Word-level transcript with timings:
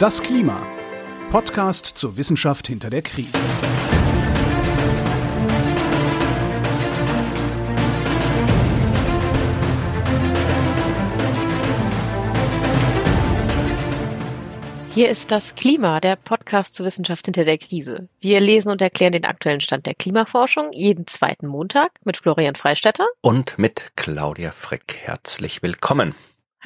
Das 0.00 0.20
Klima. 0.20 0.66
Podcast 1.30 1.86
zur 1.86 2.16
Wissenschaft 2.16 2.66
hinter 2.66 2.90
der 2.90 3.00
Krise. 3.00 3.38
Hier 14.90 15.08
ist 15.08 15.30
das 15.30 15.54
Klima, 15.54 16.00
der 16.00 16.16
Podcast 16.16 16.74
zur 16.74 16.86
Wissenschaft 16.86 17.26
hinter 17.26 17.44
der 17.44 17.58
Krise. 17.58 18.08
Wir 18.20 18.40
lesen 18.40 18.72
und 18.72 18.82
erklären 18.82 19.12
den 19.12 19.24
aktuellen 19.24 19.60
Stand 19.60 19.86
der 19.86 19.94
Klimaforschung 19.94 20.72
jeden 20.72 21.06
zweiten 21.06 21.46
Montag 21.46 21.92
mit 22.02 22.16
Florian 22.16 22.56
Freistetter 22.56 23.06
und 23.20 23.58
mit 23.58 23.92
Claudia 23.94 24.50
Frick. 24.50 24.98
Herzlich 25.04 25.62
willkommen. 25.62 26.16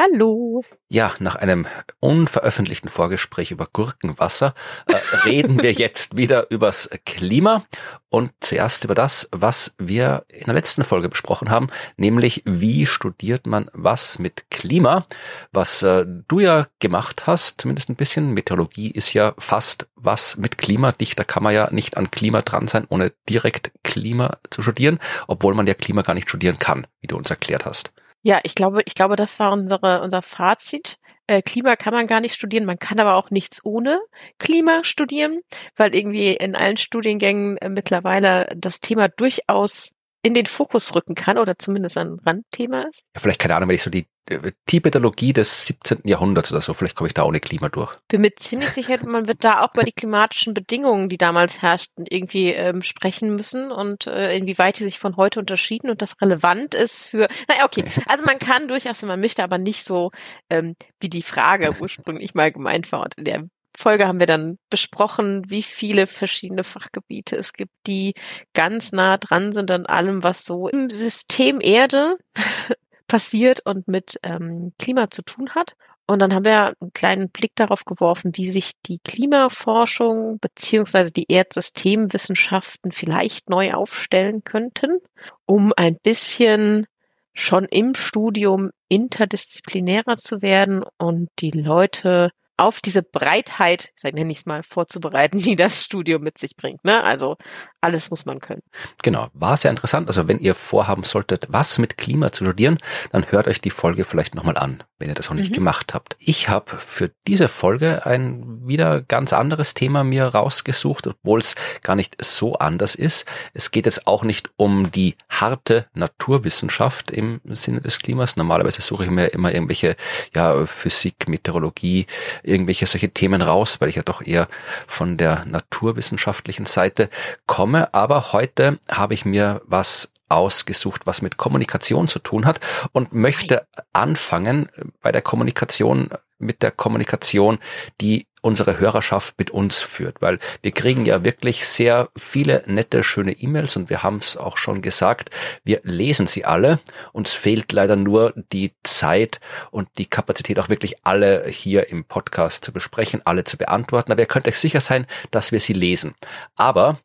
Hallo. 0.00 0.62
Ja, 0.88 1.12
nach 1.18 1.34
einem 1.34 1.66
unveröffentlichten 1.98 2.88
Vorgespräch 2.88 3.50
über 3.50 3.66
Gurkenwasser 3.72 4.54
äh, 4.86 4.94
reden 5.24 5.60
wir 5.60 5.72
jetzt 5.72 6.16
wieder 6.16 6.52
übers 6.52 6.88
Klima 7.04 7.64
und 8.08 8.30
zuerst 8.38 8.84
über 8.84 8.94
das, 8.94 9.28
was 9.32 9.74
wir 9.76 10.24
in 10.32 10.44
der 10.44 10.54
letzten 10.54 10.84
Folge 10.84 11.08
besprochen 11.08 11.50
haben, 11.50 11.66
nämlich 11.96 12.44
wie 12.44 12.86
studiert 12.86 13.48
man 13.48 13.72
was 13.72 14.20
mit 14.20 14.48
Klima, 14.52 15.04
was 15.50 15.82
äh, 15.82 16.06
du 16.06 16.38
ja 16.38 16.68
gemacht 16.78 17.26
hast, 17.26 17.60
zumindest 17.60 17.88
ein 17.88 17.96
bisschen. 17.96 18.34
Meteorologie 18.34 18.92
ist 18.92 19.14
ja 19.14 19.34
fast 19.36 19.88
was 19.96 20.36
mit 20.36 20.58
Klima. 20.58 20.92
Dichter 20.92 21.24
kann 21.24 21.42
man 21.42 21.54
ja 21.54 21.72
nicht 21.72 21.96
an 21.96 22.12
Klima 22.12 22.42
dran 22.42 22.68
sein, 22.68 22.86
ohne 22.88 23.12
direkt 23.28 23.72
Klima 23.82 24.36
zu 24.50 24.62
studieren, 24.62 25.00
obwohl 25.26 25.54
man 25.54 25.66
ja 25.66 25.74
Klima 25.74 26.02
gar 26.02 26.14
nicht 26.14 26.28
studieren 26.28 26.60
kann, 26.60 26.86
wie 27.00 27.08
du 27.08 27.16
uns 27.16 27.30
erklärt 27.30 27.66
hast. 27.66 27.92
Ja, 28.22 28.40
ich 28.42 28.54
glaube, 28.54 28.82
ich 28.86 28.94
glaube, 28.94 29.16
das 29.16 29.38
war 29.38 29.52
unsere, 29.52 30.02
unser 30.02 30.22
Fazit. 30.22 30.98
Äh, 31.26 31.42
Klima 31.42 31.76
kann 31.76 31.94
man 31.94 32.06
gar 32.06 32.20
nicht 32.20 32.34
studieren, 32.34 32.64
man 32.64 32.78
kann 32.78 32.98
aber 33.00 33.14
auch 33.16 33.30
nichts 33.30 33.60
ohne 33.64 34.00
Klima 34.38 34.82
studieren, 34.82 35.40
weil 35.76 35.94
irgendwie 35.94 36.34
in 36.34 36.54
allen 36.56 36.76
Studiengängen 36.76 37.58
äh, 37.58 37.68
mittlerweile 37.68 38.50
das 38.56 38.80
Thema 38.80 39.08
durchaus 39.08 39.90
in 40.22 40.34
den 40.34 40.46
Fokus 40.46 40.94
rücken 40.94 41.14
kann 41.14 41.38
oder 41.38 41.58
zumindest 41.58 41.96
ein 41.96 42.18
Randthema 42.24 42.82
ist. 42.82 43.02
Ja, 43.14 43.20
vielleicht 43.20 43.40
keine 43.40 43.54
Ahnung, 43.54 43.68
wenn 43.68 43.76
ich 43.76 43.82
so 43.82 43.90
die 43.90 44.08
äh, 44.26 44.52
Tibetologie 44.66 45.32
des 45.32 45.66
17. 45.66 46.00
Jahrhunderts 46.04 46.52
oder 46.52 46.60
so, 46.60 46.74
vielleicht 46.74 46.96
komme 46.96 47.06
ich 47.06 47.14
da 47.14 47.22
ohne 47.22 47.40
Klima 47.40 47.68
durch. 47.68 47.96
Bin 48.08 48.22
mir 48.22 48.34
ziemlich 48.34 48.70
sicher, 48.70 48.98
man 49.06 49.28
wird 49.28 49.44
da 49.44 49.62
auch 49.62 49.74
über 49.74 49.84
die 49.84 49.92
klimatischen 49.92 50.54
Bedingungen, 50.54 51.08
die 51.08 51.18
damals 51.18 51.62
herrschten, 51.62 52.04
irgendwie 52.08 52.50
ähm, 52.50 52.82
sprechen 52.82 53.34
müssen 53.34 53.70
und 53.70 54.06
äh, 54.06 54.36
inwieweit 54.36 54.78
die 54.78 54.84
sich 54.84 54.98
von 54.98 55.16
heute 55.16 55.40
unterschieden 55.40 55.88
und 55.88 56.02
das 56.02 56.20
relevant 56.20 56.74
ist 56.74 57.04
für, 57.04 57.28
naja, 57.48 57.64
okay, 57.64 57.84
also 58.06 58.24
man 58.24 58.38
kann 58.38 58.68
durchaus, 58.68 59.02
wenn 59.02 59.08
man 59.08 59.20
möchte, 59.20 59.44
aber 59.44 59.58
nicht 59.58 59.84
so, 59.84 60.10
ähm, 60.50 60.74
wie 61.00 61.08
die 61.08 61.22
Frage 61.22 61.74
ursprünglich 61.80 62.34
mal 62.34 62.52
gemeint 62.52 62.90
war 62.90 63.02
und 63.02 63.14
in 63.16 63.24
der 63.24 63.48
Folge 63.78 64.08
haben 64.08 64.18
wir 64.18 64.26
dann 64.26 64.58
besprochen, 64.70 65.48
wie 65.48 65.62
viele 65.62 66.08
verschiedene 66.08 66.64
Fachgebiete 66.64 67.36
es 67.36 67.52
gibt, 67.52 67.70
die 67.86 68.14
ganz 68.52 68.90
nah 68.90 69.18
dran 69.18 69.52
sind 69.52 69.70
an 69.70 69.86
allem, 69.86 70.24
was 70.24 70.44
so 70.44 70.68
im 70.68 70.90
System 70.90 71.60
Erde 71.60 72.16
passiert 73.06 73.60
und 73.64 73.86
mit 73.86 74.18
ähm, 74.24 74.72
Klima 74.80 75.10
zu 75.10 75.22
tun 75.22 75.50
hat. 75.50 75.74
Und 76.08 76.18
dann 76.18 76.34
haben 76.34 76.44
wir 76.44 76.74
einen 76.80 76.92
kleinen 76.92 77.30
Blick 77.30 77.52
darauf 77.54 77.84
geworfen, 77.84 78.32
wie 78.34 78.50
sich 78.50 78.72
die 78.86 78.98
Klimaforschung 79.04 80.38
beziehungsweise 80.40 81.12
die 81.12 81.26
Erdsystemwissenschaften 81.28 82.90
vielleicht 82.90 83.48
neu 83.48 83.74
aufstellen 83.74 84.42
könnten, 84.42 84.98
um 85.46 85.72
ein 85.76 85.98
bisschen 86.02 86.86
schon 87.32 87.66
im 87.66 87.94
Studium 87.94 88.70
interdisziplinärer 88.88 90.16
zu 90.16 90.42
werden 90.42 90.82
und 90.96 91.28
die 91.38 91.52
Leute 91.52 92.30
auf 92.58 92.80
diese 92.80 93.02
Breitheit, 93.02 93.92
nenne 94.02 94.32
ich 94.32 94.38
es 94.38 94.46
mal, 94.46 94.62
vorzubereiten, 94.62 95.38
die 95.42 95.56
das 95.56 95.84
Studium 95.84 96.22
mit 96.22 96.38
sich 96.38 96.56
bringt. 96.56 96.84
Ne? 96.84 97.02
Also 97.02 97.36
alles 97.80 98.10
muss 98.10 98.26
man 98.26 98.40
können. 98.40 98.62
Genau, 99.02 99.28
war 99.34 99.56
sehr 99.56 99.70
interessant. 99.70 100.08
Also 100.08 100.26
wenn 100.26 100.40
ihr 100.40 100.54
vorhaben 100.54 101.04
solltet, 101.04 101.46
was 101.48 101.78
mit 101.78 101.96
Klima 101.96 102.32
zu 102.32 102.44
studieren, 102.44 102.78
dann 103.12 103.30
hört 103.30 103.46
euch 103.46 103.60
die 103.60 103.70
Folge 103.70 104.04
vielleicht 104.04 104.34
nochmal 104.34 104.58
an, 104.58 104.82
wenn 104.98 105.08
ihr 105.08 105.14
das 105.14 105.28
noch 105.28 105.36
nicht 105.36 105.52
mhm. 105.52 105.56
gemacht 105.56 105.94
habt. 105.94 106.16
Ich 106.18 106.48
habe 106.48 106.76
für 106.78 107.12
diese 107.28 107.46
Folge 107.46 108.04
ein 108.04 108.66
wieder 108.66 109.00
ganz 109.02 109.32
anderes 109.32 109.74
Thema 109.74 110.02
mir 110.02 110.26
rausgesucht, 110.26 111.06
obwohl 111.06 111.40
es 111.40 111.54
gar 111.82 111.94
nicht 111.94 112.16
so 112.20 112.56
anders 112.56 112.96
ist. 112.96 113.26
Es 113.54 113.70
geht 113.70 113.86
jetzt 113.86 114.08
auch 114.08 114.24
nicht 114.24 114.50
um 114.56 114.90
die 114.90 115.14
harte 115.28 115.86
Naturwissenschaft 115.94 117.12
im 117.12 117.40
Sinne 117.44 117.80
des 117.80 118.00
Klimas. 118.00 118.36
Normalerweise 118.36 118.82
suche 118.82 119.04
ich 119.04 119.10
mir 119.10 119.26
immer 119.28 119.54
irgendwelche 119.54 119.94
ja, 120.34 120.66
Physik, 120.66 121.28
Meteorologie, 121.28 122.06
irgendwelche 122.48 122.86
solche 122.86 123.10
Themen 123.10 123.42
raus, 123.42 123.80
weil 123.80 123.88
ich 123.88 123.96
ja 123.96 124.02
doch 124.02 124.22
eher 124.22 124.48
von 124.86 125.16
der 125.16 125.44
naturwissenschaftlichen 125.44 126.66
Seite 126.66 127.08
komme. 127.46 127.92
Aber 127.94 128.32
heute 128.32 128.78
habe 128.90 129.14
ich 129.14 129.24
mir 129.24 129.60
was 129.66 130.12
ausgesucht, 130.28 131.06
was 131.06 131.22
mit 131.22 131.36
Kommunikation 131.36 132.08
zu 132.08 132.18
tun 132.18 132.44
hat 132.44 132.60
und 132.92 133.12
möchte 133.12 133.66
anfangen 133.92 134.68
bei 135.00 135.12
der 135.12 135.22
Kommunikation 135.22 136.10
mit 136.38 136.62
der 136.62 136.70
Kommunikation, 136.70 137.58
die 138.00 138.27
unsere 138.40 138.78
Hörerschaft 138.78 139.34
mit 139.38 139.50
uns 139.50 139.78
führt, 139.78 140.20
weil 140.20 140.38
wir 140.62 140.72
kriegen 140.72 141.04
ja 141.06 141.24
wirklich 141.24 141.66
sehr 141.66 142.08
viele 142.16 142.62
nette, 142.66 143.02
schöne 143.04 143.32
E-Mails 143.32 143.76
und 143.76 143.90
wir 143.90 144.02
haben 144.02 144.16
es 144.16 144.36
auch 144.36 144.56
schon 144.56 144.82
gesagt, 144.82 145.30
wir 145.64 145.80
lesen 145.82 146.26
sie 146.26 146.44
alle. 146.44 146.78
Uns 147.12 147.32
fehlt 147.32 147.72
leider 147.72 147.96
nur 147.96 148.32
die 148.52 148.72
Zeit 148.82 149.40
und 149.70 149.88
die 149.98 150.06
Kapazität 150.06 150.58
auch 150.58 150.68
wirklich 150.68 151.04
alle 151.04 151.46
hier 151.48 151.88
im 151.88 152.04
Podcast 152.04 152.64
zu 152.64 152.72
besprechen, 152.72 153.22
alle 153.24 153.44
zu 153.44 153.56
beantworten. 153.56 154.12
Aber 154.12 154.22
ihr 154.22 154.26
könnt 154.26 154.48
euch 154.48 154.58
sicher 154.58 154.80
sein, 154.80 155.06
dass 155.30 155.52
wir 155.52 155.60
sie 155.60 155.72
lesen. 155.72 156.14
Aber 156.56 157.00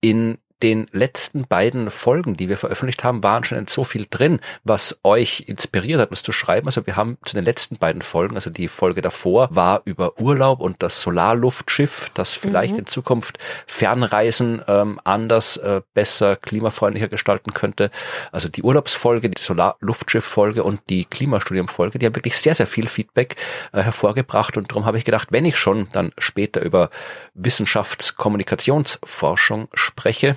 in 0.00 0.38
den 0.62 0.86
letzten 0.92 1.46
beiden 1.46 1.90
Folgen, 1.90 2.36
die 2.36 2.48
wir 2.48 2.58
veröffentlicht 2.58 3.04
haben, 3.04 3.22
waren 3.22 3.44
schon 3.44 3.66
so 3.68 3.84
viel 3.84 4.06
drin, 4.10 4.40
was 4.64 4.98
euch 5.04 5.44
inspiriert 5.46 6.00
hat, 6.00 6.10
was 6.10 6.22
zu 6.22 6.32
schreiben. 6.32 6.66
Also 6.66 6.86
wir 6.86 6.96
haben 6.96 7.18
zu 7.24 7.34
den 7.34 7.44
letzten 7.44 7.76
beiden 7.76 8.02
Folgen, 8.02 8.34
also 8.34 8.50
die 8.50 8.68
Folge 8.68 9.00
davor 9.00 9.48
war 9.52 9.82
über 9.84 10.20
Urlaub 10.20 10.60
und 10.60 10.82
das 10.82 11.00
Solarluftschiff, 11.00 12.10
das 12.14 12.34
vielleicht 12.34 12.72
mhm. 12.72 12.80
in 12.80 12.86
Zukunft 12.86 13.38
Fernreisen 13.66 14.62
ähm, 14.66 15.00
anders, 15.04 15.56
äh, 15.58 15.82
besser, 15.94 16.36
klimafreundlicher 16.36 17.08
gestalten 17.08 17.54
könnte. 17.54 17.90
Also 18.32 18.48
die 18.48 18.62
Urlaubsfolge, 18.62 19.30
die 19.30 19.40
Solarluftschiff-Folge 19.40 20.64
und 20.64 20.80
die 20.88 21.04
Klimastudium-Folge, 21.04 21.98
die 21.98 22.06
haben 22.06 22.16
wirklich 22.16 22.36
sehr, 22.36 22.54
sehr 22.54 22.66
viel 22.66 22.88
Feedback 22.88 23.36
äh, 23.72 23.82
hervorgebracht 23.82 24.56
und 24.56 24.70
darum 24.70 24.86
habe 24.86 24.98
ich 24.98 25.04
gedacht, 25.04 25.28
wenn 25.30 25.44
ich 25.44 25.56
schon 25.56 25.88
dann 25.92 26.12
später 26.18 26.62
über 26.62 26.90
Wissenschaftskommunikationsforschung 27.34 29.68
spreche, 29.74 30.36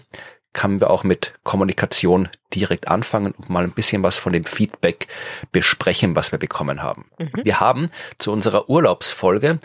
kann 0.53 0.79
wir 0.79 0.89
auch 0.89 1.03
mit 1.03 1.33
Kommunikation 1.43 2.29
direkt 2.53 2.87
anfangen 2.87 3.31
und 3.31 3.49
mal 3.49 3.63
ein 3.63 3.71
bisschen 3.71 4.03
was 4.03 4.17
von 4.17 4.33
dem 4.33 4.45
Feedback 4.45 5.07
besprechen, 5.51 6.15
was 6.15 6.31
wir 6.31 6.39
bekommen 6.39 6.83
haben. 6.83 7.05
Mhm. 7.17 7.41
Wir 7.43 7.59
haben 7.59 7.89
zu 8.17 8.31
unserer 8.31 8.69
Urlaubsfolge 8.69 9.59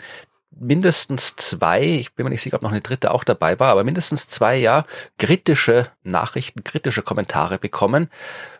mindestens 0.59 1.35
zwei, 1.35 1.83
ich 1.83 2.13
bin 2.13 2.23
mir 2.23 2.29
nicht 2.29 2.41
sicher, 2.41 2.55
ob 2.55 2.61
noch 2.61 2.71
eine 2.71 2.81
dritte 2.81 3.11
auch 3.11 3.23
dabei 3.23 3.59
war, 3.59 3.69
aber 3.69 3.83
mindestens 3.83 4.27
zwei 4.27 4.57
ja 4.57 4.85
kritische 5.17 5.91
Nachrichten, 6.03 6.63
kritische 6.63 7.01
Kommentare 7.01 7.57
bekommen, 7.57 8.09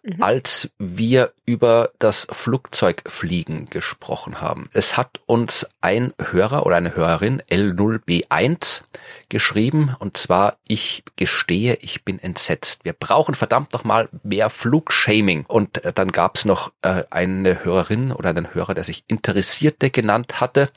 mhm. 0.07 0.23
als 0.23 0.69
wir 0.77 1.33
über 1.45 1.91
das 1.99 2.27
Flugzeugfliegen 2.31 3.69
gesprochen 3.69 4.41
haben. 4.41 4.69
Es 4.73 4.97
hat 4.97 5.19
uns 5.25 5.67
ein 5.81 6.13
Hörer 6.31 6.65
oder 6.65 6.75
eine 6.75 6.95
Hörerin 6.95 7.41
L0B1 7.49 8.83
geschrieben 9.29 9.95
und 9.99 10.17
zwar, 10.17 10.57
ich 10.67 11.03
gestehe, 11.15 11.77
ich 11.81 12.05
bin 12.05 12.19
entsetzt. 12.19 12.85
Wir 12.85 12.93
brauchen 12.93 13.35
verdammt 13.35 13.73
noch 13.73 13.83
mal 13.83 14.09
mehr 14.23 14.49
Flugshaming. 14.49 15.45
Und 15.47 15.83
äh, 15.83 15.93
dann 15.93 16.11
gab 16.11 16.37
es 16.37 16.45
noch 16.45 16.71
äh, 16.81 17.03
eine 17.09 17.63
Hörerin 17.63 18.11
oder 18.11 18.29
einen 18.29 18.53
Hörer, 18.53 18.73
der 18.73 18.83
sich 18.83 19.03
Interessierte 19.07 19.89
genannt 19.89 20.39
hatte. 20.39 20.69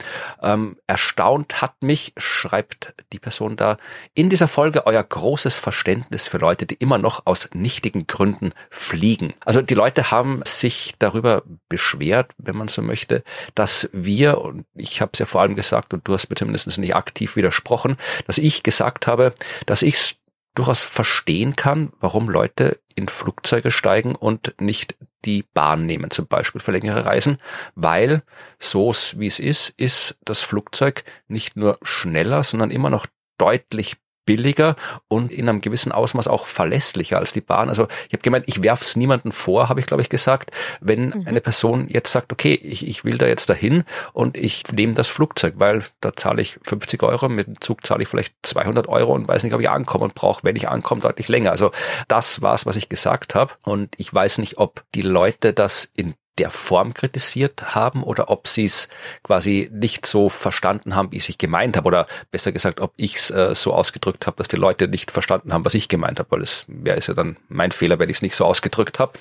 Ähm, 0.42 0.76
erstaunt 0.86 1.62
hat 1.62 1.82
mich, 1.82 2.12
schreibt 2.16 2.94
die 3.12 3.18
Person 3.18 3.56
da, 3.56 3.76
in 4.14 4.30
dieser 4.30 4.48
Folge 4.48 4.86
euer 4.86 5.02
großes 5.02 5.56
Verständnis 5.56 6.26
für 6.26 6.38
Leute, 6.38 6.66
die 6.66 6.74
immer 6.74 6.98
noch 6.98 7.26
aus 7.26 7.48
nichtigen 7.54 8.06
Gründen 8.06 8.52
fliegen. 8.70 9.19
Also 9.44 9.62
die 9.62 9.74
Leute 9.74 10.10
haben 10.10 10.40
sich 10.44 10.94
darüber 10.98 11.42
beschwert, 11.68 12.32
wenn 12.38 12.56
man 12.56 12.68
so 12.68 12.82
möchte, 12.82 13.22
dass 13.54 13.90
wir, 13.92 14.38
und 14.38 14.66
ich 14.74 15.00
habe 15.00 15.10
es 15.12 15.18
ja 15.18 15.26
vor 15.26 15.40
allem 15.40 15.56
gesagt, 15.56 15.94
und 15.94 16.06
du 16.06 16.14
hast 16.14 16.28
mir 16.28 16.36
zumindest 16.36 16.78
nicht 16.78 16.96
aktiv 16.96 17.36
widersprochen, 17.36 17.96
dass 18.26 18.38
ich 18.38 18.62
gesagt 18.62 19.06
habe, 19.06 19.34
dass 19.66 19.82
ich 19.82 19.94
es 19.94 20.16
durchaus 20.54 20.82
verstehen 20.82 21.56
kann, 21.56 21.92
warum 22.00 22.28
Leute 22.28 22.80
in 22.94 23.08
Flugzeuge 23.08 23.70
steigen 23.70 24.14
und 24.14 24.54
nicht 24.60 24.96
die 25.24 25.44
Bahn 25.54 25.86
nehmen, 25.86 26.10
zum 26.10 26.26
Beispiel 26.26 26.60
für 26.60 26.72
längere 26.72 27.04
Reisen, 27.04 27.38
weil 27.74 28.22
so 28.58 28.92
wie 29.16 29.26
es 29.26 29.38
ist, 29.38 29.70
ist 29.76 30.18
das 30.24 30.40
Flugzeug 30.40 31.04
nicht 31.28 31.56
nur 31.56 31.78
schneller, 31.82 32.42
sondern 32.42 32.70
immer 32.70 32.90
noch 32.90 33.06
deutlich 33.38 33.96
billiger 34.30 34.76
und 35.08 35.32
in 35.32 35.48
einem 35.48 35.60
gewissen 35.60 35.90
Ausmaß 35.90 36.28
auch 36.28 36.46
verlässlicher 36.46 37.18
als 37.18 37.32
die 37.32 37.40
Bahn. 37.40 37.68
Also 37.68 37.88
ich 38.06 38.12
habe 38.12 38.22
gemeint, 38.22 38.44
ich 38.46 38.62
werfe 38.62 38.84
es 38.84 38.94
niemandem 38.94 39.32
vor, 39.32 39.68
habe 39.68 39.80
ich 39.80 39.86
glaube 39.86 40.02
ich 40.02 40.08
gesagt, 40.08 40.52
wenn 40.80 41.06
mhm. 41.06 41.24
eine 41.26 41.40
Person 41.40 41.88
jetzt 41.88 42.12
sagt, 42.12 42.32
okay, 42.32 42.54
ich, 42.54 42.86
ich 42.86 43.04
will 43.04 43.18
da 43.18 43.26
jetzt 43.26 43.48
dahin 43.48 43.82
und 44.12 44.36
ich 44.36 44.62
nehme 44.70 44.94
das 44.94 45.08
Flugzeug, 45.08 45.54
weil 45.56 45.82
da 46.00 46.14
zahle 46.14 46.42
ich 46.42 46.60
50 46.62 47.02
Euro, 47.02 47.28
mit 47.28 47.48
dem 47.48 47.60
Zug 47.60 47.84
zahle 47.84 48.04
ich 48.04 48.08
vielleicht 48.08 48.34
200 48.44 48.88
Euro 48.88 49.14
und 49.14 49.26
weiß 49.26 49.42
nicht, 49.42 49.52
ob 49.52 49.60
ich 49.60 49.68
ankomme 49.68 50.04
und 50.04 50.14
brauche, 50.14 50.44
wenn 50.44 50.54
ich 50.54 50.68
ankomme, 50.68 51.00
deutlich 51.00 51.26
länger. 51.26 51.50
Also 51.50 51.72
das 52.06 52.40
war 52.40 52.54
es, 52.54 52.66
was 52.66 52.76
ich 52.76 52.88
gesagt 52.88 53.34
habe 53.34 53.52
und 53.64 53.96
ich 53.96 54.14
weiß 54.14 54.38
nicht, 54.38 54.58
ob 54.58 54.84
die 54.94 55.02
Leute 55.02 55.52
das 55.52 55.90
in 55.96 56.14
der 56.38 56.50
Form 56.50 56.94
kritisiert 56.94 57.74
haben 57.74 58.02
oder 58.02 58.30
ob 58.30 58.48
sie 58.48 58.64
es 58.64 58.88
quasi 59.22 59.68
nicht 59.72 60.06
so 60.06 60.28
verstanden 60.28 60.94
haben, 60.94 61.12
wie 61.12 61.18
ich 61.18 61.38
gemeint 61.38 61.76
habe 61.76 61.86
oder 61.86 62.06
besser 62.30 62.52
gesagt, 62.52 62.80
ob 62.80 62.92
ich 62.96 63.16
es 63.16 63.30
äh, 63.30 63.54
so 63.54 63.74
ausgedrückt 63.74 64.26
habe, 64.26 64.36
dass 64.36 64.48
die 64.48 64.56
Leute 64.56 64.88
nicht 64.88 65.10
verstanden 65.10 65.52
haben, 65.52 65.64
was 65.64 65.74
ich 65.74 65.88
gemeint 65.88 66.18
habe, 66.18 66.30
weil 66.30 66.42
es 66.42 66.64
wäre 66.66 67.00
ja 67.00 67.14
dann 67.14 67.36
mein 67.48 67.72
Fehler, 67.72 67.98
wenn 67.98 68.08
ich 68.08 68.16
es 68.16 68.22
nicht 68.22 68.36
so 68.36 68.44
ausgedrückt 68.44 68.98
habe. 68.98 69.12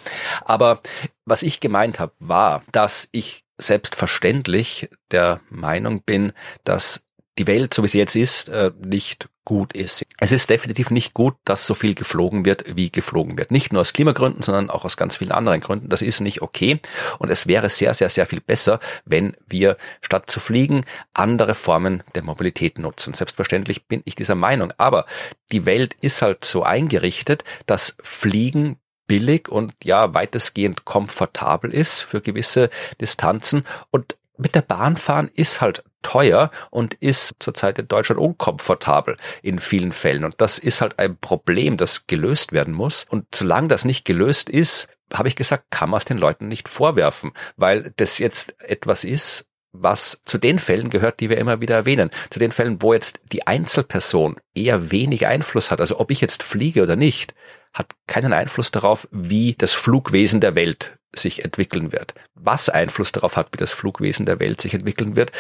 Aber 0.46 0.82
was 1.26 1.44
ich 1.44 1.60
gemeint 1.60 2.00
habe, 2.00 2.14
war, 2.20 2.64
dass 2.72 3.10
ich 3.12 3.44
selbstverständlich 3.58 4.90
der 5.12 5.42
Meinung 5.50 6.02
bin, 6.04 6.32
dass 6.64 7.04
die 7.40 7.48
Welt, 7.48 7.74
so 7.74 7.84
wie 7.84 7.88
sie 7.88 7.98
jetzt 7.98 8.16
ist, 8.16 8.50
äh, 8.50 8.72
nicht 8.80 9.30
gut 9.46 9.74
ist. 9.74 10.06
Es 10.20 10.32
ist 10.32 10.50
definitiv 10.50 10.92
nicht 10.92 11.16
gut, 11.16 11.36
dass 11.46 11.66
so 11.66 11.74
viel 11.74 11.96
geflogen 11.96 12.46
wird, 12.46 12.76
wie 12.76 12.92
geflogen 12.92 13.38
wird. 13.38 13.50
Nicht 13.50 13.74
nur 13.74 13.82
aus 13.82 13.94
Klimagründen, 13.94 14.44
sondern 14.44 14.70
auch 14.70 14.86
aus 14.86 14.98
ganz 14.98 15.16
vielen 15.16 15.32
anderen 15.32 15.62
Gründen. 15.62 15.90
Das 15.90 16.04
ist 16.04 16.20
nicht 16.20 16.44
okay. 16.44 16.80
Und 17.18 17.32
es 17.32 17.48
wäre 17.48 17.70
sehr, 17.70 17.96
sehr, 17.96 18.10
sehr 18.10 18.28
viel 18.28 18.42
besser, 18.42 18.80
wenn 19.06 19.36
wir 19.48 19.78
statt 20.02 20.30
zu 20.30 20.40
fliegen 20.40 20.86
andere 21.14 21.56
Formen 21.56 22.04
der 22.14 22.24
Mobilität 22.24 22.78
nutzen. 22.78 23.16
Selbstverständlich 23.16 23.88
bin 23.88 24.04
ich 24.06 24.14
dieser 24.14 24.36
Meinung. 24.36 24.72
Aber 24.78 25.06
die 25.52 25.66
Welt 25.66 25.96
ist 26.02 26.22
halt 26.22 26.46
so 26.46 26.62
eingerichtet, 26.62 27.44
dass 27.66 27.98
Fliegen 28.04 28.78
billig 29.08 29.50
und 29.50 29.74
ja 29.84 30.14
weitestgehend 30.14 30.86
komfortabel 30.86 31.74
ist 31.74 32.02
für 32.02 32.22
gewisse 32.22 32.70
Distanzen 33.02 33.66
und 33.90 34.16
mit 34.38 34.56
der 34.56 34.62
Bahn 34.62 34.96
fahren 34.96 35.30
ist 35.34 35.60
halt 35.60 35.84
teuer 36.02 36.52
und 36.70 36.94
ist 36.96 37.34
zurzeit 37.40 37.80
in 37.80 37.88
Deutschland 37.88 38.20
unkomfortabel 38.20 39.18
in 39.42 39.60
vielen 39.60 39.92
Fällen. 39.92 40.24
Und 40.24 40.36
das 40.40 40.60
ist 40.60 40.82
halt 40.82 41.00
ein 41.00 41.18
Problem, 41.18 41.78
das 41.78 42.08
gelöst 42.08 42.52
werden 42.52 42.74
muss. 42.74 43.06
Und 43.10 43.26
solange 43.34 43.68
das 43.68 43.86
nicht 43.86 44.06
gelöst 44.06 44.50
ist, 44.50 44.88
habe 45.14 45.28
ich 45.28 45.36
gesagt, 45.36 45.72
kann 45.72 45.90
man 45.90 45.98
es 45.98 46.06
den 46.06 46.18
Leuten 46.18 46.48
nicht 46.48 46.70
vorwerfen, 46.70 47.32
weil 47.58 47.94
das 47.98 48.18
jetzt 48.20 48.56
etwas 48.62 49.04
ist, 49.04 49.46
was 49.72 50.22
zu 50.24 50.38
den 50.38 50.60
Fällen 50.60 50.90
gehört, 50.90 51.20
die 51.20 51.30
wir 51.30 51.38
immer 51.38 51.62
wieder 51.62 51.76
erwähnen. 51.76 52.10
Zu 52.30 52.40
den 52.40 52.52
Fällen, 52.52 52.82
wo 52.82 52.94
jetzt 52.94 53.20
die 53.32 53.46
Einzelperson 53.46 54.38
eher 54.56 54.92
wenig 54.92 55.28
Einfluss 55.28 55.70
hat. 55.70 55.80
Also 55.80 56.00
ob 56.00 56.12
ich 56.12 56.22
jetzt 56.22 56.44
fliege 56.44 56.82
oder 56.82 56.96
nicht, 56.96 57.36
hat 57.74 57.94
keinen 58.08 58.34
Einfluss 58.34 58.72
darauf, 58.72 59.08
wie 59.12 59.56
das 59.56 59.74
Flugwesen 59.74 60.42
der 60.42 60.56
Welt 60.56 60.98
sich 61.16 61.44
entwickeln 61.44 61.92
wird. 61.92 62.14
Was 62.34 62.70
Einfluss 62.70 63.12
darauf 63.12 63.36
hat, 63.36 63.50
wie 63.54 63.58
das 63.58 63.72
Flugwesen 63.72 64.26
der 64.26 64.40
Welt 64.40 64.62
sich 64.62 64.74
entwickeln 64.74 65.16
wird, 65.16 65.32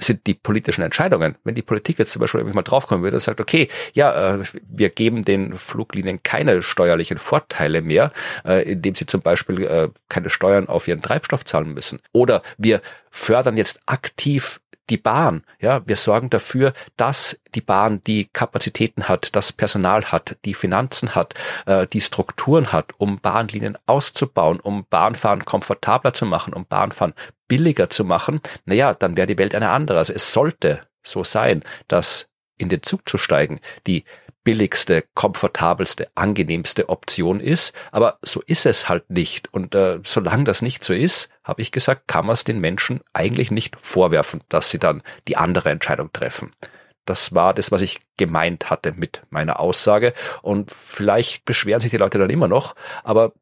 sind 0.00 0.26
die 0.26 0.34
politischen 0.34 0.82
Entscheidungen. 0.82 1.36
Wenn 1.44 1.54
die 1.54 1.62
Politik 1.62 1.98
jetzt 1.98 2.12
zum 2.12 2.20
Beispiel 2.20 2.44
mal 2.44 2.62
draufkommen 2.62 3.02
würde 3.02 3.16
und 3.16 3.22
sagt, 3.22 3.40
okay, 3.40 3.68
ja, 3.92 4.36
äh, 4.36 4.44
wir 4.68 4.90
geben 4.90 5.24
den 5.24 5.54
Fluglinien 5.56 6.22
keine 6.22 6.62
steuerlichen 6.62 7.18
Vorteile 7.18 7.82
mehr, 7.82 8.12
äh, 8.44 8.62
indem 8.70 8.94
sie 8.94 9.06
zum 9.06 9.20
Beispiel 9.22 9.64
äh, 9.64 9.88
keine 10.08 10.30
Steuern 10.30 10.68
auf 10.68 10.86
ihren 10.88 11.02
Treibstoff 11.02 11.44
zahlen 11.44 11.74
müssen. 11.74 12.00
Oder 12.12 12.42
wir 12.56 12.80
fördern 13.10 13.56
jetzt 13.56 13.80
aktiv 13.86 14.60
die 14.90 14.96
Bahn. 14.96 15.44
Ja, 15.60 15.86
wir 15.86 15.96
sorgen 15.96 16.30
dafür, 16.30 16.72
dass 16.96 17.40
die 17.54 17.60
Bahn 17.60 18.02
die 18.04 18.26
Kapazitäten 18.26 19.08
hat, 19.08 19.34
das 19.36 19.52
Personal 19.52 20.04
hat, 20.06 20.36
die 20.44 20.54
Finanzen 20.54 21.14
hat, 21.14 21.34
äh, 21.66 21.86
die 21.86 22.00
Strukturen 22.00 22.72
hat, 22.72 22.92
um 22.98 23.20
Bahnlinien 23.20 23.78
auszubauen, 23.86 24.60
um 24.60 24.86
Bahnfahren 24.88 25.44
komfortabler 25.44 26.12
zu 26.14 26.26
machen, 26.26 26.52
um 26.52 26.66
Bahnfahren 26.66 27.14
billiger 27.48 27.90
zu 27.90 28.04
machen. 28.04 28.40
Naja, 28.64 28.94
dann 28.94 29.16
wäre 29.16 29.26
die 29.26 29.38
Welt 29.38 29.54
eine 29.54 29.70
andere. 29.70 29.98
Also 29.98 30.12
es 30.12 30.32
sollte 30.32 30.80
so 31.02 31.24
sein, 31.24 31.62
dass 31.88 32.28
in 32.58 32.68
den 32.68 32.82
Zug 32.82 33.08
zu 33.08 33.18
steigen 33.18 33.60
die 33.86 34.04
billigste, 34.48 35.04
komfortabelste, 35.12 36.08
angenehmste 36.14 36.88
Option 36.88 37.38
ist. 37.38 37.74
Aber 37.92 38.18
so 38.22 38.40
ist 38.46 38.64
es 38.64 38.88
halt 38.88 39.10
nicht. 39.10 39.52
Und 39.52 39.74
äh, 39.74 39.98
solange 40.04 40.44
das 40.44 40.62
nicht 40.62 40.82
so 40.82 40.94
ist, 40.94 41.28
habe 41.44 41.60
ich 41.60 41.70
gesagt, 41.70 42.08
kann 42.08 42.24
man 42.24 42.32
es 42.32 42.44
den 42.44 42.58
Menschen 42.58 43.02
eigentlich 43.12 43.50
nicht 43.50 43.76
vorwerfen, 43.78 44.40
dass 44.48 44.70
sie 44.70 44.78
dann 44.78 45.02
die 45.28 45.36
andere 45.36 45.68
Entscheidung 45.68 46.10
treffen. 46.14 46.54
Das 47.04 47.34
war 47.34 47.52
das, 47.52 47.70
was 47.72 47.82
ich 47.82 48.00
gemeint 48.16 48.70
hatte 48.70 48.92
mit 48.92 49.20
meiner 49.28 49.60
Aussage. 49.60 50.14
Und 50.40 50.70
vielleicht 50.70 51.44
beschweren 51.44 51.82
sich 51.82 51.90
die 51.90 51.98
Leute 51.98 52.16
dann 52.18 52.30
immer 52.30 52.48
noch, 52.48 52.74
aber 53.04 53.34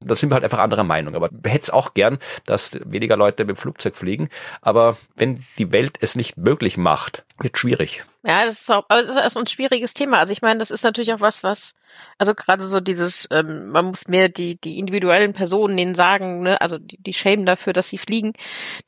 da 0.00 0.16
sind 0.16 0.30
wir 0.30 0.34
halt 0.34 0.44
einfach 0.44 0.58
anderer 0.58 0.84
Meinung. 0.84 1.14
Aber 1.14 1.28
wir 1.32 1.50
hätten 1.50 1.64
es 1.64 1.70
auch 1.70 1.94
gern, 1.94 2.18
dass 2.44 2.78
weniger 2.84 3.16
Leute 3.16 3.44
mit 3.44 3.56
dem 3.56 3.60
Flugzeug 3.60 3.96
fliegen. 3.96 4.28
Aber 4.60 4.96
wenn 5.16 5.44
die 5.58 5.72
Welt 5.72 5.98
es 6.00 6.16
nicht 6.16 6.36
möglich 6.36 6.76
macht, 6.76 7.24
wird 7.38 7.58
schwierig. 7.58 8.04
Ja, 8.24 8.44
das 8.44 8.62
ist 8.62 8.70
auch, 8.70 8.84
aber 8.88 9.00
es 9.00 9.08
ist 9.08 9.36
ein 9.36 9.46
schwieriges 9.46 9.94
Thema. 9.94 10.18
Also 10.18 10.32
ich 10.32 10.42
meine, 10.42 10.58
das 10.58 10.70
ist 10.70 10.82
natürlich 10.82 11.12
auch 11.12 11.20
was, 11.20 11.44
was, 11.44 11.74
also 12.18 12.34
gerade 12.34 12.64
so 12.64 12.80
dieses, 12.80 13.28
ähm, 13.30 13.68
man 13.68 13.86
muss 13.86 14.08
mehr 14.08 14.28
die, 14.28 14.60
die 14.60 14.78
individuellen 14.78 15.32
Personen 15.32 15.76
denen 15.76 15.94
sagen, 15.94 16.42
ne, 16.42 16.60
also 16.60 16.78
die, 16.78 16.98
die 16.98 17.14
schämen 17.14 17.46
dafür, 17.46 17.72
dass 17.72 17.88
sie 17.88 17.98
fliegen. 17.98 18.32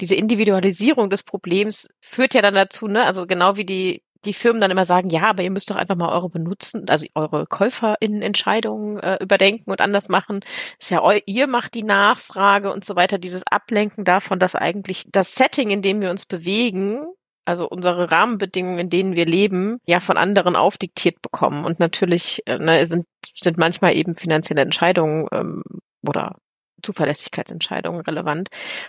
Diese 0.00 0.14
Individualisierung 0.14 1.10
des 1.10 1.22
Problems 1.22 1.88
führt 2.00 2.34
ja 2.34 2.42
dann 2.42 2.54
dazu, 2.54 2.88
ne, 2.88 3.06
also 3.06 3.26
genau 3.26 3.56
wie 3.56 3.64
die 3.64 4.02
die 4.24 4.34
Firmen 4.34 4.60
dann 4.60 4.70
immer 4.70 4.84
sagen, 4.84 5.10
ja, 5.10 5.30
aber 5.30 5.42
ihr 5.42 5.50
müsst 5.50 5.70
doch 5.70 5.76
einfach 5.76 5.96
mal 5.96 6.12
eure 6.12 6.28
benutzen, 6.28 6.88
also 6.88 7.06
eure 7.14 7.46
KäuferInnen-Entscheidungen 7.46 8.98
äh, 8.98 9.18
überdenken 9.20 9.70
und 9.70 9.80
anders 9.80 10.08
machen. 10.08 10.40
Ist 10.78 10.90
ja 10.90 11.02
eu 11.02 11.18
ihr 11.26 11.46
macht 11.46 11.74
die 11.74 11.82
Nachfrage 11.82 12.72
und 12.72 12.84
so 12.84 12.96
weiter. 12.96 13.18
Dieses 13.18 13.42
Ablenken 13.46 14.04
davon, 14.04 14.38
dass 14.38 14.54
eigentlich 14.54 15.04
das 15.10 15.34
Setting, 15.34 15.70
in 15.70 15.82
dem 15.82 16.00
wir 16.00 16.10
uns 16.10 16.26
bewegen, 16.26 17.02
also 17.44 17.68
unsere 17.68 18.10
Rahmenbedingungen, 18.10 18.78
in 18.78 18.90
denen 18.90 19.16
wir 19.16 19.26
leben, 19.26 19.78
ja 19.86 20.00
von 20.00 20.16
anderen 20.16 20.56
aufdiktiert 20.56 21.20
bekommen. 21.22 21.64
Und 21.64 21.80
natürlich 21.80 22.42
äh, 22.46 22.58
ne, 22.58 22.86
sind, 22.86 23.06
sind 23.34 23.58
manchmal 23.58 23.96
eben 23.96 24.14
finanzielle 24.14 24.62
Entscheidungen 24.62 25.26
ähm, 25.32 25.62
oder 26.06 26.36
Zuverlässigkeitsentscheidungen 26.82 28.00
relevant. 28.02 28.48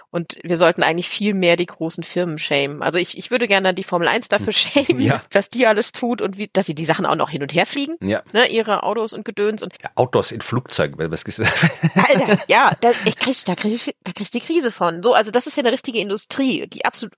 Und 0.09 0.37
wir 0.43 0.57
sollten 0.57 0.83
eigentlich 0.83 1.09
viel 1.09 1.33
mehr 1.33 1.55
die 1.55 1.65
großen 1.65 2.03
Firmen 2.03 2.37
schämen. 2.37 2.81
Also 2.81 2.97
ich, 2.97 3.17
ich 3.17 3.31
würde 3.31 3.47
gerne 3.47 3.73
die 3.73 3.83
Formel 3.83 4.07
1 4.07 4.27
dafür 4.27 4.53
schämen, 4.53 5.01
ja. 5.01 5.21
was 5.31 5.49
die 5.49 5.65
alles 5.67 5.91
tut 5.91 6.21
und 6.21 6.37
wie, 6.37 6.49
dass 6.51 6.65
sie 6.65 6.75
die 6.75 6.85
Sachen 6.85 7.05
auch 7.05 7.15
noch 7.15 7.29
hin 7.29 7.41
und 7.41 7.53
her 7.53 7.65
fliegen. 7.65 7.95
Ja. 8.01 8.23
Ne, 8.33 8.47
ihre 8.47 8.83
Autos 8.83 9.13
und 9.13 9.25
Gedöns 9.25 9.61
und. 9.61 9.73
Ja, 9.81 9.89
Autos 9.95 10.31
in 10.31 10.41
Flugzeugen, 10.41 10.97
wenn 10.97 11.11
was 11.11 11.25
gesagt. 11.25 11.69
Alter, 11.95 12.37
ja, 12.47 12.71
da, 12.81 12.91
ich 13.05 13.15
krieg, 13.15 13.37
da 13.45 13.55
krieg 13.55 13.73
ich, 13.73 13.95
da 14.03 14.11
krieg 14.11 14.21
ich 14.21 14.31
die 14.31 14.39
Krise 14.39 14.71
von. 14.71 15.03
So, 15.03 15.13
also 15.13 15.31
das 15.31 15.47
ist 15.47 15.57
ja 15.57 15.63
eine 15.63 15.71
richtige 15.71 15.99
Industrie, 15.99 16.67
die 16.67 16.85
absolut 16.85 17.13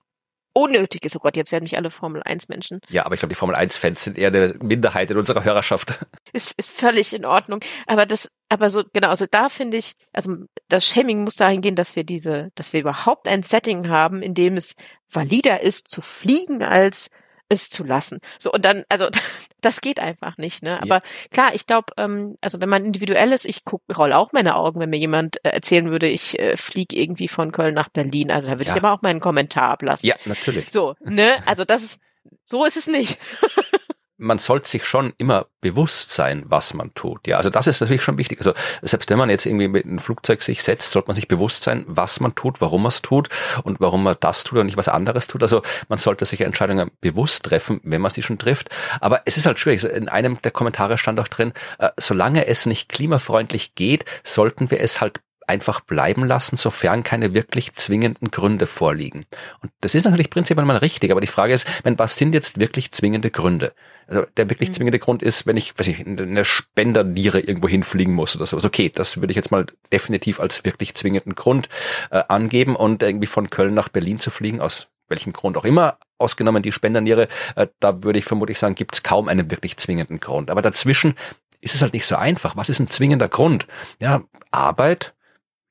unnötig 0.54 1.04
ist. 1.04 1.16
Oh 1.16 1.18
Gott, 1.18 1.36
jetzt 1.36 1.52
werden 1.52 1.64
mich 1.64 1.76
alle 1.76 1.90
Formel 1.90 2.22
1 2.22 2.48
Menschen. 2.48 2.80
Ja, 2.88 3.04
aber 3.04 3.14
ich 3.14 3.20
glaube, 3.20 3.34
die 3.34 3.38
Formel 3.38 3.54
1 3.54 3.76
Fans 3.76 4.04
sind 4.04 4.16
eher 4.16 4.28
eine 4.28 4.54
Minderheit 4.62 5.10
in 5.10 5.18
unserer 5.18 5.44
Hörerschaft. 5.44 5.94
Ist, 6.32 6.54
ist 6.58 6.72
völlig 6.72 7.12
in 7.12 7.24
Ordnung. 7.24 7.60
Aber 7.86 8.06
das, 8.06 8.28
aber 8.48 8.68
so, 8.68 8.82
genau, 8.92 9.08
also 9.08 9.26
da 9.30 9.48
finde 9.48 9.76
ich, 9.76 9.94
also 10.12 10.34
das 10.68 10.84
Shaming 10.84 11.22
muss 11.22 11.36
dahin 11.36 11.60
gehen, 11.60 11.76
dass 11.76 11.94
wir 11.94 12.02
diese, 12.02 12.50
dass 12.56 12.72
wir 12.72 12.80
überhaupt 12.80 13.28
ein 13.28 13.44
Setting 13.44 13.88
haben, 13.88 14.20
in 14.20 14.34
dem 14.34 14.56
es 14.56 14.74
valider 15.08 15.60
ist 15.60 15.86
zu 15.86 16.00
fliegen 16.02 16.62
als 16.62 17.08
es 17.48 17.68
zu 17.68 17.84
lassen. 17.84 18.20
So, 18.38 18.52
und 18.52 18.64
dann, 18.64 18.84
also 18.88 19.08
das 19.60 19.80
geht 19.80 20.00
einfach 20.00 20.36
nicht, 20.38 20.62
ne? 20.62 20.80
Aber 20.80 20.96
ja. 20.96 21.02
klar, 21.30 21.54
ich 21.54 21.66
glaube, 21.66 21.92
ähm, 21.96 22.36
also 22.40 22.60
wenn 22.60 22.68
man 22.68 22.84
individuell 22.84 23.32
ist, 23.32 23.44
ich 23.44 23.64
guck, 23.64 23.82
roll 23.96 24.12
auch 24.12 24.32
meine 24.32 24.56
Augen, 24.56 24.80
wenn 24.80 24.90
mir 24.90 24.98
jemand 24.98 25.44
äh, 25.44 25.50
erzählen 25.50 25.90
würde, 25.90 26.08
ich 26.08 26.38
äh, 26.38 26.56
fliege 26.56 26.96
irgendwie 26.96 27.28
von 27.28 27.52
Köln 27.52 27.74
nach 27.74 27.88
Berlin. 27.88 28.30
Also 28.30 28.48
da 28.48 28.54
würde 28.54 28.64
ja. 28.64 28.76
ich 28.76 28.82
aber 28.82 28.92
auch 28.92 29.02
meinen 29.02 29.20
Kommentar 29.20 29.70
ablassen. 29.70 30.08
Ja, 30.08 30.16
natürlich. 30.24 30.70
So, 30.70 30.94
ne? 31.00 31.36
Also 31.46 31.64
das 31.64 31.82
ist, 31.82 32.02
so 32.44 32.64
ist 32.64 32.76
es 32.76 32.86
nicht. 32.86 33.18
man 34.16 34.38
sollte 34.38 34.68
sich 34.68 34.84
schon 34.84 35.12
immer 35.18 35.46
bewusst 35.60 36.12
sein, 36.12 36.44
was 36.46 36.74
man 36.74 36.94
tut. 36.94 37.26
Ja, 37.26 37.36
also 37.38 37.50
das 37.50 37.66
ist 37.66 37.80
natürlich 37.80 38.02
schon 38.02 38.18
wichtig. 38.18 38.38
Also 38.38 38.52
selbst 38.82 39.10
wenn 39.10 39.18
man 39.18 39.30
jetzt 39.30 39.46
irgendwie 39.46 39.68
mit 39.68 39.84
einem 39.84 39.98
Flugzeug 39.98 40.42
sich 40.42 40.62
setzt, 40.62 40.92
sollte 40.92 41.08
man 41.08 41.16
sich 41.16 41.26
bewusst 41.26 41.64
sein, 41.64 41.84
was 41.86 42.20
man 42.20 42.34
tut, 42.34 42.60
warum 42.60 42.82
man 42.82 42.90
es 42.90 43.02
tut 43.02 43.28
und 43.64 43.80
warum 43.80 44.02
man 44.02 44.16
das 44.20 44.44
tut 44.44 44.58
und 44.58 44.66
nicht 44.66 44.76
was 44.76 44.88
anderes 44.88 45.26
tut. 45.26 45.42
Also 45.42 45.62
man 45.88 45.98
sollte 45.98 46.26
sich 46.26 46.42
Entscheidungen 46.42 46.90
bewusst 47.00 47.44
treffen, 47.44 47.80
wenn 47.82 48.00
man 48.00 48.10
sie 48.10 48.22
schon 48.22 48.38
trifft. 48.38 48.68
Aber 49.00 49.22
es 49.24 49.36
ist 49.36 49.46
halt 49.46 49.58
schwierig. 49.58 49.82
In 49.84 50.08
einem 50.08 50.40
der 50.42 50.52
Kommentare 50.52 50.98
stand 50.98 51.18
auch 51.18 51.28
drin, 51.28 51.52
äh, 51.78 51.90
solange 51.96 52.46
es 52.46 52.66
nicht 52.66 52.88
klimafreundlich 52.88 53.74
geht, 53.74 54.04
sollten 54.22 54.70
wir 54.70 54.80
es 54.80 55.00
halt 55.00 55.20
einfach 55.46 55.80
bleiben 55.80 56.24
lassen, 56.24 56.56
sofern 56.56 57.02
keine 57.02 57.34
wirklich 57.34 57.74
zwingenden 57.74 58.30
Gründe 58.30 58.66
vorliegen. 58.66 59.26
Und 59.60 59.72
das 59.80 59.94
ist 59.94 60.04
natürlich 60.04 60.30
prinzipiell 60.30 60.64
mal 60.66 60.76
richtig, 60.76 61.10
aber 61.10 61.20
die 61.20 61.26
Frage 61.26 61.52
ist, 61.52 61.66
wenn, 61.82 61.98
was 61.98 62.16
sind 62.16 62.34
jetzt 62.34 62.60
wirklich 62.60 62.92
zwingende 62.92 63.30
Gründe? 63.30 63.72
Also 64.06 64.26
der 64.36 64.50
wirklich 64.50 64.70
mhm. 64.70 64.74
zwingende 64.74 64.98
Grund 64.98 65.22
ist, 65.22 65.46
wenn 65.46 65.56
ich, 65.56 65.78
weiß 65.78 65.86
ich, 65.88 66.00
in 66.00 66.18
eine 66.20 66.44
Spenderniere 66.44 67.40
irgendwo 67.40 67.68
hinfliegen 67.68 68.14
muss 68.14 68.36
oder 68.36 68.46
sowas. 68.46 68.64
Okay, 68.64 68.90
das 68.94 69.16
würde 69.16 69.32
ich 69.32 69.36
jetzt 69.36 69.50
mal 69.50 69.66
definitiv 69.92 70.40
als 70.40 70.64
wirklich 70.64 70.94
zwingenden 70.94 71.34
Grund 71.34 71.68
äh, 72.10 72.22
angeben 72.28 72.76
und 72.76 73.02
irgendwie 73.02 73.26
von 73.26 73.50
Köln 73.50 73.74
nach 73.74 73.88
Berlin 73.88 74.18
zu 74.18 74.30
fliegen 74.30 74.60
aus 74.60 74.88
welchem 75.08 75.32
Grund 75.32 75.56
auch 75.56 75.64
immer, 75.64 75.98
ausgenommen 76.18 76.62
die 76.62 76.72
Spenderniere, 76.72 77.28
äh, 77.56 77.66
da 77.80 78.02
würde 78.02 78.18
ich 78.18 78.24
vermutlich 78.24 78.58
sagen, 78.58 78.74
gibt 78.74 78.94
es 78.94 79.02
kaum 79.02 79.28
einen 79.28 79.50
wirklich 79.50 79.76
zwingenden 79.76 80.18
Grund. 80.18 80.50
Aber 80.50 80.62
dazwischen 80.62 81.14
ist 81.60 81.74
es 81.74 81.82
halt 81.82 81.94
nicht 81.94 82.06
so 82.06 82.16
einfach. 82.16 82.56
Was 82.56 82.68
ist 82.68 82.78
ein 82.78 82.88
zwingender 82.88 83.28
Grund? 83.28 83.66
Ja, 84.00 84.22
Arbeit, 84.50 85.14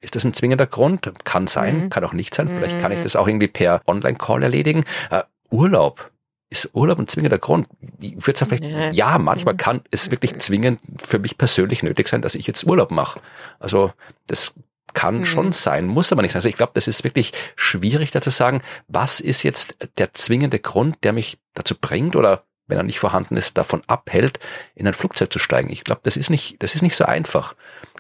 ist 0.04 0.16
das 0.16 0.26
ein 0.26 0.34
zwingender 0.34 0.68
Grund? 0.68 1.12
Kann 1.24 1.48
sein, 1.48 1.86
mhm. 1.86 1.90
kann 1.90 2.04
auch 2.04 2.14
nicht 2.14 2.36
sein. 2.36 2.50
Vielleicht 2.50 2.80
kann 2.80 2.92
ich 2.92 3.00
mhm. 3.00 3.04
das 3.04 3.16
auch 3.16 3.28
irgendwie 3.28 3.48
per 3.48 3.82
Online-Call 3.88 4.44
erledigen. 4.44 4.84
Uh, 5.12 5.22
Urlaub. 5.50 6.12
Ist 6.50 6.70
Urlaub 6.74 7.00
ein 7.00 7.08
zwingender 7.08 7.40
Grund? 7.40 7.68
Ich 8.00 8.28
würde 8.28 8.46
vielleicht, 8.46 8.64
ja, 8.64 8.92
ja 8.92 9.18
manchmal 9.18 9.56
mhm. 9.56 9.58
kann 9.58 9.82
es 9.92 10.12
wirklich 10.12 10.38
zwingend 10.40 10.80
für 11.04 11.20
mich 11.20 11.38
persönlich 11.38 11.82
nötig 11.82 12.10
sein, 12.10 12.22
dass 12.22 12.36
ich 12.36 12.46
jetzt 12.46 12.64
Urlaub 12.66 12.92
mache. 12.92 13.22
Also 13.60 13.92
das 14.28 14.54
kann 14.94 15.20
mhm. 15.20 15.26
schon 15.26 15.52
sein, 15.54 15.88
muss 15.88 16.12
aber 16.12 16.22
nicht 16.22 16.34
sein. 16.34 16.40
Also 16.40 16.50
ich 16.50 16.58
glaube, 16.58 16.74
das 16.76 16.88
ist 16.88 17.04
wirklich 17.04 17.34
schwierig 17.56 18.12
da 18.12 18.22
zu 18.22 18.30
sagen, 18.30 18.62
was 18.88 19.20
ist 19.20 19.44
jetzt 19.44 19.76
der 19.98 20.14
zwingende 20.14 20.60
Grund, 20.60 20.98
der 21.04 21.14
mich 21.14 21.40
dazu 21.54 21.76
bringt 21.80 22.16
oder 22.16 22.44
wenn 22.68 22.78
er 22.78 22.84
nicht 22.84 23.00
vorhanden 23.00 23.38
ist, 23.38 23.58
davon 23.58 23.82
abhält, 23.88 24.40
in 24.76 24.88
ein 24.88 24.94
Flugzeug 24.94 25.32
zu 25.32 25.40
steigen. 25.40 25.70
Ich 25.70 25.84
glaube, 25.84 26.02
das 26.04 26.18
ist 26.18 26.30
nicht, 26.30 26.62
das 26.62 26.76
ist 26.76 26.82
nicht 26.82 26.96
so 26.96 27.06
einfach. 27.06 27.56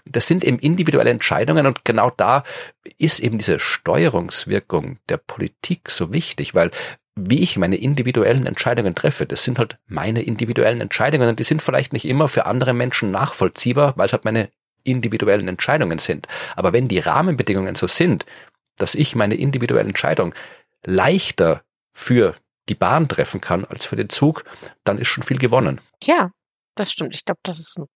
Das 0.05 0.27
sind 0.27 0.43
eben 0.43 0.59
individuelle 0.59 1.09
Entscheidungen 1.09 1.65
und 1.65 1.85
genau 1.85 2.09
da 2.09 2.43
ist 2.97 3.19
eben 3.19 3.37
diese 3.37 3.59
Steuerungswirkung 3.59 4.99
der 5.09 5.17
Politik 5.17 5.89
so 5.89 6.11
wichtig, 6.11 6.53
weil 6.53 6.71
wie 7.15 7.43
ich 7.43 7.57
meine 7.57 7.75
individuellen 7.75 8.45
Entscheidungen 8.45 8.95
treffe, 8.95 9.25
das 9.25 9.43
sind 9.43 9.59
halt 9.59 9.77
meine 9.85 10.21
individuellen 10.21 10.81
Entscheidungen 10.81 11.29
und 11.29 11.39
die 11.39 11.43
sind 11.43 11.61
vielleicht 11.61 11.93
nicht 11.93 12.05
immer 12.05 12.27
für 12.27 12.45
andere 12.45 12.73
Menschen 12.73 13.11
nachvollziehbar, 13.11 13.93
weil 13.97 14.07
es 14.07 14.13
halt 14.13 14.25
meine 14.25 14.49
individuellen 14.83 15.47
Entscheidungen 15.47 15.99
sind. 15.99 16.27
Aber 16.55 16.73
wenn 16.73 16.87
die 16.87 16.99
Rahmenbedingungen 16.99 17.75
so 17.75 17.87
sind, 17.87 18.25
dass 18.77 18.95
ich 18.95 19.15
meine 19.15 19.35
individuelle 19.35 19.87
Entscheidung 19.87 20.33
leichter 20.83 21.63
für 21.93 22.35
die 22.69 22.75
Bahn 22.75 23.07
treffen 23.07 23.41
kann 23.41 23.65
als 23.65 23.85
für 23.85 23.95
den 23.95 24.09
Zug, 24.09 24.43
dann 24.83 24.97
ist 24.97 25.07
schon 25.07 25.23
viel 25.23 25.37
gewonnen. 25.37 25.81
Ja, 26.01 26.31
das 26.75 26.91
stimmt. 26.91 27.15
Ich 27.15 27.25
glaube, 27.25 27.39
das 27.43 27.59
ist 27.59 27.77
eine 27.77 27.87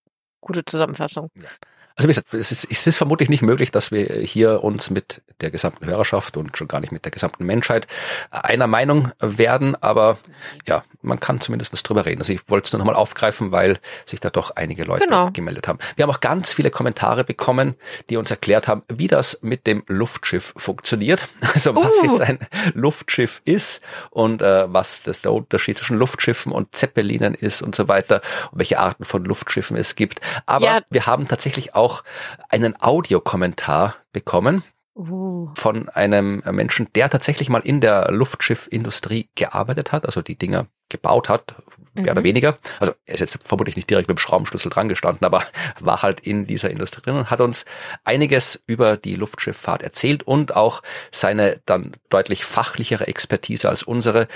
gute 0.42 0.64
Zusammenfassung. 0.64 1.30
Ja. 1.36 1.50
Also 1.98 2.08
wie 2.08 2.12
gesagt, 2.12 2.32
es 2.36 2.52
ist, 2.52 2.68
es 2.70 2.86
ist 2.86 2.98
vermutlich 2.98 3.28
nicht 3.28 3.42
möglich, 3.42 3.72
dass 3.72 3.92
wir 3.92 4.06
hier 4.06 4.64
uns 4.64 4.92
mit 4.92 5.24
der 5.42 5.50
gesamten 5.50 5.88
Hörerschaft 5.88 6.38
und 6.38 6.56
schon 6.56 6.68
gar 6.68 6.80
nicht 6.80 6.92
mit 6.92 7.06
der 7.06 7.12
gesamten 7.12 7.44
Menschheit 7.44 7.88
einer 8.30 8.68
Meinung 8.68 9.12
werden, 9.20 9.76
aber 9.82 10.20
ja, 10.68 10.84
man 11.02 11.20
kann 11.20 11.42
zumindest 11.42 11.88
drüber 11.88 12.06
reden. 12.06 12.22
Also 12.22 12.34
ich 12.34 12.42
wollte 12.48 12.68
es 12.68 12.74
nur 12.74 12.80
nochmal 12.80 12.96
aufgreifen, 12.96 13.52
weil 13.52 13.80
sich 14.06 14.20
da 14.20 14.30
doch 14.30 14.52
einige 14.52 14.84
Leute 14.84 15.06
genau. 15.06 15.32
gemeldet 15.32 15.68
haben. 15.68 15.80
Wir 15.96 16.04
haben 16.04 16.12
auch 16.12 16.20
ganz 16.20 16.54
viele 16.54 16.72
Kommentare 16.72 17.24
bekommen, 17.24 17.76
die 18.10 18.18
uns 18.18 18.32
erklärt 18.32 18.68
haben, 18.68 18.84
wie 18.88 19.08
das 19.08 19.40
mit 19.42 19.68
dem 19.68 19.84
Luftschiff 19.88 20.54
funktioniert. 20.56 21.28
Also 21.58 21.76
was 21.76 21.98
uh. 22.04 22.06
jetzt 22.06 22.22
ein 22.22 22.40
Luftschiff 22.74 23.42
ist 23.44 23.82
und 24.12 24.42
äh, 24.44 24.72
was 24.72 25.02
das 25.02 25.22
der 25.22 25.32
Unterschied 25.32 25.78
zwischen 25.78 25.98
Luftschiffen 25.98 26.52
und 26.52 26.76
Zeppelinen 26.76 27.34
ist 27.34 27.64
und 27.64 27.74
so 27.74 27.88
weiter 27.88 28.22
und 28.52 28.60
welche 28.60 28.78
Arten 28.78 29.06
von 29.06 29.24
Luftschiffen 29.24 29.76
es 29.76 29.96
gibt. 29.96 30.20
Aber 30.46 30.66
ja. 30.66 30.82
wir 30.90 31.08
haben 31.08 31.28
tatsächlich 31.28 31.74
auch 31.74 31.88
auch 31.88 32.04
einen 32.50 32.76
Audiokommentar 32.82 33.96
bekommen 34.12 34.64
uh. 34.98 35.50
von 35.56 35.90
einem 35.90 36.42
Menschen, 36.52 36.88
der 36.96 37.10
tatsächlich 37.10 37.50
mal 37.50 37.62
in 37.62 37.82
der 37.82 38.12
Luftschiffindustrie 38.12 39.30
gearbeitet 39.36 39.92
hat, 39.92 40.06
also 40.06 40.22
die 40.22 40.38
Dinger 40.38 40.68
gebaut 40.90 41.28
hat, 41.28 41.56
mehr 41.94 42.06
mhm. 42.06 42.10
oder 42.12 42.24
weniger. 42.24 42.58
Also 42.80 42.94
er 43.06 43.16
ist 43.16 43.20
jetzt 43.20 43.40
vermutlich 43.44 43.76
nicht 43.76 43.90
direkt 43.90 44.08
mit 44.08 44.18
dem 44.18 44.22
Schraubenschlüssel 44.22 44.70
dran 44.70 44.88
gestanden, 44.88 45.26
aber 45.26 45.44
war 45.80 46.02
halt 46.02 46.22
in 46.22 46.48
dieser 46.48 46.70
Industrie 46.70 47.02
drin 47.02 47.16
und 47.16 47.30
hat 47.30 47.42
uns 47.42 47.66
einiges 48.04 48.62
über 48.68 48.98
die 48.98 49.16
Luftschifffahrt 49.16 49.84
erzählt 49.84 50.24
und 50.24 50.56
auch 50.56 50.82
seine 51.12 51.60
dann 51.66 51.94
deutlich 52.10 52.46
fachlichere 52.46 53.08
Expertise 53.08 53.70
als 53.70 53.84
unsere 53.84 54.28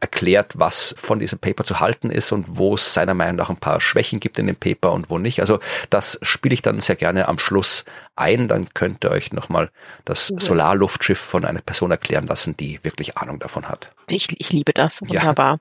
erklärt, 0.00 0.54
was 0.56 0.94
von 0.98 1.18
diesem 1.18 1.38
Paper 1.38 1.64
zu 1.64 1.80
halten 1.80 2.10
ist 2.10 2.32
und 2.32 2.44
wo 2.48 2.74
es 2.74 2.94
seiner 2.94 3.14
Meinung 3.14 3.36
nach 3.36 3.50
ein 3.50 3.56
paar 3.56 3.80
Schwächen 3.80 4.20
gibt 4.20 4.38
in 4.38 4.46
dem 4.46 4.56
Paper 4.56 4.92
und 4.92 5.10
wo 5.10 5.18
nicht. 5.18 5.40
Also 5.40 5.58
das 5.90 6.18
spiele 6.22 6.54
ich 6.54 6.62
dann 6.62 6.80
sehr 6.80 6.96
gerne 6.96 7.28
am 7.28 7.38
Schluss 7.38 7.84
ein. 8.16 8.48
Dann 8.48 8.72
könnt 8.74 9.04
ihr 9.04 9.10
euch 9.10 9.32
nochmal 9.32 9.70
das 10.04 10.30
ja. 10.30 10.40
Solarluftschiff 10.40 11.18
von 11.18 11.44
einer 11.44 11.60
Person 11.60 11.90
erklären 11.90 12.26
lassen, 12.26 12.56
die 12.56 12.80
wirklich 12.82 13.16
Ahnung 13.16 13.38
davon 13.38 13.68
hat. 13.68 13.90
Ich, 14.08 14.28
ich 14.38 14.52
liebe 14.52 14.72
das. 14.72 15.02
Wunderbar. 15.02 15.60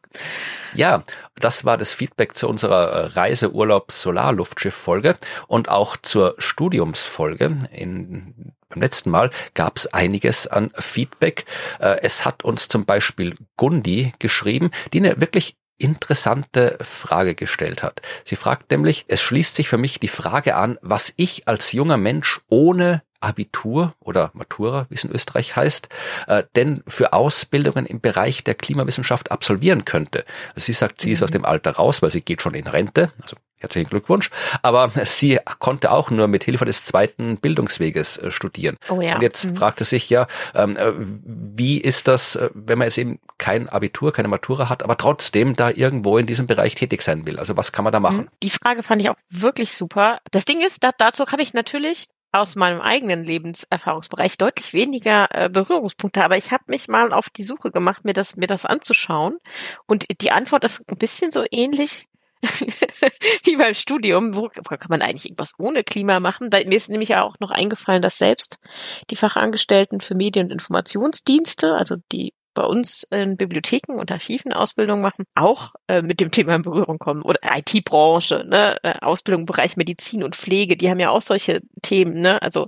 Ja. 0.73 0.97
ja, 0.97 1.03
das 1.35 1.65
war 1.65 1.77
das 1.77 1.93
Feedback 1.93 2.37
zu 2.37 2.47
unserer 2.47 2.91
äh, 2.91 3.05
Reise-Urlaubs-Solarluftschiff-Folge 3.07 5.17
und 5.47 5.69
auch 5.69 5.97
zur 5.97 6.35
Studiumsfolge. 6.37 7.57
In, 7.71 8.53
beim 8.69 8.81
letzten 8.81 9.09
Mal 9.09 9.31
gab 9.53 9.77
es 9.77 9.93
einiges 9.93 10.47
an 10.47 10.71
Feedback. 10.75 11.45
Äh, 11.79 11.99
es 12.01 12.25
hat 12.25 12.43
uns 12.43 12.67
zum 12.67 12.85
Beispiel 12.85 13.35
Gundi 13.57 14.13
geschrieben, 14.19 14.71
die 14.93 14.99
eine 14.99 15.21
wirklich 15.21 15.55
interessante 15.77 16.77
Frage 16.81 17.35
gestellt 17.35 17.83
hat. 17.83 18.01
Sie 18.23 18.35
fragt 18.35 18.71
nämlich, 18.71 19.05
es 19.07 19.21
schließt 19.21 19.55
sich 19.55 19.67
für 19.67 19.77
mich 19.77 19.99
die 19.99 20.07
Frage 20.07 20.55
an, 20.55 20.77
was 20.81 21.13
ich 21.17 21.47
als 21.47 21.71
junger 21.71 21.97
Mensch 21.97 22.41
ohne 22.49 23.03
Abitur 23.19 23.95
oder 23.99 24.29
Matura, 24.33 24.85
wie 24.89 24.95
es 24.95 25.03
in 25.03 25.11
Österreich 25.11 25.55
heißt, 25.55 25.89
äh, 26.27 26.43
denn 26.55 26.83
für 26.87 27.13
Ausbildungen 27.13 27.85
im 27.85 27.99
Bereich 27.99 28.43
der 28.43 28.53
Klimawissenschaft 28.53 29.31
absolvieren 29.31 29.83
könnte. 29.83 30.25
Sie 30.55 30.73
sagt, 30.73 31.01
sie 31.01 31.11
ist 31.11 31.23
aus 31.23 31.29
mhm. 31.29 31.39
dem 31.39 31.45
Alter 31.45 31.71
raus, 31.71 32.01
weil 32.01 32.11
sie 32.11 32.21
geht 32.21 32.41
schon 32.41 32.53
in 32.53 32.67
Rente, 32.67 33.11
also 33.21 33.35
herzlichen 33.65 33.89
Glückwunsch, 33.89 34.29
aber 34.61 34.91
sie 35.05 35.39
konnte 35.59 35.91
auch 35.91 36.09
nur 36.09 36.27
mit 36.27 36.43
Hilfe 36.43 36.65
des 36.65 36.83
zweiten 36.83 37.37
Bildungsweges 37.37 38.17
äh, 38.17 38.31
studieren. 38.31 38.77
Oh 38.89 39.01
ja. 39.01 39.15
Und 39.15 39.21
jetzt 39.21 39.45
mhm. 39.45 39.55
fragt 39.55 39.79
sie 39.79 39.85
sich 39.85 40.09
ja, 40.09 40.27
ähm, 40.53 40.77
äh, 40.77 40.93
wie 40.95 41.79
ist 41.79 42.07
das, 42.07 42.35
äh, 42.35 42.49
wenn 42.53 42.77
man 42.77 42.87
jetzt 42.87 42.97
eben 42.97 43.19
kein 43.37 43.67
Abitur, 43.67 44.13
keine 44.13 44.27
Matura 44.27 44.69
hat, 44.69 44.83
aber 44.83 44.97
trotzdem 44.97 45.55
da 45.55 45.69
irgendwo 45.69 46.17
in 46.17 46.25
diesem 46.25 46.47
Bereich 46.47 46.75
tätig 46.75 47.01
sein 47.01 47.25
will? 47.25 47.39
Also 47.39 47.57
was 47.57 47.71
kann 47.71 47.83
man 47.83 47.93
da 47.93 47.99
machen? 47.99 48.29
Die 48.43 48.49
Frage 48.49 48.83
fand 48.83 49.01
ich 49.01 49.09
auch 49.09 49.15
wirklich 49.29 49.73
super. 49.73 50.19
Das 50.31 50.45
Ding 50.45 50.61
ist, 50.61 50.83
da, 50.83 50.91
dazu 50.97 51.25
habe 51.27 51.41
ich 51.41 51.53
natürlich 51.53 52.07
aus 52.31 52.55
meinem 52.55 52.81
eigenen 52.81 53.23
Lebenserfahrungsbereich 53.23 54.37
deutlich 54.37 54.73
weniger 54.73 55.27
äh, 55.31 55.49
Berührungspunkte, 55.49 56.23
aber 56.23 56.37
ich 56.37 56.51
habe 56.51 56.65
mich 56.67 56.87
mal 56.87 57.13
auf 57.13 57.29
die 57.29 57.43
Suche 57.43 57.71
gemacht, 57.71 58.03
mir 58.03 58.13
das 58.13 58.35
mir 58.35 58.47
das 58.47 58.65
anzuschauen 58.65 59.37
und 59.85 60.05
die 60.21 60.31
Antwort 60.31 60.65
ist 60.65 60.83
ein 60.89 60.97
bisschen 60.97 61.31
so 61.31 61.45
ähnlich 61.49 62.07
wie 63.43 63.55
beim 63.57 63.73
Studium. 63.73 64.35
Wo, 64.35 64.49
wo 64.55 64.77
kann 64.77 64.87
man 64.89 65.01
eigentlich 65.01 65.25
irgendwas 65.25 65.53
ohne 65.57 65.83
Klima 65.83 66.19
machen? 66.19 66.51
Weil 66.51 66.65
mir 66.65 66.75
ist 66.75 66.89
nämlich 66.89 67.15
auch 67.15 67.35
noch 67.39 67.51
eingefallen, 67.51 68.01
dass 68.01 68.17
selbst 68.17 68.59
die 69.09 69.15
Fachangestellten 69.15 69.99
für 70.01 70.15
Medien- 70.15 70.47
und 70.47 70.51
Informationsdienste, 70.51 71.73
also 71.73 71.97
die 72.11 72.33
bei 72.55 72.63
uns 72.63 73.03
in 73.03 73.37
Bibliotheken 73.37 73.99
und 73.99 74.11
Archiven 74.11 74.51
Ausbildung 74.51 75.01
machen, 75.01 75.25
auch 75.35 75.73
äh, 75.87 76.01
mit 76.01 76.19
dem 76.19 76.31
Thema 76.31 76.55
in 76.55 76.63
Berührung 76.63 76.97
kommen. 76.97 77.21
Oder 77.21 77.39
IT-Branche, 77.55 78.45
ne? 78.47 78.77
Äh, 78.81 78.99
Ausbildung 79.01 79.41
im 79.41 79.45
Bereich 79.45 79.77
Medizin 79.77 80.23
und 80.23 80.35
Pflege, 80.35 80.75
die 80.75 80.89
haben 80.89 80.99
ja 80.99 81.11
auch 81.11 81.21
solche 81.21 81.61
Themen, 81.83 82.21
ne? 82.21 82.41
Also 82.41 82.67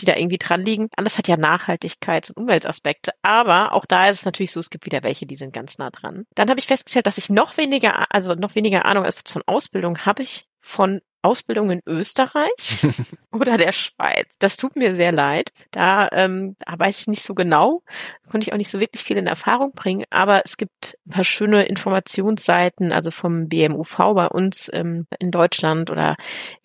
die 0.00 0.04
da 0.04 0.14
irgendwie 0.16 0.38
dran 0.38 0.64
liegen. 0.64 0.88
Alles 0.96 1.18
hat 1.18 1.26
ja 1.26 1.36
Nachhaltigkeits- 1.36 2.30
und 2.30 2.42
Umweltaspekte. 2.42 3.12
Aber 3.22 3.72
auch 3.72 3.86
da 3.86 4.08
ist 4.08 4.20
es 4.20 4.24
natürlich 4.24 4.52
so, 4.52 4.60
es 4.60 4.70
gibt 4.70 4.86
wieder 4.86 5.02
welche, 5.02 5.26
die 5.26 5.36
sind 5.36 5.52
ganz 5.52 5.78
nah 5.78 5.90
dran. 5.90 6.26
Dann 6.36 6.48
habe 6.48 6.60
ich 6.60 6.66
festgestellt, 6.66 7.08
dass 7.08 7.18
ich 7.18 7.30
noch 7.30 7.56
weniger, 7.56 8.12
also 8.12 8.34
noch 8.34 8.54
weniger 8.54 8.84
Ahnung 8.84 9.04
als 9.04 9.22
von 9.26 9.42
Ausbildung 9.46 9.98
habe 9.98 10.22
ich 10.22 10.46
von 10.60 11.00
Ausbildung 11.22 11.70
in 11.70 11.80
Österreich 11.86 12.84
oder 13.32 13.56
der 13.56 13.72
Schweiz. 13.72 14.26
Das 14.38 14.56
tut 14.56 14.76
mir 14.76 14.94
sehr 14.94 15.12
leid. 15.12 15.52
Da, 15.70 16.08
ähm, 16.12 16.56
da 16.60 16.78
weiß 16.78 17.00
ich 17.00 17.06
nicht 17.06 17.22
so 17.22 17.34
genau, 17.34 17.82
konnte 18.30 18.46
ich 18.46 18.52
auch 18.52 18.58
nicht 18.58 18.70
so 18.70 18.80
wirklich 18.80 19.04
viel 19.04 19.16
in 19.16 19.26
Erfahrung 19.26 19.72
bringen, 19.72 20.04
aber 20.10 20.42
es 20.44 20.56
gibt 20.56 20.98
ein 21.06 21.10
paar 21.10 21.24
schöne 21.24 21.64
Informationsseiten, 21.64 22.92
also 22.92 23.10
vom 23.10 23.48
BMUV 23.48 23.96
bei 24.14 24.26
uns 24.28 24.70
ähm, 24.72 25.06
in 25.18 25.30
Deutschland 25.30 25.90
oder 25.90 26.16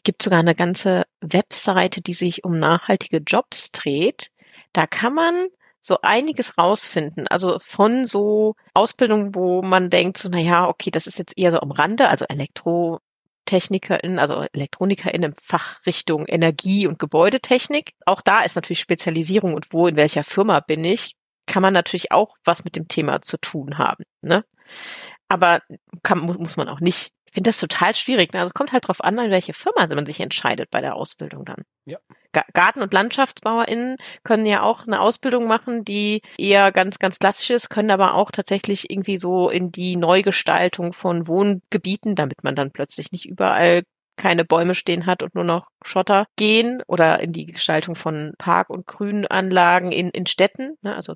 gibt 0.04 0.24
sogar 0.24 0.40
eine 0.40 0.56
ganze 0.56 1.04
Webseite, 1.22 2.02
die 2.02 2.14
sich 2.14 2.44
um 2.44 2.58
nachhaltige 2.60 3.18
Jobs 3.18 3.72
dreht. 3.72 4.32
Da 4.74 4.88
kann 4.88 5.14
man 5.14 5.48
so 5.88 6.00
einiges 6.02 6.58
rausfinden. 6.58 7.28
Also 7.28 7.58
von 7.60 8.06
so 8.06 8.56
Ausbildungen, 8.74 9.34
wo 9.36 9.62
man 9.62 9.90
denkt, 9.90 10.18
so, 10.18 10.30
na 10.30 10.40
ja, 10.40 10.68
okay, 10.68 10.92
das 10.92 11.08
ist 11.08 11.18
jetzt 11.18 11.38
eher 11.38 11.52
so 11.52 11.60
am 11.60 11.72
Rande, 11.72 12.10
also 12.10 12.26
Elektro, 12.28 13.00
TechnikerInnen, 13.48 14.20
also 14.20 14.46
ElektronikerInnen 14.54 15.32
im 15.32 15.36
Fachrichtung 15.36 16.28
Energie- 16.28 16.86
und 16.86 17.00
Gebäudetechnik. 17.00 17.94
Auch 18.06 18.22
da 18.22 18.42
ist 18.42 18.56
natürlich 18.56 18.82
Spezialisierung 18.82 19.56
und 19.56 19.74
wo, 19.74 19.88
in 19.88 19.96
welcher 19.96 20.24
Firma 20.24 20.60
bin 20.60 20.84
ich, 20.84 21.16
kann 21.48 21.64
man 21.64 21.74
natürlich 21.74 22.12
auch 22.12 22.36
was 22.46 22.64
mit 22.64 22.76
dem 22.76 22.88
Thema 22.88 23.22
zu 23.22 23.40
tun 23.40 23.80
haben. 23.80 24.04
Ne? 24.22 24.46
Aber 25.30 25.62
kann, 26.04 26.20
muss, 26.20 26.38
muss 26.38 26.58
man 26.58 26.70
auch 26.70 26.80
nicht. 26.80 27.12
Ich 27.28 27.34
finde 27.34 27.50
das 27.50 27.60
total 27.60 27.94
schwierig. 27.94 28.34
Ne? 28.34 28.40
Also 28.40 28.50
es 28.50 28.54
kommt 28.54 28.72
halt 28.72 28.88
drauf 28.88 29.04
an, 29.04 29.18
in 29.20 29.32
welche 29.32 29.54
Firma 29.54 29.88
man 29.88 30.06
sich 30.06 30.20
entscheidet 30.20 30.72
bei 30.72 30.82
der 30.82 30.96
Ausbildung 30.96 31.46
dann. 31.46 31.64
Ja. 31.86 32.00
Garten- 32.54 32.82
und 32.82 32.94
LandschaftsbauerInnen 32.94 33.98
können 34.24 34.46
ja 34.46 34.62
auch 34.62 34.86
eine 34.86 35.02
Ausbildung 35.02 35.48
machen, 35.48 35.84
die 35.84 36.22
eher 36.38 36.72
ganz, 36.72 37.00
ganz 37.00 37.20
klassisch 37.20 37.50
ist, 37.50 37.70
können 37.70 37.92
aber 37.92 38.14
auch 38.14 38.32
tatsächlich 38.32 38.90
irgendwie 38.90 39.18
so 39.18 39.50
in 39.50 39.72
die 39.72 39.96
Neugestaltung 39.96 40.94
von 40.94 41.28
Wohngebieten, 41.28 42.16
damit 42.16 42.44
man 42.44 42.56
dann 42.56 42.72
plötzlich 42.72 43.12
nicht 43.12 43.26
überall 43.26 43.84
keine 44.18 44.46
Bäume 44.46 44.76
stehen 44.76 45.06
hat 45.06 45.24
und 45.24 45.36
nur 45.36 45.44
noch 45.44 45.68
Schotter 45.86 46.26
gehen 46.36 46.82
oder 46.88 47.20
in 47.20 47.32
die 47.34 47.46
Gestaltung 47.46 47.96
von 47.96 48.34
Park- 48.38 48.70
und 48.70 48.88
Grünanlagen 48.88 49.92
in, 49.92 50.10
in 50.10 50.26
Städten. 50.26 50.76
Ne? 50.82 50.96
Also 50.96 51.14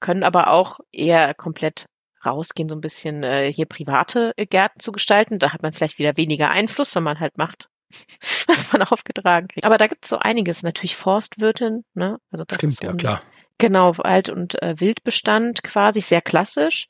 können 0.00 0.22
aber 0.22 0.50
auch 0.50 0.78
eher 0.92 1.34
komplett 1.34 1.86
rausgehen, 2.24 2.68
so 2.68 2.74
ein 2.74 2.80
bisschen 2.80 3.22
äh, 3.22 3.52
hier 3.52 3.66
private 3.66 4.32
Gärten 4.36 4.80
zu 4.80 4.92
gestalten. 4.92 5.38
Da 5.38 5.52
hat 5.52 5.62
man 5.62 5.72
vielleicht 5.72 5.98
wieder 5.98 6.16
weniger 6.16 6.50
Einfluss, 6.50 6.94
wenn 6.94 7.02
man 7.02 7.20
halt 7.20 7.38
macht, 7.38 7.68
was 8.46 8.72
man 8.72 8.82
aufgetragen 8.82 9.48
kriegt. 9.48 9.64
Aber 9.66 9.78
da 9.78 9.86
gibt 9.86 10.04
es 10.04 10.10
so 10.10 10.18
einiges. 10.18 10.62
Natürlich 10.62 10.96
Forstwirtin, 10.96 11.84
ne? 11.94 12.18
Also 12.30 12.44
das 12.44 12.58
Stimmt, 12.58 12.72
ist 12.74 12.80
so 12.80 12.86
ja 12.86 12.92
klar. 12.94 13.22
Genau, 13.58 13.96
Wald- 13.98 14.30
und 14.30 14.60
äh, 14.62 14.74
Wildbestand 14.80 15.62
quasi, 15.62 16.00
sehr 16.00 16.20
klassisch. 16.22 16.88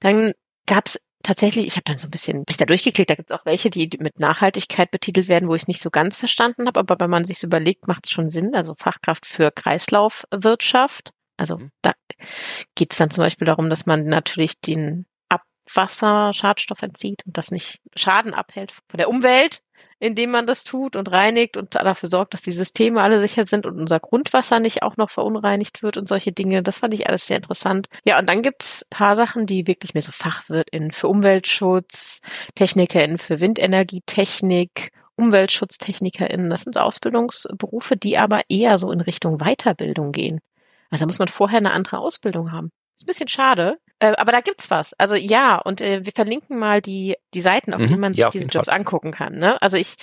Dann 0.00 0.32
gab's 0.66 0.98
tatsächlich, 1.22 1.66
ich 1.66 1.74
habe 1.74 1.84
dann 1.84 1.98
so 1.98 2.06
ein 2.06 2.10
bisschen 2.10 2.44
mich 2.46 2.56
da 2.56 2.64
durchgeklickt, 2.64 3.10
da 3.10 3.14
gibt's 3.14 3.32
auch 3.32 3.44
welche, 3.44 3.70
die 3.70 3.90
mit 3.98 4.20
Nachhaltigkeit 4.20 4.90
betitelt 4.90 5.28
werden, 5.28 5.48
wo 5.48 5.54
ich 5.54 5.62
es 5.62 5.68
nicht 5.68 5.82
so 5.82 5.90
ganz 5.90 6.16
verstanden 6.16 6.66
habe, 6.66 6.80
aber 6.80 6.96
wenn 7.00 7.10
man 7.10 7.24
sich 7.24 7.42
überlegt, 7.42 7.88
macht 7.88 8.06
es 8.06 8.12
schon 8.12 8.28
Sinn. 8.28 8.54
Also 8.54 8.74
Fachkraft 8.78 9.26
für 9.26 9.50
Kreislaufwirtschaft. 9.50 11.10
Also 11.36 11.58
Mhm. 11.58 11.70
Da 12.18 12.26
geht's 12.74 12.96
dann 12.96 13.10
zum 13.10 13.22
Beispiel 13.22 13.46
darum, 13.46 13.70
dass 13.70 13.86
man 13.86 14.06
natürlich 14.06 14.60
den 14.60 15.06
Abwasser 15.28 16.32
Schadstoff 16.32 16.82
entzieht 16.82 17.24
und 17.26 17.36
das 17.36 17.50
nicht 17.50 17.80
Schaden 17.96 18.34
abhält 18.34 18.72
von 18.72 18.98
der 18.98 19.08
Umwelt, 19.08 19.62
indem 20.00 20.30
man 20.32 20.46
das 20.46 20.64
tut 20.64 20.96
und 20.96 21.10
reinigt 21.10 21.56
und 21.56 21.74
dafür 21.74 22.08
sorgt, 22.08 22.34
dass 22.34 22.42
die 22.42 22.52
Systeme 22.52 23.00
alle 23.00 23.20
sicher 23.20 23.46
sind 23.46 23.64
und 23.64 23.80
unser 23.80 24.00
Grundwasser 24.00 24.60
nicht 24.60 24.82
auch 24.82 24.96
noch 24.96 25.08
verunreinigt 25.08 25.82
wird 25.82 25.96
und 25.96 26.08
solche 26.08 26.32
Dinge. 26.32 26.62
Das 26.62 26.80
fand 26.80 26.94
ich 26.94 27.06
alles 27.06 27.26
sehr 27.26 27.38
interessant. 27.38 27.88
Ja, 28.04 28.18
und 28.18 28.28
dann 28.28 28.42
gibt's 28.42 28.84
paar 28.90 29.16
Sachen, 29.16 29.46
die 29.46 29.66
wirklich 29.66 29.94
mehr 29.94 30.02
so 30.02 30.12
FachwirtInnen 30.12 30.90
für 30.90 31.08
Umweltschutz, 31.08 32.20
TechnikerInnen 32.54 33.18
für 33.18 33.40
Windenergietechnik, 33.40 34.90
UmweltschutztechnikerInnen. 35.16 36.50
Das 36.50 36.62
sind 36.62 36.76
Ausbildungsberufe, 36.76 37.96
die 37.96 38.18
aber 38.18 38.42
eher 38.48 38.78
so 38.78 38.90
in 38.90 39.00
Richtung 39.00 39.38
Weiterbildung 39.38 40.12
gehen. 40.12 40.40
Also 40.94 41.02
da 41.04 41.06
muss 41.06 41.18
man 41.18 41.28
vorher 41.28 41.58
eine 41.58 41.72
andere 41.72 41.98
Ausbildung 41.98 42.52
haben. 42.52 42.70
Ist 42.96 43.04
ein 43.04 43.06
bisschen 43.06 43.28
schade. 43.28 43.78
Äh, 43.98 44.12
aber 44.16 44.32
da 44.32 44.40
gibt's 44.40 44.70
was. 44.70 44.92
Also 44.94 45.14
ja, 45.16 45.56
und 45.58 45.80
äh, 45.80 46.04
wir 46.04 46.12
verlinken 46.14 46.58
mal 46.58 46.80
die, 46.80 47.16
die 47.34 47.40
Seiten, 47.40 47.74
auf 47.74 47.80
Mhm. 47.80 47.88
denen 47.88 48.00
man 48.00 48.12
sich 48.12 48.20
Ja, 48.20 48.28
auf 48.28 48.32
diese 48.32 48.48
Jobs 48.48 48.68
angucken 48.68 49.10
kann. 49.12 49.36
Ne? 49.38 49.60
Also 49.60 49.76
ich 49.76 49.96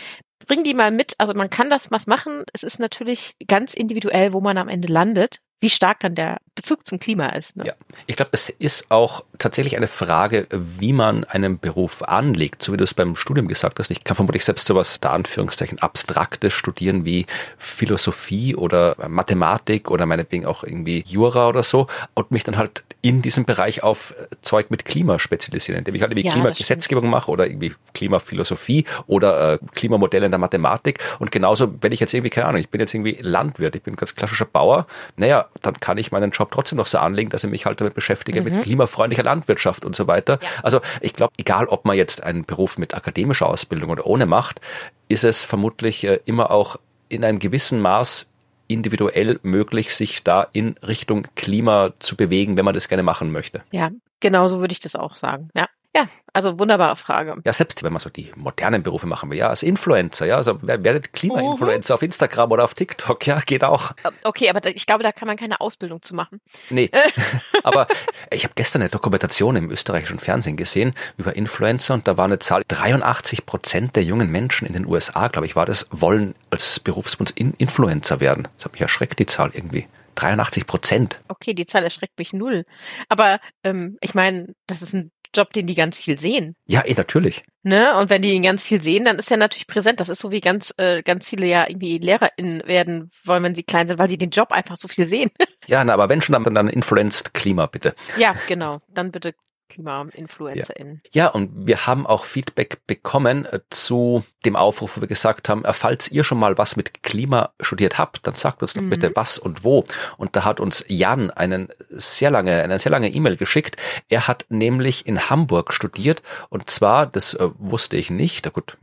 bring 0.48 0.64
die 0.64 0.74
mal 0.74 0.92
mit. 0.92 1.14
Also 1.18 1.34
man 1.34 1.50
kann 1.50 1.70
das 1.70 1.92
was 1.92 2.08
machen. 2.08 2.44
Es 2.54 2.64
ist 2.64 2.80
natürlich 2.80 3.36
ganz 3.48 3.74
individuell, 3.74 4.34
wo 4.34 4.42
man 4.42 4.58
am 4.58 4.68
Ende 4.68 4.88
landet, 4.92 5.40
wie 5.62 5.70
stark 5.70 6.00
dann 6.02 6.16
der 6.16 6.38
Bezug 6.56 6.86
zum 6.86 7.00
Klima 7.00 7.28
ist. 7.30 7.56
Ne? 7.56 7.66
Ja. 7.68 7.74
Ich 8.08 8.16
glaube, 8.16 8.32
es 8.34 8.50
ist 8.50 8.90
auch 8.90 9.24
tatsächlich 9.38 9.78
eine 9.78 9.88
Frage, 9.88 10.48
wie 10.52 10.92
man 10.92 11.24
einen 11.24 11.60
Beruf 11.60 12.02
anlegt, 12.04 12.62
so 12.62 12.74
wie 12.74 12.78
du 12.78 12.84
es 12.84 12.94
beim 12.94 13.16
Studium 13.16 13.48
gesagt 13.48 13.80
hast. 13.80 13.90
Ich 13.92 14.04
kann 14.04 14.16
vermutlich 14.16 14.44
selbst 14.44 14.68
sowas, 14.68 15.00
da 15.00 15.12
Anführungszeichen, 15.12 15.80
abstraktes 15.80 16.52
studieren 16.52 17.06
wie 17.06 17.26
Philosophie 17.58 18.56
oder 18.56 18.96
Mathematik 19.08 19.90
oder 19.92 20.06
meinetwegen 20.06 20.46
auch 20.46 20.64
irgendwie 20.64 21.04
Jura 21.08 21.48
oder 21.48 21.64
so 21.64 21.88
und 22.16 22.32
mich 22.32 22.44
dann 22.44 22.58
halt 22.58 22.84
in 23.02 23.22
diesem 23.22 23.46
Bereich 23.46 23.84
auf 23.84 24.14
Zeug 24.42 24.72
mit 24.72 24.86
Klima 24.86 25.20
spezialisieren, 25.20 25.80
indem 25.80 25.96
ich 25.96 26.02
halt 26.02 26.12
irgendwie 26.12 26.28
Ja, 26.28 26.32
das 26.32 26.42
Klimagesetzgebung 26.42 27.10
mache 27.10 27.32
oder 27.32 27.48
irgendwie 27.48 27.74
Klimaphilosophie 27.94 28.86
oder 29.08 29.54
äh, 29.54 29.60
Klimamodelle 29.74 30.26
in 30.26 30.32
der 30.32 30.40
Mathematik. 30.40 31.00
Und 31.20 31.32
genauso, 31.32 31.74
wenn 31.82 31.92
ich 31.92 32.00
jetzt 32.00 32.14
irgendwie, 32.14 32.30
keine 32.32 32.48
Ahnung, 32.48 32.62
ich 32.62 32.70
bin 32.70 32.82
jetzt 32.82 32.94
irgendwie 32.94 33.18
Landwirt, 33.22 33.76
ich 33.76 33.84
bin 33.84 33.94
ein 33.94 33.98
ganz 33.98 34.16
klassischer 34.16 34.46
Bauer, 34.46 34.88
naja, 35.18 35.48
dann 35.62 35.80
kann 35.80 35.98
ich 35.98 36.12
meinen 36.12 36.32
Job 36.32 36.52
trotzdem 36.52 36.78
noch 36.78 36.88
so 36.88 36.98
anlegen, 36.98 37.30
dass 37.30 37.44
ich 37.44 37.50
mich 37.50 37.66
halt 37.66 37.80
damit 37.82 37.94
beschäftige 37.94 38.42
mit 38.42 38.64
klimafreundlicher 38.64 39.24
Landwirtschaft 39.24 39.86
und 39.86 39.96
so 39.96 40.08
weiter. 40.08 40.40
Ja. 40.42 40.48
Also 40.64 40.82
ich 41.02 41.14
glaube, 41.14 41.34
egal 41.38 41.68
ob 41.68 41.86
man 41.86 41.96
jetzt 41.96 42.24
einen 42.24 42.46
Beruf 42.46 42.78
mit 42.78 42.94
akademischer 42.94 43.48
Ausbildung 43.48 43.90
oder 43.90 44.06
ohne 44.06 44.26
macht, 44.26 44.62
ist 45.08 45.24
es 45.24 45.44
vermutlich 45.44 46.04
äh, 46.04 46.20
immer 46.26 46.52
auch 46.52 46.78
in 47.10 47.24
einem 47.24 47.40
gewissen 47.40 47.82
Maß 47.82 48.30
individuell 48.68 49.40
möglich, 49.44 49.94
sich 49.94 50.24
da 50.24 50.48
in 50.54 50.76
Richtung 50.82 51.28
Klima 51.36 51.92
zu 52.00 52.16
bewegen, 52.16 52.56
wenn 52.56 52.66
man 52.66 52.74
das 52.74 52.88
gerne 52.88 53.04
machen 53.04 53.32
möchte. 53.32 53.62
Ja, 53.72 53.92
genau 54.22 54.48
so 54.48 54.62
würde 54.62 54.72
ich 54.72 54.80
das 54.80 54.96
auch 54.96 55.16
sagen. 55.16 55.50
Ja. 55.54 55.68
Ja, 55.96 56.08
also 56.32 56.58
wunderbare 56.58 56.96
Frage. 56.96 57.36
Ja, 57.44 57.52
selbst 57.52 57.84
wenn 57.84 57.92
man 57.92 58.00
so 58.00 58.10
die 58.10 58.32
modernen 58.38 58.82
Berufe 58.82 59.08
machen 59.08 59.30
will, 59.30 59.38
ja, 59.38 59.50
als 59.50 59.62
Influencer, 59.62 60.26
ja, 60.26 60.38
also 60.38 60.58
wer- 60.62 60.82
werdet 60.86 61.12
Klima-Influencer 61.12 61.96
auf 61.96 62.02
Instagram 62.02 62.50
oder 62.52 62.64
auf 62.64 62.74
TikTok, 62.76 63.28
ja, 63.28 63.42
geht 63.42 63.64
auch. 63.66 63.92
Äh, 64.04 64.12
Okay, 64.24 64.50
aber 64.50 64.66
ich 64.68 64.86
glaube, 64.86 65.04
da 65.04 65.12
kann 65.12 65.28
man 65.28 65.36
keine 65.36 65.60
Ausbildung 65.60 66.02
zu 66.02 66.16
machen. 66.16 66.40
Nee, 66.70 66.90
aber 67.64 67.88
ich 68.32 68.46
habe 68.46 68.54
gestern 68.56 68.82
eine 68.82 68.90
Dokumentation 68.90 69.58
im 69.58 69.70
österreichischen 69.70 70.20
Fernsehen 70.20 70.56
gesehen 70.56 70.94
über 71.18 71.36
Influencer 71.36 71.94
und 71.94 72.08
da 72.08 72.16
war 72.16 72.26
eine 72.26 72.40
Zahl, 72.40 72.64
83 72.68 73.46
Prozent 73.46 73.96
der 73.98 74.04
jungen 74.06 74.30
Menschen 74.32 74.66
in 74.68 74.74
den 74.74 74.86
USA, 74.86 75.28
glaube 75.28 75.46
ich, 75.48 75.56
war 75.58 75.66
das, 75.66 75.88
wollen 75.92 76.36
als 76.52 76.80
Berufswunsch 76.80 77.32
in 77.36 77.54
Influencer 77.58 78.22
werden. 78.22 78.48
Das 78.56 78.66
hat 78.66 78.72
mich 78.72 78.82
erschreckt, 78.82 79.20
die 79.20 79.26
Zahl 79.26 79.52
irgendwie. 79.54 79.88
83 80.16 80.68
Prozent. 80.68 81.20
Okay, 81.30 81.54
die 81.54 81.66
Zahl 81.66 81.84
erschreckt 81.84 82.18
mich 82.20 82.34
null. 82.34 82.66
Aber 83.10 83.40
ähm, 83.64 83.98
ich 84.02 84.14
meine, 84.14 84.54
das 84.68 84.82
ist 84.82 84.94
ein 84.94 85.12
Job, 85.36 85.54
den 85.54 85.68
die 85.68 85.76
ganz 85.76 86.00
viel 86.00 86.20
sehen. 86.20 86.56
Ja, 86.66 86.84
eh, 86.86 86.94
natürlich. 86.94 87.44
Ne? 87.64 87.98
Und 87.98 88.10
wenn 88.10 88.22
die 88.22 88.34
ihn 88.34 88.44
ganz 88.44 88.64
viel 88.64 88.82
sehen, 88.82 89.06
dann 89.06 89.18
ist 89.18 89.30
er 89.32 89.38
natürlich 89.38 89.68
präsent. 89.68 90.00
Das 90.00 90.10
ist 90.10 90.20
so 90.20 90.32
wie 90.32 90.42
ganz, 90.42 90.74
äh, 90.78 91.04
ganz 91.04 91.30
viele 91.30 91.46
ja 91.46 91.68
irgendwie 91.68 92.00
LehrerInnen 92.00 92.64
werden 92.66 93.12
wollen, 93.24 93.44
wenn 93.44 93.56
sie 93.56 93.64
klein 93.64 93.88
sind, 93.88 94.00
weil 94.00 94.08
die 94.08 94.18
den 94.18 94.32
Job 94.32 94.52
einfach 94.52 94.78
so 94.78 94.88
viel 94.88 95.08
sehen. 95.08 95.32
Ja, 95.68 95.84
na, 95.84 95.94
aber 95.94 96.10
wenn 96.10 96.22
schon, 96.22 96.34
dann, 96.34 96.56
dann 96.56 96.68
influenced 96.68 97.34
Klima, 97.34 97.68
bitte. 97.68 97.94
ja, 98.18 98.34
genau. 98.48 98.82
Dann 98.90 99.12
bitte 99.12 99.34
Klima-InfluencerInnen. 99.72 101.02
Ja, 101.12 101.28
und 101.28 101.68
wir 101.68 101.86
haben 101.88 102.06
auch 102.06 102.26
Feedback 102.26 102.86
bekommen 102.88 103.46
äh, 103.46 103.60
zu 103.70 104.24
dem 104.46 104.56
Aufruf, 104.56 104.98
wo 104.98 105.02
wir 105.02 105.08
gesagt 105.08 105.50
haben, 105.50 105.64
äh, 105.66 105.74
falls 105.74 106.10
ihr 106.10 106.24
schon 106.24 106.40
mal 106.40 106.58
was 106.58 106.76
mit 106.76 107.04
Klima 107.04 107.50
studiert 107.60 107.98
habt, 107.98 108.26
dann 108.28 108.36
sagt 108.36 108.62
uns 108.62 108.74
doch 108.74 108.82
Mhm. 108.82 108.90
bitte 108.90 109.12
was 109.16 109.38
und 109.38 109.64
wo. 109.64 109.86
Und 110.18 110.36
da 110.36 110.44
hat 110.44 110.60
uns 110.60 110.84
Jan 110.88 111.32
einen 111.32 111.70
sehr 111.90 112.32
lange, 112.32 112.62
eine 112.64 112.80
sehr 112.80 112.92
lange 112.92 113.10
E-Mail 113.10 113.38
geschickt. 113.38 113.78
Er 114.10 114.28
hat 114.28 114.46
nämlich 114.50 115.08
in 115.08 115.30
Hamburg 115.30 115.74
studiert 115.74 116.22
und 116.50 116.70
zwar, 116.70 117.06
das 117.06 117.34
äh, 117.34 117.50
wusste 117.58 117.98
ich 117.98 118.10
nicht, 118.10 118.46
na 118.46 118.52
gut, 118.52 118.78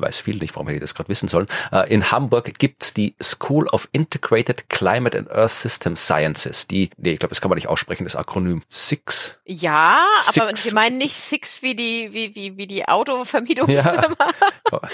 weiß 0.00 0.20
viel 0.20 0.36
nicht, 0.36 0.54
warum 0.54 0.66
hätte 0.68 0.76
ich 0.76 0.80
das 0.82 0.94
gerade 0.94 1.08
wissen 1.08 1.28
sollen. 1.28 1.46
Äh, 1.72 1.92
In 1.92 2.10
Hamburg 2.10 2.58
gibt's 2.58 2.94
die 2.94 3.14
School 3.22 3.66
of 3.68 3.88
Integrated 3.92 4.68
Climate 4.68 5.16
and 5.18 5.30
Earth 5.30 5.52
System 5.52 5.96
Sciences. 5.96 6.66
Die, 6.66 6.90
nee, 6.96 7.12
ich 7.12 7.18
glaube, 7.18 7.30
das 7.30 7.40
kann 7.40 7.48
man 7.48 7.56
nicht 7.56 7.68
aussprechen, 7.68 8.04
das 8.04 8.16
Akronym 8.16 8.62
SIX. 8.68 9.36
Ja, 9.44 10.06
aber 10.36 10.48
Six. 10.48 10.66
wir 10.66 10.74
meinen 10.74 10.98
nicht 10.98 11.16
Six 11.16 11.62
wie 11.62 11.74
die, 11.74 12.12
wie, 12.12 12.34
wie, 12.34 12.56
wie 12.56 12.66
die 12.66 12.86
Autovermietungsfirma. 12.86 14.16
Ja, 14.72 14.80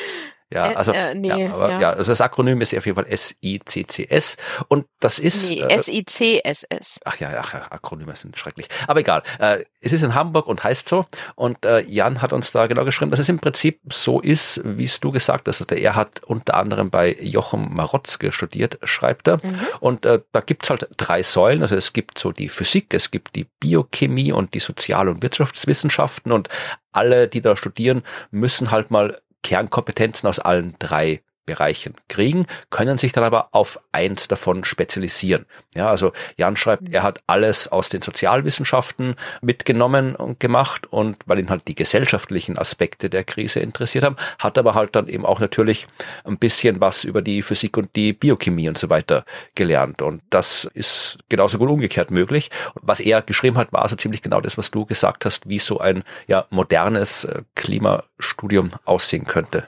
Äh, 0.53 0.59
also, 0.75 0.93
äh, 0.93 1.15
nee, 1.15 1.29
ja, 1.29 1.53
aber, 1.55 1.71
ja. 1.71 1.81
ja. 1.81 1.91
also 1.93 2.11
das 2.13 2.21
Akronym 2.21 2.61
ist 2.61 2.75
auf 2.77 2.85
jeden 2.87 2.97
Fall 2.97 3.07
SICCS 3.17 4.37
und 4.69 4.87
das 5.01 5.19
ist, 5.19 5.51
Nee, 5.51 5.61
äh, 5.61 5.75
S-I-C-S-S. 5.75 7.01
ach 7.05 7.17
ja, 7.21 7.31
ach 7.41 7.55
ja, 7.55 7.67
Akronyme 7.71 8.17
sind 8.17 8.39
schrecklich, 8.39 8.67
aber 8.87 9.01
egal, 9.01 9.23
äh, 9.39 9.65
es 9.81 9.93
ist 9.93 10.03
in 10.03 10.15
Hamburg 10.15 10.47
und 10.47 10.63
heißt 10.65 10.89
so 10.89 11.07
und 11.37 11.65
äh, 11.65 11.81
Jan 11.83 12.21
hat 12.23 12.33
uns 12.33 12.53
da 12.53 12.67
genau 12.67 12.85
geschrieben, 12.85 13.11
dass 13.11 13.21
es 13.21 13.29
im 13.29 13.39
Prinzip 13.39 13.81
so 13.93 14.21
ist, 14.21 14.61
wie 14.65 14.85
es 14.85 15.01
du 15.01 15.11
gesagt 15.11 15.49
hast, 15.49 15.61
also 15.63 15.75
er 15.75 15.95
hat 15.95 16.23
unter 16.25 16.55
anderem 16.55 16.91
bei 16.91 17.17
Jochem 17.21 17.73
Marotzke 17.75 18.33
studiert, 18.33 18.79
schreibt 18.85 19.29
er, 19.29 19.41
Mhm. 19.41 19.61
und 19.81 20.05
äh, 20.07 20.21
da 20.33 20.41
gibt's 20.41 20.69
halt 20.69 20.87
drei 20.97 21.23
Säulen. 21.23 21.63
Also 21.63 21.75
es 21.77 21.93
gibt 21.93 22.19
so 22.19 22.31
die 22.33 22.49
Physik, 22.49 22.93
es 22.93 23.11
gibt 23.11 23.37
die 23.37 23.45
Biochemie 23.61 24.33
und 24.33 24.53
die 24.55 24.61
Sozial- 24.61 25.09
und 25.09 25.23
Wirtschaftswissenschaften. 25.23 26.33
Und 26.33 26.49
alle, 26.93 27.29
die 27.29 27.41
da 27.41 27.57
studieren, 27.57 28.03
müssen 28.31 28.71
halt 28.71 28.91
mal 28.91 29.19
Kernkompetenzen 29.43 30.29
aus 30.29 30.39
allen 30.39 30.77
drei 30.79 31.23
Bereichen 31.51 31.95
kriegen, 32.09 32.47
können 32.71 32.97
sich 32.97 33.13
dann 33.13 33.25
aber 33.25 33.49
auf 33.51 33.81
eins 33.91 34.29
davon 34.29 34.63
spezialisieren. 34.63 35.47
Ja, 35.75 35.91
also 35.91 36.13
Jan 36.37 36.57
schreibt, 36.57 36.89
er 36.93 37.03
hat 37.03 37.23
alles 37.27 37.67
aus 37.67 37.89
den 37.89 38.03
Sozialwissenschaften 38.03 39.17
mitgenommen 39.43 40.15
und 40.15 40.39
gemacht 40.39 40.87
und 40.93 41.17
weil 41.27 41.41
ihn 41.41 41.51
halt 41.51 41.67
die 41.67 41.75
gesellschaftlichen 41.75 42.57
Aspekte 42.57 43.11
der 43.11 43.25
Krise 43.25 43.59
interessiert 43.59 44.05
haben, 44.05 44.17
hat 44.39 44.59
aber 44.59 44.75
halt 44.75 44.95
dann 44.95 45.09
eben 45.09 45.27
auch 45.27 45.41
natürlich 45.41 45.89
ein 46.25 46.39
bisschen 46.39 46.81
was 46.81 47.03
über 47.03 47.21
die 47.21 47.43
Physik 47.43 47.77
und 47.77 47.97
die 47.97 48.13
Biochemie 48.13 48.69
und 48.69 48.79
so 48.79 48.89
weiter 48.89 49.25
gelernt. 49.57 50.03
Und 50.03 50.23
das 50.31 50.71
ist 50.75 51.19
genauso 51.29 51.59
gut 51.59 51.69
umgekehrt 51.69 52.13
möglich. 52.13 52.51
Und 52.75 52.83
was 52.87 53.01
er 53.01 53.23
geschrieben 53.23 53.59
hat, 53.59 53.73
war 53.73 53.89
so 53.89 53.97
ziemlich 53.97 54.23
genau 54.23 54.41
das, 54.41 54.57
was 54.57 54.71
du 54.71 54.87
gesagt 54.87 55.25
hast, 55.25 55.49
wie 55.49 55.59
so 55.59 55.81
ein 55.81 56.05
ja 56.29 56.47
modernes 56.51 57.25
äh, 57.25 57.43
Klimastudium 57.57 58.71
aussehen 58.85 59.25
könnte. 59.25 59.67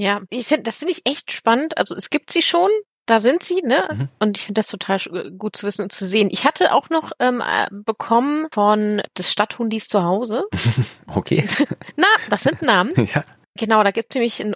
Ja, 0.00 0.20
ich 0.30 0.46
finde, 0.46 0.62
das 0.62 0.76
finde 0.78 0.92
ich 0.92 1.02
echt 1.10 1.32
spannend. 1.32 1.76
Also 1.76 1.96
es 1.96 2.08
gibt 2.10 2.30
sie 2.30 2.42
schon, 2.42 2.70
da 3.06 3.18
sind 3.20 3.42
sie, 3.42 3.62
ne? 3.62 3.88
Mhm. 3.90 4.08
Und 4.20 4.36
ich 4.38 4.44
finde 4.44 4.60
das 4.60 4.68
total 4.68 4.96
sch- 4.98 5.36
gut 5.36 5.56
zu 5.56 5.66
wissen 5.66 5.82
und 5.82 5.92
zu 5.92 6.04
sehen. 6.06 6.28
Ich 6.30 6.44
hatte 6.44 6.72
auch 6.74 6.88
noch 6.88 7.10
ähm, 7.18 7.40
äh, 7.44 7.66
bekommen 7.70 8.46
von 8.52 9.02
des 9.16 9.32
Stadthundis 9.32 9.88
zu 9.88 10.02
Hause. 10.04 10.44
Okay. 11.14 11.46
Na, 11.96 12.06
das 12.30 12.42
sind 12.44 12.62
Namen. 12.62 12.92
ja. 13.14 13.24
Genau, 13.58 13.82
da 13.82 13.90
gibt 13.90 14.10
es 14.10 14.14
nämlich 14.14 14.40
einen 14.40 14.54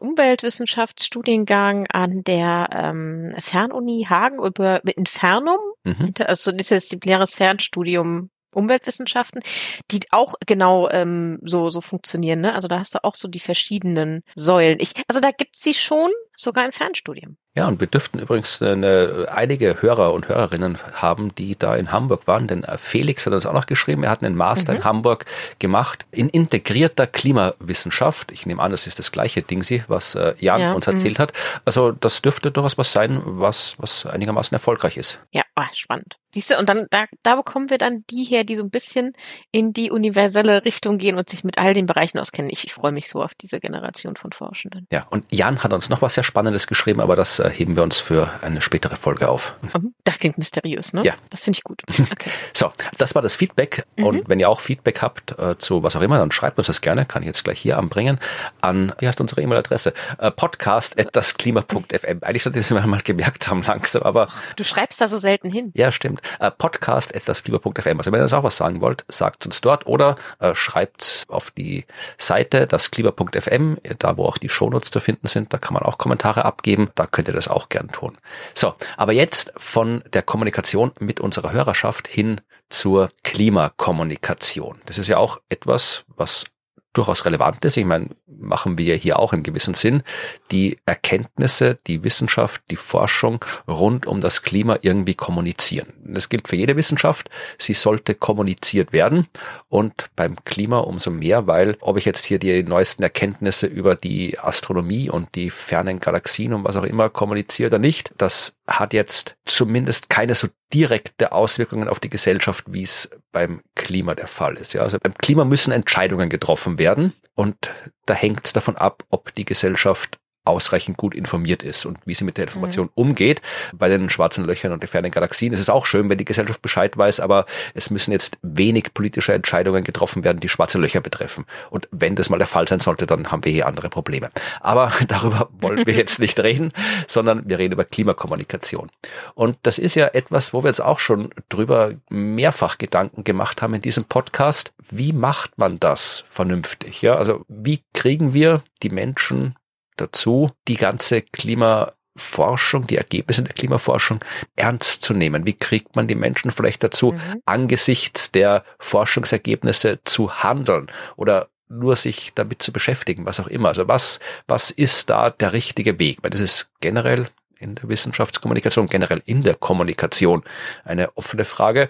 Umweltwissenschaftsstudiengang 0.77 1.87
an 1.89 2.23
der 2.23 2.69
ähm, 2.73 3.35
Fernuni 3.41 4.07
Hagen 4.09 4.39
über 4.45 4.81
Infernum, 4.97 5.59
Mhm. 5.85 6.15
Also 6.21 6.53
interdisziplinäres 6.53 7.35
Fernstudium 7.35 8.31
Umweltwissenschaften, 8.55 9.43
die 9.91 10.01
auch 10.11 10.35
genau 10.47 10.89
ähm, 10.91 11.39
so 11.43 11.71
so 11.71 11.81
funktionieren. 11.81 12.41
Ne? 12.41 12.55
Also 12.55 12.69
da 12.69 12.79
hast 12.79 12.95
du 12.95 13.05
auch 13.05 13.15
so 13.15 13.29
die 13.29 13.41
verschiedenen 13.41 14.23
Säulen. 14.35 14.79
Ich, 14.81 14.93
also 15.09 15.21
da 15.21 15.31
gibt's 15.31 15.63
sie 15.63 15.75
schon, 15.75 16.11
sogar 16.37 16.65
im 16.65 16.73
Fernstudium. 16.73 17.37
Ja, 17.57 17.69
und 17.69 17.81
wir 17.81 17.87
dürften 17.87 18.19
übrigens 18.19 18.63
eine, 18.63 19.27
einige 19.31 19.83
Hörer 19.83 20.15
und 20.15 20.29
Hörerinnen 20.29 20.79
haben, 20.95 21.35
die 21.35 21.59
da 21.59 21.77
in 21.77 21.93
Hamburg 21.93 22.27
waren, 22.27 22.47
denn 22.47 22.65
äh, 22.65 22.79
Felix 22.79 23.27
hat 23.27 23.35
uns 23.35 23.45
auch 23.45 23.53
noch 23.53 23.67
geschrieben, 23.67 24.05
er 24.05 24.11
hat 24.11 24.23
einen 24.23 24.37
Master 24.37 24.73
mhm. 24.73 24.79
in 24.79 24.85
Hamburg 24.85 25.27
gemacht 25.59 26.07
in 26.11 26.29
integrierter 26.31 27.07
Klimawissenschaft. 27.07 28.33
Ich 28.33 28.47
nehme 28.47 28.63
an, 28.63 28.71
das 28.71 28.87
ist 28.87 28.99
das 28.99 29.13
gleiche 29.13 29.43
Ding, 29.43 29.63
was 29.89 30.15
äh, 30.15 30.35
Jan 30.39 30.61
ja. 30.61 30.73
uns 30.73 30.87
erzählt 30.87 31.19
mhm. 31.19 31.23
hat. 31.23 31.33
Also 31.65 31.93
das 31.93 32.23
dürfte 32.23 32.51
durchaus 32.51 32.79
was 32.79 32.93
sein, 32.93 33.21
was, 33.25 33.77
was 33.79 34.07
einigermaßen 34.07 34.55
erfolgreich 34.55 34.97
ist. 34.97 35.21
Ja, 35.31 35.43
oh, 35.57 35.63
spannend. 35.73 36.17
Siehst 36.35 36.51
du, 36.51 36.59
und 36.59 36.69
dann, 36.69 36.87
da, 36.91 37.05
da 37.23 37.37
bekommen 37.37 37.69
wir 37.71 37.79
dann 37.79 38.05
die 38.11 38.25
her, 38.25 38.45
die 38.45 38.57
so 38.57 38.63
ein 38.63 38.71
bisschen 38.71 39.13
in 39.51 39.73
die 39.73 39.91
universelle 39.91 40.65
Richtung 40.65 40.99
gehen 40.99 41.17
und 41.17 41.29
sich 41.29 41.45
mit 41.45 41.59
all 41.59 41.75
den 41.75 41.87
Bereichen 41.87 42.19
auskennen. 42.19 42.51
Ich, 42.51 42.65
ich 42.65 42.73
freue 42.73 42.93
mich 42.93 43.09
so 43.09 43.23
auf 43.23 43.35
diese 43.35 43.61
Generation 43.61 44.17
von 44.17 44.33
Forschenden. 44.33 44.87
Ja, 44.91 45.07
und 45.11 45.25
Jan 45.31 45.63
hat 45.63 45.73
uns 45.73 45.91
noch 45.91 46.01
was 46.01 46.15
sehr 46.15 46.25
Spannendes 46.25 46.67
geschrieben, 46.67 47.01
aber 47.01 47.17
das 47.17 47.39
äh, 47.39 47.51
heben 47.51 47.77
wir 47.77 47.83
uns 47.83 47.99
für 47.99 48.31
eine 48.43 48.63
spätere 48.63 48.97
Folge 48.97 49.29
auf. 49.29 49.55
Mhm. 49.75 49.95
Das 50.05 50.19
klingt 50.19 50.39
mysteriös, 50.39 50.93
ne? 50.93 51.05
Ja. 51.05 51.15
Das 51.31 51.43
finde 51.43 51.59
ich 51.59 51.65
gut. 51.65 51.83
Okay. 52.13 52.31
so, 52.53 52.71
das 52.99 53.15
war 53.15 53.23
das 53.23 53.37
Feedback. 53.37 53.87
Mhm. 53.97 54.05
Und 54.05 54.29
wenn 54.29 54.39
ihr 54.39 54.49
auch 54.49 54.61
Feedback 54.61 55.01
habt 55.01 55.39
äh, 55.39 55.57
zu 55.59 55.83
was 55.83 55.97
auch 55.97 56.03
immer, 56.03 56.19
dann 56.19 56.31
schreibt 56.31 56.59
uns 56.59 56.67
das 56.67 56.81
gerne, 56.81 57.07
kann 57.07 57.23
ich 57.23 57.27
jetzt 57.27 57.43
gleich 57.43 57.59
hier 57.59 57.79
anbringen, 57.79 58.21
an, 58.61 58.93
wie 58.99 59.09
heißt 59.09 59.21
unsere 59.21 59.41
E-Mail-Adresse? 59.41 59.95
Äh, 60.19 60.31
podcast.dasklima.fm. 60.31 62.19
Eigentlich 62.21 62.43
sollte 62.43 62.59
ich 62.59 62.69
das 62.69 62.87
mal 62.87 63.01
gemerkt 63.01 63.49
haben 63.49 63.63
langsam, 63.63 64.03
aber. 64.03 64.29
Du 64.57 64.65
schreibst 64.65 65.01
da 65.01 65.09
so 65.09 65.19
selten 65.19 65.51
hin. 65.51 65.73
Ja, 65.75 65.91
stimmt. 65.91 66.22
Äh, 66.41 66.51
podcast.dasklima.fm. 66.51 67.99
Also 67.99 68.13
wenn 68.13 68.21
ihr 68.21 68.25
das 68.25 68.33
auch 68.33 68.45
was 68.45 68.57
sagen 68.57 68.81
wollt, 68.81 69.05
sagt 69.09 69.47
uns 69.47 69.61
dort 69.61 69.87
oder 69.87 70.17
äh, 70.39 70.55
schreibt 70.55 71.25
auf 71.29 71.51
die 71.51 71.85
Seite 72.19 72.67
dasklima.fm, 72.67 73.79
da 73.99 74.17
wo 74.17 74.27
auch 74.27 74.39
die 74.39 74.49
Shownotes 74.49 74.91
zu 74.91 75.01
finden 75.01 75.27
sind, 75.27 75.53
da 75.53 75.59
kann 75.59 75.75
man 75.75 75.83
auch 75.83 75.99
Kommentare 75.99 76.45
abgeben, 76.45 76.91
da 76.95 77.07
könnt 77.07 77.29
ihr 77.29 77.35
das 77.35 77.49
auch 77.49 77.69
gern 77.69 77.89
tun. 77.89 78.19
So, 78.55 78.75
aber 78.97 79.13
jetzt 79.13 79.53
von 79.57 80.03
der 80.13 80.23
Kommunikation 80.23 80.93
mit 80.99 81.21
unserer 81.21 81.53
Hörerschaft 81.53 82.09
hin 82.09 82.41
zur 82.69 83.11
Klimakommunikation. 83.23 84.81
Das 84.87 84.99
ist 84.99 85.09
ja 85.09 85.19
auch 85.19 85.41
etwas, 85.49 86.05
was 86.09 86.45
durchaus 86.93 87.25
relevant 87.25 87.65
ist. 87.65 87.77
Ich 87.77 87.85
meine, 87.85 88.09
machen 88.27 88.77
wir 88.77 88.97
hier 88.97 89.19
auch 89.19 89.33
im 89.33 89.43
gewissen 89.43 89.75
Sinn, 89.75 90.03
die 90.51 90.79
Erkenntnisse, 90.85 91.79
die 91.87 92.05
Wissenschaft, 92.05 92.63
die 92.71 92.77
Forschung 92.77 93.45
rund 93.67 94.07
um 94.07 94.21
das 94.21 94.43
Klima 94.43 94.79
irgendwie 94.83 95.15
kommunizieren. 95.15 95.93
Das 96.05 96.29
gilt 96.29 96.49
für 96.49 96.57
jede 96.57 96.77
Wissenschaft. 96.77 97.31
Sie 97.59 97.75
sollte 97.75 98.15
kommuniziert 98.15 98.93
werden 98.93 99.29
und 99.69 100.11
beim 100.17 100.37
Klima 100.45 100.79
umso 100.79 101.11
mehr, 101.11 101.47
weil 101.47 101.77
ob 101.81 101.97
ich 101.97 102.05
jetzt 102.05 102.25
hier 102.25 102.39
die 102.39 102.63
neuesten 102.63 103.03
Erkenntnisse 103.03 103.67
über 103.67 103.95
die 103.95 104.39
Astronomie 104.39 105.09
und 105.09 105.35
die 105.35 105.51
fernen 105.51 106.01
Galaxien 106.01 106.53
und 106.53 106.65
was 106.65 106.77
auch 106.77 106.85
immer 106.85 107.09
kommuniziere 107.09 107.69
oder 107.69 107.79
nicht, 107.79 108.13
das 108.19 108.57
hat 108.67 108.93
jetzt 108.93 109.37
zumindest 109.45 110.09
keine 110.09 110.35
so 110.35 110.49
direkte 110.73 111.33
Auswirkungen 111.33 111.89
auf 111.89 112.01
die 112.01 112.11
Gesellschaft, 112.11 112.65
wie 112.69 112.83
es 112.83 113.11
beim 113.33 113.63
Klima 113.75 114.15
der 114.15 114.29
Fall 114.29 114.57
ist. 114.57 114.73
Ja, 114.73 114.83
also 114.83 114.99
beim 115.01 115.15
Klima 115.15 115.45
müssen 115.45 115.73
Entscheidungen 115.73 116.29
getroffen 116.29 116.79
werden 116.79 117.13
und 117.35 117.71
da 118.07 118.15
hängt 118.15 118.47
es 118.47 118.53
davon 118.53 118.77
ab, 118.77 119.05
ob 119.11 119.35
die 119.35 119.45
Gesellschaft 119.45 120.19
ausreichend 120.45 120.97
gut 120.97 121.15
informiert 121.15 121.63
ist 121.63 121.87
und 121.87 121.99
wie 122.05 122.15
sie 122.15 122.25
mit 122.25 122.37
der 122.37 122.45
Information 122.45 122.87
mhm. 122.87 122.93
umgeht. 122.95 123.41
Bei 123.73 123.89
den 123.89 124.11
schwarzen 124.11 124.45
Löchern 124.45 124.73
und 124.73 124.83
den 124.83 124.89
fernen 124.89 125.11
Galaxien 125.11 125.53
ist 125.53 125.61
es 125.61 125.71
auch 125.71 125.87
schön, 125.87 126.09
wenn 126.09 126.19
die 126.19 126.25
Gesellschaft 126.25 126.63
Bescheid 126.63 126.97
weiß, 126.97 127.21
aber 127.21 127.47
es 127.75 127.91
müssen 127.91 128.13
jetzt 128.13 128.39
wenig 128.43 128.93
politische 128.95 129.33
Entscheidungen 129.33 129.85
getroffen 129.85 130.25
werden, 130.25 130.41
die 130.41 130.49
schwarze 130.49 130.79
Löcher 130.79 131.01
betreffen. 131.01 131.45
Und 131.71 131.89
wenn 131.93 132.17
das 132.17 132.29
mal 132.29 132.39
der 132.39 132.47
Fall 132.47 132.67
sein 132.67 132.81
sollte, 132.81 133.07
dann 133.07 133.31
haben 133.31 133.45
wir 133.45 133.53
hier 133.53 133.67
andere 133.67 133.89
Probleme. 133.89 134.31
Aber 134.61 134.93
darüber 135.09 135.49
wollen 135.53 135.87
wir 135.87 135.95
jetzt 135.95 136.19
nicht 136.19 136.39
reden, 136.41 136.73
sondern 137.07 137.49
wir 137.49 137.59
reden 137.59 137.75
über 137.75 137.85
Klimakommunikation. 137.85 138.91
Und 139.35 139.59
das 139.63 139.79
ist 139.79 139.95
ja 139.95 140.09
etwas, 140.09 140.53
wo 140.53 140.65
wir 140.65 140.69
jetzt 140.69 140.83
auch 140.83 140.99
schon 140.99 141.31
drüber 141.49 141.95
mehrfach 142.11 142.79
Gedanken 142.79 143.25
gemacht 143.25 143.63
haben 143.63 143.75
in 143.75 143.81
diesem 143.81 144.05
Podcast. 144.05 144.73
Wie 144.91 145.13
macht 145.13 145.57
man 145.59 145.79
das 145.79 146.25
vernünftig? 146.29 147.03
Ja, 147.03 147.17
also 147.17 147.45
wie 147.49 147.83
kriegen 147.93 148.35
wir 148.35 148.63
die 148.83 148.91
Menschen 148.91 149.55
dazu, 150.03 150.51
die 150.69 150.77
ganze 150.77 151.23
Klimaforschung, 151.23 152.87
die 152.87 152.97
Ergebnisse 152.97 153.43
der 153.43 153.55
Klimaforschung 153.55 154.21
ernst 154.57 155.03
zu 155.03 155.15
nehmen? 155.15 155.47
Wie 155.47 155.55
kriegt 155.55 155.97
man 155.97 156.09
die 156.09 156.15
Menschen 156.15 156.51
vielleicht 156.51 156.83
dazu, 156.83 157.13
mhm. 157.13 157.43
angesichts 157.47 158.33
der 158.33 158.65
Forschungsergebnisse 158.79 160.01
zu 160.05 160.43
handeln 160.43 160.91
oder 161.17 161.49
nur 161.69 161.97
sich 161.97 162.33
damit 162.35 162.63
zu 162.63 162.73
beschäftigen, 162.73 163.25
was 163.25 163.41
auch 163.41 163.49
immer? 163.49 163.71
Also 163.71 163.89
was, 163.89 164.21
was 164.47 164.71
ist 164.71 165.09
da 165.11 165.31
der 165.31 165.53
richtige 165.53 165.99
Weg? 165.99 166.19
Weil 166.23 166.31
das 166.31 166.41
ist 166.41 166.71
generell 166.81 167.29
in 167.63 167.77
der 167.77 167.89
Wissenschaftskommunikation, 167.89 168.89
generell 168.89 169.23
in 169.25 169.43
der 169.43 169.55
Kommunikation 169.55 170.43
eine 170.85 171.17
offene 171.17 171.45
Frage. 171.45 171.89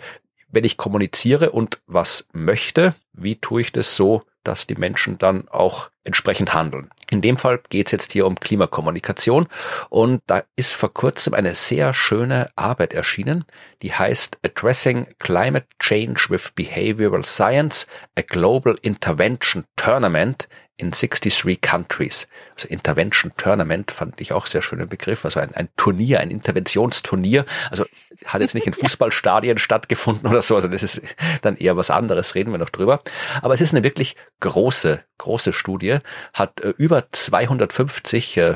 Wenn 0.52 0.64
ich 0.64 0.76
kommuniziere 0.76 1.50
und 1.50 1.80
was 1.86 2.26
möchte, 2.32 2.94
wie 3.12 3.36
tue 3.36 3.62
ich 3.62 3.72
das 3.72 3.96
so, 3.96 4.22
dass 4.44 4.66
die 4.66 4.74
Menschen 4.74 5.18
dann 5.18 5.48
auch 5.48 5.90
entsprechend 6.04 6.52
handeln. 6.52 6.90
In 7.10 7.20
dem 7.20 7.38
Fall 7.38 7.60
geht 7.68 7.86
es 7.86 7.92
jetzt 7.92 8.12
hier 8.12 8.26
um 8.26 8.34
Klimakommunikation 8.34 9.46
und 9.88 10.22
da 10.26 10.42
ist 10.56 10.74
vor 10.74 10.92
kurzem 10.92 11.34
eine 11.34 11.54
sehr 11.54 11.94
schöne 11.94 12.50
Arbeit 12.56 12.92
erschienen, 12.92 13.44
die 13.82 13.92
heißt 13.92 14.38
Addressing 14.44 15.06
Climate 15.18 15.66
Change 15.78 16.26
with 16.28 16.50
Behavioral 16.54 17.24
Science, 17.24 17.86
a 18.16 18.22
Global 18.22 18.74
Intervention 18.82 19.64
Tournament 19.76 20.48
in 20.76 20.90
63 20.90 21.60
Countries. 21.60 22.26
Also 22.54 22.68
Intervention 22.68 23.32
Tournament 23.36 23.92
fand 23.92 24.20
ich 24.20 24.32
auch 24.32 24.46
sehr 24.46 24.62
schöner 24.62 24.86
Begriff. 24.86 25.24
Also 25.24 25.40
ein, 25.40 25.54
ein 25.54 25.68
Turnier, 25.76 26.20
ein 26.20 26.30
Interventionsturnier. 26.30 27.44
Also 27.70 27.84
hat 28.24 28.40
jetzt 28.40 28.54
nicht 28.54 28.66
in 28.66 28.72
Fußballstadien 28.72 29.58
stattgefunden 29.58 30.28
oder 30.28 30.42
so. 30.42 30.56
Also 30.56 30.68
das 30.68 30.82
ist 30.82 31.02
dann 31.42 31.56
eher 31.56 31.76
was 31.76 31.90
anderes. 31.90 32.34
Reden 32.34 32.52
wir 32.52 32.58
noch 32.58 32.70
drüber. 32.70 33.00
Aber 33.40 33.54
es 33.54 33.60
ist 33.60 33.72
eine 33.72 33.84
wirklich 33.84 34.16
große, 34.40 35.02
große 35.18 35.52
Studie. 35.52 35.98
Hat 36.34 36.60
äh, 36.60 36.74
über 36.76 37.04
250 37.10 38.36
äh, 38.36 38.54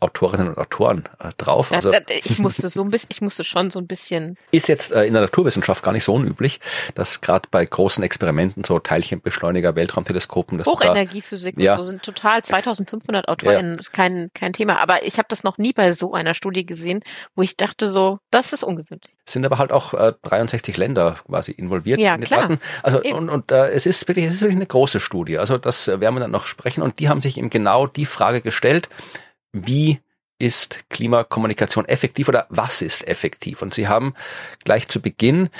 Autorinnen 0.00 0.48
und 0.48 0.58
Autoren 0.58 1.04
äh, 1.18 1.30
drauf. 1.36 1.72
Also 1.72 1.92
ich 2.24 2.38
musste 2.38 2.68
so 2.68 2.82
ein 2.82 2.90
bisschen, 2.90 3.08
ich 3.10 3.20
musste 3.20 3.44
schon 3.44 3.70
so 3.70 3.78
ein 3.78 3.86
bisschen. 3.86 4.36
Ist 4.50 4.68
jetzt 4.68 4.92
äh, 4.92 5.04
in 5.04 5.12
der 5.12 5.22
Naturwissenschaft 5.22 5.82
gar 5.82 5.92
nicht 5.92 6.04
so 6.04 6.14
unüblich, 6.14 6.60
dass 6.94 7.20
gerade 7.20 7.48
bei 7.50 7.64
großen 7.64 8.02
Experimenten, 8.02 8.64
so 8.64 8.78
Teilchenbeschleuniger, 8.78 9.74
Weltraumteleskopen, 9.74 10.58
das 10.58 10.66
Hochenergiephysik 10.66 11.58
ja. 11.58 11.76
so 11.76 11.82
sind 11.82 12.02
total 12.02 12.42
2500 12.42 13.28
AutorInnen, 13.28 13.74
ja. 13.74 13.80
ist 13.80 13.92
kein, 13.92 14.30
kein 14.34 14.52
Thema. 14.52 14.78
Aber 14.80 15.04
ich 15.04 15.18
habe 15.18 15.26
das 15.28 15.44
noch 15.44 15.58
nie 15.58 15.72
bei 15.72 15.92
so 15.92 16.14
einer 16.14 16.34
Studie 16.34 16.64
gesehen, 16.66 17.02
wo 17.34 17.42
ich 17.42 17.56
dachte 17.56 17.90
so, 17.90 18.18
das 18.30 18.52
ist 18.52 18.62
ungewöhnlich. 18.70 19.10
Sind 19.26 19.44
aber 19.44 19.58
halt 19.58 19.72
auch 19.72 19.94
äh, 19.94 20.12
63 20.22 20.76
Länder 20.76 21.16
quasi 21.26 21.52
involviert 21.52 22.00
ja, 22.00 22.14
in 22.14 22.22
klar. 22.22 22.42
Daten. 22.42 22.60
Also 22.82 23.02
Eben. 23.02 23.18
und, 23.18 23.28
und 23.28 23.52
äh, 23.52 23.68
es 23.70 23.86
ist 23.86 24.06
wirklich, 24.08 24.26
es 24.26 24.32
ist 24.32 24.42
wirklich 24.42 24.56
eine 24.56 24.66
große 24.66 25.00
Studie. 25.00 25.38
Also 25.38 25.58
das 25.58 25.86
werden 25.86 26.14
wir 26.14 26.20
dann 26.20 26.30
noch 26.30 26.46
sprechen. 26.46 26.82
Und 26.82 26.98
die 26.98 27.08
haben 27.08 27.20
sich 27.20 27.38
eben 27.38 27.50
genau 27.50 27.86
die 27.86 28.06
Frage 28.06 28.40
gestellt, 28.40 28.88
wie 29.52 30.00
ist 30.40 30.88
Klimakommunikation 30.88 31.84
effektiv 31.84 32.28
oder 32.28 32.46
was 32.48 32.82
ist 32.82 33.06
effektiv? 33.06 33.62
Und 33.62 33.74
Sie 33.74 33.86
haben 33.86 34.14
gleich 34.64 34.88
zu 34.88 35.00
Beginn, 35.00 35.50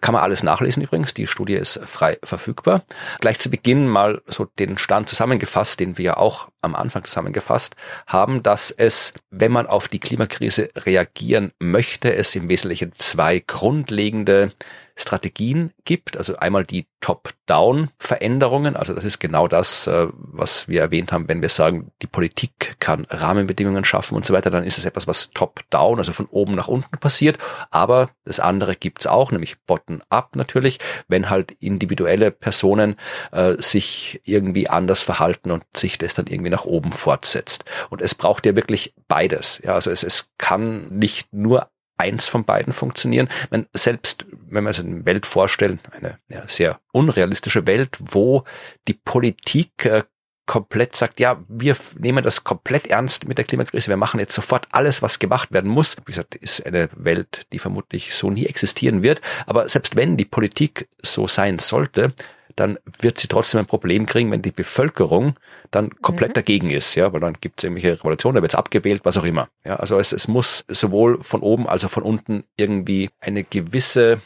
kann 0.00 0.12
man 0.12 0.22
alles 0.22 0.42
nachlesen 0.42 0.82
übrigens, 0.82 1.14
die 1.14 1.26
Studie 1.26 1.54
ist 1.54 1.80
frei 1.86 2.18
verfügbar, 2.22 2.84
gleich 3.20 3.38
zu 3.38 3.50
Beginn 3.50 3.88
mal 3.88 4.20
so 4.26 4.44
den 4.58 4.78
Stand 4.78 5.08
zusammengefasst, 5.08 5.80
den 5.80 5.96
wir 5.96 6.04
ja 6.04 6.16
auch 6.16 6.48
am 6.60 6.74
Anfang 6.74 7.04
zusammengefasst 7.04 7.76
haben, 8.06 8.42
dass 8.42 8.70
es, 8.70 9.14
wenn 9.30 9.52
man 9.52 9.66
auf 9.66 9.88
die 9.88 10.00
Klimakrise 10.00 10.70
reagieren 10.76 11.52
möchte, 11.60 12.14
es 12.14 12.34
im 12.34 12.48
Wesentlichen 12.48 12.92
zwei 12.98 13.42
grundlegende 13.46 14.52
Strategien 14.96 15.72
gibt. 15.84 16.16
Also 16.16 16.36
einmal 16.36 16.64
die 16.64 16.86
Top-Down-Veränderungen. 17.00 18.74
Also 18.74 18.94
das 18.94 19.04
ist 19.04 19.20
genau 19.20 19.46
das, 19.46 19.86
äh, 19.86 20.08
was 20.16 20.66
wir 20.68 20.80
erwähnt 20.80 21.12
haben, 21.12 21.28
wenn 21.28 21.42
wir 21.42 21.50
sagen, 21.50 21.92
die 22.02 22.06
Politik 22.06 22.76
kann 22.80 23.06
Rahmenbedingungen 23.10 23.84
schaffen 23.84 24.16
und 24.16 24.24
so 24.24 24.32
weiter, 24.32 24.50
dann 24.50 24.64
ist 24.64 24.78
es 24.78 24.86
etwas, 24.86 25.06
was 25.06 25.30
Top-Down, 25.30 25.98
also 25.98 26.12
von 26.12 26.26
oben 26.26 26.54
nach 26.54 26.68
unten 26.68 26.98
passiert. 26.98 27.38
Aber 27.70 28.10
das 28.24 28.40
andere 28.40 28.74
gibt's 28.74 29.06
auch, 29.06 29.30
nämlich 29.30 29.60
Bottom-up 29.66 30.34
natürlich, 30.34 30.80
wenn 31.08 31.30
halt 31.30 31.52
individuelle 31.60 32.30
Personen 32.30 32.96
äh, 33.32 33.54
sich 33.62 34.20
irgendwie 34.24 34.68
anders 34.68 35.02
verhalten 35.02 35.50
und 35.50 35.64
sich 35.76 35.98
das 35.98 36.14
dann 36.14 36.26
irgendwie 36.26 36.50
nach 36.50 36.64
oben 36.64 36.92
fortsetzt. 36.92 37.64
Und 37.90 38.00
es 38.00 38.14
braucht 38.14 38.46
ja 38.46 38.56
wirklich 38.56 38.94
beides. 39.08 39.60
Ja, 39.62 39.74
also 39.74 39.90
es, 39.90 40.02
es 40.02 40.30
kann 40.38 40.88
nicht 40.88 41.32
nur 41.32 41.68
eins 41.96 42.28
von 42.28 42.44
beiden 42.44 42.72
funktionieren. 42.72 43.28
Man, 43.50 43.66
selbst 43.72 44.26
wenn 44.30 44.64
wir 44.64 44.68
uns 44.68 44.80
eine 44.80 45.04
Welt 45.04 45.26
vorstellen, 45.26 45.80
eine 45.92 46.18
ja, 46.28 46.42
sehr 46.46 46.80
unrealistische 46.92 47.66
Welt, 47.66 47.96
wo 48.00 48.44
die 48.86 48.94
Politik 48.94 49.84
äh, 49.84 50.02
komplett 50.46 50.94
sagt, 50.94 51.18
ja, 51.18 51.42
wir 51.48 51.76
nehmen 51.98 52.22
das 52.22 52.44
komplett 52.44 52.86
ernst 52.86 53.26
mit 53.26 53.36
der 53.36 53.44
Klimakrise, 53.44 53.88
wir 53.88 53.96
machen 53.96 54.20
jetzt 54.20 54.34
sofort 54.34 54.68
alles, 54.70 55.02
was 55.02 55.18
gemacht 55.18 55.52
werden 55.52 55.70
muss. 55.70 55.96
Wie 55.98 56.12
gesagt, 56.12 56.36
ist 56.36 56.64
eine 56.64 56.88
Welt, 56.94 57.46
die 57.52 57.58
vermutlich 57.58 58.14
so 58.14 58.30
nie 58.30 58.46
existieren 58.46 59.02
wird. 59.02 59.20
Aber 59.46 59.68
selbst 59.68 59.96
wenn 59.96 60.16
die 60.16 60.24
Politik 60.24 60.88
so 61.02 61.26
sein 61.26 61.58
sollte, 61.58 62.12
dann 62.56 62.78
wird 63.00 63.18
sie 63.18 63.28
trotzdem 63.28 63.60
ein 63.60 63.66
Problem 63.66 64.06
kriegen, 64.06 64.30
wenn 64.30 64.42
die 64.42 64.50
Bevölkerung 64.50 65.36
dann 65.70 65.90
komplett 66.00 66.30
mhm. 66.30 66.34
dagegen 66.34 66.70
ist, 66.70 66.94
ja, 66.94 67.12
weil 67.12 67.20
dann 67.20 67.36
gibt 67.40 67.60
es 67.60 67.64
irgendwelche 67.64 67.98
Revolutionen, 67.98 68.36
da 68.36 68.42
wird 68.42 68.52
es 68.52 68.58
abgewählt, 68.58 69.02
was 69.04 69.16
auch 69.16 69.24
immer. 69.24 69.48
Ja, 69.64 69.76
also 69.76 69.98
es, 69.98 70.12
es 70.12 70.26
muss 70.26 70.64
sowohl 70.68 71.22
von 71.22 71.42
oben 71.42 71.68
als 71.68 71.84
auch 71.84 71.90
von 71.90 72.02
unten 72.02 72.44
irgendwie 72.56 73.10
eine 73.20 73.44
gewisse 73.44 74.20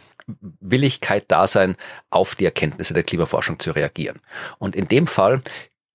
Willigkeit 0.61 1.25
da 1.29 1.49
sein, 1.49 1.77
auf 2.11 2.37
die 2.37 2.45
Erkenntnisse 2.45 2.95
der 2.95 3.03
Klimaforschung 3.03 3.59
zu 3.59 3.73
reagieren. 3.73 4.21
Und 4.59 4.77
in 4.77 4.87
dem 4.87 5.09
Fall 5.09 5.43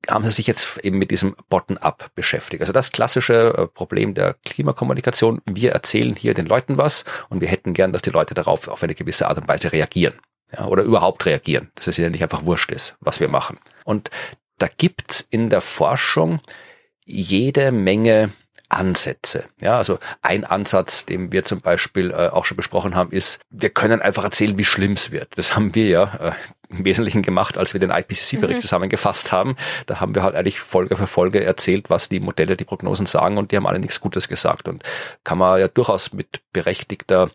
haben 0.09 0.25
sie 0.25 0.31
sich 0.31 0.47
jetzt 0.47 0.77
eben 0.83 0.97
mit 0.97 1.09
diesem 1.09 1.35
Bottom-up 1.49 2.11
beschäftigt. 2.15 2.61
Also 2.61 2.73
das 2.73 2.91
klassische 2.91 3.55
äh, 3.57 3.67
Problem 3.67 4.13
der 4.13 4.35
Klimakommunikation. 4.45 5.41
Wir 5.45 5.71
erzählen 5.71 6.15
hier 6.15 6.33
den 6.33 6.45
Leuten 6.45 6.77
was 6.77 7.05
und 7.29 7.41
wir 7.41 7.47
hätten 7.47 7.73
gern, 7.73 7.91
dass 7.91 8.01
die 8.01 8.11
Leute 8.11 8.33
darauf 8.33 8.67
auf 8.67 8.83
eine 8.83 8.93
gewisse 8.93 9.27
Art 9.27 9.37
und 9.37 9.47
Weise 9.47 9.71
reagieren. 9.71 10.13
Ja, 10.57 10.65
oder 10.65 10.83
überhaupt 10.83 11.25
reagieren. 11.25 11.71
Dass 11.75 11.87
es 11.87 11.97
ja 11.97 12.09
nicht 12.09 12.23
einfach 12.23 12.45
wurscht 12.45 12.71
ist, 12.71 12.95
was 12.99 13.19
wir 13.19 13.27
machen. 13.27 13.59
Und 13.83 14.09
da 14.57 14.67
gibt's 14.77 15.25
in 15.29 15.49
der 15.49 15.61
Forschung 15.61 16.39
jede 17.05 17.71
Menge 17.71 18.31
Ansätze. 18.69 19.45
Ja, 19.61 19.77
also 19.77 19.99
ein 20.21 20.43
Ansatz, 20.43 21.05
den 21.05 21.31
wir 21.31 21.43
zum 21.43 21.61
Beispiel 21.61 22.11
äh, 22.11 22.29
auch 22.29 22.45
schon 22.45 22.57
besprochen 22.57 22.95
haben, 22.95 23.11
ist, 23.11 23.39
wir 23.49 23.69
können 23.69 24.01
einfach 24.01 24.23
erzählen, 24.23 24.57
wie 24.57 24.65
schlimm 24.65 24.93
es 24.93 25.11
wird. 25.11 25.37
Das 25.37 25.55
haben 25.55 25.75
wir 25.75 25.87
ja 25.87 26.03
äh, 26.15 26.31
im 26.69 26.83
Wesentlichen 26.83 27.21
gemacht, 27.21 27.57
als 27.57 27.73
wir 27.73 27.79
den 27.79 27.91
IPCC-Bericht 27.91 28.57
mhm. 28.57 28.61
zusammengefasst 28.61 29.31
haben. 29.31 29.55
Da 29.85 29.99
haben 29.99 30.15
wir 30.15 30.23
halt 30.23 30.35
eigentlich 30.35 30.59
Folge 30.59 30.95
für 30.95 31.07
Folge 31.07 31.43
erzählt, 31.43 31.89
was 31.89 32.09
die 32.09 32.19
Modelle, 32.19 32.57
die 32.57 32.65
Prognosen 32.65 33.05
sagen 33.05 33.37
und 33.37 33.51
die 33.51 33.57
haben 33.57 33.67
alle 33.67 33.79
nichts 33.79 34.01
Gutes 34.01 34.27
gesagt. 34.27 34.67
Und 34.67 34.83
kann 35.23 35.37
man 35.37 35.59
ja 35.59 35.67
durchaus 35.67 36.11
mit 36.13 36.41
berechtigter 36.51 37.29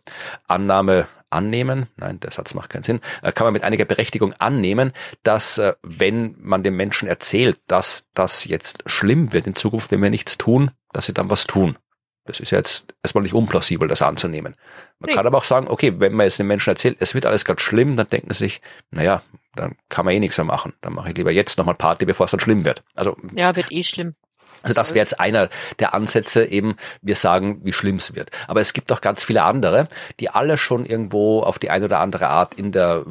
Annahme 0.48 1.06
annehmen, 1.30 1.86
nein, 1.96 2.20
der 2.20 2.30
Satz 2.30 2.54
macht 2.54 2.70
keinen 2.70 2.82
Sinn, 2.82 3.00
äh, 3.22 3.32
kann 3.32 3.46
man 3.46 3.52
mit 3.52 3.62
einiger 3.62 3.84
Berechtigung 3.84 4.34
annehmen, 4.34 4.92
dass 5.22 5.58
äh, 5.58 5.74
wenn 5.82 6.36
man 6.38 6.62
den 6.62 6.76
Menschen 6.76 7.08
erzählt, 7.08 7.60
dass 7.66 8.08
das 8.14 8.44
jetzt 8.44 8.82
schlimm 8.86 9.32
wird 9.32 9.46
in 9.46 9.54
Zukunft, 9.54 9.90
wenn 9.90 10.02
wir 10.02 10.10
nichts 10.10 10.38
tun, 10.38 10.70
dass 10.92 11.06
sie 11.06 11.14
dann 11.14 11.30
was 11.30 11.46
tun. 11.46 11.76
Das 12.24 12.38
ist 12.38 12.50
ja 12.50 12.58
jetzt 12.58 12.84
erstmal 13.02 13.22
nicht 13.22 13.34
unplausibel, 13.34 13.88
das 13.88 14.02
anzunehmen. 14.02 14.54
Man 14.98 15.08
nee. 15.08 15.14
kann 15.14 15.26
aber 15.26 15.38
auch 15.38 15.44
sagen, 15.44 15.68
okay, 15.68 15.94
wenn 15.98 16.12
man 16.12 16.24
jetzt 16.24 16.38
den 16.38 16.46
Menschen 16.46 16.70
erzählt, 16.70 16.98
es 17.00 17.14
wird 17.14 17.26
alles 17.26 17.44
ganz 17.44 17.60
schlimm, 17.62 17.96
dann 17.96 18.06
denken 18.06 18.32
sie 18.32 18.44
sich, 18.44 18.60
naja, 18.90 19.22
dann 19.54 19.76
kann 19.88 20.04
man 20.04 20.14
eh 20.14 20.20
nichts 20.20 20.36
mehr 20.36 20.44
machen. 20.44 20.74
Dann 20.80 20.92
mache 20.92 21.10
ich 21.10 21.16
lieber 21.16 21.32
jetzt 21.32 21.58
nochmal 21.58 21.74
Party, 21.74 22.04
bevor 22.04 22.24
es 22.24 22.30
dann 22.30 22.40
schlimm 22.40 22.64
wird. 22.64 22.84
Also 22.94 23.16
Ja, 23.34 23.56
wird 23.56 23.72
eh 23.72 23.82
schlimm. 23.82 24.14
Also 24.62 24.74
das 24.74 24.90
wäre 24.90 25.00
jetzt 25.00 25.20
einer 25.20 25.48
der 25.78 25.94
Ansätze, 25.94 26.44
eben 26.44 26.76
wir 27.02 27.16
sagen, 27.16 27.60
wie 27.64 27.72
schlimm 27.72 27.96
es 27.96 28.14
wird. 28.14 28.30
Aber 28.48 28.60
es 28.60 28.72
gibt 28.72 28.92
auch 28.92 29.00
ganz 29.00 29.22
viele 29.22 29.42
andere, 29.42 29.88
die 30.20 30.30
alle 30.30 30.58
schon 30.58 30.84
irgendwo 30.84 31.40
auf 31.42 31.58
die 31.58 31.70
eine 31.70 31.86
oder 31.86 32.00
andere 32.00 32.28
Art 32.28 32.54
in 32.54 32.72
der 32.72 33.04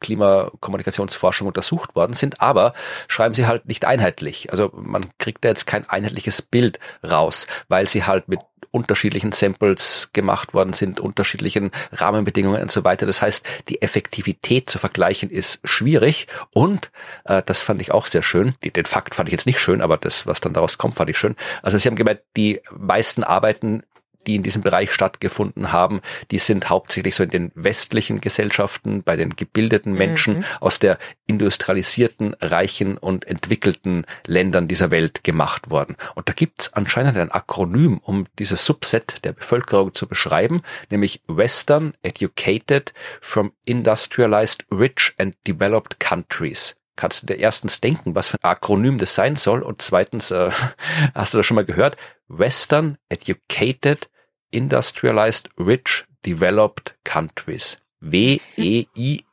Klimakommunikationsforschung 0.00 1.46
untersucht 1.46 1.94
worden 1.96 2.14
sind, 2.14 2.40
aber 2.40 2.74
schreiben 3.08 3.34
sie 3.34 3.46
halt 3.46 3.66
nicht 3.66 3.84
einheitlich. 3.84 4.50
Also 4.52 4.70
man 4.74 5.06
kriegt 5.18 5.44
da 5.44 5.48
jetzt 5.48 5.66
kein 5.66 5.88
einheitliches 5.88 6.42
Bild 6.42 6.78
raus, 7.08 7.46
weil 7.68 7.88
sie 7.88 8.04
halt 8.04 8.28
mit 8.28 8.40
unterschiedlichen 8.70 9.32
Samples 9.32 10.10
gemacht 10.12 10.54
worden 10.54 10.72
sind, 10.72 11.00
unterschiedlichen 11.00 11.70
Rahmenbedingungen 11.92 12.62
und 12.62 12.70
so 12.70 12.84
weiter. 12.84 13.06
Das 13.06 13.22
heißt, 13.22 13.46
die 13.68 13.82
Effektivität 13.82 14.70
zu 14.70 14.78
vergleichen 14.78 15.30
ist 15.30 15.60
schwierig 15.64 16.26
und 16.54 16.90
äh, 17.24 17.42
das 17.44 17.62
fand 17.62 17.80
ich 17.80 17.92
auch 17.92 18.06
sehr 18.06 18.22
schön. 18.22 18.54
Den 18.64 18.84
Fakt 18.84 19.14
fand 19.14 19.28
ich 19.28 19.32
jetzt 19.32 19.46
nicht 19.46 19.60
schön, 19.60 19.80
aber 19.80 19.96
das, 19.96 20.26
was 20.26 20.40
dann 20.40 20.52
daraus 20.52 20.78
kommt, 20.78 20.96
fand 20.96 21.10
ich 21.10 21.18
schön. 21.18 21.36
Also 21.62 21.78
sie 21.78 21.88
haben 21.88 21.96
gemeint, 21.96 22.20
die 22.36 22.60
meisten 22.70 23.24
arbeiten 23.24 23.82
die 24.26 24.36
in 24.36 24.42
diesem 24.42 24.62
Bereich 24.62 24.92
stattgefunden 24.92 25.72
haben, 25.72 26.00
die 26.30 26.38
sind 26.38 26.68
hauptsächlich 26.68 27.14
so 27.14 27.22
in 27.22 27.30
den 27.30 27.52
westlichen 27.54 28.20
Gesellschaften, 28.20 29.02
bei 29.02 29.16
den 29.16 29.36
gebildeten 29.36 29.92
Menschen 29.92 30.38
mhm. 30.38 30.44
aus 30.60 30.78
der 30.78 30.98
industrialisierten, 31.26 32.34
reichen 32.40 32.98
und 32.98 33.26
entwickelten 33.26 34.04
Ländern 34.26 34.68
dieser 34.68 34.90
Welt 34.90 35.24
gemacht 35.24 35.70
worden. 35.70 35.96
Und 36.14 36.28
da 36.28 36.32
gibt's 36.32 36.72
anscheinend 36.72 37.16
ein 37.16 37.30
Akronym, 37.30 37.98
um 37.98 38.26
dieses 38.38 38.64
Subset 38.64 39.24
der 39.24 39.32
Bevölkerung 39.32 39.94
zu 39.94 40.06
beschreiben, 40.06 40.62
nämlich 40.90 41.22
Western 41.26 41.94
Educated 42.02 42.92
from 43.20 43.52
Industrialized 43.64 44.66
Rich 44.70 45.14
and 45.18 45.36
Developed 45.46 46.00
Countries 46.00 46.76
kannst 46.96 47.22
du 47.22 47.26
dir 47.28 47.38
erstens 47.38 47.80
denken, 47.80 48.14
was 48.14 48.28
für 48.28 48.36
ein 48.42 48.50
Akronym 48.50 48.98
das 48.98 49.14
sein 49.14 49.34
soll 49.34 49.62
und 49.62 49.80
zweitens, 49.80 50.30
äh, 50.30 50.50
hast 51.14 51.32
du 51.32 51.38
das 51.38 51.46
schon 51.46 51.54
mal 51.54 51.64
gehört, 51.64 51.96
Western 52.30 52.96
Educated 53.10 54.06
Industrialized 54.52 55.48
Rich 55.58 56.04
Developed 56.22 56.94
Countries. 57.04 57.76
W-E-I-R-D. 58.02 59.24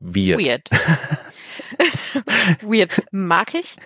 Weird. 0.00 0.36
Weird. 0.36 0.68
Weird. 2.62 3.02
Mag 3.10 3.54
ich. 3.54 3.76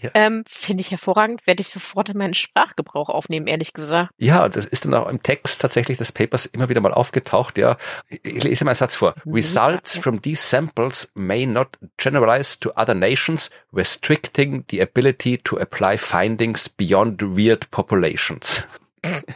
Ja. 0.00 0.10
Ähm, 0.14 0.44
Finde 0.48 0.80
ich 0.80 0.90
hervorragend. 0.90 1.46
Werde 1.46 1.60
ich 1.60 1.68
sofort 1.68 2.08
in 2.08 2.18
meinen 2.18 2.34
Sprachgebrauch 2.34 3.08
aufnehmen, 3.08 3.46
ehrlich 3.46 3.72
gesagt. 3.72 4.12
Ja, 4.18 4.48
das 4.48 4.66
ist 4.66 4.84
dann 4.84 4.94
auch 4.94 5.08
im 5.08 5.22
Text 5.22 5.60
tatsächlich 5.60 5.98
des 5.98 6.12
Papers 6.12 6.46
immer 6.46 6.68
wieder 6.68 6.80
mal 6.80 6.92
aufgetaucht. 6.92 7.58
Ja, 7.58 7.76
ich 8.08 8.44
lese 8.44 8.64
mal 8.64 8.70
einen 8.70 8.76
Satz 8.76 8.94
vor. 8.94 9.14
Mhm. 9.24 9.34
Results 9.34 9.98
from 9.98 10.22
these 10.22 10.42
samples 10.42 11.10
may 11.14 11.46
not 11.46 11.78
generalize 11.96 12.58
to 12.60 12.70
other 12.76 12.94
nations, 12.94 13.50
restricting 13.72 14.64
the 14.70 14.80
ability 14.82 15.38
to 15.38 15.58
apply 15.58 15.98
findings 15.98 16.68
beyond 16.68 17.22
weird 17.22 17.70
populations. 17.70 18.64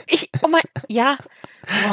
Ich, 0.06 0.30
oh 0.42 0.48
mein, 0.48 0.62
ja. 0.88 1.16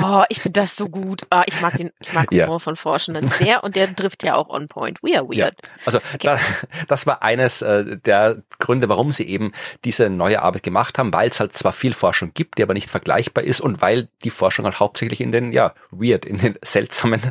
Oh, 0.01 0.23
ich 0.29 0.41
finde 0.41 0.59
das 0.59 0.75
so 0.75 0.89
gut. 0.89 1.25
Ah, 1.29 1.43
ich 1.45 1.61
mag 1.61 1.77
den, 1.77 1.91
ich 1.99 2.13
mag 2.13 2.31
Humor 2.31 2.47
ja. 2.47 2.59
von 2.59 2.75
Forschenden 2.75 3.29
sehr 3.29 3.63
und 3.63 3.75
der 3.75 3.95
trifft 3.95 4.23
ja 4.23 4.35
auch 4.35 4.49
on 4.49 4.67
point. 4.67 5.01
We 5.01 5.17
are 5.17 5.27
weird. 5.27 5.57
Ja. 5.61 5.69
Also 5.85 5.97
okay. 5.99 6.17
da, 6.21 6.39
das 6.87 7.07
war 7.07 7.21
eines 7.23 7.61
äh, 7.61 7.97
der 7.97 8.43
Gründe, 8.59 8.89
warum 8.89 9.11
sie 9.11 9.27
eben 9.27 9.51
diese 9.85 10.09
neue 10.09 10.41
Arbeit 10.41 10.63
gemacht 10.63 10.97
haben, 10.97 11.13
weil 11.13 11.29
es 11.29 11.39
halt 11.39 11.57
zwar 11.57 11.73
viel 11.73 11.93
Forschung 11.93 12.31
gibt, 12.33 12.57
die 12.57 12.63
aber 12.63 12.73
nicht 12.73 12.89
vergleichbar 12.89 13.43
ist 13.43 13.61
und 13.61 13.81
weil 13.81 14.07
die 14.23 14.29
Forschung 14.29 14.65
halt 14.65 14.79
hauptsächlich 14.79 15.21
in 15.21 15.31
den, 15.31 15.51
ja, 15.51 15.73
weird, 15.91 16.25
in 16.25 16.37
den 16.37 16.57
seltsamen 16.63 17.21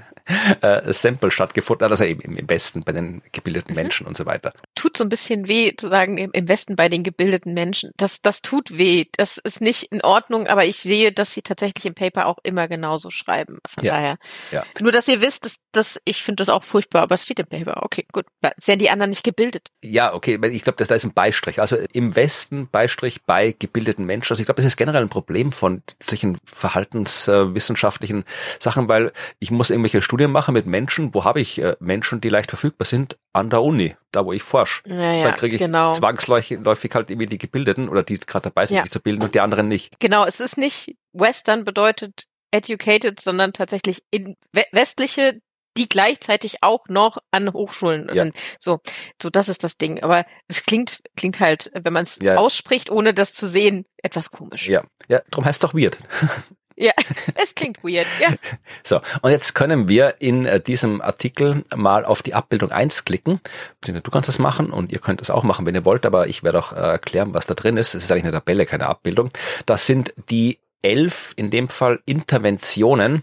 äh, 0.60 0.92
Sample 0.92 1.30
stattgefunden 1.30 1.84
hat, 1.84 1.90
also 1.92 2.04
eben 2.04 2.36
im 2.36 2.48
Westen 2.48 2.82
bei 2.82 2.92
den 2.92 3.22
gebildeten 3.32 3.74
mhm. 3.74 3.82
Menschen 3.82 4.06
und 4.06 4.16
so 4.16 4.26
weiter. 4.26 4.52
Tut 4.74 4.96
so 4.96 5.04
ein 5.04 5.08
bisschen 5.08 5.48
weh 5.48 5.74
zu 5.76 5.88
sagen, 5.88 6.18
im 6.18 6.48
Westen 6.48 6.76
bei 6.76 6.88
den 6.88 7.02
gebildeten 7.02 7.54
Menschen. 7.54 7.90
Das, 7.96 8.20
das 8.22 8.42
tut 8.42 8.76
weh. 8.76 9.06
Das 9.16 9.38
ist 9.38 9.60
nicht 9.60 9.84
in 9.92 10.02
Ordnung, 10.02 10.46
aber 10.46 10.64
ich 10.64 10.78
sehe, 10.78 11.12
dass 11.12 11.32
sie 11.32 11.42
tatsächlich 11.42 11.86
im 11.86 11.94
Paper 11.94 12.26
auch 12.26 12.38
immer 12.42 12.68
genauso 12.68 13.10
schreiben. 13.10 13.58
Von 13.68 13.84
ja. 13.84 13.94
daher. 13.94 14.18
Ja. 14.50 14.64
Nur, 14.80 14.92
dass 14.92 15.08
ihr 15.08 15.20
wisst, 15.20 15.44
dass, 15.44 15.58
dass 15.72 16.00
ich 16.04 16.22
finde 16.22 16.42
das 16.42 16.48
auch 16.48 16.64
furchtbar, 16.64 17.02
aber 17.02 17.14
es 17.14 17.24
steht 17.24 17.38
im 17.38 17.46
Paper. 17.46 17.82
Okay, 17.82 18.06
gut. 18.12 18.26
Es 18.56 18.68
werden 18.68 18.78
die 18.78 18.90
anderen 18.90 19.10
nicht 19.10 19.24
gebildet. 19.24 19.68
Ja, 19.82 20.12
okay. 20.12 20.38
Ich 20.50 20.62
glaube, 20.62 20.84
da 20.84 20.94
ist 20.94 21.04
ein 21.04 21.14
Beistrich. 21.14 21.60
Also 21.60 21.76
im 21.92 22.16
Westen 22.16 22.68
Beistrich 22.68 23.22
bei 23.24 23.54
gebildeten 23.58 24.04
Menschen. 24.04 24.32
Also 24.32 24.42
ich 24.42 24.46
glaube, 24.46 24.56
das 24.56 24.66
ist 24.66 24.76
generell 24.76 25.02
ein 25.02 25.08
Problem 25.08 25.52
von 25.52 25.82
solchen 26.06 26.38
verhaltenswissenschaftlichen 26.44 28.24
Sachen, 28.58 28.88
weil 28.88 29.12
ich 29.38 29.50
muss 29.50 29.70
irgendwelche 29.70 30.02
Studien 30.02 30.19
machen 30.28 30.54
mit 30.54 30.66
Menschen. 30.66 31.14
Wo 31.14 31.24
habe 31.24 31.40
ich 31.40 31.60
äh, 31.60 31.76
Menschen, 31.80 32.20
die 32.20 32.28
leicht 32.28 32.50
verfügbar 32.50 32.86
sind? 32.86 33.18
An 33.32 33.50
der 33.50 33.62
Uni, 33.62 33.96
da 34.12 34.24
wo 34.24 34.32
ich 34.32 34.42
forsche. 34.42 34.82
Ja, 34.86 35.12
ja, 35.12 35.24
da 35.24 35.32
kriege 35.32 35.56
ich 35.56 35.60
genau. 35.60 35.92
zwangsläufig 35.92 36.58
halt 36.94 37.10
irgendwie 37.10 37.26
die 37.26 37.38
Gebildeten 37.38 37.88
oder 37.88 38.02
die 38.02 38.18
gerade 38.18 38.44
dabei 38.44 38.66
sind, 38.66 38.76
ja. 38.76 38.82
sich 38.82 38.90
zu 38.90 39.00
bilden 39.00 39.22
und 39.22 39.34
die 39.34 39.40
anderen 39.40 39.68
nicht. 39.68 39.98
Genau, 40.00 40.24
es 40.24 40.40
ist 40.40 40.58
nicht 40.58 40.96
Western 41.12 41.64
bedeutet 41.64 42.26
educated, 42.50 43.20
sondern 43.20 43.52
tatsächlich 43.52 44.02
in 44.10 44.34
westliche, 44.72 45.40
die 45.76 45.88
gleichzeitig 45.88 46.62
auch 46.62 46.88
noch 46.88 47.18
an 47.30 47.52
Hochschulen 47.52 48.10
ja. 48.12 48.26
so 48.58 48.80
so 49.22 49.30
das 49.30 49.48
ist 49.48 49.62
das 49.62 49.76
Ding 49.76 50.02
aber 50.02 50.26
es 50.48 50.64
klingt 50.64 51.00
klingt 51.16 51.38
halt 51.38 51.70
wenn 51.74 51.92
man 51.92 52.02
es 52.02 52.18
ja. 52.20 52.36
ausspricht 52.36 52.90
ohne 52.90 53.14
das 53.14 53.34
zu 53.34 53.48
sehen 53.48 53.86
etwas 54.02 54.30
komisch 54.30 54.68
ja 54.68 54.82
ja 55.08 55.20
darum 55.30 55.44
heißt 55.44 55.62
es 55.62 55.70
doch 55.70 55.74
weird 55.74 55.98
ja, 56.80 56.92
es 57.34 57.54
klingt 57.54 57.84
weird, 57.84 58.06
ja. 58.20 58.30
So, 58.84 59.00
und 59.20 59.30
jetzt 59.30 59.54
können 59.54 59.88
wir 59.88 60.16
in 60.20 60.46
äh, 60.46 60.60
diesem 60.60 61.02
Artikel 61.02 61.62
mal 61.76 62.04
auf 62.04 62.22
die 62.22 62.34
Abbildung 62.34 62.72
1 62.72 63.04
klicken. 63.04 63.40
Du 63.82 64.10
kannst 64.10 64.28
das 64.28 64.38
machen 64.38 64.70
und 64.70 64.90
ihr 64.90 64.98
könnt 64.98 65.20
das 65.20 65.30
auch 65.30 65.42
machen, 65.42 65.66
wenn 65.66 65.74
ihr 65.74 65.84
wollt, 65.84 66.06
aber 66.06 66.28
ich 66.28 66.42
werde 66.42 66.58
auch 66.58 66.72
äh, 66.72 66.76
erklären, 66.76 67.34
was 67.34 67.46
da 67.46 67.54
drin 67.54 67.76
ist. 67.76 67.94
Es 67.94 68.04
ist 68.04 68.10
eigentlich 68.10 68.24
eine 68.24 68.32
Tabelle, 68.32 68.64
keine 68.64 68.86
Abbildung. 68.86 69.30
Das 69.66 69.86
sind 69.86 70.14
die 70.30 70.58
elf, 70.82 71.34
in 71.36 71.50
dem 71.50 71.68
Fall 71.68 72.00
Interventionen, 72.06 73.22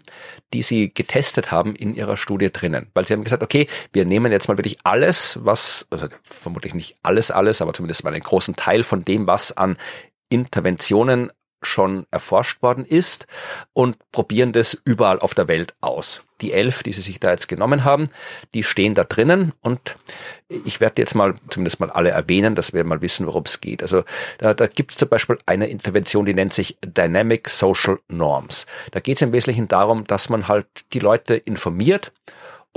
die 0.53 0.61
sie 0.61 0.93
getestet 0.93 1.49
haben 1.49 1.75
in 1.75 1.95
ihrer 1.95 2.15
Studie 2.15 2.51
drinnen. 2.51 2.91
Weil 2.93 3.07
sie 3.07 3.13
haben 3.13 3.23
gesagt, 3.23 3.41
okay, 3.41 3.67
wir 3.91 4.05
nehmen 4.05 4.31
jetzt 4.31 4.47
mal 4.47 4.59
wirklich 4.59 4.77
alles, 4.83 5.39
was, 5.41 5.87
also 5.89 6.07
vermutlich 6.21 6.75
nicht 6.75 6.97
alles, 7.01 7.31
alles, 7.31 7.61
aber 7.61 7.73
zumindest 7.73 8.03
mal 8.03 8.13
einen 8.13 8.21
großen 8.21 8.55
Teil 8.55 8.83
von 8.83 9.03
dem, 9.03 9.25
was 9.25 9.57
an 9.57 9.77
Interventionen 10.29 11.31
schon 11.61 12.05
erforscht 12.11 12.61
worden 12.61 12.85
ist 12.85 13.27
und 13.73 13.97
probieren 14.11 14.51
das 14.51 14.79
überall 14.85 15.19
auf 15.19 15.33
der 15.33 15.47
Welt 15.47 15.73
aus. 15.81 16.23
Die 16.41 16.53
elf, 16.53 16.83
die 16.83 16.93
sie 16.93 17.01
sich 17.01 17.19
da 17.19 17.31
jetzt 17.31 17.47
genommen 17.47 17.83
haben, 17.83 18.09
die 18.53 18.63
stehen 18.63 18.93
da 18.93 19.03
drinnen 19.03 19.53
und 19.61 19.95
ich 20.47 20.79
werde 20.79 21.01
jetzt 21.01 21.15
mal 21.15 21.35
zumindest 21.49 21.79
mal 21.79 21.89
alle 21.89 22.11
erwähnen, 22.11 22.53
dass 22.53 22.73
wir 22.73 22.83
mal 22.83 23.01
wissen, 23.01 23.25
worum 23.25 23.43
es 23.43 23.59
geht. 23.59 23.81
Also 23.81 24.03
da, 24.37 24.53
da 24.53 24.67
gibt 24.67 24.91
es 24.91 24.97
zum 24.97 25.09
Beispiel 25.09 25.39
eine 25.47 25.67
Intervention, 25.67 26.25
die 26.25 26.35
nennt 26.35 26.53
sich 26.53 26.77
Dynamic 26.85 27.49
Social 27.49 27.99
Norms. 28.07 28.67
Da 28.91 28.99
geht 28.99 29.15
es 29.17 29.23
im 29.23 29.33
Wesentlichen 29.33 29.67
darum, 29.67 30.03
dass 30.05 30.29
man 30.29 30.47
halt 30.47 30.67
die 30.93 30.99
Leute 30.99 31.35
informiert 31.35 32.11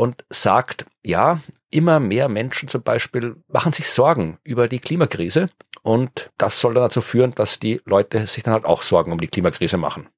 und 0.01 0.25
sagt, 0.31 0.87
ja, 1.05 1.41
immer 1.71 2.01
mehr 2.01 2.31
Menschen 2.31 2.71
zum 2.71 2.83
Beispiel 2.83 3.37
machen 3.49 3.75
sich 3.75 3.91
Sorgen 3.91 4.39
über 4.45 4.67
die 4.67 4.79
Klimakrise 4.79 5.51
und 5.83 6.31
das 6.39 6.59
soll 6.59 6.73
dann 6.73 6.85
dazu 6.85 7.03
führen, 7.03 7.33
dass 7.33 7.59
die 7.59 7.83
Leute 7.85 8.27
sich 8.27 8.43
dann 8.43 8.55
halt 8.55 8.65
auch 8.65 8.81
Sorgen 8.81 9.13
um 9.13 9.21
die 9.21 9.29
Klimakrise 9.29 9.77
machen. 9.77 10.09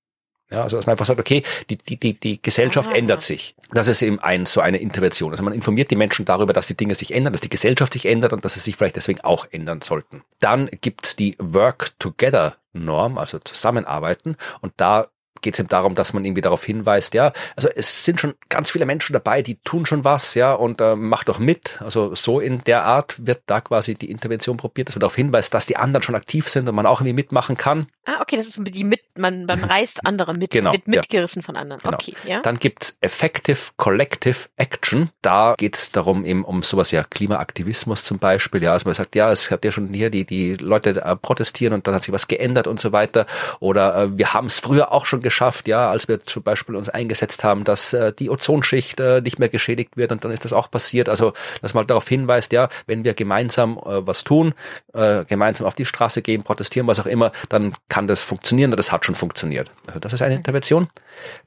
Ja, 0.52 0.62
also 0.62 0.76
dass 0.76 0.86
man 0.86 0.92
einfach 0.92 1.06
sagt, 1.06 1.18
okay, 1.18 1.42
die, 1.68 1.78
die, 1.78 1.98
die, 1.98 2.12
die 2.12 2.40
Gesellschaft 2.40 2.90
Aha. 2.90 2.96
ändert 2.96 3.22
sich. 3.22 3.56
Das 3.72 3.88
ist 3.88 4.02
eben 4.02 4.20
ein, 4.20 4.46
so 4.46 4.60
eine 4.60 4.78
Intervention. 4.78 5.32
Also 5.32 5.42
man 5.42 5.52
informiert 5.52 5.90
die 5.90 5.96
Menschen 5.96 6.26
darüber, 6.26 6.52
dass 6.52 6.68
die 6.68 6.76
Dinge 6.76 6.94
sich 6.94 7.12
ändern, 7.12 7.32
dass 7.32 7.40
die 7.40 7.50
Gesellschaft 7.50 7.94
sich 7.94 8.06
ändert 8.06 8.32
und 8.32 8.44
dass 8.44 8.54
sie 8.54 8.60
sich 8.60 8.76
vielleicht 8.76 8.94
deswegen 8.94 9.22
auch 9.22 9.46
ändern 9.50 9.80
sollten. 9.80 10.22
Dann 10.38 10.70
gibt's 10.80 11.16
die 11.16 11.36
Work-Together-Norm, 11.40 13.18
also 13.18 13.40
Zusammenarbeiten. 13.40 14.36
Und 14.60 14.74
da 14.76 15.08
geht 15.42 15.54
es 15.54 15.60
eben 15.60 15.68
darum, 15.68 15.94
dass 15.94 16.12
man 16.12 16.24
irgendwie 16.24 16.40
darauf 16.40 16.64
hinweist, 16.64 17.14
ja, 17.14 17.32
also 17.56 17.68
es 17.68 18.04
sind 18.04 18.20
schon 18.20 18.34
ganz 18.48 18.70
viele 18.70 18.86
Menschen 18.86 19.12
dabei, 19.12 19.42
die 19.42 19.56
tun 19.56 19.86
schon 19.86 20.04
was, 20.04 20.34
ja, 20.34 20.52
und 20.52 20.80
äh, 20.80 20.96
macht 20.96 21.28
doch 21.28 21.38
mit. 21.38 21.80
Also 21.82 22.14
so 22.14 22.40
in 22.40 22.62
der 22.64 22.84
Art 22.84 23.26
wird 23.26 23.42
da 23.46 23.60
quasi 23.60 23.94
die 23.94 24.10
Intervention 24.10 24.56
probiert, 24.56 24.88
dass 24.88 24.96
man 24.96 25.00
darauf 25.00 25.16
hinweist, 25.16 25.52
dass 25.52 25.66
die 25.66 25.76
anderen 25.76 26.02
schon 26.02 26.14
aktiv 26.14 26.48
sind 26.48 26.68
und 26.68 26.74
man 26.74 26.86
auch 26.86 27.00
irgendwie 27.00 27.14
mitmachen 27.14 27.56
kann. 27.56 27.88
Ah, 28.04 28.20
okay, 28.20 28.36
das 28.36 28.46
ist 28.46 28.60
die 28.62 28.84
mit, 28.84 29.01
man, 29.16 29.46
man 29.46 29.64
reißt 29.64 30.06
andere 30.06 30.34
mit, 30.34 30.50
genau, 30.50 30.72
wird 30.72 30.86
mitgerissen 30.86 31.40
ja. 31.40 31.46
von 31.46 31.56
anderen. 31.56 31.80
Genau. 31.80 31.94
Okay, 31.94 32.14
ja. 32.26 32.40
Dann 32.40 32.58
gibt's 32.58 32.96
Effective 33.00 33.58
Collective 33.76 34.48
Action. 34.56 35.10
Da 35.22 35.54
geht's 35.56 35.92
darum 35.92 36.24
eben 36.24 36.44
um 36.44 36.62
sowas 36.62 36.90
ja 36.90 37.04
Klimaaktivismus 37.04 38.04
zum 38.04 38.18
Beispiel. 38.18 38.62
Ja, 38.62 38.72
also 38.72 38.86
man 38.86 38.94
sagt, 38.94 39.14
ja, 39.14 39.30
es 39.30 39.50
hat 39.50 39.64
ja 39.64 39.72
schon 39.72 39.92
hier 39.92 40.10
die, 40.10 40.24
die 40.24 40.54
Leute 40.56 41.02
äh, 41.02 41.16
protestieren 41.16 41.74
und 41.74 41.86
dann 41.86 41.94
hat 41.94 42.04
sich 42.04 42.12
was 42.12 42.28
geändert 42.28 42.66
und 42.66 42.80
so 42.80 42.92
weiter. 42.92 43.26
Oder 43.60 43.96
äh, 43.96 44.18
wir 44.18 44.34
haben 44.34 44.46
es 44.46 44.58
früher 44.58 44.92
auch 44.92 45.06
schon 45.06 45.20
geschafft, 45.20 45.68
ja, 45.68 45.90
als 45.90 46.08
wir 46.08 46.22
zum 46.24 46.42
Beispiel 46.42 46.76
uns 46.76 46.88
eingesetzt 46.88 47.44
haben, 47.44 47.64
dass 47.64 47.92
äh, 47.92 48.12
die 48.12 48.30
Ozonschicht 48.30 49.00
äh, 49.00 49.20
nicht 49.20 49.38
mehr 49.38 49.48
geschädigt 49.48 49.96
wird 49.96 50.12
und 50.12 50.24
dann 50.24 50.32
ist 50.32 50.44
das 50.44 50.52
auch 50.52 50.70
passiert. 50.70 51.08
Also, 51.08 51.32
dass 51.60 51.74
man 51.74 51.86
darauf 51.86 52.08
hinweist, 52.08 52.52
ja, 52.52 52.68
wenn 52.86 53.04
wir 53.04 53.14
gemeinsam 53.14 53.78
äh, 53.78 54.06
was 54.06 54.24
tun, 54.24 54.54
äh, 54.92 55.24
gemeinsam 55.24 55.66
auf 55.66 55.74
die 55.74 55.84
Straße 55.84 56.22
gehen, 56.22 56.42
protestieren, 56.42 56.86
was 56.86 57.00
auch 57.00 57.06
immer, 57.06 57.32
dann 57.48 57.74
kann 57.88 58.06
das 58.06 58.22
funktionieren 58.22 58.72
das 58.76 58.92
hat 58.92 59.01
schon 59.04 59.14
funktioniert. 59.14 59.70
Also 59.86 60.00
das 60.00 60.12
ist 60.12 60.22
eine 60.22 60.34
Intervention. 60.34 60.88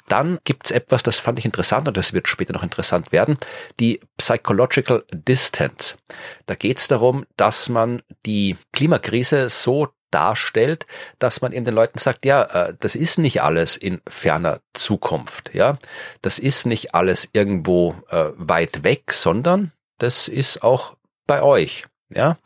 Dann 0.08 0.39
gibt's 0.44 0.72
etwas, 0.72 1.04
das 1.04 1.20
fand 1.20 1.39
ich 1.39 1.46
interessant 1.46 1.88
und 1.88 1.98
das 1.98 2.13
wird 2.13 2.28
später 2.28 2.54
noch 2.54 2.63
interessant 2.63 3.12
werden, 3.12 3.38
die 3.80 4.00
Psychological 4.18 5.04
Distance. 5.12 5.98
Da 6.46 6.56
geht's 6.56 6.88
darum, 6.88 7.26
dass 7.38 7.70
man 7.70 8.02
die 8.26 8.58
Klimakrise 8.74 9.50
so 9.50 9.89
darstellt, 10.12 10.88
dass 11.20 11.41
man 11.41 11.52
eben 11.52 11.65
den 11.65 11.74
Leuten 11.74 12.00
sagt, 12.00 12.26
ja, 12.26 12.44
äh, 12.44 12.74
das 12.80 12.96
ist 12.96 13.18
nicht 13.18 13.41
alles 13.41 13.76
in 13.76 14.02
ferner 14.08 14.62
Zukunft, 14.74 15.54
ja, 15.54 15.78
das 16.22 16.39
ist 16.39 16.65
nicht 16.65 16.96
alles 16.96 17.30
irgendwo 17.34 17.96
äh, 18.10 18.28
weit 18.36 18.86
weg, 18.86 19.12
sondern 19.12 19.74
das 19.98 20.30
ist 20.30 20.63
auch 20.63 20.96
bei 21.28 21.41
euch, 21.41 21.86
ja, 22.10 22.38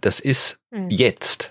das 0.00 0.20
ist 0.20 0.58
mhm. 0.70 0.90
jetzt. 0.90 1.50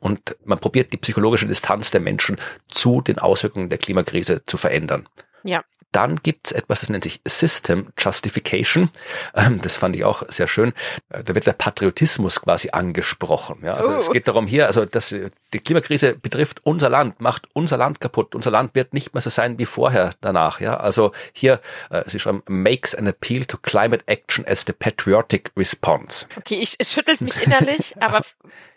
Und 0.00 0.36
man 0.44 0.58
probiert 0.58 0.92
die 0.92 0.96
psychologische 0.96 1.46
Distanz 1.46 1.90
der 1.90 2.00
Menschen 2.00 2.38
zu 2.68 3.00
den 3.00 3.18
Auswirkungen 3.18 3.68
der 3.68 3.78
Klimakrise 3.78 4.42
zu 4.46 4.56
verändern. 4.56 5.08
Ja. 5.42 5.62
Dann 5.94 6.16
gibt 6.24 6.48
es 6.48 6.52
etwas, 6.52 6.80
das 6.80 6.88
nennt 6.88 7.04
sich 7.04 7.20
System 7.24 7.92
Justification. 7.96 8.90
Ähm, 9.32 9.60
das 9.60 9.76
fand 9.76 9.94
ich 9.94 10.04
auch 10.04 10.24
sehr 10.28 10.48
schön. 10.48 10.72
Äh, 11.10 11.22
da 11.22 11.36
wird 11.36 11.46
der 11.46 11.52
Patriotismus 11.52 12.40
quasi 12.40 12.70
angesprochen. 12.72 13.60
Ja, 13.62 13.74
also 13.74 13.90
uh. 13.90 13.98
es 13.98 14.10
geht 14.10 14.26
darum 14.26 14.48
hier, 14.48 14.66
also 14.66 14.86
dass 14.86 15.14
die 15.52 15.60
Klimakrise 15.60 16.16
betrifft 16.16 16.58
unser 16.64 16.88
Land, 16.88 17.20
macht 17.20 17.46
unser 17.52 17.76
Land 17.76 18.00
kaputt. 18.00 18.34
Unser 18.34 18.50
Land 18.50 18.74
wird 18.74 18.92
nicht 18.92 19.14
mehr 19.14 19.20
so 19.20 19.30
sein 19.30 19.56
wie 19.60 19.66
vorher 19.66 20.10
danach. 20.20 20.58
Ja, 20.58 20.78
also 20.78 21.12
hier, 21.32 21.60
äh, 21.90 22.02
Sie 22.08 22.18
schreiben, 22.18 22.42
makes 22.48 22.96
an 22.96 23.06
appeal 23.06 23.44
to 23.44 23.56
climate 23.58 24.02
action 24.08 24.44
as 24.48 24.64
the 24.66 24.72
patriotic 24.72 25.52
response. 25.56 26.26
Okay, 26.36 26.56
ich, 26.56 26.74
es 26.80 26.92
schüttelt 26.92 27.20
mich 27.20 27.40
innerlich, 27.40 27.94
aber 28.00 28.22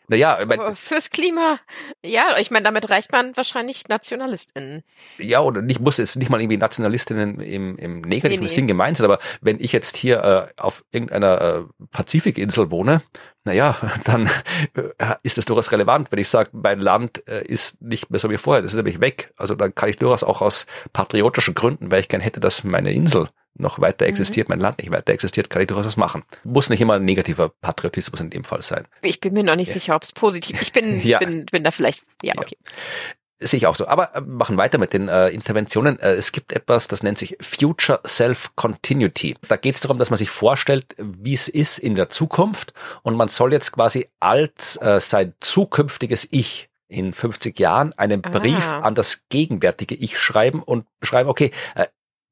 naja, 0.10 0.40
ich 0.40 0.48
mein, 0.48 0.76
fürs 0.76 1.10
Klima, 1.10 1.60
ja, 2.04 2.38
ich 2.40 2.50
meine, 2.50 2.64
damit 2.64 2.90
reicht 2.90 3.12
man 3.12 3.36
wahrscheinlich 3.36 3.88
NationalistInnen. 3.90 4.84
Ja, 5.18 5.42
oder 5.42 5.62
nicht, 5.62 5.82
muss 5.82 5.98
jetzt 5.98 6.16
nicht 6.16 6.30
mal 6.30 6.40
irgendwie 6.40 6.58
NationalistInnen 6.58 7.42
im, 7.42 7.78
im 7.78 8.02
negativen 8.02 8.44
nee, 8.46 8.50
nee. 8.50 8.56
Sinn 8.56 8.68
gemeint 8.68 8.98
sein, 8.98 9.06
aber 9.06 9.20
wenn 9.42 9.60
ich 9.60 9.74
jetzt 9.74 9.98
hier 9.98 10.24
äh, 10.58 10.62
auf 10.62 10.86
irgendeiner 10.92 11.42
äh, 11.42 11.86
Pazifikinsel 11.92 12.72
wohne, 12.72 13.02
naja, 13.44 13.76
dann 14.06 14.30
äh, 14.76 15.16
ist 15.24 15.38
das 15.38 15.46
durchaus 15.46 15.72
relevant, 15.72 16.12
wenn 16.12 16.20
ich 16.20 16.30
sage, 16.30 16.52
mein 16.54 16.80
Land 16.80 17.28
äh, 17.28 17.46
ist 17.46 17.82
nicht 17.82 18.10
mehr 18.10 18.20
so 18.20 18.30
wie 18.30 18.38
vorher, 18.38 18.62
das 18.62 18.72
ist 18.72 18.78
nämlich 18.78 19.02
weg. 19.02 19.34
Also 19.36 19.56
dann 19.56 19.76
kann 19.76 19.90
ich 19.90 19.98
durchaus 19.98 20.24
auch 20.24 20.42
aus 20.42 20.68
patriotischen 20.94 21.54
Gründen, 21.54 21.92
weil 21.92 22.00
ich 22.02 22.08
gern 22.08 22.22
hätte, 22.22 22.40
dass 22.40 22.64
meine 22.64 22.94
Insel 22.94 23.30
noch 23.60 23.80
weiter 23.80 24.06
mhm. 24.06 24.10
existiert, 24.10 24.50
mhm. 24.50 24.54
mein 24.54 24.60
Land 24.60 24.80
nicht 24.80 24.92
weiter 24.92 25.14
existiert, 25.14 25.50
kann 25.50 25.62
ich 25.62 25.68
durchaus 25.68 25.86
was 25.86 25.98
machen. 25.98 26.24
Muss 26.44 26.70
nicht 26.70 26.82
immer 26.82 26.96
ein 26.96 27.06
negativer 27.06 27.50
Patriotismus 27.50 28.22
in 28.22 28.30
dem 28.30 28.44
Fall 28.44 28.62
sein. 28.62 28.88
Ich 29.02 29.20
bin 29.20 29.34
mir 29.34 29.44
noch 29.44 29.56
nicht 29.56 29.70
ja. 29.70 29.74
sicher, 29.74 29.96
ob 29.96 30.04
es 30.04 30.12
positiv. 30.12 30.62
Ich 30.62 30.72
bin, 30.72 31.02
ja. 31.04 31.20
bin, 31.20 31.46
bin 31.46 31.64
da 31.64 31.72
vielleicht, 31.72 32.04
ja, 32.22 32.34
ja. 32.36 32.42
okay. 32.42 32.58
Sehe 33.40 33.60
ich 33.60 33.68
auch 33.68 33.76
so. 33.76 33.88
Aber 33.88 34.16
äh, 34.16 34.22
machen 34.22 34.58
weiter 34.58 34.80
mit 34.80 34.94
den 34.94 35.10
äh, 35.10 35.30
Interventionen. 35.30 36.00
Äh, 36.00 36.14
es 36.14 36.32
gibt 36.32 36.54
etwas, 36.54 36.88
das 36.88 37.04
nennt 37.04 37.20
sich 37.20 37.38
Future 37.40 38.00
Self-Continuity. 38.06 39.36
Da 39.48 39.58
geht 39.58 39.76
es 39.76 39.82
darum, 39.82 40.00
dass 40.00 40.10
man 40.10 40.18
sich 40.18 40.32
vorstellt, 40.32 40.96
wie 40.98 41.36
es 41.36 41.48
ist 41.48 41.78
in 41.78 41.94
der 41.94 42.10
Zukunft 42.10 42.74
und 43.04 43.16
man 43.16 43.28
soll 43.28 43.54
jetzt 43.54 43.72
quasi 43.72 44.08
als 44.20 44.78
äh, 44.78 45.00
sein 45.00 45.36
zukünftiges 45.40 46.28
Ich 46.32 46.70
in 46.88 47.14
50 47.14 47.60
Jahren 47.60 47.94
einen 47.98 48.22
Brief 48.22 48.66
ah. 48.66 48.80
an 48.80 48.96
das 48.96 49.24
gegenwärtige 49.30 49.94
Ich 49.94 50.18
schreiben 50.18 50.64
und 50.64 50.86
beschreiben, 51.00 51.30
okay, 51.30 51.52
äh, 51.76 51.86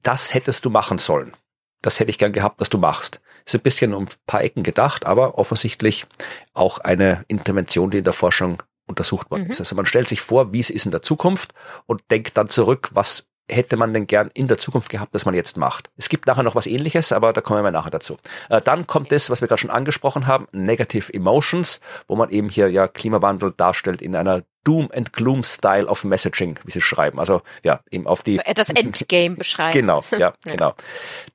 das 0.06 0.34
hättest 0.34 0.64
du 0.66 0.70
machen 0.70 0.98
sollen. 0.98 1.34
Das 1.82 2.00
hätte 2.00 2.10
ich 2.10 2.18
gern 2.18 2.34
gehabt, 2.34 2.62
dass 2.62 2.70
du 2.70 2.78
machst. 2.78 3.22
Ist 3.46 3.56
ein 3.56 3.62
bisschen 3.62 3.94
um 3.94 4.06
ein 4.06 4.10
paar 4.26 4.42
Ecken 4.42 4.64
gedacht, 4.64 5.06
aber 5.06 5.38
offensichtlich 5.38 6.08
auch 6.54 6.80
eine 6.80 7.26
Intervention, 7.28 7.92
die 7.92 8.00
in 8.00 8.04
der 8.04 8.14
Forschung 8.14 8.64
untersucht 8.88 9.30
worden 9.30 9.46
mhm. 9.46 9.52
ist. 9.52 9.60
Also 9.60 9.76
man 9.76 9.86
stellt 9.86 10.08
sich 10.08 10.22
vor, 10.22 10.54
wie 10.54 10.60
es 10.60 10.70
ist 10.70 10.86
in 10.86 10.92
der 10.92 11.02
Zukunft 11.02 11.54
und 11.86 12.04
denkt 12.12 12.38
dann 12.38 12.50
zurück, 12.50 12.90
was 12.94 13.28
hätte 13.48 13.78
man 13.78 13.94
denn 13.94 14.08
gern 14.08 14.32
in 14.34 14.48
der 14.48 14.58
Zukunft 14.58 14.90
gehabt, 14.90 15.14
dass 15.14 15.26
man 15.26 15.36
jetzt 15.36 15.58
macht. 15.58 15.92
Es 15.98 16.10
gibt 16.10 16.26
nachher 16.26 16.44
noch 16.44 16.56
was 16.56 16.66
ähnliches, 16.66 17.12
aber 17.12 17.32
da 17.32 17.42
kommen 17.42 17.64
wir 17.64 17.72
nachher 17.72 17.92
dazu. 17.92 18.18
Äh, 18.50 18.62
dann 18.62 18.88
kommt 18.88 19.12
das, 19.12 19.30
was 19.30 19.42
wir 19.42 19.48
gerade 19.48 19.62
schon 19.62 19.70
angesprochen 19.70 20.26
haben, 20.26 20.48
Negative 20.52 21.14
Emotions, 21.14 21.80
wo 22.08 22.16
man 22.16 22.32
eben 22.32 22.50
hier 22.50 22.70
ja 22.70 22.88
Klimawandel 22.88 23.54
darstellt 23.56 24.02
in 24.02 24.16
einer 24.16 24.42
Doom 24.66 24.90
and 24.94 25.14
Gloom 25.14 25.46
Style 25.46 25.86
of 25.86 26.04
Messaging, 26.04 26.60
wie 26.66 26.72
sie 26.72 26.82
schreiben. 26.82 27.20
Also 27.20 27.42
ja, 27.64 27.80
eben 27.90 28.08
auf 28.08 28.24
die 28.24 28.42
das 28.54 28.70
Endgame 28.70 29.36
beschreiben. 29.38 29.80
Genau, 29.80 30.04
ja, 30.18 30.34
genau. 30.44 30.74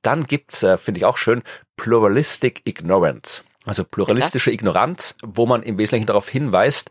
Dann 0.03 0.25
gibt's, 0.25 0.61
äh, 0.61 0.77
finde 0.77 0.99
ich 0.99 1.05
auch 1.05 1.17
schön, 1.17 1.41
Pluralistic 1.77 2.61
Ignorance. 2.65 3.43
Also 3.65 3.83
pluralistische 3.83 4.51
Ignoranz, 4.51 5.15
wo 5.23 5.45
man 5.45 5.61
im 5.61 5.77
Wesentlichen 5.77 6.07
darauf 6.07 6.27
hinweist, 6.27 6.89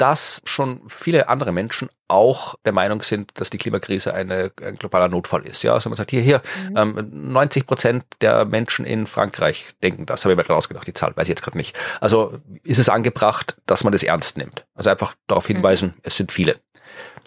dass 0.00 0.40
schon 0.46 0.80
viele 0.88 1.28
andere 1.28 1.52
Menschen 1.52 1.90
auch 2.08 2.54
der 2.64 2.72
Meinung 2.72 3.02
sind, 3.02 3.32
dass 3.34 3.50
die 3.50 3.58
Klimakrise 3.58 4.14
eine, 4.14 4.50
ein 4.62 4.76
globaler 4.76 5.08
Notfall 5.08 5.42
ist. 5.42 5.62
Ja, 5.62 5.74
also 5.74 5.90
man 5.90 5.96
sagt 5.98 6.10
hier, 6.10 6.22
hier, 6.22 6.40
mhm. 6.70 6.76
ähm, 6.76 7.32
90 7.32 7.66
Prozent 7.66 8.04
der 8.22 8.46
Menschen 8.46 8.86
in 8.86 9.06
Frankreich 9.06 9.66
denken 9.82 10.06
das. 10.06 10.24
Habe 10.24 10.32
ich 10.32 10.38
mir 10.38 10.44
gerade 10.44 10.56
ausgedacht, 10.56 10.86
die 10.86 10.94
Zahl 10.94 11.14
weiß 11.14 11.24
ich 11.24 11.28
jetzt 11.28 11.42
gerade 11.42 11.58
nicht. 11.58 11.76
Also 12.00 12.38
ist 12.62 12.78
es 12.78 12.88
angebracht, 12.88 13.58
dass 13.66 13.84
man 13.84 13.92
das 13.92 14.02
ernst 14.02 14.38
nimmt. 14.38 14.64
Also 14.74 14.88
einfach 14.88 15.14
darauf 15.26 15.50
mhm. 15.50 15.56
hinweisen, 15.56 15.88
mhm. 15.88 16.00
es 16.02 16.16
sind 16.16 16.32
viele. 16.32 16.56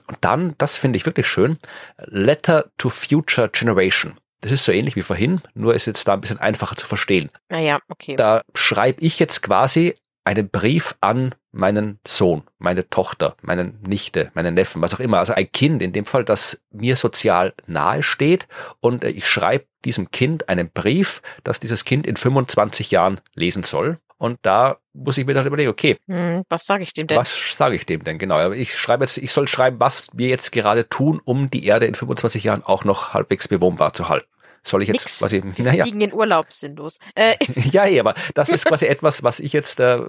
Und 0.08 0.18
dann, 0.22 0.56
das 0.58 0.76
finde 0.76 0.98
ich 0.98 1.06
wirklich 1.06 1.28
schön, 1.28 1.60
Letter 2.06 2.72
to 2.80 2.90
Future 2.90 3.50
Generation. 3.50 4.18
Das 4.42 4.52
ist 4.52 4.66
so 4.66 4.72
ähnlich 4.72 4.96
wie 4.96 5.04
vorhin, 5.04 5.42
nur 5.54 5.76
ist 5.76 5.86
jetzt 5.86 6.08
da 6.08 6.14
ein 6.14 6.22
bisschen 6.22 6.40
einfacher 6.40 6.76
zu 6.76 6.88
verstehen. 6.88 7.30
Naja, 7.50 7.78
ah 7.78 7.86
okay. 7.88 8.16
Da 8.16 8.42
schreibe 8.56 9.00
ich 9.02 9.20
jetzt 9.20 9.44
quasi 9.44 9.96
einen 10.26 10.50
Brief 10.50 10.96
an 11.02 11.36
meinen 11.54 12.00
Sohn, 12.06 12.44
meine 12.58 12.90
Tochter, 12.90 13.36
meinen 13.42 13.80
Nichte, 13.88 14.32
meinen 14.34 14.56
Neffen, 14.56 14.82
was 14.82 14.94
auch 14.96 15.00
immer. 15.00 15.20
Also 15.20 15.34
ein 15.34 15.52
Kind 15.52 15.82
in 15.82 15.94
dem 15.94 16.06
Fall, 16.06 16.26
das 16.26 16.62
mir 16.72 16.96
sozial 16.96 17.54
nahe 17.68 18.04
steht 18.04 18.48
und 18.82 19.04
ich 19.04 19.28
schreibe 19.28 19.66
diesem 19.86 20.12
Kind 20.12 20.50
einen 20.50 20.70
Brief, 20.70 21.22
dass 21.44 21.60
dieses 21.60 21.86
Kind 21.86 22.08
in 22.08 22.16
25 22.16 22.92
Jahren 22.92 23.22
lesen 23.36 23.64
soll. 23.64 24.00
Und 24.18 24.40
da 24.42 24.78
muss 24.94 25.18
ich 25.18 25.26
mir 25.26 25.34
dann 25.34 25.46
überlegen, 25.46 25.70
okay, 25.70 25.98
hm, 26.08 26.44
was 26.48 26.66
sage 26.66 26.84
ich 26.84 26.94
dem 26.94 27.08
denn? 27.08 27.18
Was 27.18 27.56
sage 27.56 27.76
ich 27.76 27.86
dem 27.86 28.04
denn 28.04 28.18
genau? 28.18 28.38
Aber 28.38 28.56
ich 28.56 28.78
schreibe 28.78 29.04
jetzt, 29.04 29.18
ich 29.18 29.34
soll 29.34 29.48
schreiben, 29.48 29.80
was 29.80 30.08
wir 30.14 30.30
jetzt 30.30 30.52
gerade 30.52 30.88
tun, 30.88 31.22
um 31.24 31.50
die 31.50 31.66
Erde 31.66 31.86
in 31.88 31.96
25 31.96 32.46
Jahren 32.46 32.64
auch 32.64 32.86
noch 32.86 33.14
halbwegs 33.14 33.48
bewohnbar 33.48 33.94
zu 33.94 34.08
halten. 34.10 34.28
Soll 34.66 34.82
ich 34.82 34.88
jetzt 34.88 35.06
Nix. 35.06 35.20
quasi, 35.20 35.42
naja, 35.58 35.84
fliegen 35.84 36.02
in 36.02 36.14
Urlaub 36.14 36.52
sinnlos. 36.52 37.00
Äh, 37.16 37.36
ja, 37.72 37.86
eh, 37.86 38.00
aber 38.00 38.16
das 38.34 38.50
ist 38.50 38.66
quasi 38.66 38.86
etwas, 38.88 39.24
was 39.24 39.40
ich 39.40 39.54
jetzt, 39.54 39.80
äh, 39.80 40.00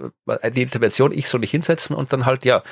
die 0.51 0.61
Intervention, 0.61 1.11
ich 1.11 1.27
soll 1.27 1.39
mich 1.39 1.51
hinsetzen 1.51 1.95
und 1.95 2.11
dann 2.13 2.25
halt, 2.25 2.45
ja, 2.45 2.63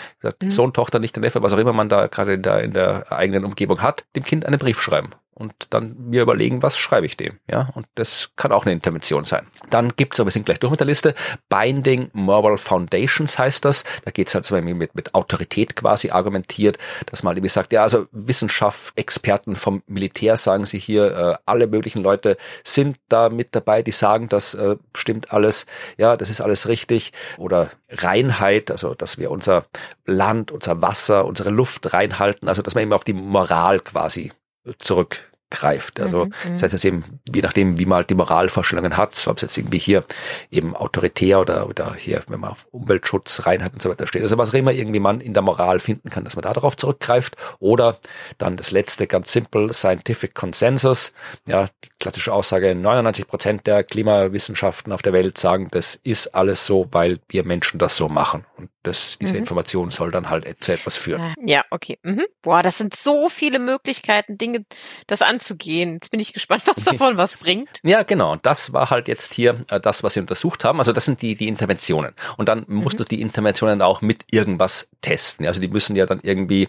Mhm. 0.41 0.51
Sohn, 0.51 0.73
Tochter, 0.73 0.99
nicht 0.99 1.15
der 1.15 1.21
Neffe, 1.21 1.41
was 1.41 1.53
auch 1.53 1.57
immer 1.57 1.73
man 1.73 1.89
da 1.89 2.07
gerade 2.07 2.33
in 2.33 2.41
der, 2.41 2.61
in 2.61 2.73
der 2.73 3.11
eigenen 3.11 3.45
Umgebung 3.45 3.81
hat, 3.81 4.05
dem 4.15 4.23
Kind 4.23 4.45
einen 4.45 4.59
Brief 4.59 4.81
schreiben 4.81 5.11
und 5.33 5.53
dann 5.71 5.95
mir 6.09 6.21
überlegen, 6.21 6.61
was 6.61 6.77
schreibe 6.77 7.05
ich 7.05 7.17
dem, 7.17 7.39
ja, 7.49 7.69
und 7.75 7.87
das 7.95 8.31
kann 8.35 8.51
auch 8.51 8.65
eine 8.65 8.73
Intervention 8.73 9.25
sein. 9.25 9.47
Dann 9.69 9.93
gibt's, 9.95 10.19
aber 10.19 10.27
wir 10.27 10.31
sind 10.31 10.45
gleich 10.45 10.59
durch 10.59 10.71
mit 10.71 10.79
der 10.79 10.87
Liste, 10.87 11.15
Binding 11.49 12.09
Moral 12.13 12.57
Foundations 12.57 13.37
heißt 13.37 13.65
das, 13.65 13.83
da 14.05 14.11
geht's 14.11 14.33
halt 14.35 14.45
so 14.45 14.55
mit, 14.55 14.95
mit 14.95 15.15
Autorität 15.15 15.75
quasi 15.75 16.11
argumentiert, 16.11 16.77
dass 17.07 17.23
man 17.23 17.35
irgendwie 17.35 17.49
sagt, 17.49 17.73
ja, 17.73 17.83
also 17.83 18.07
Wissenschaft, 18.11 18.97
Experten 18.97 19.55
vom 19.55 19.83
Militär 19.87 20.37
sagen 20.37 20.65
sie 20.65 20.79
hier, 20.79 21.17
äh, 21.17 21.33
alle 21.45 21.67
möglichen 21.67 22.01
Leute 22.01 22.37
sind 22.63 22.97
da 23.09 23.29
mit 23.29 23.55
dabei, 23.55 23.81
die 23.81 23.91
sagen, 23.91 24.29
das 24.29 24.53
äh, 24.53 24.75
stimmt 24.95 25.31
alles, 25.31 25.65
ja, 25.97 26.17
das 26.17 26.29
ist 26.29 26.41
alles 26.41 26.67
richtig. 26.67 27.11
Oder 27.37 27.69
Reinheit, 27.89 28.71
also 28.71 28.93
dass 28.93 29.17
wir 29.17 29.31
unser 29.31 29.65
Land, 30.05 30.51
unser 30.51 30.81
Wasser, 30.81 31.25
unsere 31.25 31.49
Luft 31.49 31.93
reinhalten, 31.93 32.47
also 32.47 32.61
dass 32.61 32.75
man 32.75 32.83
eben 32.83 32.93
auf 32.93 33.03
die 33.03 33.13
Moral 33.13 33.79
quasi 33.79 34.31
zurückgreift. 34.77 35.99
Also 35.99 36.25
Mhm, 36.25 36.31
mhm. 36.45 36.51
das 36.53 36.63
heißt 36.63 36.73
jetzt 36.73 36.85
eben, 36.85 37.19
je 37.33 37.41
nachdem, 37.41 37.77
wie 37.77 37.85
man 37.85 37.97
halt 37.97 38.09
die 38.09 38.15
Moralvorstellungen 38.15 38.97
hat, 38.97 39.27
ob 39.27 39.37
es 39.37 39.41
jetzt 39.41 39.57
irgendwie 39.57 39.77
hier 39.77 40.03
eben 40.49 40.75
autoritär 40.75 41.39
oder, 41.39 41.67
oder 41.69 41.93
hier, 41.93 42.23
wenn 42.27 42.39
man 42.39 42.51
auf 42.51 42.67
Umweltschutz, 42.71 43.45
Reinheit 43.45 43.73
und 43.73 43.81
so 43.81 43.89
weiter 43.89 44.07
steht. 44.07 44.23
Also 44.23 44.37
was 44.37 44.49
auch 44.49 44.53
immer 44.55 44.71
irgendwie 44.71 44.99
man 44.99 45.21
in 45.21 45.33
der 45.33 45.43
Moral 45.43 45.79
finden 45.79 46.09
kann, 46.09 46.23
dass 46.23 46.35
man 46.35 46.43
da 46.43 46.53
darauf 46.53 46.75
zurückgreift. 46.75 47.35
Oder 47.59 47.97
dann 48.39 48.57
das 48.57 48.71
letzte, 48.71 49.05
ganz 49.07 49.31
simpel, 49.31 49.73
Scientific 49.73 50.33
Consensus. 50.33 51.13
Ja, 51.47 51.67
die 51.83 51.89
klassische 52.03 52.33
Aussage, 52.33 52.75
99 52.75 53.27
Prozent 53.27 53.65
der 53.65 53.81
Klimawissenschaften 53.85 54.91
auf 54.91 55.01
der 55.01 55.13
Welt 55.13 55.37
sagen, 55.37 55.69
das 55.71 55.95
ist 56.03 56.35
alles 56.35 56.65
so, 56.65 56.89
weil 56.91 57.19
wir 57.29 57.45
Menschen 57.45 57.79
das 57.79 57.95
so 57.95 58.09
machen. 58.09 58.45
Und 58.57 58.69
das, 58.83 59.17
diese 59.17 59.33
Mhm. 59.35 59.39
Information 59.39 59.89
soll 59.89 60.11
dann 60.11 60.29
halt 60.29 60.45
zu 60.61 60.73
etwas 60.73 60.97
führen. 60.97 61.33
Ja, 61.41 61.63
okay. 61.69 61.99
Mhm. 62.03 62.25
Boah, 62.41 62.61
das 62.61 62.77
sind 62.77 62.93
so 62.93 63.29
viele 63.29 63.57
Möglichkeiten, 63.57 64.37
Dinge, 64.37 64.65
das 65.07 65.21
anzugehen. 65.21 65.93
Jetzt 65.93 66.11
bin 66.11 66.19
ich 66.19 66.33
gespannt, 66.33 66.63
was 66.65 66.75
davon 66.83 67.15
was 67.17 67.35
bringt. 67.37 67.79
Ja, 67.83 68.03
genau. 68.03 68.33
Und 68.33 68.45
das 68.45 68.73
war 68.73 68.89
halt 68.89 69.07
jetzt 69.07 69.33
hier 69.33 69.61
äh, 69.69 69.79
das, 69.79 70.03
was 70.03 70.15
wir 70.15 70.21
untersucht 70.21 70.65
haben. 70.65 70.79
Also 70.79 70.91
das 70.91 71.05
sind 71.05 71.21
die, 71.21 71.35
die 71.35 71.47
Interventionen. 71.47 72.13
Und 72.35 72.49
dann 72.49 72.65
musst 72.67 72.99
du 72.99 73.05
die 73.05 73.21
Interventionen 73.21 73.81
auch 73.81 74.01
mit 74.01 74.25
irgendwas 74.31 74.89
testen. 74.99 75.47
Also 75.47 75.61
die 75.61 75.69
müssen 75.69 75.95
ja 75.95 76.05
dann 76.05 76.19
irgendwie 76.21 76.63
äh, 76.63 76.67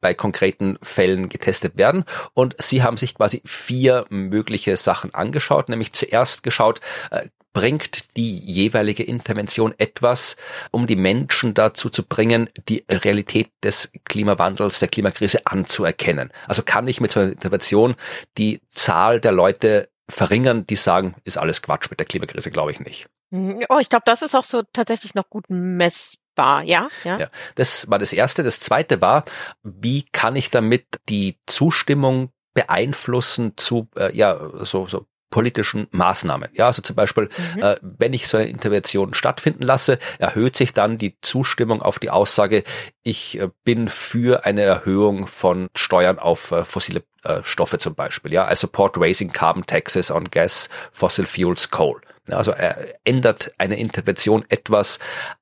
bei 0.00 0.14
konkreten 0.14 0.78
Fällen 0.80 1.28
getestet 1.28 1.76
werden. 1.76 2.04
Und 2.34 2.54
sie 2.62 2.84
haben 2.84 2.96
sich 2.96 3.16
quasi 3.16 3.42
vier 3.44 4.06
mögliche 4.10 4.75
Sachen 4.76 5.14
angeschaut. 5.14 5.68
Nämlich 5.68 5.92
zuerst 5.92 6.42
geschaut, 6.42 6.80
äh, 7.10 7.28
bringt 7.56 8.16
die 8.18 8.38
jeweilige 8.38 9.02
Intervention 9.02 9.72
etwas, 9.78 10.36
um 10.72 10.86
die 10.86 10.94
Menschen 10.94 11.54
dazu 11.54 11.88
zu 11.88 12.02
bringen, 12.02 12.50
die 12.68 12.84
Realität 12.90 13.50
des 13.64 13.90
Klimawandels, 14.04 14.78
der 14.78 14.88
Klimakrise 14.88 15.46
anzuerkennen. 15.46 16.30
Also 16.46 16.62
kann 16.62 16.86
ich 16.86 17.00
mit 17.00 17.12
so 17.12 17.20
einer 17.20 17.32
Intervention 17.32 17.94
die 18.36 18.60
Zahl 18.72 19.22
der 19.22 19.32
Leute 19.32 19.88
verringern, 20.06 20.66
die 20.66 20.76
sagen, 20.76 21.14
ist 21.24 21.38
alles 21.38 21.62
Quatsch 21.62 21.88
mit 21.88 21.98
der 21.98 22.06
Klimakrise, 22.06 22.50
glaube 22.50 22.72
ich 22.72 22.80
nicht. 22.80 23.08
Mhm. 23.30 23.64
Oh, 23.70 23.78
ich 23.78 23.88
glaube, 23.88 24.04
das 24.04 24.20
ist 24.20 24.34
auch 24.34 24.44
so 24.44 24.62
tatsächlich 24.74 25.14
noch 25.14 25.30
gut 25.30 25.46
messbar. 25.48 26.62
Ja, 26.62 26.88
ja. 27.04 27.16
Ja, 27.18 27.28
das 27.54 27.90
war 27.90 27.98
das 27.98 28.12
Erste. 28.12 28.42
Das 28.42 28.60
Zweite 28.60 29.00
war, 29.00 29.24
wie 29.62 30.04
kann 30.12 30.36
ich 30.36 30.50
damit 30.50 31.00
die 31.08 31.38
Zustimmung 31.46 32.30
beeinflussen 32.56 33.52
zu, 33.56 33.88
äh, 33.96 34.16
ja, 34.16 34.40
so, 34.64 34.86
so 34.86 35.06
politischen 35.28 35.88
Maßnahmen. 35.90 36.50
Ja, 36.54 36.66
also 36.66 36.82
zum 36.82 36.96
Beispiel, 36.96 37.28
Mhm. 37.54 37.62
äh, 37.62 37.76
wenn 37.82 38.14
ich 38.14 38.28
so 38.28 38.38
eine 38.38 38.46
Intervention 38.46 39.12
stattfinden 39.12 39.62
lasse, 39.64 39.98
erhöht 40.18 40.56
sich 40.56 40.72
dann 40.72 40.98
die 40.98 41.18
Zustimmung 41.20 41.82
auf 41.82 41.98
die 41.98 42.10
Aussage, 42.10 42.62
ich 43.02 43.38
äh, 43.38 43.48
bin 43.64 43.88
für 43.88 44.46
eine 44.46 44.62
Erhöhung 44.62 45.26
von 45.26 45.68
Steuern 45.76 46.18
auf 46.18 46.52
äh, 46.52 46.64
fossile 46.64 47.02
äh, 47.24 47.40
Stoffe 47.42 47.78
zum 47.78 47.94
Beispiel. 47.94 48.32
Ja, 48.32 48.50
I 48.50 48.56
support 48.56 48.96
raising 48.98 49.32
carbon 49.32 49.66
taxes 49.66 50.10
on 50.10 50.30
gas, 50.30 50.70
fossil 50.92 51.26
fuels, 51.26 51.70
coal. 51.70 52.00
Ja, 52.28 52.38
also 52.38 52.52
äh, 52.52 52.94
ändert 53.04 53.52
eine 53.58 53.78
Intervention 53.78 54.44
etwas 54.48 55.00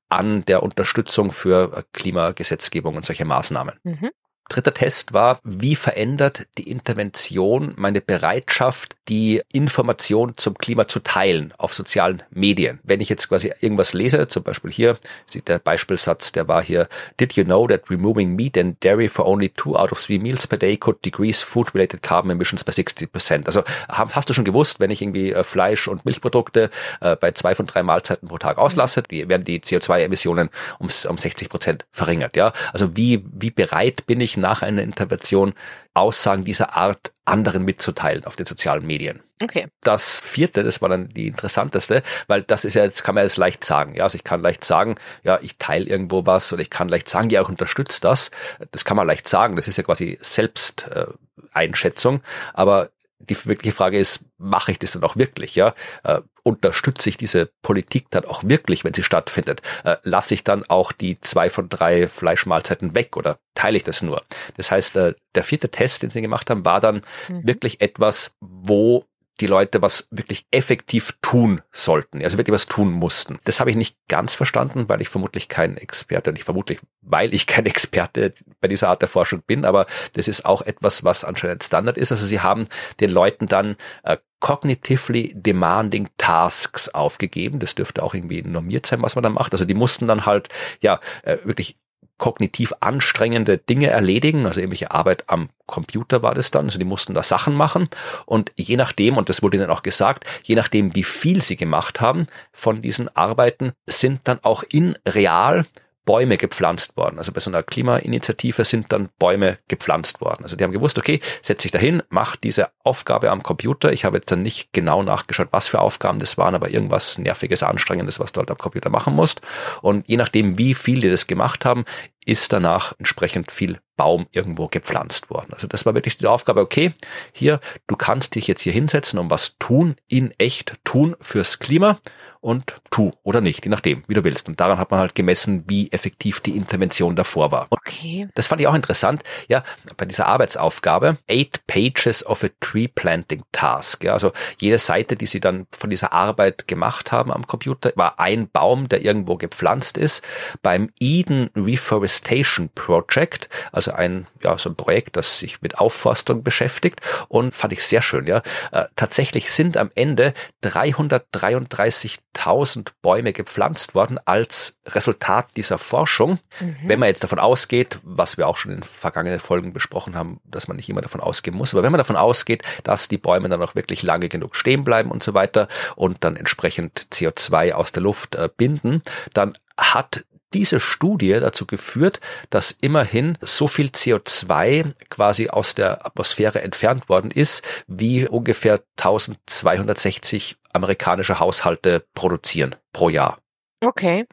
an 0.09 0.43
der 0.45 0.61
Unterstützung 0.63 1.31
für 1.31 1.77
äh, 1.77 1.83
Klimagesetzgebung 1.93 2.95
und 2.95 3.05
solche 3.05 3.25
Maßnahmen. 3.25 3.79
Mhm. 3.83 4.09
Dritter 4.47 4.73
Test 4.73 5.13
war, 5.13 5.39
wie 5.43 5.75
verändert 5.75 6.45
die 6.57 6.69
Intervention 6.69 7.73
meine 7.77 7.99
Bereitschaft, 7.99 8.95
die 9.07 9.41
Information 9.51 10.33
zum 10.37 10.55
Klima 10.57 10.87
zu 10.87 10.99
teilen 10.99 11.53
auf 11.57 11.73
sozialen 11.73 12.23
Medien. 12.29 12.79
Wenn 12.83 13.01
ich 13.01 13.09
jetzt 13.09 13.27
quasi 13.27 13.51
irgendwas 13.59 13.93
lese, 13.93 14.27
zum 14.27 14.43
Beispiel 14.43 14.71
hier, 14.71 14.97
sieht 15.25 15.47
der 15.47 15.59
Beispielsatz, 15.59 16.31
der 16.31 16.47
war 16.47 16.63
hier, 16.63 16.87
Did 17.19 17.33
you 17.33 17.43
know 17.43 17.67
that 17.67 17.89
removing 17.89 18.35
meat 18.35 18.57
and 18.57 18.81
dairy 18.83 19.09
for 19.09 19.25
only 19.25 19.49
two 19.49 19.75
out 19.75 19.91
of 19.91 19.99
three 19.99 20.19
meals 20.19 20.45
per 20.47 20.57
day 20.57 20.77
could 20.77 21.03
decrease 21.03 21.43
food-related 21.43 22.01
carbon 22.03 22.31
emissions 22.31 22.63
by 22.63 22.71
60%? 22.71 23.45
Also 23.47 23.63
hab- 23.89 24.15
hast 24.15 24.29
du 24.29 24.33
schon 24.33 24.45
gewusst, 24.45 24.79
wenn 24.79 24.91
ich 24.91 25.01
irgendwie 25.01 25.31
äh, 25.31 25.43
Fleisch 25.43 25.87
und 25.87 26.05
Milchprodukte 26.05 26.69
äh, 27.01 27.15
bei 27.15 27.31
zwei 27.31 27.55
von 27.55 27.65
drei 27.65 27.83
Mahlzeiten 27.83 28.27
pro 28.27 28.37
Tag 28.37 28.57
auslasse, 28.57 29.03
werden 29.09 29.43
die 29.43 29.59
CO2-Emissionen 29.59 30.49
um, 30.79 30.89
um 31.09 31.17
60 31.17 31.49
Prozent 31.49 31.85
verringert. 31.91 32.35
Ja, 32.35 32.53
also 32.73 32.95
wie 32.95 33.23
wie 33.31 33.51
bereit 33.51 34.05
bin 34.05 34.21
ich 34.21 34.34
nach 34.37 34.61
einer 34.61 34.83
Intervention 34.83 35.53
Aussagen 35.93 36.43
dieser 36.43 36.75
Art 36.75 37.13
anderen 37.23 37.63
mitzuteilen 37.63 38.25
auf 38.25 38.35
den 38.35 38.45
sozialen 38.45 38.85
Medien? 38.85 39.21
Okay. 39.41 39.67
Das 39.81 40.21
vierte, 40.21 40.63
das 40.63 40.81
war 40.81 40.89
dann 40.89 41.09
die 41.09 41.27
interessanteste, 41.27 42.03
weil 42.27 42.41
das 42.41 42.63
ist 42.65 42.73
ja 42.73 42.83
jetzt, 42.83 43.03
kann 43.03 43.15
man 43.15 43.23
jetzt 43.23 43.37
leicht 43.37 43.63
sagen. 43.65 43.95
Ja, 43.95 44.03
also 44.03 44.15
ich 44.15 44.23
kann 44.23 44.41
leicht 44.41 44.63
sagen, 44.63 44.95
ja, 45.23 45.39
ich 45.41 45.57
teile 45.57 45.85
irgendwo 45.85 46.25
was 46.25 46.53
oder 46.53 46.61
ich 46.61 46.69
kann 46.69 46.89
leicht 46.89 47.09
sagen, 47.09 47.29
ja, 47.29 47.41
ich 47.41 47.49
unterstütze 47.49 47.99
das. 48.01 48.31
Das 48.71 48.85
kann 48.85 48.97
man 48.97 49.07
leicht 49.07 49.27
sagen. 49.27 49.55
Das 49.55 49.67
ist 49.67 49.77
ja 49.77 49.83
quasi 49.83 50.17
Selbsteinschätzung. 50.21 52.17
Äh. 52.17 52.21
Aber 52.53 52.89
die 53.19 53.37
wirkliche 53.45 53.75
Frage 53.75 53.97
ist, 53.99 54.23
mache 54.37 54.71
ich 54.71 54.79
das 54.79 54.91
dann 54.91 55.03
auch 55.03 55.15
wirklich? 55.17 55.55
Ja, 55.55 55.73
äh, 56.03 56.21
unterstütze 56.45 57.09
ich 57.09 57.17
diese 57.17 57.49
Politik 57.63 58.07
dann 58.11 58.23
auch 58.25 58.43
wirklich, 58.43 58.83
wenn 58.83 58.93
sie 58.93 59.03
stattfindet? 59.03 59.61
Äh, 59.83 59.97
lasse 60.03 60.33
ich 60.35 60.43
dann 60.43 60.63
auch 60.69 60.91
die 60.91 61.19
zwei 61.19 61.49
von 61.49 61.69
drei 61.69 62.07
Fleischmahlzeiten 62.07 62.93
weg 62.95 63.17
oder 63.17 63.37
teile 63.55 63.77
ich 63.77 63.83
das 63.83 64.01
nur? 64.01 64.23
Das 64.55 64.69
heißt, 64.71 64.95
äh, 64.97 65.15
der 65.33 65.43
vierte 65.43 65.69
Test, 65.69 66.03
den 66.03 66.09
sie 66.09 66.21
gemacht 66.21 66.49
haben, 66.49 66.63
war 66.63 66.79
dann 66.79 67.01
Mhm. 67.29 67.47
wirklich 67.47 67.81
etwas, 67.81 68.35
wo 68.39 69.05
die 69.41 69.47
Leute 69.47 69.81
was 69.81 70.07
wirklich 70.11 70.45
effektiv 70.51 71.17
tun 71.21 71.61
sollten, 71.71 72.21
also 72.23 72.37
wirklich 72.37 72.53
was 72.53 72.67
tun 72.67 72.91
mussten. 72.91 73.39
Das 73.43 73.59
habe 73.59 73.69
ich 73.69 73.75
nicht 73.75 73.97
ganz 74.07 74.33
verstanden, 74.33 74.87
weil 74.87 75.01
ich 75.01 75.09
vermutlich 75.09 75.49
kein 75.49 75.77
Experte, 75.77 76.31
nicht 76.31 76.45
vermutlich, 76.45 76.79
weil 77.01 77.33
ich 77.33 77.47
kein 77.47 77.65
Experte 77.65 78.33
bei 78.61 78.67
dieser 78.67 78.89
Art 78.89 79.01
der 79.01 79.09
Forschung 79.09 79.41
bin, 79.45 79.65
aber 79.65 79.85
das 80.13 80.27
ist 80.27 80.45
auch 80.45 80.61
etwas, 80.61 81.03
was 81.03 81.23
anscheinend 81.23 81.63
Standard 81.63 81.97
ist. 81.97 82.11
Also 82.11 82.25
sie 82.25 82.39
haben 82.39 82.65
den 82.99 83.11
Leuten 83.11 83.47
dann 83.47 83.75
äh, 84.03 84.17
cognitively 84.39 85.33
demanding 85.35 86.09
tasks 86.17 86.89
aufgegeben. 86.89 87.59
Das 87.59 87.75
dürfte 87.75 88.03
auch 88.03 88.13
irgendwie 88.13 88.41
normiert 88.41 88.85
sein, 88.85 89.01
was 89.01 89.15
man 89.15 89.23
da 89.23 89.29
macht. 89.29 89.53
Also 89.53 89.65
die 89.65 89.73
mussten 89.73 90.07
dann 90.07 90.25
halt 90.25 90.49
ja 90.81 90.99
äh, 91.23 91.37
wirklich 91.43 91.77
kognitiv 92.17 92.73
anstrengende 92.79 93.57
Dinge 93.57 93.87
erledigen, 93.87 94.45
also 94.45 94.59
irgendwelche 94.59 94.91
Arbeit 94.91 95.25
am 95.27 95.49
Computer 95.65 96.23
war 96.23 96.33
das 96.33 96.51
dann, 96.51 96.65
also 96.65 96.79
die 96.79 96.85
mussten 96.85 97.13
da 97.13 97.23
Sachen 97.23 97.55
machen. 97.55 97.89
Und 98.25 98.51
je 98.55 98.77
nachdem, 98.77 99.17
und 99.17 99.29
das 99.29 99.41
wurde 99.41 99.57
ihnen 99.57 99.69
auch 99.69 99.83
gesagt, 99.83 100.25
je 100.43 100.55
nachdem, 100.55 100.95
wie 100.95 101.03
viel 101.03 101.41
sie 101.41 101.55
gemacht 101.55 102.01
haben 102.01 102.27
von 102.51 102.81
diesen 102.81 103.13
Arbeiten, 103.15 103.73
sind 103.85 104.21
dann 104.23 104.39
auch 104.43 104.63
in 104.69 104.97
real 105.07 105.65
Bäume 106.05 106.37
gepflanzt 106.37 106.95
worden. 106.97 107.17
Also 107.17 107.31
bei 107.31 107.39
so 107.39 107.49
einer 107.49 107.63
Klimainitiative 107.63 108.63
sind 108.63 108.91
dann 108.91 109.09
Bäume 109.19 109.57
gepflanzt 109.67 110.21
worden. 110.21 110.43
Also 110.43 110.55
die 110.55 110.63
haben 110.63 110.71
gewusst, 110.71 110.97
okay, 110.97 111.19
setz 111.41 111.63
dich 111.63 111.71
dahin, 111.71 112.03
mach 112.09 112.35
diese 112.35 112.69
Aufgabe 112.83 113.31
am 113.31 113.43
Computer. 113.43 113.91
Ich 113.91 114.05
habe 114.05 114.17
jetzt 114.17 114.31
dann 114.31 114.43
nicht 114.43 114.71
genau 114.71 115.03
nachgeschaut, 115.03 115.49
was 115.51 115.67
für 115.67 115.81
Aufgaben 115.81 116.19
das 116.19 116.37
waren, 116.37 116.55
aber 116.55 116.69
irgendwas 116.69 117.17
Nerviges, 117.17 117.63
Anstrengendes, 117.63 118.19
was 118.19 118.31
du 118.31 118.39
halt 118.39 118.51
am 118.51 118.57
Computer 118.57 118.89
machen 118.89 119.15
musst. 119.15 119.41
Und 119.81 120.07
je 120.07 120.17
nachdem, 120.17 120.57
wie 120.57 120.75
viel 120.75 121.01
die 121.01 121.09
das 121.09 121.27
gemacht 121.27 121.65
haben, 121.65 121.85
ist 122.25 122.53
danach 122.53 122.93
entsprechend 122.97 123.51
viel 123.51 123.79
Baum 123.97 124.27
irgendwo 124.31 124.67
gepflanzt 124.67 125.29
worden. 125.29 125.53
Also 125.53 125.67
das 125.67 125.85
war 125.85 125.93
wirklich 125.93 126.17
die 126.17 126.27
Aufgabe, 126.27 126.61
okay, 126.61 126.93
hier, 127.31 127.59
du 127.87 127.95
kannst 127.95 128.35
dich 128.35 128.47
jetzt 128.47 128.61
hier 128.61 128.73
hinsetzen 128.73 129.19
und 129.19 129.29
was 129.29 129.57
tun, 129.57 129.95
in 130.07 130.33
echt 130.37 130.75
tun 130.83 131.15
fürs 131.21 131.59
Klima 131.59 131.99
und 132.41 132.81
tu 132.91 133.11
oder 133.23 133.41
nicht, 133.41 133.65
je 133.65 133.71
nachdem, 133.71 134.03
wie 134.07 134.13
du 134.13 134.23
willst. 134.23 134.47
Und 134.47 134.59
daran 134.59 134.77
hat 134.77 134.91
man 134.91 134.99
halt 134.99 135.15
gemessen, 135.15 135.63
wie 135.67 135.91
effektiv 135.91 136.39
die 136.41 136.55
Intervention 136.55 137.15
davor 137.15 137.51
war. 137.51 137.67
Okay. 137.87 138.27
Das 138.33 138.47
fand 138.47 138.61
ich 138.61 138.67
auch 138.67 138.73
interessant. 138.73 139.21
Ja, 139.47 139.63
bei 139.95 140.05
dieser 140.05 140.25
Arbeitsaufgabe, 140.25 141.17
eight 141.29 141.67
pages 141.67 142.25
of 142.25 142.43
a 142.43 142.47
tree 142.59 142.87
planting 142.87 143.43
task. 143.51 144.03
Ja, 144.03 144.13
also 144.13 144.31
jede 144.57 144.79
Seite, 144.79 145.15
die 145.15 145.27
sie 145.27 145.39
dann 145.39 145.67
von 145.71 145.91
dieser 145.91 146.11
Arbeit 146.11 146.67
gemacht 146.67 147.11
haben 147.11 147.31
am 147.31 147.45
Computer, 147.45 147.91
war 147.95 148.19
ein 148.19 148.49
Baum, 148.49 148.89
der 148.89 149.01
irgendwo 149.01 149.37
gepflanzt 149.37 149.99
ist. 149.99 150.23
Beim 150.63 150.89
Eden 150.99 151.51
Reforestation 151.55 152.71
Project, 152.73 153.49
also 153.71 153.91
ein, 153.91 154.25
ja, 154.41 154.57
so 154.57 154.69
ein 154.69 154.75
Projekt, 154.75 155.15
das 155.15 155.37
sich 155.37 155.61
mit 155.61 155.77
Aufforstung 155.77 156.41
beschäftigt 156.41 157.01
und 157.27 157.53
fand 157.53 157.71
ich 157.71 157.83
sehr 157.83 158.01
schön, 158.01 158.25
ja. 158.25 158.41
Äh, 158.71 158.85
tatsächlich 158.95 159.51
sind 159.51 159.77
am 159.77 159.91
Ende 159.93 160.33
333.000 160.63 162.87
Bäume 163.03 163.31
gepflanzt 163.31 163.93
worden 163.93 164.19
als 164.25 164.74
Resultat 164.87 165.47
dieser 165.55 165.77
Forschung. 165.77 166.39
Mhm. 166.59 166.75
Wenn 166.83 166.99
man 166.99 167.07
jetzt 167.07 167.23
davon 167.23 167.39
ausgeht, 167.39 167.99
was 168.03 168.37
wir 168.37 168.47
auch 168.47 168.57
schon 168.57 168.71
in 168.71 168.83
vergangenen 168.83 169.39
Folgen 169.39 169.73
besprochen 169.73 170.15
haben, 170.15 170.39
dass 170.45 170.67
man 170.67 170.77
nicht 170.77 170.89
immer 170.89 171.01
davon 171.01 171.21
ausgehen 171.21 171.55
muss, 171.55 171.73
aber 171.73 171.83
wenn 171.83 171.91
man 171.91 171.99
davon 171.99 172.15
ausgeht, 172.15 172.63
dass 172.83 173.07
die 173.07 173.17
Bäume 173.17 173.49
dann 173.49 173.61
auch 173.61 173.75
wirklich 173.75 174.03
lange 174.03 174.29
genug 174.29 174.55
stehen 174.55 174.83
bleiben 174.83 175.11
und 175.11 175.23
so 175.23 175.33
weiter 175.33 175.67
und 175.95 176.23
dann 176.23 176.35
entsprechend 176.35 177.07
CO2 177.11 177.73
aus 177.73 177.91
der 177.91 178.03
Luft 178.03 178.35
äh, 178.35 178.49
binden, 178.55 179.01
dann 179.33 179.57
hat 179.77 180.23
diese 180.53 180.79
Studie 180.79 181.33
dazu 181.33 181.65
geführt, 181.65 182.21
dass 182.49 182.71
immerhin 182.71 183.37
so 183.41 183.67
viel 183.67 183.87
CO2 183.87 184.93
quasi 185.09 185.49
aus 185.49 185.75
der 185.75 186.05
Atmosphäre 186.05 186.61
entfernt 186.61 187.09
worden 187.09 187.29
ist, 187.29 187.61
wie 187.87 188.25
ungefähr 188.25 188.81
1260 188.97 190.55
amerikanische 190.71 191.39
Haushalte 191.39 192.05
produzieren 192.13 192.75
pro 192.93 193.09
Jahr. 193.09 193.39
Okay. 193.81 194.25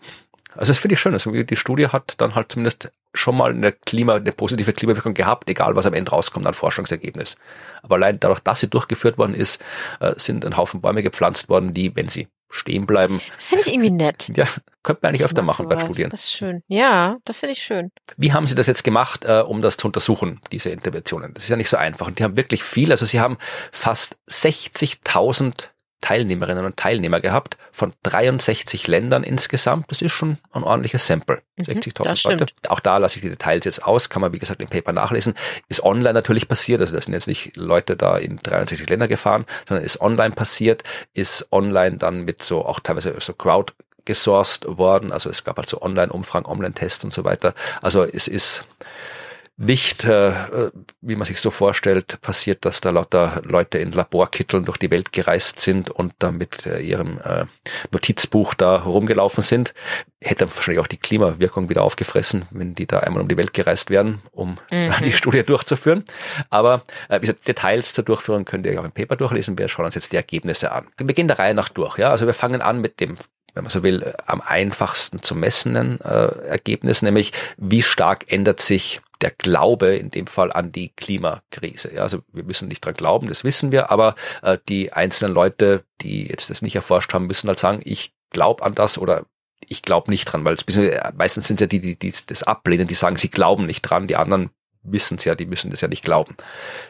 Also 0.56 0.70
das 0.70 0.78
finde 0.78 0.94
ich 0.94 1.00
schön. 1.00 1.14
Also 1.14 1.30
die 1.30 1.56
Studie 1.56 1.88
hat 1.88 2.14
dann 2.20 2.34
halt 2.34 2.52
zumindest 2.52 2.90
schon 3.14 3.36
mal 3.36 3.50
eine 3.50 3.72
Klima, 3.72 4.16
eine 4.16 4.32
positive 4.32 4.72
Klimawirkung 4.72 5.14
gehabt, 5.14 5.48
egal 5.48 5.76
was 5.76 5.86
am 5.86 5.94
Ende 5.94 6.10
rauskommt 6.10 6.46
an 6.46 6.54
Forschungsergebnis. 6.54 7.36
Aber 7.82 7.96
allein 7.96 8.20
dadurch, 8.20 8.40
dass 8.40 8.60
sie 8.60 8.68
durchgeführt 8.68 9.18
worden 9.18 9.34
ist, 9.34 9.60
äh, 10.00 10.14
sind 10.16 10.44
ein 10.44 10.56
Haufen 10.56 10.80
Bäume 10.80 11.02
gepflanzt 11.02 11.48
worden, 11.48 11.74
die, 11.74 11.94
wenn 11.94 12.08
sie 12.08 12.28
stehen 12.52 12.86
bleiben. 12.86 13.20
Das 13.36 13.48
finde 13.48 13.64
ich 13.66 13.72
irgendwie 13.72 13.90
nett. 13.90 14.30
Ja, 14.36 14.46
könnte 14.82 15.00
man 15.02 15.10
eigentlich 15.10 15.24
öfter 15.24 15.42
machen 15.42 15.68
bei 15.68 15.78
Studien. 15.78 16.10
Das 16.10 16.24
ist 16.24 16.32
schön. 16.32 16.62
Ja, 16.68 17.16
das 17.24 17.38
finde 17.38 17.54
ich 17.54 17.62
schön. 17.62 17.90
Wie 18.16 18.32
haben 18.32 18.46
Sie 18.46 18.54
das 18.54 18.66
jetzt 18.66 18.84
gemacht, 18.84 19.24
äh, 19.24 19.40
um 19.40 19.62
das 19.62 19.76
zu 19.76 19.86
untersuchen, 19.86 20.40
diese 20.52 20.70
Interventionen? 20.70 21.32
Das 21.34 21.44
ist 21.44 21.50
ja 21.50 21.56
nicht 21.56 21.70
so 21.70 21.76
einfach. 21.76 22.06
Und 22.06 22.18
die 22.18 22.24
haben 22.24 22.36
wirklich 22.36 22.62
viel. 22.62 22.90
Also 22.90 23.06
Sie 23.06 23.20
haben 23.20 23.38
fast 23.72 24.16
60.000 24.28 25.68
Teilnehmerinnen 26.02 26.66
und 26.66 26.76
Teilnehmer 26.76 27.20
gehabt 27.20 27.56
von 27.70 27.94
63 28.02 28.86
Ländern 28.86 29.24
insgesamt. 29.24 29.90
Das 29.90 30.02
ist 30.02 30.12
schon 30.12 30.36
ein 30.52 30.62
ordentliches 30.62 31.06
Sample. 31.06 31.40
Mhm, 31.56 31.64
60.000 31.64 32.28
Leute. 32.28 32.46
Auch 32.68 32.80
da 32.80 32.98
lasse 32.98 33.16
ich 33.16 33.22
die 33.22 33.30
Details 33.30 33.64
jetzt 33.64 33.84
aus, 33.84 34.10
kann 34.10 34.20
man 34.20 34.32
wie 34.34 34.38
gesagt 34.38 34.60
im 34.60 34.68
Paper 34.68 34.92
nachlesen. 34.92 35.34
Ist 35.68 35.82
online 35.82 36.12
natürlich 36.12 36.48
passiert, 36.48 36.82
also 36.82 36.94
das 36.94 37.06
sind 37.06 37.14
jetzt 37.14 37.28
nicht 37.28 37.56
Leute 37.56 37.96
da 37.96 38.18
in 38.18 38.36
63 38.36 38.88
Länder 38.88 39.08
gefahren, 39.08 39.46
sondern 39.66 39.86
ist 39.86 40.00
online 40.00 40.34
passiert, 40.34 40.82
ist 41.14 41.50
online 41.50 41.96
dann 41.96 42.24
mit 42.24 42.42
so 42.42 42.66
auch 42.66 42.80
teilweise 42.80 43.14
so 43.18 43.32
Crowd 43.32 43.72
gesourced 44.04 44.66
worden. 44.66 45.12
Also 45.12 45.30
es 45.30 45.44
gab 45.44 45.56
halt 45.56 45.68
so 45.68 45.80
Online-Umfragen, 45.80 46.46
Online-Tests 46.46 47.04
und 47.04 47.12
so 47.12 47.24
weiter. 47.24 47.54
Also 47.80 48.02
es 48.02 48.28
ist 48.28 48.66
nicht, 49.56 50.04
äh, 50.04 50.32
wie 51.00 51.14
man 51.14 51.26
sich 51.26 51.40
so 51.40 51.50
vorstellt, 51.50 52.20
passiert, 52.20 52.64
dass 52.64 52.80
da 52.80 52.90
lauter 52.90 53.42
Leute 53.44 53.78
in 53.78 53.92
Laborkitteln 53.92 54.64
durch 54.64 54.78
die 54.78 54.90
Welt 54.90 55.12
gereist 55.12 55.60
sind 55.60 55.90
und 55.90 56.14
da 56.18 56.30
mit 56.30 56.66
äh, 56.66 56.80
ihrem 56.80 57.18
äh, 57.18 57.44
Notizbuch 57.90 58.54
da 58.54 58.76
rumgelaufen 58.76 59.42
sind. 59.42 59.74
Hätte 60.20 60.48
wahrscheinlich 60.48 60.80
auch 60.80 60.86
die 60.86 60.96
Klimawirkung 60.96 61.68
wieder 61.68 61.82
aufgefressen, 61.82 62.46
wenn 62.50 62.74
die 62.74 62.86
da 62.86 63.00
einmal 63.00 63.22
um 63.22 63.28
die 63.28 63.36
Welt 63.36 63.52
gereist 63.52 63.90
wären, 63.90 64.22
um 64.32 64.56
mhm. 64.70 64.92
die 65.04 65.12
Studie 65.12 65.42
durchzuführen. 65.42 66.04
Aber 66.48 66.82
äh, 67.08 67.16
wie 67.16 67.26
gesagt, 67.26 67.46
Details 67.46 67.92
zur 67.92 68.04
Durchführung 68.04 68.44
könnt 68.44 68.66
ihr 68.66 68.80
auch 68.80 68.84
im 68.84 68.92
Paper 68.92 69.16
durchlesen. 69.16 69.58
Wir 69.58 69.68
schauen 69.68 69.86
uns 69.86 69.94
jetzt 69.94 70.12
die 70.12 70.16
Ergebnisse 70.16 70.72
an. 70.72 70.88
Wir 70.96 71.14
gehen 71.14 71.28
der 71.28 71.38
Reihe 71.38 71.54
nach 71.54 71.68
durch. 71.68 71.98
Ja, 71.98 72.10
also 72.10 72.26
wir 72.26 72.34
fangen 72.34 72.62
an 72.62 72.80
mit 72.80 73.00
dem 73.00 73.16
wenn 73.54 73.64
man 73.64 73.70
so 73.70 73.82
will, 73.82 74.14
am 74.26 74.40
einfachsten 74.40 75.22
zu 75.22 75.34
messenden 75.34 76.00
äh, 76.00 76.48
Ergebnis, 76.48 77.02
nämlich 77.02 77.32
wie 77.56 77.82
stark 77.82 78.32
ändert 78.32 78.60
sich 78.60 79.00
der 79.20 79.30
Glaube 79.30 79.94
in 79.96 80.10
dem 80.10 80.26
Fall 80.26 80.52
an 80.52 80.72
die 80.72 80.90
Klimakrise. 80.90 81.92
Ja, 81.94 82.02
also 82.02 82.22
wir 82.32 82.44
müssen 82.44 82.68
nicht 82.68 82.84
dran 82.84 82.94
glauben, 82.94 83.28
das 83.28 83.44
wissen 83.44 83.70
wir, 83.72 83.90
aber 83.90 84.14
äh, 84.42 84.58
die 84.68 84.92
einzelnen 84.92 85.32
Leute, 85.32 85.84
die 86.00 86.26
jetzt 86.28 86.50
das 86.50 86.62
nicht 86.62 86.74
erforscht 86.74 87.12
haben, 87.14 87.26
müssen 87.26 87.48
halt 87.48 87.58
sagen, 87.58 87.80
ich 87.84 88.12
glaube 88.30 88.64
an 88.64 88.74
das 88.74 88.98
oder 88.98 89.24
ich 89.68 89.82
glaube 89.82 90.10
nicht 90.10 90.24
dran, 90.24 90.44
weil 90.44 90.56
es, 90.56 90.64
meistens 91.16 91.46
sind 91.46 91.60
es 91.60 91.62
ja 91.62 91.66
die, 91.66 91.80
die, 91.80 91.96
die 91.96 92.12
das 92.26 92.42
ablehnen, 92.42 92.88
die 92.88 92.94
sagen, 92.94 93.16
sie 93.16 93.30
glauben 93.30 93.66
nicht 93.66 93.82
dran, 93.82 94.08
die 94.08 94.16
anderen 94.16 94.50
wissen 94.82 95.18
es 95.18 95.24
ja, 95.24 95.34
die 95.34 95.46
müssen 95.46 95.70
das 95.70 95.80
ja 95.80 95.88
nicht 95.88 96.04
glauben. 96.04 96.36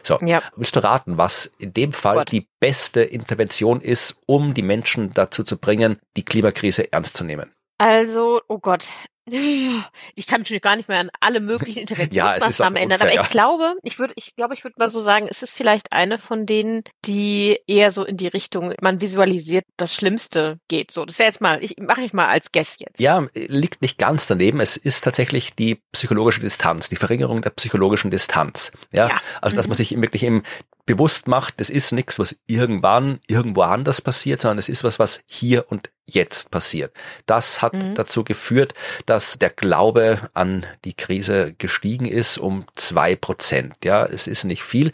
So, 0.01 0.19
ja. 0.21 0.41
willst 0.55 0.75
du 0.75 0.83
raten, 0.83 1.17
was 1.17 1.45
in 1.57 1.73
dem 1.73 1.93
Fall 1.93 2.17
Gott. 2.17 2.31
die 2.31 2.47
beste 2.59 3.01
Intervention 3.01 3.81
ist, 3.81 4.19
um 4.25 4.53
die 4.53 4.61
Menschen 4.61 5.13
dazu 5.13 5.43
zu 5.43 5.57
bringen, 5.57 5.99
die 6.17 6.23
Klimakrise 6.23 6.91
ernst 6.91 7.17
zu 7.17 7.23
nehmen? 7.23 7.51
Also, 7.77 8.41
oh 8.47 8.59
Gott, 8.59 8.85
ich 10.15 10.27
kann 10.27 10.41
mich 10.41 10.61
gar 10.61 10.75
nicht 10.75 10.89
mehr 10.89 10.99
an 10.99 11.09
alle 11.19 11.39
möglichen 11.39 11.79
Interventionsmaßnahmen 11.81 12.77
ja, 12.77 12.83
ändern, 12.83 13.01
aber 13.01 13.13
ich 13.13 13.29
glaube, 13.29 13.75
ich 13.83 13.99
würde, 13.99 14.13
ich 14.17 14.35
glaube, 14.35 14.53
ich 14.53 14.63
würde 14.63 14.75
mal 14.77 14.89
so 14.89 14.99
sagen, 14.99 15.27
es 15.29 15.43
ist 15.43 15.55
vielleicht 15.55 15.91
eine 15.91 16.17
von 16.17 16.45
denen, 16.45 16.83
die 17.05 17.59
eher 17.67 17.91
so 17.91 18.03
in 18.03 18.17
die 18.17 18.27
Richtung, 18.27 18.73
man 18.81 19.01
visualisiert, 19.01 19.65
das 19.77 19.95
Schlimmste 19.95 20.59
geht. 20.67 20.91
So, 20.91 21.05
das 21.05 21.19
wäre 21.19 21.27
jetzt 21.27 21.41
mal, 21.41 21.63
ich 21.63 21.77
mache 21.79 22.01
ich 22.01 22.13
mal 22.13 22.27
als 22.27 22.51
Guess 22.51 22.77
jetzt. 22.79 22.99
Ja, 22.99 23.25
liegt 23.33 23.81
nicht 23.81 23.97
ganz 23.97 24.27
daneben. 24.27 24.59
Es 24.59 24.77
ist 24.77 25.03
tatsächlich 25.03 25.55
die 25.55 25.81
psychologische 25.91 26.41
Distanz, 26.41 26.89
die 26.89 26.95
Verringerung 26.95 27.41
der 27.41 27.51
psychologischen 27.51 28.11
Distanz. 28.11 28.71
Ja, 28.91 29.09
ja. 29.09 29.21
also 29.41 29.55
dass 29.55 29.67
mhm. 29.67 29.71
man 29.71 29.77
sich 29.77 30.01
wirklich 30.01 30.23
im 30.23 30.43
bewusst 30.85 31.27
macht, 31.27 31.59
das 31.59 31.69
ist 31.69 31.91
nichts, 31.91 32.19
was 32.19 32.35
irgendwann 32.45 33.19
irgendwo 33.27 33.61
anders 33.61 34.01
passiert, 34.01 34.41
sondern 34.41 34.57
es 34.57 34.69
ist 34.69 34.83
was, 34.83 34.99
was 34.99 35.21
hier 35.25 35.71
und 35.71 35.89
jetzt 36.05 36.51
passiert. 36.51 36.93
Das 37.25 37.61
hat 37.61 37.73
mhm. 37.73 37.95
dazu 37.95 38.23
geführt, 38.23 38.73
dass 39.05 39.37
der 39.39 39.49
Glaube 39.49 40.29
an 40.33 40.65
die 40.85 40.93
Krise 40.93 41.53
gestiegen 41.57 42.05
ist 42.05 42.37
um 42.37 42.65
zwei 42.75 43.15
Prozent. 43.15 43.75
Ja, 43.83 44.05
es 44.05 44.27
ist 44.27 44.43
nicht 44.43 44.63
viel. 44.63 44.91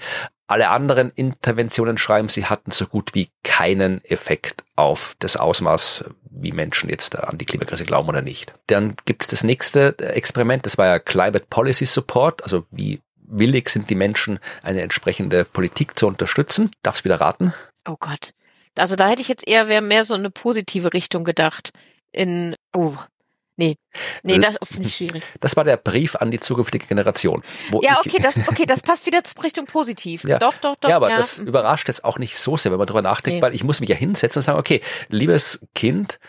Alle 0.48 0.70
anderen 0.70 1.12
Interventionen 1.12 2.00
schreiben, 2.00 2.28
sie 2.30 2.46
hatten 2.46 2.72
so 2.72 2.88
gut 2.88 3.14
wie 3.14 3.30
keinen 3.44 4.04
Effekt 4.04 4.64
auf 4.76 5.16
das 5.20 5.38
Ausmaß, 5.38 6.06
wie 6.32 6.52
Menschen 6.52 6.90
jetzt 6.90 7.18
an 7.18 7.38
die 7.38 7.46
Klimakrise 7.46 7.84
glauben 7.84 8.10
oder 8.10 8.24
nicht. 8.24 8.54
Dann 8.66 8.96
gibt 9.06 9.24
es 9.24 9.28
das 9.28 9.44
nächste 9.44 9.98
Experiment, 10.00 10.66
das 10.66 10.80
war 10.80 10.88
ja 10.88 10.98
Climate 10.98 11.46
Policy 11.50 11.86
Support, 11.86 12.44
also 12.44 12.66
wie 12.72 13.00
willig 13.30 13.70
sind 13.70 13.92
die 13.92 13.96
Menschen, 13.96 14.40
eine 14.64 14.82
entsprechende 14.82 15.46
Politik 15.46 15.98
zu 15.98 16.08
unterstützen. 16.08 16.72
Darfst 16.82 17.06
wieder 17.06 17.22
raten? 17.22 17.54
Oh 17.88 17.98
Gott. 18.00 18.34
Also 18.80 18.96
da 18.96 19.08
hätte 19.08 19.22
ich 19.22 19.28
jetzt 19.28 19.48
eher 19.48 19.82
mehr 19.82 20.04
so 20.04 20.14
eine 20.14 20.30
positive 20.30 20.94
Richtung 20.94 21.24
gedacht. 21.24 21.72
In, 22.12 22.56
oh, 22.76 22.96
Nee, 23.60 23.76
nee, 24.24 24.40
das 24.40 24.56
finde 24.64 24.88
ich 24.88 24.96
schwierig. 24.96 25.22
Das 25.42 25.58
war 25.58 25.66
der 25.66 25.76
Brief 25.76 26.16
an 26.16 26.32
die 26.32 26.40
zukünftige 26.40 26.86
Generation. 26.86 27.44
ja, 27.82 28.00
okay, 28.00 28.22
das, 28.22 28.38
okay, 28.48 28.66
das 28.66 28.82
passt 28.82 29.06
wieder 29.06 29.22
zur 29.26 29.44
Richtung 29.44 29.66
positiv. 29.66 30.24
Ja. 30.30 30.38
Doch, 30.38 30.54
doch, 30.62 30.76
doch. 30.80 30.90
Ja, 30.90 30.96
aber 30.96 31.10
ja. 31.10 31.18
das 31.18 31.40
überrascht 31.40 31.88
jetzt 31.88 32.06
auch 32.06 32.20
nicht 32.20 32.38
so 32.38 32.56
sehr, 32.56 32.72
wenn 32.72 32.78
man 32.78 32.86
darüber 32.86 33.02
nachdenkt, 33.02 33.38
nee. 33.38 33.42
weil 33.42 33.56
ich 33.56 33.64
muss 33.64 33.82
mich 33.82 33.90
ja 33.90 33.96
hinsetzen 33.96 34.40
und 34.40 34.44
sagen, 34.44 34.60
okay, 34.60 34.82
liebes 35.10 35.60
Kind, 35.74 36.20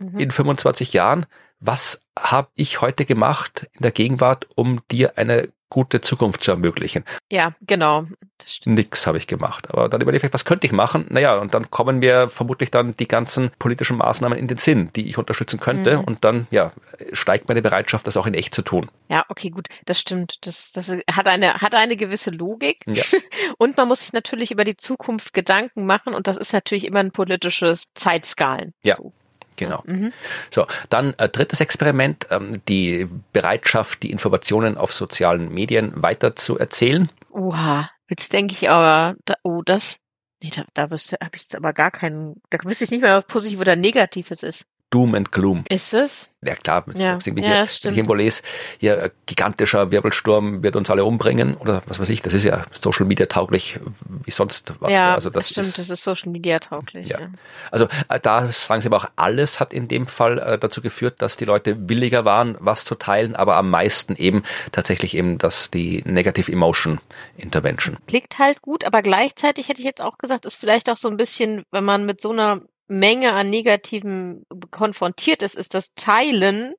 mhm. 0.00 0.18
in 0.18 0.30
25 0.32 0.92
Jahren, 0.92 1.26
was 1.60 2.02
habe 2.18 2.48
ich 2.56 2.80
heute 2.80 3.04
gemacht 3.04 3.68
in 3.72 3.82
der 3.82 3.92
Gegenwart, 3.92 4.48
um 4.56 4.80
dir 4.90 5.16
eine 5.16 5.52
gute 5.68 6.00
Zukunft 6.00 6.44
zu 6.44 6.52
ermöglichen. 6.52 7.04
Ja, 7.30 7.54
genau. 7.60 8.06
Nix 8.64 9.06
habe 9.06 9.18
ich 9.18 9.26
gemacht. 9.26 9.68
Aber 9.70 9.88
dann 9.88 10.00
überlege 10.00 10.26
ich, 10.26 10.32
was 10.32 10.44
könnte 10.44 10.66
ich 10.66 10.72
machen? 10.72 11.06
Naja, 11.08 11.38
und 11.38 11.54
dann 11.54 11.70
kommen 11.70 11.98
mir 11.98 12.28
vermutlich 12.28 12.70
dann 12.70 12.94
die 12.96 13.08
ganzen 13.08 13.50
politischen 13.58 13.96
Maßnahmen 13.96 14.38
in 14.38 14.46
den 14.46 14.58
Sinn, 14.58 14.90
die 14.94 15.08
ich 15.08 15.18
unterstützen 15.18 15.58
könnte. 15.58 15.98
Mhm. 15.98 16.04
Und 16.04 16.24
dann, 16.24 16.46
ja, 16.50 16.72
steigt 17.12 17.48
meine 17.48 17.62
Bereitschaft, 17.62 18.06
das 18.06 18.16
auch 18.16 18.26
in 18.26 18.34
echt 18.34 18.54
zu 18.54 18.62
tun. 18.62 18.90
Ja, 19.08 19.24
okay, 19.28 19.50
gut. 19.50 19.68
Das 19.86 19.98
stimmt. 19.98 20.38
Das, 20.46 20.72
das 20.72 20.90
hat 21.10 21.26
eine, 21.26 21.54
hat 21.54 21.74
eine 21.74 21.96
gewisse 21.96 22.30
Logik. 22.30 22.84
Ja. 22.86 23.02
und 23.58 23.76
man 23.76 23.88
muss 23.88 24.00
sich 24.00 24.12
natürlich 24.12 24.50
über 24.50 24.64
die 24.64 24.76
Zukunft 24.76 25.32
Gedanken 25.32 25.86
machen. 25.86 26.14
Und 26.14 26.26
das 26.26 26.36
ist 26.36 26.52
natürlich 26.52 26.86
immer 26.86 27.00
ein 27.00 27.10
politisches 27.10 27.86
Zeitskalen. 27.94 28.72
Ja. 28.84 28.96
So. 28.96 29.12
Genau. 29.56 29.82
Mhm. 29.86 30.12
So, 30.50 30.66
dann 30.90 31.14
äh, 31.18 31.28
drittes 31.28 31.60
Experiment, 31.60 32.26
ähm, 32.30 32.60
die 32.68 33.08
Bereitschaft, 33.32 34.02
die 34.02 34.10
Informationen 34.10 34.76
auf 34.76 34.92
sozialen 34.92 35.52
Medien 35.52 35.92
weiter 35.94 36.36
zu 36.36 36.58
erzählen. 36.58 37.08
Oha, 37.30 37.90
jetzt 38.08 38.32
denke 38.32 38.52
ich 38.52 38.68
aber, 38.68 39.16
da, 39.24 39.34
oh, 39.42 39.62
das, 39.62 39.98
nee, 40.42 40.50
da, 40.54 40.64
da 40.74 40.82
habe 40.82 40.96
ich 40.96 41.42
jetzt 41.42 41.56
aber 41.56 41.72
gar 41.72 41.90
keinen, 41.90 42.40
da 42.50 42.58
wüsste 42.64 42.84
ich 42.84 42.90
nicht 42.90 43.02
mehr, 43.02 43.16
was 43.16 43.26
positiv 43.26 43.60
oder 43.60 43.76
negativ 43.76 44.30
es 44.30 44.42
ist. 44.42 44.64
Doom 44.90 45.14
and 45.14 45.32
Gloom. 45.32 45.64
Ist 45.68 45.94
es? 45.94 46.28
Ja 46.44 46.54
klar, 46.54 46.84
Ja, 46.94 47.18
ja, 47.18 47.28
hier, 47.34 47.64
ich 47.64 47.84
irgendwo 47.84 48.14
lese, 48.14 48.42
hier 48.78 49.10
gigantischer 49.26 49.90
Wirbelsturm 49.90 50.62
wird 50.62 50.76
uns 50.76 50.88
alle 50.90 51.04
umbringen 51.04 51.56
oder 51.56 51.82
was 51.86 51.98
weiß 51.98 52.08
ich, 52.10 52.22
das 52.22 52.34
ist 52.34 52.44
ja 52.44 52.64
Social 52.70 53.04
Media 53.04 53.26
tauglich 53.26 53.80
wie 54.24 54.30
sonst 54.30 54.74
was. 54.78 54.92
ja, 54.92 55.14
also 55.14 55.28
das 55.28 55.48
stimmt, 55.48 55.66
ist, 55.66 55.78
das 55.78 55.90
ist 55.90 56.04
Social 56.04 56.30
Media 56.30 56.60
tauglich. 56.60 57.08
Ja. 57.08 57.20
Ja. 57.20 57.28
also 57.72 57.88
äh, 58.08 58.20
da 58.20 58.52
sagen 58.52 58.80
sie 58.80 58.88
aber 58.88 58.98
auch, 58.98 59.06
alles 59.16 59.58
hat 59.58 59.72
in 59.72 59.88
dem 59.88 60.06
Fall 60.06 60.38
äh, 60.38 60.58
dazu 60.58 60.80
geführt, 60.80 61.20
dass 61.20 61.36
die 61.36 61.46
Leute 61.46 61.88
williger 61.88 62.24
waren, 62.24 62.56
was 62.60 62.84
zu 62.84 62.94
teilen, 62.94 63.34
aber 63.34 63.56
am 63.56 63.70
meisten 63.70 64.14
eben 64.14 64.44
tatsächlich 64.70 65.16
eben 65.16 65.38
das 65.38 65.70
die 65.72 66.02
Negative 66.04 66.52
Emotion 66.52 67.00
Intervention. 67.36 67.96
Klickt 68.06 68.38
halt 68.38 68.62
gut, 68.62 68.84
aber 68.84 69.02
gleichzeitig 69.02 69.68
hätte 69.68 69.80
ich 69.80 69.86
jetzt 69.86 70.00
auch 70.00 70.18
gesagt, 70.18 70.44
ist 70.44 70.60
vielleicht 70.60 70.88
auch 70.90 70.96
so 70.96 71.08
ein 71.08 71.16
bisschen, 71.16 71.64
wenn 71.72 71.84
man 71.84 72.06
mit 72.06 72.20
so 72.20 72.30
einer 72.30 72.60
Menge 72.88 73.32
an 73.32 73.50
Negativen 73.50 74.44
konfrontiert 74.70 75.42
ist, 75.42 75.56
ist 75.56 75.74
das 75.74 75.94
Teilen 75.94 76.74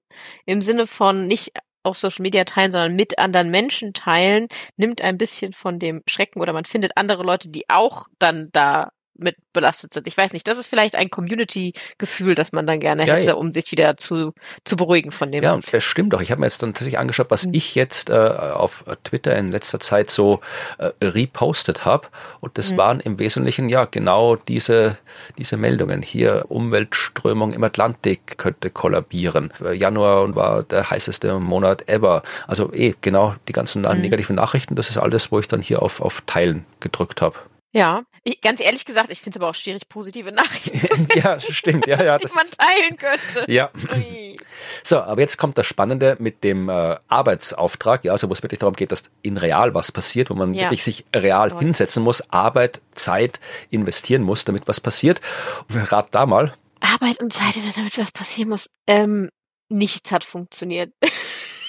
im 0.45 0.61
Sinne 0.61 0.87
von 0.87 1.27
nicht 1.27 1.51
auf 1.83 1.97
Social 1.97 2.23
Media 2.23 2.43
teilen, 2.43 2.71
sondern 2.71 2.95
mit 2.95 3.17
anderen 3.17 3.49
Menschen 3.49 3.93
teilen, 3.93 4.47
nimmt 4.75 5.01
ein 5.01 5.17
bisschen 5.17 5.53
von 5.53 5.79
dem 5.79 6.03
Schrecken 6.07 6.41
oder 6.41 6.53
man 6.53 6.65
findet 6.65 6.93
andere 6.95 7.23
Leute, 7.23 7.49
die 7.49 7.69
auch 7.69 8.07
dann 8.19 8.49
da 8.51 8.91
mit 9.19 9.35
belastet 9.53 9.93
sind. 9.93 10.07
Ich 10.07 10.17
weiß 10.17 10.33
nicht, 10.33 10.47
das 10.47 10.57
ist 10.57 10.67
vielleicht 10.67 10.95
ein 10.95 11.09
Community-Gefühl, 11.09 12.35
das 12.35 12.51
man 12.51 12.67
dann 12.67 12.79
gerne 12.79 13.05
Ja, 13.07 13.15
hätte, 13.15 13.35
um 13.35 13.53
sich 13.53 13.71
wieder 13.71 13.97
zu, 13.97 14.33
zu 14.63 14.75
beruhigen 14.75 15.11
von 15.11 15.31
dem. 15.31 15.43
Ja, 15.43 15.59
das 15.71 15.83
stimmt 15.83 16.13
doch. 16.13 16.21
Ich 16.21 16.31
habe 16.31 16.41
mir 16.41 16.47
jetzt 16.47 16.61
dann 16.61 16.73
tatsächlich 16.73 16.99
angeschaut, 16.99 17.27
was 17.29 17.45
Mhm. 17.45 17.53
ich 17.53 17.75
jetzt 17.75 18.09
äh, 18.09 18.13
auf 18.13 18.83
Twitter 19.03 19.35
in 19.35 19.51
letzter 19.51 19.79
Zeit 19.79 20.09
so 20.09 20.41
äh, 20.77 20.91
repostet 21.03 21.85
habe. 21.85 22.07
Und 22.39 22.57
das 22.57 22.71
Mhm. 22.71 22.77
waren 22.77 22.99
im 22.99 23.19
Wesentlichen 23.19 23.69
ja 23.69 23.85
genau 23.85 24.35
diese, 24.35 24.97
diese 25.37 25.57
Meldungen. 25.57 26.01
Hier 26.01 26.45
Umweltströmung 26.49 27.53
im 27.53 27.63
Atlantik 27.63 28.37
könnte 28.37 28.69
kollabieren. 28.69 29.51
Äh, 29.63 29.73
Januar 29.73 30.35
war 30.35 30.63
der 30.63 30.89
heißeste 30.89 31.39
Monat 31.39 31.87
ever. 31.89 32.21
Also 32.47 32.71
eh, 32.73 32.93
genau 33.01 33.35
die 33.47 33.53
ganzen 33.53 33.81
Mhm. 33.81 34.01
negativen 34.01 34.35
Nachrichten, 34.35 34.75
das 34.75 34.89
ist 34.89 34.97
alles, 34.97 35.31
wo 35.31 35.39
ich 35.39 35.47
dann 35.47 35.61
hier 35.61 35.81
auf, 35.81 36.01
auf 36.01 36.21
Teilen 36.27 36.65
gedrückt 36.79 37.21
habe. 37.21 37.35
Ja, 37.73 38.03
ich, 38.23 38.41
ganz 38.41 38.61
ehrlich 38.61 38.85
gesagt, 38.85 39.11
ich 39.11 39.19
finde 39.19 39.37
es 39.37 39.41
aber 39.41 39.49
auch 39.49 39.55
schwierig, 39.55 39.87
positive 39.89 40.31
Nachrichten 40.31 40.79
zu 40.81 40.95
ja, 41.19 41.39
stimmt. 41.39 41.85
Ja, 41.85 42.01
ja. 42.01 42.17
die 42.17 42.25
man 42.33 42.45
teilen 42.49 42.97
könnte. 42.97 43.51
ja. 43.51 43.69
Ui. 43.93 44.37
So, 44.83 44.99
aber 44.99 45.21
jetzt 45.21 45.37
kommt 45.37 45.57
das 45.57 45.65
Spannende 45.67 46.15
mit 46.19 46.43
dem 46.43 46.69
äh, 46.69 46.95
Arbeitsauftrag, 47.07 48.05
ja, 48.05 48.13
also 48.13 48.29
wo 48.29 48.33
es 48.33 48.41
wirklich 48.41 48.59
darum 48.59 48.75
geht, 48.75 48.91
dass 48.91 49.03
in 49.21 49.37
real 49.37 49.73
was 49.73 49.91
passiert, 49.91 50.29
wo 50.29 50.33
man 50.33 50.53
Ja. 50.53 50.63
wirklich 50.65 50.83
sich 50.83 51.05
real 51.15 51.49
Toll. 51.51 51.59
hinsetzen 51.59 52.03
muss, 52.03 52.21
Arbeit, 52.31 52.81
Zeit 52.95 53.39
investieren 53.69 54.23
muss, 54.23 54.45
damit 54.45 54.67
was 54.67 54.79
passiert. 54.79 55.21
Und 55.69 55.91
rat 55.91 56.07
da 56.11 56.25
mal. 56.25 56.53
Arbeit 56.79 57.19
und 57.21 57.33
Zeit, 57.33 57.55
damit 57.75 57.97
was 57.97 58.11
passieren 58.11 58.49
muss. 58.49 58.69
Ähm, 58.87 59.29
nichts 59.69 60.11
hat 60.11 60.23
funktioniert. 60.23 60.93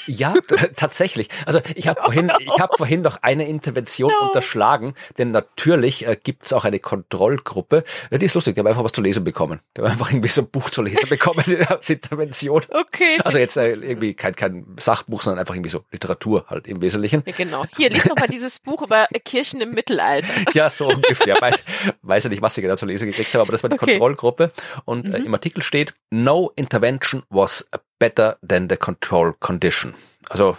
Ja, 0.09 0.35
tatsächlich. 0.77 1.29
Also 1.47 1.61
ich 1.75 1.87
habe 1.89 2.01
vorhin, 2.03 2.33
ich 2.41 2.59
habe 2.59 2.77
vorhin 2.77 3.03
noch 3.03 3.23
eine 3.23 3.47
Intervention 3.47 4.11
No. 4.21 4.27
unterschlagen, 4.29 4.95
denn 5.19 5.31
natürlich 5.31 6.07
äh, 6.07 6.17
gibt 6.23 6.47
es 6.47 6.53
auch 6.53 6.65
eine 6.65 6.79
Kontrollgruppe. 6.79 7.85
Ja, 8.11 8.19
die 8.19 8.27
ist 8.27 8.35
lustig, 8.35 8.55
die 8.55 8.61
haben 8.61 8.67
einfach 8.67 8.85
was 8.85 8.93
zu 8.93 9.01
lesen 9.03 9.25
bekommen. 9.25 9.61
Die 9.77 9.83
haben 9.83 9.91
einfach 9.91 10.11
irgendwie 10.11 10.29
so 10.29 10.43
ein 10.43 10.49
Buch 10.51 10.71
zu 10.71 10.83
lesen 10.83 11.07
bekommen 11.09 11.45
als 11.69 11.91
Intervention. 11.91 12.63
Okay. 12.71 13.19
Also 13.25 13.39
jetzt 13.39 13.57
äh, 13.57 13.71
irgendwie 13.71 14.15
kein, 14.15 14.35
kein 14.35 14.67
Sachbuch, 14.79 15.23
sondern 15.23 15.41
einfach 15.41 15.55
irgendwie 15.55 15.71
so 15.71 15.85
Literatur 15.91 16.47
halt 16.49 16.67
im 16.69 16.81
Wesentlichen. 16.81 17.23
Ja, 17.27 17.33
genau. 17.37 17.65
Hier, 17.77 17.91
lies 17.91 18.05
doch 18.05 18.17
mal 18.17 18.29
dieses 18.29 18.59
Buch 18.59 18.83
über 18.83 19.07
Kirchen 19.25 19.61
im 19.61 19.71
Mittelalter. 19.71 20.29
Ja, 20.55 20.71
so 20.71 20.89
ungefähr. 20.89 21.37
Weil, 21.41 21.55
weiß 22.03 22.25
ja 22.25 22.31
nicht, 22.31 22.43
was 22.43 22.57
ich 22.57 22.63
genau 22.63 22.77
zu 22.77 22.87
lesen 22.87 23.07
gekriegt 23.07 23.33
habe, 23.35 23.43
aber 23.43 23.53
das 23.53 23.63
war 23.63 23.69
die 23.71 23.75
Okay. 23.79 23.93
Kontrollgruppe. 23.99 24.53
Und 24.85 25.07
äh, 25.07 25.19
Mhm. 25.19 25.27
im 25.27 25.35
Artikel 25.35 25.63
steht, 25.63 25.95
no 26.11 26.51
intervention 26.57 27.23
was 27.31 27.69
better 27.99 28.39
than 28.47 28.69
the 28.69 28.77
control 28.77 29.35
condition. 29.41 29.95
Also 30.29 30.57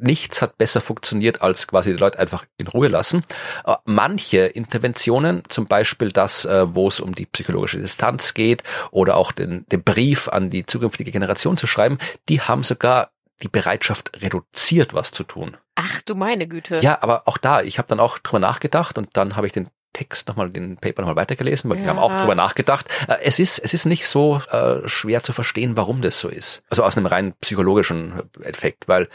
nichts 0.00 0.42
hat 0.42 0.58
besser 0.58 0.80
funktioniert, 0.80 1.42
als 1.42 1.66
quasi 1.66 1.92
die 1.92 1.98
Leute 1.98 2.18
einfach 2.18 2.44
in 2.56 2.66
Ruhe 2.66 2.88
lassen. 2.88 3.22
Äh, 3.64 3.76
Manche 3.84 4.46
Interventionen, 4.46 5.42
zum 5.48 5.66
Beispiel 5.66 6.12
das, 6.12 6.44
äh, 6.44 6.74
wo 6.74 6.88
es 6.88 7.00
um 7.00 7.14
die 7.14 7.26
psychologische 7.26 7.78
Distanz 7.78 8.34
geht 8.34 8.62
oder 8.90 9.16
auch 9.16 9.32
den, 9.32 9.66
den 9.66 9.82
Brief 9.82 10.28
an 10.28 10.50
die 10.50 10.66
zukünftige 10.66 11.10
Generation 11.10 11.56
zu 11.56 11.66
schreiben, 11.66 11.98
die 12.28 12.40
haben 12.40 12.62
sogar 12.62 13.10
die 13.42 13.48
Bereitschaft 13.48 14.20
reduziert, 14.20 14.94
was 14.94 15.12
zu 15.12 15.24
tun. 15.24 15.56
Ach 15.76 16.02
du 16.02 16.16
meine 16.16 16.48
Güte. 16.48 16.80
Ja, 16.80 17.02
aber 17.02 17.22
auch 17.26 17.38
da, 17.38 17.62
ich 17.62 17.78
habe 17.78 17.88
dann 17.88 18.00
auch 18.00 18.18
drüber 18.18 18.40
nachgedacht 18.40 18.98
und 18.98 19.16
dann 19.16 19.36
habe 19.36 19.46
ich 19.46 19.52
den 19.52 19.68
Text 19.92 20.28
nochmal, 20.28 20.50
den 20.50 20.76
Paper 20.76 21.02
nochmal 21.02 21.16
weitergelesen, 21.16 21.70
weil 21.70 21.78
wir 21.78 21.84
Ja. 21.84 21.90
haben 21.90 21.98
auch 21.98 22.14
drüber 22.14 22.34
nachgedacht. 22.34 22.86
Äh, 23.08 23.16
Es 23.22 23.38
ist, 23.38 23.58
es 23.58 23.74
ist 23.74 23.86
nicht 23.86 24.06
so 24.06 24.40
äh, 24.50 24.86
schwer 24.86 25.22
zu 25.22 25.32
verstehen, 25.32 25.76
warum 25.76 26.02
das 26.02 26.18
so 26.20 26.28
ist. 26.28 26.62
Also 26.70 26.84
aus 26.84 26.96
einem 26.96 27.06
rein 27.06 27.34
psychologischen 27.40 28.22
Effekt, 28.42 28.88
weil 28.88 29.08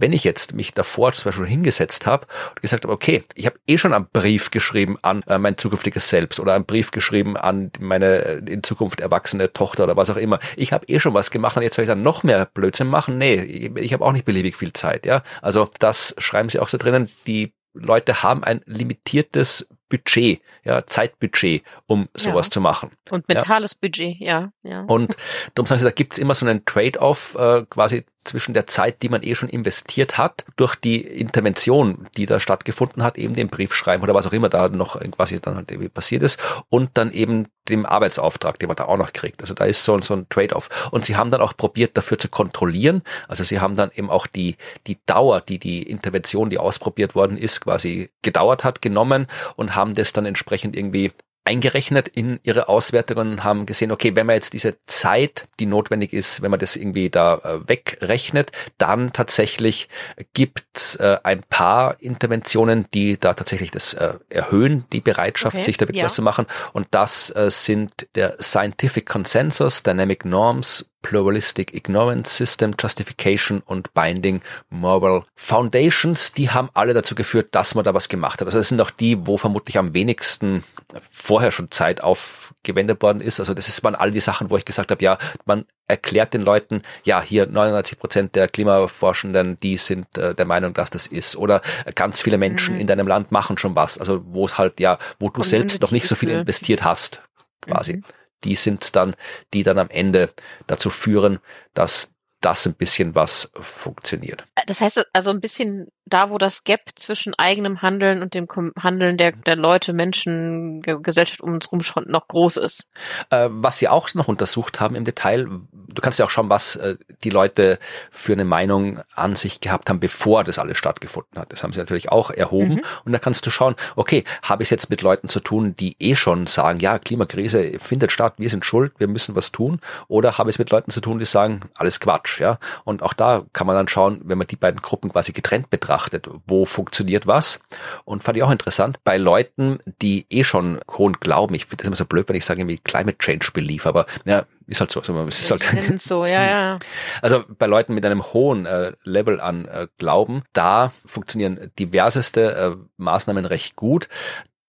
wenn 0.00 0.12
ich 0.12 0.22
jetzt 0.22 0.54
mich 0.54 0.72
davor 0.74 1.12
zum 1.12 1.24
Beispiel 1.24 1.46
hingesetzt 1.46 2.06
habe 2.06 2.28
und 2.50 2.62
gesagt 2.62 2.84
habe, 2.84 2.94
okay, 2.94 3.24
ich 3.34 3.46
habe 3.46 3.58
eh 3.66 3.78
schon 3.78 3.92
einen 3.92 4.06
Brief 4.12 4.52
geschrieben 4.52 4.96
an 5.02 5.22
äh, 5.26 5.38
mein 5.38 5.58
zukünftiges 5.58 6.08
Selbst 6.08 6.38
oder 6.38 6.54
einen 6.54 6.66
Brief 6.66 6.92
geschrieben 6.92 7.36
an 7.36 7.72
meine 7.80 8.24
äh, 8.24 8.36
in 8.46 8.62
Zukunft 8.62 9.00
erwachsene 9.00 9.52
Tochter 9.52 9.82
oder 9.84 9.96
was 9.96 10.08
auch 10.08 10.16
immer. 10.16 10.38
Ich 10.56 10.72
habe 10.72 10.86
eh 10.86 11.00
schon 11.00 11.14
was 11.14 11.32
gemacht 11.32 11.56
und 11.56 11.64
jetzt 11.64 11.74
soll 11.74 11.82
ich 11.82 11.88
dann 11.88 12.02
noch 12.02 12.22
mehr 12.22 12.46
Blödsinn 12.46 12.86
machen? 12.86 13.18
Nee, 13.18 13.42
ich, 13.42 13.74
ich 13.76 13.92
habe 13.92 14.04
auch 14.04 14.12
nicht 14.12 14.24
beliebig 14.24 14.54
viel 14.56 14.72
Zeit. 14.72 15.04
Ja, 15.04 15.24
Also 15.42 15.68
das 15.80 16.14
schreiben 16.18 16.48
sie 16.48 16.60
auch 16.60 16.68
so 16.68 16.78
drinnen, 16.78 17.08
die 17.26 17.54
Leute 17.74 18.22
haben 18.22 18.44
ein 18.44 18.60
limitiertes 18.66 19.68
Budget, 19.88 20.40
ja, 20.64 20.86
Zeitbudget, 20.86 21.62
um 21.86 22.08
sowas 22.14 22.46
Ja. 22.48 22.50
zu 22.50 22.60
machen. 22.60 22.90
Und 23.10 23.26
mentales 23.28 23.74
Budget, 23.74 24.16
ja, 24.18 24.52
ja. 24.62 24.82
Und 24.82 25.16
darum 25.54 25.66
sagen 25.66 25.78
sie, 25.78 25.84
da 25.84 25.90
gibt's 25.90 26.18
immer 26.18 26.34
so 26.34 26.44
einen 26.46 26.64
Trade-off 26.64 27.34
äh, 27.36 27.64
quasi 27.70 28.04
zwischen 28.28 28.54
der 28.54 28.66
Zeit, 28.66 29.02
die 29.02 29.08
man 29.08 29.22
eh 29.22 29.34
schon 29.34 29.48
investiert 29.48 30.18
hat, 30.18 30.44
durch 30.56 30.76
die 30.76 31.00
Intervention, 31.00 32.06
die 32.16 32.26
da 32.26 32.38
stattgefunden 32.38 33.02
hat, 33.02 33.18
eben 33.18 33.34
den 33.34 33.48
Brief 33.48 33.74
schreiben 33.74 34.02
oder 34.02 34.14
was 34.14 34.26
auch 34.26 34.32
immer 34.32 34.48
da 34.48 34.68
noch 34.68 35.00
quasi 35.10 35.40
dann 35.40 35.56
halt 35.56 35.70
irgendwie 35.70 35.88
passiert 35.88 36.22
ist 36.22 36.40
und 36.68 36.90
dann 36.94 37.12
eben 37.12 37.48
dem 37.68 37.86
Arbeitsauftrag, 37.86 38.58
den 38.58 38.68
man 38.68 38.76
da 38.76 38.84
auch 38.84 38.96
noch 38.96 39.12
kriegt. 39.12 39.40
Also 39.42 39.54
da 39.54 39.64
ist 39.64 39.84
so, 39.84 40.00
so 40.00 40.14
ein 40.14 40.28
Trade-off. 40.28 40.68
Und 40.90 41.04
sie 41.04 41.16
haben 41.16 41.30
dann 41.30 41.40
auch 41.40 41.56
probiert, 41.56 41.96
dafür 41.96 42.18
zu 42.18 42.28
kontrollieren. 42.28 43.02
Also 43.28 43.44
sie 43.44 43.60
haben 43.60 43.76
dann 43.76 43.90
eben 43.94 44.10
auch 44.10 44.26
die, 44.26 44.56
die 44.86 44.98
Dauer, 45.06 45.40
die 45.40 45.58
die 45.58 45.82
Intervention, 45.82 46.50
die 46.50 46.58
ausprobiert 46.58 47.14
worden 47.14 47.36
ist, 47.36 47.60
quasi 47.60 48.10
gedauert 48.22 48.64
hat, 48.64 48.82
genommen 48.82 49.26
und 49.56 49.74
haben 49.74 49.94
das 49.94 50.12
dann 50.12 50.26
entsprechend 50.26 50.76
irgendwie 50.76 51.12
eingerechnet 51.48 52.08
in 52.08 52.40
ihre 52.42 52.68
Auswertungen 52.68 53.30
und 53.32 53.44
haben 53.44 53.64
gesehen, 53.64 53.90
okay, 53.90 54.14
wenn 54.14 54.26
man 54.26 54.34
jetzt 54.34 54.52
diese 54.52 54.76
Zeit, 54.84 55.48
die 55.58 55.64
notwendig 55.64 56.12
ist, 56.12 56.42
wenn 56.42 56.50
man 56.50 56.60
das 56.60 56.76
irgendwie 56.76 57.08
da 57.08 57.36
äh, 57.36 57.66
wegrechnet, 57.66 58.52
dann 58.76 59.14
tatsächlich 59.14 59.88
gibt's 60.34 60.96
äh, 60.96 61.16
ein 61.22 61.42
paar 61.48 62.02
Interventionen, 62.02 62.84
die 62.92 63.16
da 63.16 63.32
tatsächlich 63.32 63.70
das 63.70 63.94
äh, 63.94 64.14
erhöhen, 64.28 64.84
die 64.92 65.00
Bereitschaft, 65.00 65.56
Okay, 65.56 65.64
sich 65.64 65.78
da 65.78 65.86
wirklich 65.86 66.00
ja. 66.00 66.04
was 66.04 66.14
zu 66.14 66.22
machen. 66.22 66.44
Und 66.74 66.86
das 66.90 67.30
äh, 67.30 67.50
sind 67.50 68.08
der 68.14 68.36
Scientific 68.42 69.06
Consensus, 69.06 69.82
Dynamic 69.82 70.26
Norms, 70.26 70.84
Pluralistic 71.02 71.74
Ignorance 71.74 72.36
System 72.36 72.74
Justification 72.78 73.60
und 73.64 73.94
Binding 73.94 74.40
Moral 74.70 75.24
Foundations, 75.36 76.32
die 76.32 76.50
haben 76.50 76.70
alle 76.74 76.94
dazu 76.94 77.14
geführt, 77.14 77.48
dass 77.52 77.74
man 77.74 77.84
da 77.84 77.94
was 77.94 78.08
gemacht 78.08 78.40
hat. 78.40 78.46
Also 78.48 78.58
das 78.58 78.68
sind 78.68 78.80
auch 78.80 78.90
die, 78.90 79.26
wo 79.26 79.36
vermutlich 79.36 79.78
am 79.78 79.94
wenigsten 79.94 80.64
vorher 81.10 81.50
schon 81.52 81.70
Zeit 81.70 82.00
aufgewendet 82.02 83.00
worden 83.02 83.20
ist. 83.20 83.40
Also 83.40 83.54
das 83.54 83.68
ist, 83.68 83.82
waren 83.84 83.94
all 83.94 84.10
die 84.10 84.20
Sachen, 84.20 84.50
wo 84.50 84.56
ich 84.56 84.64
gesagt 84.64 84.90
habe, 84.90 85.02
ja, 85.02 85.18
man 85.44 85.64
erklärt 85.86 86.34
den 86.34 86.42
Leuten, 86.42 86.82
ja, 87.04 87.22
hier 87.22 87.46
99 87.46 87.98
Prozent 87.98 88.34
der 88.34 88.48
Klimaforschenden, 88.48 89.58
die 89.60 89.76
sind 89.76 90.18
äh, 90.18 90.34
der 90.34 90.44
Meinung, 90.44 90.74
dass 90.74 90.90
das 90.90 91.06
ist. 91.06 91.36
Oder 91.36 91.62
ganz 91.94 92.20
viele 92.20 92.38
Menschen 92.38 92.74
Mhm. 92.74 92.80
in 92.80 92.86
deinem 92.86 93.06
Land 93.06 93.32
machen 93.32 93.56
schon 93.56 93.74
was. 93.76 93.98
Also 93.98 94.22
wo 94.26 94.44
es 94.46 94.58
halt, 94.58 94.80
ja, 94.80 94.98
wo 95.18 95.30
du 95.30 95.42
selbst 95.42 95.80
noch 95.80 95.92
nicht 95.92 96.06
so 96.06 96.14
viel 96.14 96.28
investiert 96.30 96.82
hast, 96.84 97.22
quasi 97.62 97.94
Mhm. 97.96 98.04
Die 98.44 98.56
sind's 98.56 98.92
dann, 98.92 99.14
die 99.52 99.62
dann 99.62 99.78
am 99.78 99.90
Ende 99.90 100.32
dazu 100.66 100.90
führen, 100.90 101.38
dass 101.74 102.12
das 102.40 102.66
ein 102.66 102.74
bisschen 102.74 103.14
was 103.14 103.50
funktioniert. 103.60 104.44
Das 104.66 104.80
heißt, 104.80 105.04
also 105.12 105.30
ein 105.30 105.40
bisschen 105.40 105.88
da, 106.08 106.30
wo 106.30 106.38
das 106.38 106.64
Gap 106.64 106.80
zwischen 106.94 107.34
eigenem 107.34 107.82
Handeln 107.82 108.22
und 108.22 108.34
dem 108.34 108.48
Handeln 108.80 109.16
der, 109.16 109.32
der 109.32 109.56
Leute, 109.56 109.92
Menschen, 109.92 110.80
Ge 110.82 110.98
Gesellschaft 111.02 111.40
um 111.40 111.54
uns 111.54 111.70
rum 111.70 111.82
schon 111.82 112.04
noch 112.08 112.28
groß 112.28 112.56
ist. 112.58 112.88
Äh, 113.30 113.48
was 113.50 113.78
sie 113.78 113.88
auch 113.88 114.12
noch 114.14 114.28
untersucht 114.28 114.80
haben 114.80 114.94
im 114.94 115.04
Detail, 115.04 115.46
du 115.46 116.02
kannst 116.02 116.18
ja 116.18 116.24
auch 116.24 116.30
schauen, 116.30 116.48
was 116.48 116.76
äh, 116.76 116.96
die 117.24 117.30
Leute 117.30 117.78
für 118.10 118.32
eine 118.32 118.44
Meinung 118.44 119.00
an 119.14 119.36
sich 119.36 119.60
gehabt 119.60 119.88
haben, 119.88 120.00
bevor 120.00 120.44
das 120.44 120.58
alles 120.58 120.78
stattgefunden 120.78 121.38
hat. 121.38 121.52
Das 121.52 121.62
haben 121.62 121.72
sie 121.72 121.78
natürlich 121.78 122.10
auch 122.10 122.30
erhoben. 122.30 122.76
Mhm. 122.76 122.84
Und 123.04 123.12
da 123.12 123.18
kannst 123.18 123.46
du 123.46 123.50
schauen, 123.50 123.74
okay, 123.96 124.24
habe 124.42 124.62
ich 124.62 124.66
es 124.66 124.70
jetzt 124.70 124.90
mit 124.90 125.02
Leuten 125.02 125.28
zu 125.28 125.40
tun, 125.40 125.76
die 125.76 125.96
eh 125.98 126.14
schon 126.14 126.46
sagen, 126.46 126.80
ja, 126.80 126.98
Klimakrise 126.98 127.78
findet 127.78 128.12
statt, 128.12 128.34
wir 128.38 128.50
sind 128.50 128.64
schuld, 128.64 128.92
wir 128.98 129.08
müssen 129.08 129.36
was 129.36 129.52
tun. 129.52 129.80
Oder 130.08 130.38
habe 130.38 130.50
ich 130.50 130.54
es 130.54 130.58
mit 130.58 130.70
Leuten 130.70 130.90
zu 130.90 131.00
tun, 131.00 131.18
die 131.18 131.24
sagen, 131.24 131.60
alles 131.76 132.00
Quatsch. 132.00 132.27
Quatsch, 132.28 132.40
ja. 132.40 132.58
Und 132.84 133.02
auch 133.02 133.12
da 133.12 133.44
kann 133.52 133.66
man 133.66 133.76
dann 133.76 133.88
schauen, 133.88 134.20
wenn 134.24 134.38
man 134.38 134.46
die 134.46 134.56
beiden 134.56 134.80
Gruppen 134.80 135.10
quasi 135.10 135.32
getrennt 135.32 135.70
betrachtet, 135.70 136.28
wo 136.46 136.64
funktioniert 136.64 137.26
was. 137.26 137.60
Und 138.04 138.22
fand 138.22 138.36
ich 138.36 138.42
auch 138.42 138.50
interessant, 138.50 139.02
bei 139.04 139.16
Leuten, 139.16 139.78
die 140.02 140.26
eh 140.30 140.44
schon 140.44 140.80
hohen 140.90 141.14
Glauben, 141.14 141.54
ich 141.54 141.66
finde 141.66 141.78
das 141.78 141.86
immer 141.86 141.96
so 141.96 142.04
blöd, 142.04 142.28
wenn 142.28 142.36
ich 142.36 142.44
sage 142.44 142.60
irgendwie 142.60 142.78
Climate 142.78 143.18
Change 143.18 143.50
Belief, 143.52 143.86
aber 143.86 144.06
ja, 144.24 144.44
ist 144.66 144.80
halt 144.80 144.90
so. 144.90 145.00
Also, 145.00 145.18
es 145.26 145.40
ist 145.40 145.50
halt 145.50 146.00
so, 146.00 146.26
ja, 146.26 146.44
ja. 146.44 146.78
Also 147.22 147.44
bei 147.58 147.66
Leuten 147.66 147.94
mit 147.94 148.04
einem 148.04 148.32
hohen 148.32 148.66
äh, 148.66 148.92
Level 149.04 149.40
an 149.40 149.66
äh, 149.66 149.86
Glauben, 149.98 150.42
da 150.52 150.92
funktionieren 151.06 151.70
diverseste 151.78 152.54
äh, 152.54 152.76
Maßnahmen 152.96 153.46
recht 153.46 153.76
gut 153.76 154.08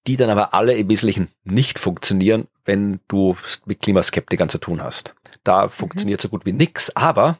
die 0.08 0.18
dann 0.18 0.30
aber 0.32 0.56
alle 0.56 0.74
im 0.74 0.90
Wesentlichen 0.90 1.28
nicht 1.44 1.78
funktionieren, 1.78 2.48
wenn 2.66 3.00
du 3.08 3.36
mit 3.66 3.80
Klimaskeptikern 3.80 4.50
zu 4.50 4.58
tun 4.58 4.82
hast. 4.82 5.14
Da 5.44 5.66
mhm. 5.66 5.70
funktioniert 5.70 6.22
so 6.22 6.30
gut 6.30 6.46
wie 6.46 6.54
nix, 6.54 6.90
aber 6.96 7.38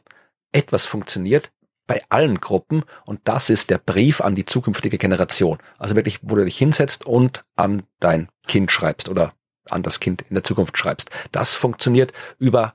etwas 0.52 0.86
funktioniert 0.86 1.52
bei 1.86 2.02
allen 2.08 2.40
Gruppen 2.40 2.84
und 3.04 3.20
das 3.24 3.50
ist 3.50 3.70
der 3.70 3.78
Brief 3.78 4.20
an 4.20 4.36
die 4.36 4.44
zukünftige 4.44 4.96
Generation. 4.96 5.58
Also 5.78 5.96
wirklich, 5.96 6.20
wo 6.22 6.36
du 6.36 6.44
dich 6.44 6.56
hinsetzt 6.56 7.04
und 7.04 7.44
an 7.56 7.82
dein 7.98 8.28
Kind 8.46 8.70
schreibst 8.70 9.08
oder 9.08 9.32
an 9.68 9.82
das 9.82 10.00
Kind 10.00 10.22
in 10.22 10.34
der 10.34 10.44
Zukunft 10.44 10.78
schreibst. 10.78 11.10
Das 11.32 11.54
funktioniert 11.54 12.12
über 12.38 12.74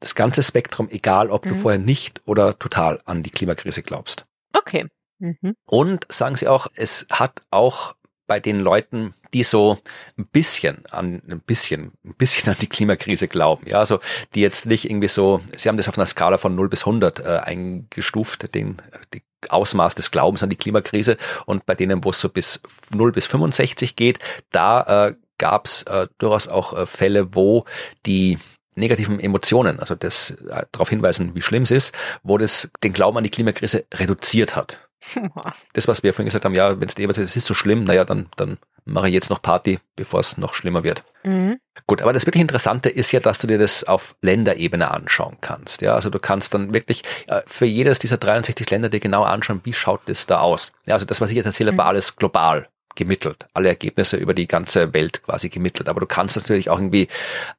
das 0.00 0.14
ganze 0.14 0.42
Spektrum, 0.42 0.88
egal 0.90 1.30
ob 1.30 1.44
mhm. 1.44 1.50
du 1.50 1.54
vorher 1.56 1.80
nicht 1.80 2.22
oder 2.26 2.58
total 2.58 3.00
an 3.04 3.22
die 3.22 3.30
Klimakrise 3.30 3.82
glaubst. 3.82 4.26
Okay. 4.52 4.86
Mhm. 5.18 5.56
Und 5.66 6.06
sagen 6.10 6.36
sie 6.36 6.48
auch, 6.48 6.66
es 6.74 7.06
hat 7.10 7.42
auch 7.50 7.94
bei 8.26 8.40
den 8.40 8.60
Leuten, 8.60 9.14
die 9.34 9.42
so 9.42 9.78
ein 10.16 10.26
bisschen 10.26 10.86
an 10.86 11.20
ein 11.28 11.40
bisschen 11.40 11.92
ein 12.04 12.14
bisschen 12.14 12.50
an 12.50 12.58
die 12.60 12.68
Klimakrise 12.68 13.28
glauben, 13.28 13.68
ja, 13.68 13.78
also 13.78 14.00
die 14.34 14.40
jetzt 14.40 14.64
nicht 14.64 14.88
irgendwie 14.88 15.08
so, 15.08 15.42
sie 15.56 15.68
haben 15.68 15.76
das 15.76 15.88
auf 15.88 15.98
einer 15.98 16.06
Skala 16.06 16.38
von 16.38 16.54
0 16.54 16.68
bis 16.68 16.82
100 16.82 17.18
äh, 17.18 17.22
eingestuft, 17.42 18.54
den 18.54 18.80
die 19.12 19.22
Ausmaß 19.48 19.94
des 19.94 20.10
Glaubens 20.10 20.42
an 20.42 20.50
die 20.50 20.56
Klimakrise 20.56 21.18
und 21.44 21.66
bei 21.66 21.74
denen, 21.74 22.04
wo 22.04 22.10
es 22.10 22.20
so 22.20 22.28
bis 22.28 22.60
0 22.94 23.12
bis 23.12 23.26
65 23.26 23.96
geht, 23.96 24.20
da 24.50 25.08
äh, 25.08 25.14
gab 25.38 25.66
es 25.66 25.82
äh, 25.82 26.06
durchaus 26.18 26.48
auch 26.48 26.72
äh, 26.72 26.86
Fälle, 26.86 27.34
wo 27.34 27.64
die 28.06 28.38
negativen 28.76 29.20
Emotionen, 29.20 29.80
also 29.80 29.94
das 29.94 30.30
äh, 30.30 30.64
darauf 30.72 30.88
hinweisen, 30.88 31.34
wie 31.34 31.42
schlimm 31.42 31.64
es 31.64 31.70
ist, 31.70 31.94
wo 32.22 32.38
das 32.38 32.70
den 32.82 32.92
Glauben 32.92 33.18
an 33.18 33.24
die 33.24 33.30
Klimakrise 33.30 33.84
reduziert 33.92 34.56
hat. 34.56 34.83
Das, 35.72 35.88
was 35.88 36.02
wir 36.02 36.12
vorhin 36.12 36.26
gesagt 36.26 36.44
haben, 36.44 36.54
ja, 36.54 36.80
wenn 36.80 36.88
es 36.88 36.94
dir 36.94 37.08
es 37.08 37.36
ist 37.36 37.46
so 37.46 37.54
schlimm, 37.54 37.84
naja, 37.84 38.04
dann, 38.04 38.26
dann 38.36 38.58
mache 38.84 39.08
ich 39.08 39.14
jetzt 39.14 39.30
noch 39.30 39.42
Party, 39.42 39.80
bevor 39.96 40.20
es 40.20 40.36
noch 40.38 40.54
schlimmer 40.54 40.84
wird. 40.84 41.04
Mhm. 41.24 41.58
Gut, 41.86 42.02
aber 42.02 42.12
das 42.12 42.26
wirklich 42.26 42.42
Interessante 42.42 42.88
ist 42.88 43.12
ja, 43.12 43.20
dass 43.20 43.38
du 43.38 43.46
dir 43.46 43.58
das 43.58 43.84
auf 43.84 44.14
Länderebene 44.22 44.90
anschauen 44.90 45.38
kannst. 45.40 45.82
Ja, 45.82 45.94
also 45.94 46.10
du 46.10 46.18
kannst 46.18 46.54
dann 46.54 46.72
wirklich 46.72 47.02
äh, 47.28 47.42
für 47.46 47.66
jedes 47.66 47.98
dieser 47.98 48.18
63 48.18 48.68
Länder 48.70 48.88
dir 48.88 49.00
genau 49.00 49.24
anschauen, 49.24 49.60
wie 49.64 49.72
schaut 49.72 50.02
das 50.06 50.26
da 50.26 50.40
aus. 50.40 50.72
Ja, 50.86 50.94
also 50.94 51.06
das, 51.06 51.20
was 51.20 51.30
ich 51.30 51.36
jetzt 51.36 51.46
erzähle, 51.46 51.72
mhm. 51.72 51.78
war 51.78 51.86
alles 51.86 52.16
global 52.16 52.68
gemittelt, 52.94 53.46
alle 53.54 53.68
Ergebnisse 53.68 54.16
über 54.16 54.34
die 54.34 54.46
ganze 54.46 54.94
Welt 54.94 55.22
quasi 55.24 55.48
gemittelt. 55.48 55.88
Aber 55.88 56.00
du 56.00 56.06
kannst 56.06 56.36
natürlich 56.36 56.70
auch 56.70 56.78
irgendwie 56.78 57.08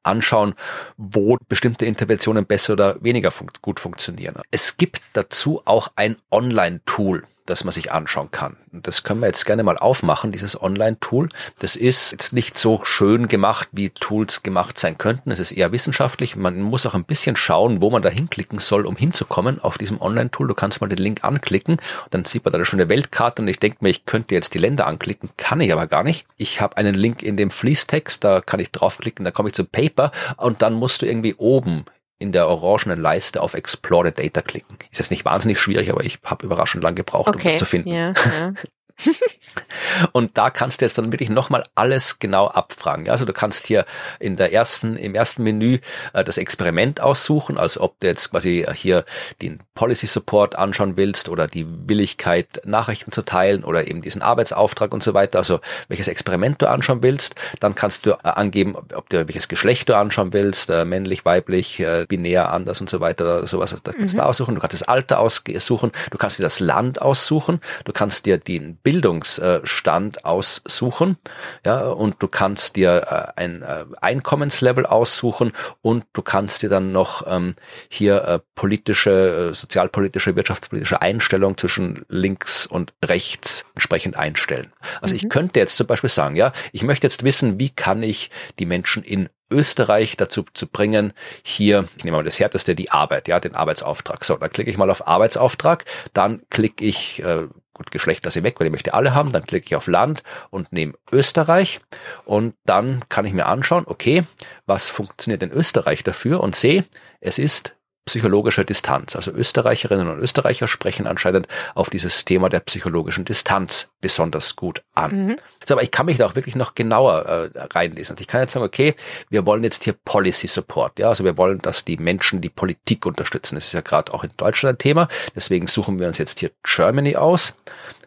anschauen, 0.04 0.56
wo 0.98 1.38
bestimmte 1.50 1.86
Interventionen 1.86 2.46
besser 2.46 2.74
oder 2.74 3.04
weniger 3.04 3.32
fun 3.32 3.50
gut 3.62 3.80
funktionieren. 3.80 4.36
Es 4.52 4.78
gibt 4.78 5.02
dazu 5.14 5.62
auch 5.66 5.92
ein 5.96 6.16
Online-Tool 6.32 7.26
das 7.46 7.64
man 7.64 7.72
sich 7.72 7.92
anschauen 7.92 8.32
kann. 8.32 8.58
Und 8.72 8.88
das 8.88 9.04
können 9.04 9.22
wir 9.22 9.28
jetzt 9.28 9.46
gerne 9.46 9.64
mal 9.64 9.78
aufmachen, 9.78 10.32
dieses 10.32 10.62
Online-Tool. 10.62 11.30
Das 11.60 11.76
ist 11.76 12.12
jetzt 12.12 12.34
nicht 12.34 12.58
so 12.58 12.82
schön 12.84 13.28
gemacht, 13.28 13.70
wie 13.72 13.90
Tools 13.90 14.44
gemacht 14.44 14.78
sein 14.78 14.98
könnten. 14.98 15.32
Es 15.32 15.40
ist 15.40 15.52
eher 15.52 15.72
wissenschaftlich. 15.72 16.36
Man 16.36 16.62
muss 16.62 16.86
auch 16.86 16.94
ein 16.94 17.06
bisschen 17.06 17.36
schauen, 17.36 17.82
wo 17.82 17.90
man 17.90 18.02
da 18.02 18.10
hinklicken 18.10 18.60
soll, 18.60 18.86
um 18.86 18.96
hinzukommen 18.96 19.60
auf 19.60 19.78
diesem 19.78 20.02
Online-Tool. 20.02 20.48
Du 20.48 20.54
kannst 20.54 20.82
mal 20.82 20.88
den 20.88 20.98
Link 20.98 21.24
anklicken, 21.24 21.78
dann 22.10 22.26
sieht 22.26 22.44
man 22.44 22.52
da 22.52 22.60
eine 22.60 22.90
Weltkarte 22.90 23.42
und 23.42 23.48
ich 23.48 23.60
denke 23.60 23.78
mir, 23.82 23.90
ich 23.90 24.06
könnte 24.06 24.36
jetzt 24.36 24.54
die 24.54 24.60
Länder 24.60 24.88
anklicken, 24.88 25.30
kann 25.38 25.62
ich 25.62 25.72
aber 25.72 25.88
gar 25.88 26.04
nicht. 26.04 26.28
Ich 26.38 26.62
habe 26.62 26.78
einen 26.78 26.96
Link 26.96 27.24
in 27.24 27.38
dem 27.38 27.52
Fließtext, 27.52 28.24
da 28.24 28.42
kann 28.42 28.60
ich 28.60 28.72
draufklicken, 28.72 29.24
da 29.24 29.32
komme 29.32 29.50
ich 29.50 29.56
zu 29.56 29.66
Paper 29.66 30.12
und 30.38 30.62
dann 30.62 30.74
musst 30.74 31.02
du 31.02 31.06
irgendwie 31.06 31.36
oben 31.36 31.86
in 32.18 32.32
der 32.32 32.48
orangenen 32.48 33.02
Leiste 33.02 33.42
auf 33.42 33.54
Explore 33.54 34.08
the 34.16 34.24
Data 34.24 34.42
klicken. 34.42 34.78
Ist 34.92 35.00
jetzt 35.00 35.12
nicht 35.12 35.26
wahnsinnig 35.26 35.60
schwierig, 35.60 35.92
aber 35.92 36.04
ich 36.04 36.20
habe 36.24 36.46
überraschend 36.46 36.84
lang 36.84 36.96
gebraucht, 36.96 37.30
okay. 37.30 37.38
um 37.40 37.44
das 37.44 37.58
zu 37.58 37.66
finden. 37.66 37.90
Ja, 37.90 38.14
ja. 38.14 38.54
und 40.12 40.38
da 40.38 40.50
kannst 40.50 40.82
du 40.82 40.86
jetzt 40.86 40.98
dann 40.98 41.12
wirklich 41.12 41.30
nochmal 41.30 41.64
alles 41.76 42.20
genau 42.20 42.48
abfragen. 42.48 43.06
Ja, 43.06 43.12
also 43.12 43.26
du 43.26 43.34
kannst 43.34 43.68
hier 43.68 43.86
in 44.20 44.36
der 44.36 44.54
ersten, 44.54 44.96
im 44.98 45.16
ersten 45.16 45.44
Menü 45.44 45.80
äh, 46.14 46.24
das 46.24 46.38
Experiment 46.38 47.02
aussuchen, 47.02 47.58
also 47.58 47.82
ob 47.82 48.00
du 48.00 48.08
jetzt 48.08 48.32
quasi 48.32 48.66
hier 48.74 49.06
den 49.42 49.60
Policy 49.74 50.08
Support 50.08 50.56
anschauen 50.56 50.98
willst 50.98 51.30
oder 51.30 51.48
die 51.48 51.66
Willigkeit, 51.68 52.62
Nachrichten 52.66 53.12
zu 53.12 53.24
teilen 53.24 53.64
oder 53.64 53.88
eben 53.88 54.02
diesen 54.02 54.22
Arbeitsauftrag 54.22 54.94
und 54.94 55.04
so 55.04 55.14
weiter, 55.14 55.40
also 55.40 55.60
welches 55.88 56.08
Experiment 56.08 56.62
du 56.62 56.70
anschauen 56.70 57.04
willst. 57.04 57.36
Dann 57.60 57.76
kannst 57.76 58.06
du 58.06 58.12
äh, 58.12 58.18
angeben, 58.24 58.76
ob 58.76 59.10
du 59.10 59.28
welches 59.28 59.48
Geschlecht 59.48 59.90
du 59.90 59.98
anschauen 59.98 60.34
willst, 60.34 60.70
äh, 60.70 60.86
männlich, 60.86 61.26
weiblich, 61.26 61.80
äh, 61.80 62.06
binär, 62.08 62.52
anders 62.52 62.82
und 62.82 62.90
so 62.90 63.00
weiter, 63.02 63.46
sowas. 63.48 63.76
Das 63.84 63.96
kannst 63.96 64.16
mhm. 64.16 64.20
du 64.20 64.26
aussuchen. 64.26 64.56
Du 64.56 64.62
kannst 64.62 64.74
das 64.74 64.84
Alter 64.84 65.20
aussuchen, 65.20 65.92
du 66.12 66.18
kannst 66.18 66.40
dir 66.40 66.44
das 66.44 66.60
Land 66.60 67.02
aussuchen, 67.02 67.60
du 67.84 67.92
kannst 67.92 68.26
dir 68.26 68.38
den 68.38 68.78
Bildungsstand 68.86 70.26
aussuchen, 70.26 71.18
ja, 71.66 71.88
und 71.88 72.18
du 72.20 72.28
kannst 72.28 72.76
dir 72.76 73.34
äh, 73.36 73.42
ein 73.42 73.64
äh, 73.64 73.84
Einkommenslevel 74.00 74.86
aussuchen 74.86 75.54
und 75.82 76.06
du 76.14 76.22
kannst 76.22 76.62
dir 76.62 76.70
dann 76.70 76.92
noch 76.92 77.26
ähm, 77.28 77.56
hier 77.90 78.24
äh, 78.24 78.40
politische, 78.54 79.54
sozialpolitische, 79.56 80.36
wirtschaftspolitische 80.36 81.02
Einstellung 81.02 81.58
zwischen 81.58 82.06
links 82.10 82.68
und 82.68 82.94
rechts 83.04 83.66
entsprechend 83.74 84.18
einstellen. 84.18 84.72
Also 85.02 85.16
mhm. 85.16 85.18
ich 85.18 85.30
könnte 85.30 85.60
jetzt 85.60 85.78
zum 85.78 85.88
Beispiel 85.88 86.12
sagen, 86.12 86.36
ja, 86.36 86.54
ich 86.72 86.84
möchte 86.84 87.08
jetzt 87.08 87.24
wissen, 87.24 87.60
wie 87.60 87.72
kann 87.72 88.04
ich 88.04 88.30
die 88.60 88.68
Menschen 88.68 89.02
in 89.02 89.30
Österreich 89.50 90.16
dazu 90.16 90.46
zu 90.54 90.68
bringen, 90.68 91.14
hier, 91.44 91.86
ich 91.98 92.04
nehme 92.04 92.18
mal 92.18 92.24
das 92.24 92.40
härteste, 92.40 92.76
die 92.76 92.92
Arbeit, 92.92 93.28
ja, 93.28 93.40
den 93.40 93.56
Arbeitsauftrag. 93.56 94.24
So, 94.26 94.36
dann 94.36 94.52
klicke 94.52 94.70
ich 94.70 94.78
mal 94.78 94.92
auf 94.92 95.08
Arbeitsauftrag, 95.08 95.86
dann 96.14 96.44
klicke 96.50 96.86
ich, 96.86 97.24
äh, 97.24 97.48
gut, 97.76 97.92
Geschlecht 97.92 98.26
lasse 98.26 98.40
ich 98.40 98.46
weg, 98.46 98.56
weil 98.58 98.68
ich 98.68 98.72
möchte 98.72 98.96
alle 98.96 99.14
haben, 99.14 99.32
dann 99.32 99.46
klicke 99.46 99.68
ich 99.68 99.76
auf 99.76 99.86
Land 99.86 100.24
und 100.50 100.74
nehme 100.74 100.94
Österreich. 101.12 101.82
Und 102.24 102.56
dann 102.66 103.04
kann 103.10 103.26
ich 103.26 103.34
mir 103.34 103.46
anschauen, 103.46 103.84
okay, 103.86 104.24
was 104.66 104.90
funktioniert 104.90 105.44
in 105.44 105.52
Österreich 105.52 106.04
dafür? 106.04 106.42
Und 106.42 106.56
sehe, 106.56 106.86
es 107.20 107.38
ist 107.38 107.76
psychologischer 108.06 108.64
Distanz. 108.64 109.16
Also 109.16 109.32
Österreicherinnen 109.32 110.08
und 110.08 110.20
Österreicher 110.20 110.68
sprechen 110.68 111.08
anscheinend 111.08 111.48
auf 111.74 111.90
dieses 111.90 112.24
Thema 112.24 112.50
der 112.50 112.60
psychologischen 112.62 113.26
Distanz 113.26 113.90
besonders 114.00 114.56
gut 114.56 114.84
an. 114.94 115.28
Mhm. 115.28 115.38
So, 115.68 115.74
aber 115.74 115.84
ich 115.84 115.90
kann 115.90 116.06
mich 116.06 116.18
da 116.18 116.28
auch 116.28 116.36
wirklich 116.36 116.56
noch 116.56 116.76
genauer 116.76 117.26
äh, 117.26 117.60
reinlesen. 117.74 118.14
Also 118.14 118.22
ich 118.22 118.28
kann 118.28 118.42
jetzt 118.42 118.54
sagen, 118.54 118.66
okay, 118.66 118.94
wir 119.30 119.46
wollen 119.48 119.64
jetzt 119.64 119.84
hier 119.84 119.94
Policy 120.06 120.48
Support. 120.48 121.00
Ja, 121.00 121.10
also 121.10 121.24
wir 121.24 121.38
wollen, 121.38 121.60
dass 121.60 121.84
die 121.84 121.98
Menschen 121.98 122.42
die 122.42 122.50
Politik 122.50 123.08
unterstützen. 123.08 123.56
Das 123.56 123.66
ist 123.66 123.74
ja 123.74 123.82
gerade 123.82 124.14
auch 124.14 124.24
in 124.24 124.32
Deutschland 124.38 124.76
ein 124.76 124.80
Thema. 124.80 125.08
Deswegen 125.36 125.68
suchen 125.68 126.00
wir 126.00 126.08
uns 126.08 126.20
jetzt 126.20 126.40
hier 126.40 126.52
Germany 126.64 127.16
aus. 127.16 127.56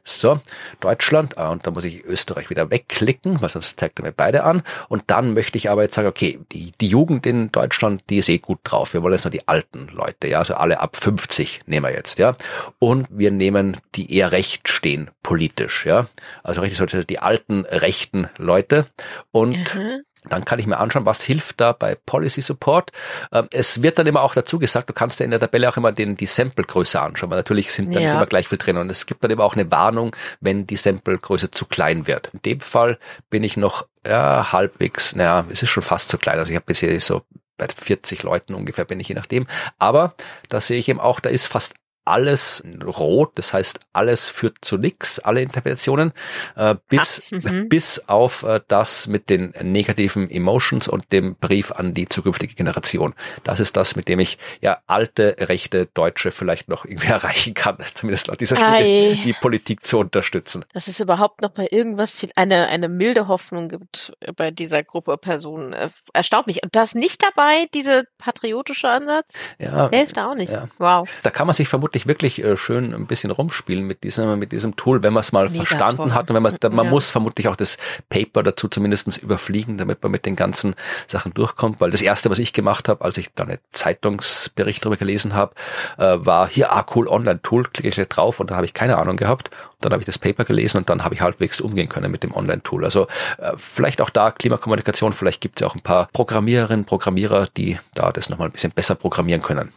So, 0.08 0.40
Deutschland, 0.80 1.36
ah, 1.36 1.50
und 1.50 1.66
da 1.66 1.70
muss 1.70 1.84
ich 1.84 2.02
Österreich 2.02 2.48
wieder 2.48 2.70
wegklicken, 2.70 3.42
weil 3.42 3.50
sonst 3.50 3.78
zeigt 3.78 4.00
er 4.00 4.06
mir 4.06 4.12
beide 4.12 4.44
an. 4.44 4.62
Und 4.88 5.04
dann 5.08 5.34
möchte 5.34 5.58
ich 5.58 5.70
aber 5.70 5.82
jetzt 5.82 5.94
sagen, 5.94 6.08
okay, 6.08 6.40
die, 6.50 6.72
die 6.80 6.88
Jugend 6.88 7.26
in 7.26 7.52
Deutschland, 7.52 8.02
die 8.08 8.16
ist 8.16 8.30
eh 8.30 8.38
gut 8.38 8.60
drauf. 8.64 8.94
Wir 8.94 9.02
wollen 9.02 9.12
jetzt 9.12 9.24
nur 9.24 9.30
die 9.30 9.46
alten 9.46 9.88
Leute, 9.88 10.26
ja, 10.26 10.38
also 10.38 10.54
alle 10.54 10.80
ab 10.80 10.96
50 10.96 11.60
nehmen 11.66 11.84
wir 11.84 11.94
jetzt, 11.94 12.18
ja. 12.18 12.36
Und 12.78 13.06
wir 13.10 13.30
nehmen 13.30 13.76
die 13.96 14.16
eher 14.16 14.32
recht 14.32 14.68
stehen 14.70 15.10
politisch, 15.22 15.84
ja. 15.84 16.08
Also 16.42 16.62
richtig 16.62 16.78
sollte 16.78 17.04
die 17.04 17.18
alten 17.18 17.66
rechten 17.66 18.30
Leute. 18.38 18.86
Und 19.30 19.74
mhm. 19.74 20.04
Dann 20.28 20.44
kann 20.44 20.58
ich 20.58 20.66
mir 20.66 20.78
anschauen, 20.78 21.06
was 21.06 21.22
hilft 21.22 21.60
da 21.60 21.72
bei 21.72 21.94
Policy 21.94 22.42
Support. 22.42 22.92
Ähm, 23.32 23.48
es 23.50 23.82
wird 23.82 23.98
dann 23.98 24.06
immer 24.06 24.22
auch 24.22 24.34
dazu 24.34 24.58
gesagt, 24.58 24.88
du 24.88 24.92
kannst 24.92 25.20
ja 25.20 25.24
in 25.24 25.30
der 25.30 25.40
Tabelle 25.40 25.68
auch 25.68 25.76
immer 25.76 25.92
den, 25.92 26.16
die 26.16 26.26
Samplegröße 26.26 27.00
anschauen, 27.00 27.30
weil 27.30 27.38
natürlich 27.38 27.72
sind 27.72 27.94
da 27.94 28.00
ja. 28.00 28.08
nicht 28.08 28.16
immer 28.16 28.26
gleich 28.26 28.48
viel 28.48 28.58
drin. 28.58 28.76
Und 28.76 28.90
es 28.90 29.06
gibt 29.06 29.22
dann 29.24 29.30
eben 29.30 29.40
auch 29.40 29.54
eine 29.54 29.70
Warnung, 29.70 30.14
wenn 30.40 30.66
die 30.66 30.76
Samplegröße 30.76 31.50
zu 31.50 31.66
klein 31.66 32.06
wird. 32.06 32.30
In 32.32 32.42
dem 32.42 32.60
Fall 32.60 32.98
bin 33.30 33.44
ich 33.44 33.56
noch 33.56 33.86
ja, 34.06 34.52
halbwegs, 34.52 35.14
naja, 35.16 35.44
es 35.50 35.62
ist 35.62 35.70
schon 35.70 35.82
fast 35.82 36.08
zu 36.08 36.18
klein. 36.18 36.38
Also 36.38 36.50
ich 36.50 36.56
habe 36.56 36.66
bisher 36.66 36.98
so 37.00 37.22
bei 37.58 37.66
40 37.66 38.22
Leuten 38.22 38.54
ungefähr 38.54 38.84
bin 38.84 39.00
ich 39.00 39.08
je 39.08 39.14
nachdem. 39.14 39.46
Aber 39.78 40.14
da 40.48 40.60
sehe 40.60 40.78
ich 40.78 40.88
eben 40.88 41.00
auch, 41.00 41.20
da 41.20 41.28
ist 41.28 41.46
fast 41.46 41.74
alles 42.08 42.62
rot, 42.84 43.32
das 43.36 43.52
heißt, 43.52 43.80
alles 43.92 44.28
führt 44.28 44.56
zu 44.62 44.78
nichts, 44.78 45.18
alle 45.18 45.42
Interpretationen, 45.42 46.12
äh, 46.56 46.74
bis, 46.88 47.22
Ach, 47.26 47.50
mhm. 47.50 47.68
bis 47.68 48.08
auf 48.08 48.42
äh, 48.42 48.60
das 48.66 49.06
mit 49.06 49.30
den 49.30 49.52
negativen 49.62 50.30
Emotions 50.30 50.88
und 50.88 51.12
dem 51.12 51.36
Brief 51.36 51.72
an 51.72 51.94
die 51.94 52.08
zukünftige 52.08 52.54
Generation. 52.54 53.14
Das 53.44 53.60
ist 53.60 53.76
das, 53.76 53.96
mit 53.96 54.08
dem 54.08 54.20
ich 54.20 54.38
ja 54.60 54.78
alte, 54.86 55.36
rechte 55.38 55.86
Deutsche 55.86 56.32
vielleicht 56.32 56.68
noch 56.68 56.84
irgendwie 56.84 57.08
erreichen 57.18 57.54
kann, 57.54 57.76
zumindest 57.94 58.28
laut 58.28 58.40
dieser 58.40 58.56
Studie, 58.56 59.20
die 59.24 59.32
Politik 59.34 59.84
zu 59.84 59.98
unterstützen. 59.98 60.64
Dass 60.72 60.88
es 60.88 61.00
überhaupt 61.00 61.42
noch 61.42 61.50
bei 61.50 61.68
irgendwas 61.70 62.26
eine, 62.36 62.68
eine 62.68 62.88
milde 62.88 63.28
Hoffnung 63.28 63.68
gibt 63.68 64.12
bei 64.36 64.50
dieser 64.50 64.82
Gruppe 64.82 65.16
Personen, 65.18 65.72
äh, 65.72 65.90
erstaunt 66.12 66.46
mich. 66.46 66.62
Und 66.62 66.74
da 66.74 66.82
ist 66.82 66.94
nicht 66.94 67.22
dabei 67.22 67.66
diese 67.74 68.04
patriotische 68.18 68.88
Ansatz? 68.88 69.32
Ja. 69.58 69.90
Hilft 69.90 70.18
auch 70.18 70.34
nicht. 70.34 70.52
Ja. 70.52 70.68
Wow. 70.78 71.08
Da 71.22 71.30
kann 71.30 71.46
man 71.46 71.54
sich 71.54 71.68
vermutlich 71.68 71.97
wirklich 72.06 72.42
äh, 72.44 72.56
schön 72.56 72.94
ein 72.94 73.06
bisschen 73.06 73.30
rumspielen 73.30 73.84
mit 73.84 74.04
diesem, 74.04 74.38
mit 74.38 74.52
diesem 74.52 74.76
Tool, 74.76 75.02
wenn 75.02 75.12
man 75.12 75.22
es 75.22 75.32
mal 75.32 75.48
Mega 75.48 75.64
verstanden 75.64 75.96
toll. 75.96 76.12
hat 76.12 76.30
und 76.30 76.36
wenn 76.36 76.42
man, 76.42 76.54
man 76.70 76.86
ja. 76.86 76.90
muss 76.90 77.10
vermutlich 77.10 77.48
auch 77.48 77.56
das 77.56 77.78
Paper 78.08 78.42
dazu 78.42 78.68
zumindestens 78.68 79.16
überfliegen, 79.16 79.78
damit 79.78 80.02
man 80.02 80.12
mit 80.12 80.26
den 80.26 80.36
ganzen 80.36 80.74
Sachen 81.06 81.34
durchkommt, 81.34 81.80
weil 81.80 81.90
das 81.90 82.02
erste, 82.02 82.30
was 82.30 82.38
ich 82.38 82.52
gemacht 82.52 82.88
habe, 82.88 83.04
als 83.04 83.16
ich 83.16 83.32
da 83.34 83.44
eine 83.44 83.58
Zeitungsbericht 83.72 84.84
darüber 84.84 84.96
gelesen 84.96 85.34
habe, 85.34 85.54
äh, 85.96 86.18
war 86.18 86.48
hier, 86.48 86.72
ah 86.72 86.86
cool, 86.94 87.08
Online-Tool, 87.08 87.64
klicke 87.64 87.88
ich 87.88 88.08
drauf 88.08 88.40
und 88.40 88.50
da 88.50 88.56
habe 88.56 88.66
ich 88.66 88.74
keine 88.74 88.98
Ahnung 88.98 89.16
gehabt. 89.16 89.50
Dann 89.80 89.92
habe 89.92 90.02
ich 90.02 90.06
das 90.06 90.18
Paper 90.18 90.44
gelesen 90.44 90.78
und 90.78 90.90
dann 90.90 91.04
habe 91.04 91.14
ich 91.14 91.20
halbwegs 91.20 91.60
umgehen 91.60 91.88
können 91.88 92.10
mit 92.10 92.22
dem 92.22 92.34
Online-Tool. 92.34 92.84
Also 92.84 93.06
äh, 93.38 93.52
vielleicht 93.56 94.00
auch 94.00 94.10
da 94.10 94.30
Klimakommunikation, 94.30 95.12
vielleicht 95.12 95.40
gibt 95.40 95.58
es 95.58 95.62
ja 95.62 95.68
auch 95.68 95.74
ein 95.74 95.82
paar 95.82 96.08
Programmiererinnen, 96.12 96.84
Programmierer, 96.84 97.48
die 97.56 97.78
da 97.94 98.10
das 98.12 98.28
nochmal 98.28 98.48
ein 98.48 98.52
bisschen 98.52 98.72
besser 98.72 98.94
programmieren 98.94 99.42
können 99.42 99.72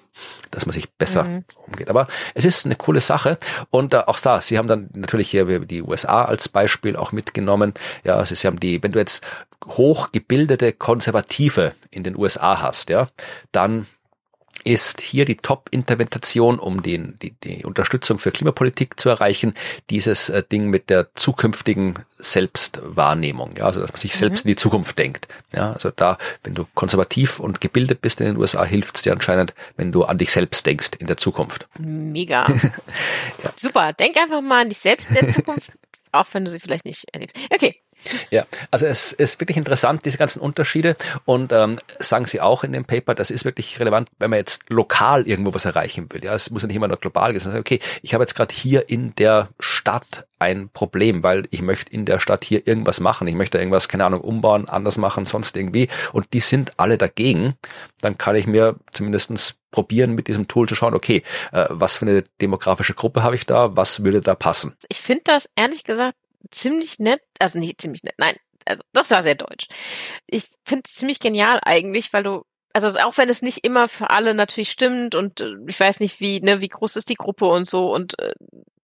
dass 0.52 0.66
man 0.66 0.74
sich 0.74 0.92
besser 0.92 1.24
mhm. 1.24 1.46
umgeht. 1.68 1.90
Aber 1.90 2.08
es 2.34 2.46
ist 2.46 2.66
eine 2.66 2.76
coole 2.76 3.02
Sache 3.02 3.38
und 3.70 3.94
äh, 3.94 4.04
auch 4.06 4.20
da, 4.20 4.42
Sie 4.42 4.58
haben 4.58 4.68
dann 4.68 4.90
natürlich 4.94 5.30
hier 5.30 5.60
die 5.60 5.82
USA 5.82 6.26
als 6.26 6.50
Beispiel 6.50 6.96
auch 6.96 7.12
mitgenommen. 7.12 7.74
Ja, 8.04 8.18
also 8.18 8.36
Sie 8.36 8.48
haben 8.48 8.60
die, 8.60 8.82
wenn 8.84 8.92
du 8.92 9.00
jetzt 9.00 9.24
hochgebildete 9.66 10.74
Konservative 10.74 11.74
in 11.90 12.04
den 12.04 12.18
USA 12.18 12.62
hast, 12.62 12.90
ja, 12.90 13.10
dann 13.52 13.88
ist 14.64 15.02
hier 15.02 15.26
die 15.26 15.38
Top-Intervention, 15.38 16.60
um 16.60 16.84
den, 16.84 17.18
die, 17.22 17.32
die 17.44 17.66
Unterstützung 17.66 18.20
für 18.20 18.32
Klimapolitik 18.32 19.00
zu 19.00 19.10
erreichen, 19.10 19.54
dieses 19.90 20.30
äh, 20.30 20.44
Ding 20.44 20.68
mit 20.68 20.90
der 20.90 21.14
zukünftigen 21.14 22.00
Selbstwahrnehmung, 22.20 23.56
ja, 23.58 23.66
also 23.66 23.82
dass 23.82 23.92
man 23.92 24.00
sich 24.00 24.14
mhm. 24.14 24.18
selbst 24.18 24.46
in 24.46 24.50
die 24.50 24.56
Zukunft 24.56 24.98
denkt. 24.98 25.28
Ja, 25.56 25.74
also 25.74 25.92
da, 25.92 26.18
wenn 26.44 26.54
du 26.54 26.66
konservativ 26.76 27.40
und 27.40 27.62
gebildet 27.62 28.02
bist 28.02 28.22
in 28.22 28.28
den 28.28 28.38
USA, 28.38 28.64
hilft 28.64 28.98
es 28.98 29.02
dir 29.02 29.14
anscheinend, 29.14 29.54
wenn 29.78 29.92
du 29.92 30.04
an 30.04 30.18
dich 30.18 30.32
selbst 30.32 30.66
denkst 30.66 30.92
in 31.00 31.08
der 31.08 31.18
Zukunft. 31.18 31.68
Mega. 31.80 32.48
ja. 33.44 33.52
Super. 33.56 33.94
Denk 33.94 34.18
einfach 34.18 34.42
mal 34.42 34.62
an 34.62 34.70
dich 34.70 34.80
selbst 34.80 35.10
in 35.10 35.16
der 35.16 35.28
Zukunft, 35.28 35.72
auch 36.12 36.28
wenn 36.32 36.46
du 36.46 36.52
sie 36.52 36.60
vielleicht 36.60 36.86
nicht 36.86 37.06
erlebst. 37.14 37.38
Okay. 37.50 37.82
Ja, 38.30 38.46
also 38.72 38.86
es 38.86 39.12
ist 39.14 39.40
wirklich 39.40 39.58
interessant, 39.58 40.06
diese 40.06 40.18
ganzen 40.18 40.40
Unterschiede. 40.40 40.96
Und 41.26 41.52
ähm, 41.52 41.78
sagen 42.00 42.26
Sie 42.26 42.42
auch 42.42 42.64
in 42.64 42.74
dem 42.74 42.86
Paper, 42.86 43.16
das 43.16 43.32
ist 43.32 43.46
wirklich 43.46 43.80
relevant, 43.80 44.10
wenn 44.20 44.30
man 44.30 44.40
jetzt 44.40 44.64
lokal 44.70 45.28
irgendwo 45.28 45.54
was 45.54 45.66
erreichen 45.66 46.08
will. 46.12 46.24
Ja, 46.24 46.34
es 46.34 46.50
muss 46.50 46.62
ja 46.62 46.68
nicht 46.68 46.78
immer 46.78 46.88
nur 46.88 46.98
global 46.98 47.38
sein. 47.40 47.58
Okay, 47.58 47.80
ich 48.02 48.14
habe 48.14 48.24
jetzt 48.24 48.36
gerade 48.36 48.54
hier 48.54 48.90
in 48.90 49.16
der 49.16 49.50
Stadt 49.60 50.26
ein 50.40 50.70
Problem, 50.70 51.22
weil 51.22 51.48
ich 51.52 51.62
möchte 51.62 51.94
in 51.94 52.06
der 52.06 52.20
Stadt 52.20 52.44
hier 52.44 52.68
irgendwas 52.68 53.00
machen. 53.00 53.28
Ich 53.28 53.36
möchte 53.36 53.60
irgendwas, 53.60 53.88
keine 53.88 54.06
Ahnung, 54.06 54.22
umbauen, 54.22 54.68
anders 54.68 54.98
machen, 54.98 55.26
sonst 55.26 55.56
irgendwie. 55.56 55.88
Und 56.14 56.34
die 56.34 56.40
sind 56.40 56.80
alle 56.80 56.98
dagegen. 56.98 57.56
Dann 58.02 58.18
kann 58.18 58.36
ich 58.36 58.48
mir 58.48 58.76
zumindestens 58.92 59.56
probieren, 59.70 60.16
mit 60.16 60.28
diesem 60.28 60.48
Tool 60.48 60.68
zu 60.68 60.76
schauen, 60.76 60.96
okay, 60.96 61.24
äh, 61.52 61.66
was 61.70 61.98
für 61.98 62.06
eine 62.06 62.24
demografische 62.42 62.94
Gruppe 62.94 63.24
habe 63.24 63.36
ich 63.36 63.46
da, 63.46 63.76
was 63.76 64.04
würde 64.04 64.20
da 64.20 64.36
passen? 64.36 64.76
Ich 64.90 65.00
finde 65.00 65.24
das 65.26 65.50
ehrlich 65.56 65.84
gesagt 65.84 66.16
ziemlich 66.50 67.00
nett, 67.00 67.22
also 67.40 67.60
nicht 67.60 67.82
ziemlich 67.82 68.04
nett, 68.04 68.16
nein, 68.18 68.36
also 68.66 68.82
das 68.94 69.12
war 69.12 69.24
sehr 69.24 69.36
deutsch. 69.36 69.68
Ich 70.28 70.46
finde 70.66 70.84
es 70.88 70.96
ziemlich 70.96 71.20
genial 71.20 71.60
eigentlich, 71.64 72.14
weil 72.14 72.24
du 72.24 72.44
also 72.74 72.88
auch 73.00 73.18
wenn 73.18 73.30
es 73.30 73.42
nicht 73.42 73.66
immer 73.66 73.88
für 73.88 74.10
alle 74.10 74.34
natürlich 74.34 74.72
stimmt 74.72 75.16
und 75.16 75.42
äh, 75.42 75.56
ich 75.68 75.80
weiß 75.80 76.00
nicht, 76.00 76.20
wie, 76.20 76.40
ne, 76.40 76.62
wie 76.62 76.70
groß 76.70 76.96
ist 76.96 77.10
die 77.10 77.16
Gruppe 77.16 77.46
und 77.46 77.68
so 77.68 77.94
und 77.94 78.18
äh, 78.20 78.34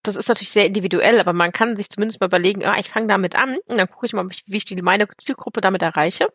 das 0.04 0.16
ist 0.16 0.30
natürlich 0.30 0.52
sehr 0.52 0.66
individuell, 0.66 1.20
aber 1.20 1.34
man 1.34 1.52
kann 1.52 1.76
sich 1.76 1.90
zumindest 1.90 2.20
mal 2.20 2.28
überlegen, 2.28 2.66
ah, 2.66 2.78
ich 2.80 2.90
fange 2.90 3.08
damit 3.08 3.36
an 3.36 3.58
und 3.66 3.78
dann 3.78 3.90
gucke 3.90 4.06
ich 4.06 4.14
mal, 4.14 4.28
wie 4.30 4.58
ich 4.58 4.84
meine 4.84 5.08
Zielgruppe 5.18 5.62
damit 5.62 5.82
erreiche. 5.82 6.28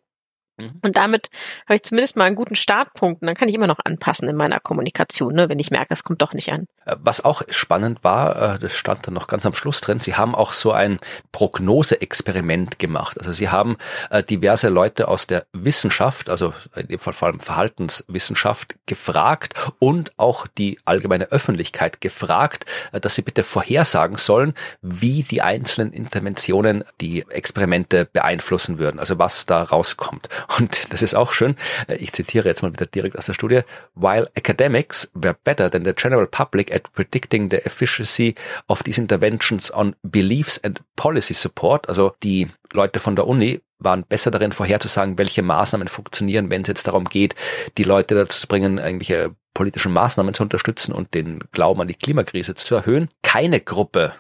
Mhm. 0.59 0.81
Und 0.83 0.97
damit 0.97 1.31
habe 1.67 1.77
ich 1.77 1.83
zumindest 1.83 2.17
mal 2.17 2.25
einen 2.25 2.37
guten 2.37 2.55
Startpunkt 2.55 3.23
und 3.23 3.27
dann 3.27 3.37
kann 3.37 3.49
ich 3.49 3.55
immer 3.55 3.67
noch 3.67 3.79
anpassen 3.85 4.29
in 4.29 4.37
meiner 4.37 4.61
Kommunikation, 4.61 5.35
ne, 5.35 5.49
wenn 5.49 5.59
ich 5.59 5.71
merke, 5.71 5.95
es 5.95 6.05
kommt 6.05 6.23
doch 6.23 6.35
nicht 6.35 6.53
an. 6.53 6.67
Äh, 6.85 6.97
was 7.01 7.25
auch 7.25 7.43
spannend 7.49 8.05
war, 8.05 8.55
äh, 8.55 8.59
das 8.59 8.77
stand 8.77 9.07
dann 9.07 9.15
noch 9.15 9.27
ganz 9.27 9.47
am 9.47 9.55
Schluss 9.55 9.81
drin, 9.81 10.01
Sie 10.01 10.15
haben 10.15 10.35
auch 10.35 10.53
so 10.53 10.73
ein 10.73 10.99
Prognose-Experiment 11.33 12.79
gemacht. 12.79 13.19
Also 13.19 13.33
Sie 13.33 13.49
haben 13.49 13.77
äh, 14.11 14.23
diverse 14.23 14.69
Leute 14.69 15.09
aus 15.09 15.27
der 15.27 15.47
Wissenschaft, 15.53 16.29
also 16.29 16.53
in 16.77 16.89
dem 16.89 16.99
Fall 16.99 17.13
vor 17.13 17.29
allem 17.29 17.41
Verhaltenswissenschaft, 17.41 18.77
gefragt 18.87 19.55
und 19.79 20.13
auch 20.19 20.47
die 20.47 20.79
allgemeine 20.85 21.31
Öffentlichkeit 21.31 22.01
gefragt, 22.01 22.67
dass 22.93 23.15
sie 23.15 23.23
bitte 23.23 23.43
vorhersagen 23.43 24.19
sollen, 24.19 24.55
wie 24.81 25.23
die 25.23 25.43
einzelnen 25.43 25.93
Interventionen 25.93 26.85
die 27.01 27.25
Experimente 27.29 28.05
beeinflussen 28.05 28.79
würden, 28.79 28.99
also 28.99 29.19
was 29.19 29.47
da 29.47 29.63
rauskommt. 29.63 30.29
Und 30.59 30.93
das 30.93 31.03
ist 31.03 31.15
auch 31.15 31.33
schön. 31.33 31.57
Ich 31.89 32.13
zitiere 32.13 32.49
jetzt 32.49 32.63
mal 32.63 32.73
wieder 32.73 32.87
direkt 32.87 33.19
aus 33.19 33.27
der 33.27 33.35
Studie. 33.35 33.61
While 33.95 34.31
academics 34.35 35.11
were 35.15 35.37
better 35.45 35.71
than 35.71 35.85
the 35.85 35.93
general 35.95 36.27
public 36.27 36.75
at 36.75 36.93
predicting 36.93 37.51
the 37.51 37.59
efficiency 37.65 38.35
of 38.69 38.83
these 38.83 39.01
interventions 39.01 39.73
on 39.73 39.95
beliefs 40.03 40.63
and 40.63 40.81
policy 40.97 41.35
support, 41.35 41.89
also 41.89 42.15
die 42.23 42.49
Leute 42.73 43.01
von 43.01 43.17
der 43.17 43.27
Uni 43.27 43.61
waren 43.79 44.05
besser 44.05 44.31
darin 44.31 44.53
vorherzusagen, 44.53 45.19
welche 45.19 45.43
Maßnahmen 45.43 45.89
funktionieren, 45.89 46.51
wenn 46.51 46.63
es 46.63 46.69
jetzt 46.69 46.87
darum 46.87 47.05
geht, 47.05 47.35
die 47.79 47.85
Leute 47.85 48.15
dazu 48.15 48.41
zu 48.41 48.47
bringen, 48.47 48.79
irgendwelche 48.79 49.35
politischen 49.55 49.93
Maßnahmen 49.93 50.35
zu 50.35 50.43
unterstützen 50.43 50.93
und 50.93 51.15
den 51.15 51.41
Glauben 51.53 51.81
an 51.81 51.89
die 51.89 51.95
Klimakrise 51.95 52.55
zu 52.55 52.75
erhöhen. 52.75 53.09
Keine 53.23 53.61
Gruppe 53.61 54.15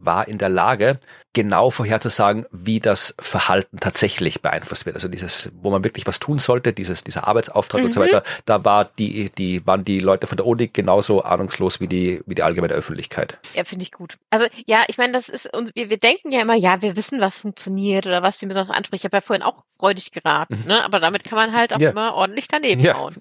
war 0.00 0.28
in 0.28 0.38
der 0.38 0.48
Lage, 0.48 0.98
genau 1.32 1.70
vorherzusagen, 1.70 2.46
wie 2.50 2.80
das 2.80 3.14
Verhalten 3.20 3.78
tatsächlich 3.78 4.42
beeinflusst 4.42 4.86
wird. 4.86 4.96
Also 4.96 5.08
dieses, 5.08 5.50
wo 5.60 5.70
man 5.70 5.84
wirklich 5.84 6.06
was 6.06 6.18
tun 6.18 6.38
sollte, 6.38 6.72
dieses, 6.72 7.04
dieser 7.04 7.28
Arbeitsauftrag 7.28 7.80
mhm. 7.80 7.86
und 7.86 7.92
so 7.92 8.00
mhm. 8.00 8.04
weiter, 8.04 8.22
da 8.44 8.64
war 8.64 8.84
die, 8.84 9.30
die, 9.30 9.64
waren 9.66 9.84
die 9.84 10.00
Leute 10.00 10.26
von 10.26 10.36
der 10.36 10.46
Uni 10.46 10.68
genauso 10.68 11.22
ahnungslos 11.22 11.80
wie 11.80 11.86
die, 11.86 12.22
wie 12.26 12.34
die 12.34 12.42
allgemeine 12.42 12.74
Öffentlichkeit. 12.74 13.38
Ja, 13.54 13.64
finde 13.64 13.82
ich 13.82 13.92
gut. 13.92 14.18
Also 14.30 14.46
ja, 14.66 14.84
ich 14.88 14.98
meine, 14.98 15.12
das 15.12 15.28
ist 15.28 15.54
uns, 15.54 15.70
wir, 15.74 15.90
wir 15.90 15.98
denken 15.98 16.32
ja 16.32 16.40
immer, 16.40 16.56
ja, 16.56 16.82
wir 16.82 16.96
wissen, 16.96 17.20
was 17.20 17.38
funktioniert 17.38 18.06
oder 18.06 18.22
was 18.22 18.38
die 18.38 18.46
besonders 18.46 18.74
anspricht. 18.74 19.02
Ich 19.02 19.04
habe 19.04 19.18
ja 19.18 19.20
vorhin 19.20 19.42
auch 19.42 19.64
freudig 19.78 20.12
geraten, 20.12 20.58
mhm. 20.62 20.68
ne? 20.68 20.84
Aber 20.84 20.98
damit 20.98 21.24
kann 21.24 21.36
man 21.36 21.52
halt 21.52 21.72
auch 21.72 21.78
ja. 21.78 21.90
immer 21.90 22.14
ordentlich 22.14 22.48
daneben 22.48 22.80
ja. 22.80 22.98
hauen. 22.98 23.16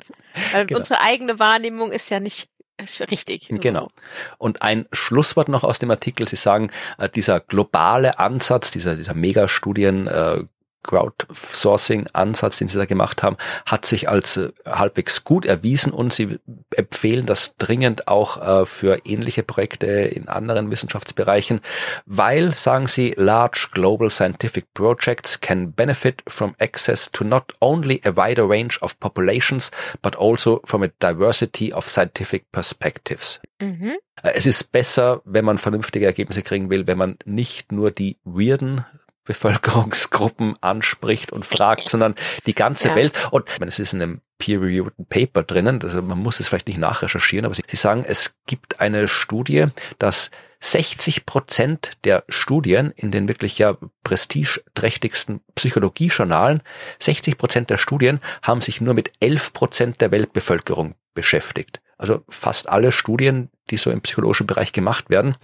Weil 0.53 0.65
genau. 0.68 0.80
unsere 0.80 1.01
eigene 1.01 1.39
Wahrnehmung 1.39 1.91
ist 1.91 2.09
ja 2.09 2.20
nicht 2.20 2.49
Richtig. 2.80 3.47
Genau. 3.49 3.89
Und 4.38 4.61
ein 4.61 4.86
Schlusswort 4.91 5.49
noch 5.49 5.63
aus 5.63 5.80
dem 5.80 5.89
Artikel. 5.89 6.28
Sie 6.28 6.36
sagen, 6.36 6.69
äh, 6.99 7.09
dieser 7.09 7.39
globale 7.39 8.19
Ansatz, 8.19 8.69
dieser, 8.71 8.95
dieser 8.95 9.15
Megastudien, 9.15 10.07
äh, 10.07 10.43
Crowdsourcing-Ansatz, 10.88 12.57
den 12.57 12.67
sie 12.67 12.77
da 12.77 12.85
gemacht 12.85 13.21
haben, 13.21 13.38
hat 13.65 13.85
sich 13.85 14.09
als 14.09 14.38
äh, 14.38 14.51
halbwegs 14.65 15.23
gut 15.23 15.45
erwiesen 15.45 15.93
und 15.93 16.13
sie 16.13 16.39
empfehlen 16.75 17.25
das 17.25 17.57
dringend 17.57 18.07
auch 18.07 18.61
äh, 18.61 18.65
für 18.65 19.05
ähnliche 19.05 19.43
Projekte 19.43 19.85
in 19.85 20.27
anderen 20.27 20.71
Wissenschaftsbereichen, 20.71 21.61
weil, 22.05 22.55
sagen 22.55 22.88
sie, 22.88 23.13
large 23.17 23.67
global 23.71 24.09
scientific 24.09 24.73
projects 24.73 25.39
can 25.39 25.73
benefit 25.73 26.23
from 26.27 26.55
access 26.59 27.11
to 27.11 27.23
not 27.23 27.53
only 27.59 28.01
a 28.03 28.15
wider 28.15 28.49
range 28.49 28.79
of 28.81 28.99
populations, 28.99 29.71
but 30.01 30.15
also 30.15 30.61
from 30.65 30.83
a 30.83 30.88
diversity 30.99 31.71
of 31.71 31.89
scientific 31.89 32.51
perspectives. 32.51 33.39
Mhm. 33.59 33.97
Äh, 34.23 34.31
es 34.35 34.45
ist 34.45 34.71
besser, 34.71 35.21
wenn 35.25 35.45
man 35.45 35.57
vernünftige 35.57 36.05
Ergebnisse 36.05 36.41
kriegen 36.41 36.69
will, 36.69 36.88
wenn 36.88 36.97
man 36.97 37.17
nicht 37.25 37.71
nur 37.71 37.91
die 37.91 38.17
weirden 38.23 38.85
Bevölkerungsgruppen 39.28 40.55
anspricht 40.61 41.32
und 41.32 41.45
fragt, 41.45 41.89
sondern 41.89 42.15
die 42.45 42.55
ganze 42.55 42.89
ja. 42.89 42.95
Welt. 42.95 43.13
Und 43.32 43.49
ich 43.49 43.59
meine, 43.59 43.69
es 43.69 43.80
ist 43.80 43.93
in 43.93 44.01
einem 44.01 44.21
peer-reviewed 44.39 44.93
Paper 45.09 45.43
drinnen, 45.43 45.82
also 45.84 46.01
man 46.01 46.17
muss 46.17 46.39
es 46.39 46.47
vielleicht 46.47 46.67
nicht 46.67 46.80
nachrecherchieren, 46.80 47.45
aber 47.45 47.55
sie, 47.55 47.63
sie 47.67 47.78
sagen, 47.78 48.05
es 48.07 48.36
gibt 48.45 48.80
eine 48.80 49.07
Studie, 49.07 49.67
dass 49.99 50.32
60 50.59 51.25
Prozent 51.25 51.91
der 52.03 52.23
Studien 52.30 52.91
in 52.95 53.11
den 53.11 53.28
wirklich 53.28 53.57
ja 53.57 53.78
prestigeträchtigsten 54.03 55.41
Psychologiejournalen, 55.55 56.61
60 56.99 57.38
Prozent 57.38 57.69
der 57.69 57.78
Studien 57.78 58.19
haben 58.41 58.61
sich 58.61 58.82
nur 58.82 58.93
mit 58.93 59.11
11 59.19 59.53
Prozent 59.53 60.01
der 60.01 60.11
Weltbevölkerung 60.11 60.95
beschäftigt. 61.13 61.82
Also 61.97 62.23
fast 62.30 62.69
alle 62.69 62.91
Studien, 62.91 63.49
die 63.69 63.78
so 63.78 63.91
im 63.91 64.01
psychologischen 64.01 64.47
Bereich 64.47 64.71
gemacht 64.71 65.09
werden, 65.09 65.36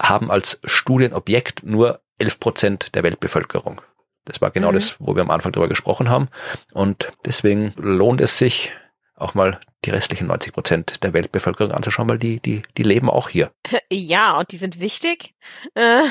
haben 0.00 0.30
als 0.30 0.60
Studienobjekt 0.64 1.62
nur 1.64 2.00
11 2.20 2.40
Prozent 2.40 2.94
der 2.94 3.02
Weltbevölkerung. 3.02 3.80
Das 4.24 4.40
war 4.40 4.50
genau 4.50 4.70
mhm. 4.70 4.74
das, 4.74 4.96
wo 4.98 5.14
wir 5.14 5.22
am 5.22 5.30
Anfang 5.30 5.52
darüber 5.52 5.68
gesprochen 5.68 6.08
haben. 6.08 6.28
Und 6.72 7.12
deswegen 7.24 7.72
lohnt 7.76 8.20
es 8.20 8.38
sich, 8.38 8.72
auch 9.16 9.34
mal 9.34 9.60
die 9.84 9.90
restlichen 9.90 10.26
90 10.26 10.52
Prozent 10.52 11.02
der 11.02 11.12
Weltbevölkerung 11.12 11.72
anzuschauen, 11.72 12.08
weil 12.08 12.18
die, 12.18 12.40
die, 12.40 12.62
die 12.76 12.82
leben 12.82 13.10
auch 13.10 13.28
hier. 13.28 13.50
Ja, 13.92 14.38
und 14.38 14.52
die 14.52 14.56
sind 14.56 14.80
wichtig. 14.80 15.34
Äh, 15.74 16.02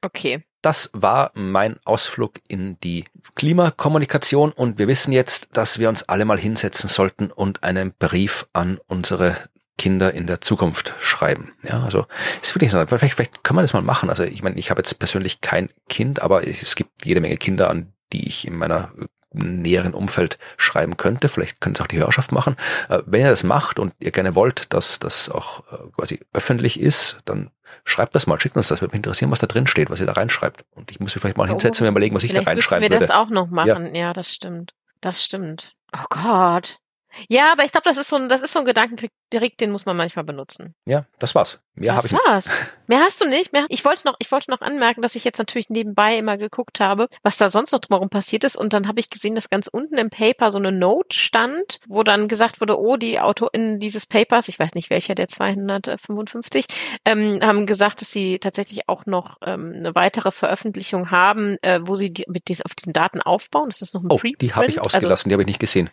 okay. 0.00 0.42
Das 0.62 0.90
war 0.92 1.30
mein 1.34 1.76
Ausflug 1.84 2.40
in 2.48 2.80
die 2.80 3.04
Klimakommunikation 3.34 4.52
und 4.52 4.78
wir 4.78 4.88
wissen 4.88 5.12
jetzt, 5.12 5.56
dass 5.56 5.78
wir 5.78 5.88
uns 5.88 6.04
alle 6.04 6.24
mal 6.24 6.38
hinsetzen 6.38 6.88
sollten 6.88 7.30
und 7.30 7.62
einen 7.62 7.92
Brief 7.92 8.46
an 8.52 8.78
unsere 8.88 9.36
Kinder 9.78 10.14
in 10.14 10.26
der 10.26 10.40
Zukunft 10.40 10.94
schreiben. 11.00 11.52
Ja, 11.62 11.82
also 11.82 12.06
ist 12.42 12.54
wirklich 12.54 12.68
interessant. 12.68 12.88
Vielleicht, 12.88 13.14
vielleicht 13.14 13.44
kann 13.44 13.56
man 13.56 13.62
das 13.64 13.74
mal 13.74 13.82
machen. 13.82 14.08
Also 14.08 14.24
ich 14.24 14.42
meine, 14.42 14.58
ich 14.58 14.70
habe 14.70 14.80
jetzt 14.80 14.98
persönlich 14.98 15.40
kein 15.40 15.68
Kind, 15.88 16.22
aber 16.22 16.46
es 16.46 16.74
gibt 16.76 17.04
jede 17.04 17.20
Menge 17.20 17.36
Kinder, 17.36 17.68
an 17.68 17.92
die 18.12 18.26
ich 18.26 18.46
in 18.46 18.56
meiner 18.56 18.90
näheren 19.32 19.94
Umfeld 19.94 20.38
schreiben 20.56 20.96
könnte. 20.96 21.28
Vielleicht 21.28 21.60
könnte 21.60 21.78
es 21.78 21.84
auch 21.84 21.88
die 21.88 21.98
Hörerschaft 21.98 22.32
machen. 22.32 22.56
Äh, 22.88 23.02
wenn 23.06 23.22
ihr 23.22 23.30
das 23.30 23.44
macht 23.44 23.78
und 23.78 23.92
ihr 23.98 24.10
gerne 24.10 24.34
wollt, 24.34 24.72
dass 24.72 24.98
das 24.98 25.28
auch 25.28 25.60
äh, 25.72 25.76
quasi 25.96 26.20
öffentlich 26.32 26.80
ist, 26.80 27.18
dann 27.24 27.50
schreibt 27.84 28.14
das 28.14 28.26
mal, 28.26 28.40
schickt 28.40 28.56
uns 28.56 28.68
das. 28.68 28.80
Würde 28.80 28.92
mich 28.92 29.00
interessieren, 29.00 29.30
was 29.30 29.40
da 29.40 29.46
drin 29.46 29.66
steht, 29.66 29.90
was 29.90 30.00
ihr 30.00 30.06
da 30.06 30.12
reinschreibt. 30.12 30.64
Und 30.70 30.90
ich 30.90 31.00
muss 31.00 31.14
mich 31.14 31.20
vielleicht 31.20 31.36
mal 31.36 31.48
hinsetzen 31.48 31.86
und 31.86 31.90
überlegen, 31.90 32.14
was 32.14 32.24
ich 32.24 32.32
da 32.32 32.42
reinschreiben 32.42 32.84
würde. 32.84 32.94
wir 32.94 33.00
das 33.00 33.10
auch 33.10 33.28
noch 33.28 33.48
machen. 33.48 33.94
Ja. 33.94 34.06
ja, 34.06 34.12
das 34.12 34.32
stimmt. 34.32 34.72
Das 35.00 35.22
stimmt. 35.22 35.74
Oh 35.94 36.04
Gott. 36.08 36.78
Ja, 37.28 37.52
aber 37.52 37.64
ich 37.64 37.72
glaube, 37.72 37.88
das 37.88 37.98
ist 37.98 38.08
so 38.08 38.16
ein, 38.16 38.28
das 38.28 38.42
ist 38.42 38.52
so 38.52 38.60
ein 38.60 38.64
Gedankenkrieg, 38.64 39.58
den 39.58 39.70
muss 39.70 39.86
man 39.86 39.96
manchmal 39.96 40.24
benutzen. 40.24 40.74
Ja, 40.86 41.06
das 41.18 41.34
war's. 41.34 41.60
Mehr 41.74 41.94
habe 41.94 42.06
ich 42.06 42.12
war's. 42.12 42.46
nicht. 42.46 42.56
Mehr 42.86 43.00
hast 43.00 43.20
du 43.20 43.28
nicht. 43.28 43.52
Mehr, 43.52 43.66
ich 43.68 43.84
wollte 43.84 44.06
noch, 44.06 44.16
ich 44.18 44.30
wollte 44.32 44.50
noch 44.50 44.60
anmerken, 44.60 45.02
dass 45.02 45.14
ich 45.14 45.24
jetzt 45.24 45.38
natürlich 45.38 45.68
nebenbei 45.68 46.16
immer 46.16 46.38
geguckt 46.38 46.80
habe, 46.80 47.08
was 47.22 47.36
da 47.36 47.48
sonst 47.48 47.72
noch 47.72 47.80
drumherum 47.80 48.08
passiert 48.08 48.44
ist. 48.44 48.56
Und 48.56 48.72
dann 48.72 48.88
habe 48.88 49.00
ich 49.00 49.10
gesehen, 49.10 49.34
dass 49.34 49.50
ganz 49.50 49.66
unten 49.66 49.98
im 49.98 50.08
Paper 50.08 50.50
so 50.50 50.58
eine 50.58 50.72
Note 50.72 51.16
stand, 51.16 51.80
wo 51.86 52.02
dann 52.02 52.28
gesagt 52.28 52.60
wurde, 52.60 52.78
oh, 52.78 52.96
die 52.96 53.20
AutorInnen 53.20 53.80
dieses 53.80 54.06
Papers, 54.06 54.48
ich 54.48 54.58
weiß 54.58 54.74
nicht 54.74 54.88
welcher 54.88 55.14
der 55.14 55.28
255, 55.28 56.66
ähm, 57.04 57.40
haben 57.42 57.66
gesagt, 57.66 58.00
dass 58.00 58.10
sie 58.10 58.38
tatsächlich 58.38 58.88
auch 58.88 59.04
noch 59.04 59.36
ähm, 59.44 59.74
eine 59.76 59.94
weitere 59.94 60.30
Veröffentlichung 60.30 61.10
haben, 61.10 61.56
äh, 61.62 61.80
wo 61.82 61.96
sie 61.96 62.10
die, 62.10 62.24
mit 62.28 62.48
dies, 62.48 62.62
auf 62.62 62.74
diesen 62.74 62.92
Daten 62.92 63.20
aufbauen. 63.20 63.68
Das 63.68 63.82
ist 63.82 63.92
noch 63.94 64.02
ein 64.02 64.10
oh, 64.10 64.16
Preprint. 64.16 64.42
Die 64.42 64.54
habe 64.54 64.66
ich 64.66 64.80
ausgelassen, 64.80 65.10
also, 65.10 65.28
die 65.28 65.32
habe 65.34 65.42
ich 65.42 65.48
nicht 65.48 65.60
gesehen. 65.60 65.90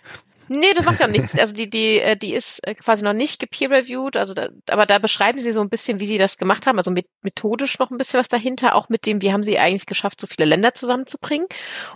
Nee, 0.47 0.73
das 0.73 0.85
macht 0.85 0.99
ja 0.99 1.07
nichts. 1.07 1.37
Also 1.37 1.53
die, 1.53 1.69
die, 1.69 1.99
äh, 1.99 2.17
die 2.17 2.33
ist 2.33 2.65
äh, 2.67 2.75
quasi 2.75 3.03
noch 3.03 3.13
nicht 3.13 3.39
gepeer-reviewed, 3.39 4.17
also 4.17 4.33
da, 4.33 4.49
aber 4.69 4.85
da 4.85 4.99
beschreiben 4.99 5.39
sie 5.39 5.51
so 5.51 5.61
ein 5.61 5.69
bisschen, 5.69 5.99
wie 5.99 6.05
sie 6.05 6.17
das 6.17 6.37
gemacht 6.37 6.67
haben, 6.67 6.77
also 6.77 6.91
mit, 6.91 7.07
methodisch 7.21 7.79
noch 7.79 7.91
ein 7.91 7.97
bisschen 7.97 8.19
was 8.19 8.27
dahinter, 8.27 8.75
auch 8.75 8.89
mit 8.89 9.05
dem, 9.05 9.21
wie 9.21 9.31
haben 9.31 9.43
sie 9.43 9.57
eigentlich 9.57 9.85
geschafft, 9.85 10.19
so 10.19 10.27
viele 10.27 10.45
Länder 10.45 10.73
zusammenzubringen. 10.73 11.47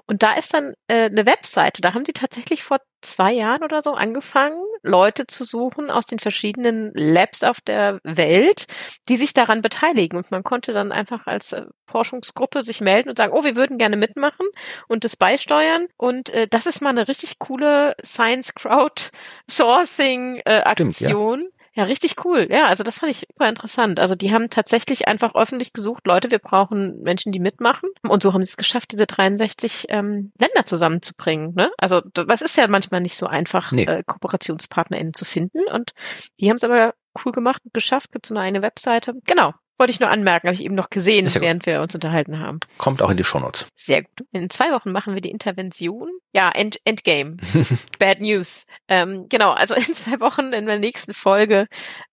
Und 0.06 0.24
da 0.24 0.34
ist 0.34 0.54
dann 0.54 0.74
äh, 0.88 1.06
eine 1.06 1.26
Webseite, 1.26 1.82
da 1.82 1.93
haben 1.93 2.06
sie 2.06 2.14
tatsächlich 2.14 2.64
vor 2.64 2.80
zwei 3.02 3.34
Jahren 3.34 3.64
oder 3.64 3.82
so 3.82 3.93
angefangen, 3.93 4.62
Leute 4.84 5.28
zu 5.28 5.43
suchen 5.43 5.89
aus 5.89 6.06
den 6.06 6.20
verschiedenen 6.20 6.91
Labs 6.93 7.43
auf 7.43 7.62
der 7.62 8.00
Welt, 8.04 8.68
die 9.10 9.18
sich 9.18 9.34
daran 9.34 9.62
beteiligen. 9.62 10.18
Und 10.18 10.32
man 10.32 10.43
konnte 10.43 10.74
dann 10.74 10.91
einfach 10.91 11.28
als 11.28 11.54
äh, 11.54 11.66
Forschungsgruppe 11.86 12.62
sich 12.62 12.82
melden 12.82 13.10
und 13.10 13.18
sagen, 13.18 13.34
oh, 13.34 13.43
wir 13.43 13.56
würden 13.56 13.78
gerne 13.78 13.98
mitmachen 13.98 14.45
und 14.88 15.04
das 15.04 15.16
beisteuern. 15.16 15.88
Und 15.98 16.30
äh, 16.30 16.48
das 16.48 16.66
ist 16.66 16.82
mal 16.82 16.89
eine 16.89 17.08
richtig 17.08 17.39
coole 17.39 17.95
Science 18.04 18.54
Crowdsourcing 18.56 20.41
äh, 20.45 20.62
Aktion. 20.62 20.93
Stimmt, 20.93 21.52
ja. 21.52 21.57
Ja, 21.78 21.84
richtig 21.84 22.25
cool. 22.25 22.47
Ja, 22.49 22.65
also 22.65 22.84
das 22.84 22.97
fand 22.97 23.11
ich 23.11 23.28
super 23.32 23.47
interessant. 23.47 23.99
Also 23.99 24.15
die 24.15 24.34
haben 24.34 24.49
tatsächlich 24.49 25.07
einfach 25.07 25.36
öffentlich 25.36 25.73
gesucht, 25.73 26.07
Leute, 26.07 26.32
wir 26.32 26.39
brauchen 26.39 27.03
Menschen, 27.03 27.32
die 27.32 27.39
mitmachen. 27.39 27.89
Und 28.01 28.23
so 28.23 28.34
haben 28.34 28.41
sie 28.41 28.49
es 28.49 28.57
geschafft, 28.57 28.93
diese 28.93 29.05
63 29.05 29.86
ähm, 29.89 30.32
Länder 30.39 30.65
zusammenzubringen. 30.65 31.53
Ne? 31.53 31.69
Also 31.78 32.01
das 32.01 32.41
ist 32.41 32.57
ja 32.57 32.67
manchmal 32.67 33.01
nicht 33.01 33.15
so 33.15 33.28
einfach, 33.28 33.71
nee. 33.71 33.84
äh, 33.84 34.01
KooperationspartnerInnen 34.03 35.13
zu 35.13 35.23
finden. 35.23 35.67
Und 35.71 35.93
die 36.39 36.49
haben 36.49 36.55
es 36.55 36.63
aber 36.63 36.95
cool 37.23 37.32
gemacht 37.32 37.61
und 37.63 37.75
geschafft. 37.75 38.11
Gibt 38.11 38.25
so 38.25 38.34
eine, 38.34 38.43
eine 38.43 38.63
Webseite. 38.63 39.13
Genau. 39.25 39.53
Wollte 39.78 39.91
ich 39.91 39.99
nur 39.99 40.09
anmerken, 40.09 40.47
habe 40.47 40.55
ich 40.55 40.63
eben 40.63 40.75
noch 40.75 40.89
gesehen, 40.89 41.28
während 41.34 41.63
gut. 41.63 41.67
wir 41.67 41.82
uns 41.82 41.93
unterhalten 41.93 42.39
haben. 42.39 42.59
Kommt 42.78 43.01
auch 43.01 43.09
in 43.09 43.17
die 43.17 43.23
Shownotes. 43.23 43.67
Sehr 43.75 44.03
gut. 44.03 44.28
In 44.32 44.49
zwei 44.49 44.71
Wochen 44.71 44.91
machen 44.91 45.13
wir 45.13 45.21
die 45.21 45.30
Intervention. 45.30 46.09
Ja, 46.34 46.49
End 46.49 46.80
Endgame. 46.84 47.38
Bad 47.99 48.19
News. 48.19 48.65
Ähm, 48.88 49.28
genau, 49.30 49.51
also 49.51 49.75
in 49.75 49.93
zwei 49.93 50.19
Wochen 50.19 50.53
in 50.53 50.65
der 50.65 50.80
nächsten 50.80 51.13
Folge 51.13 51.67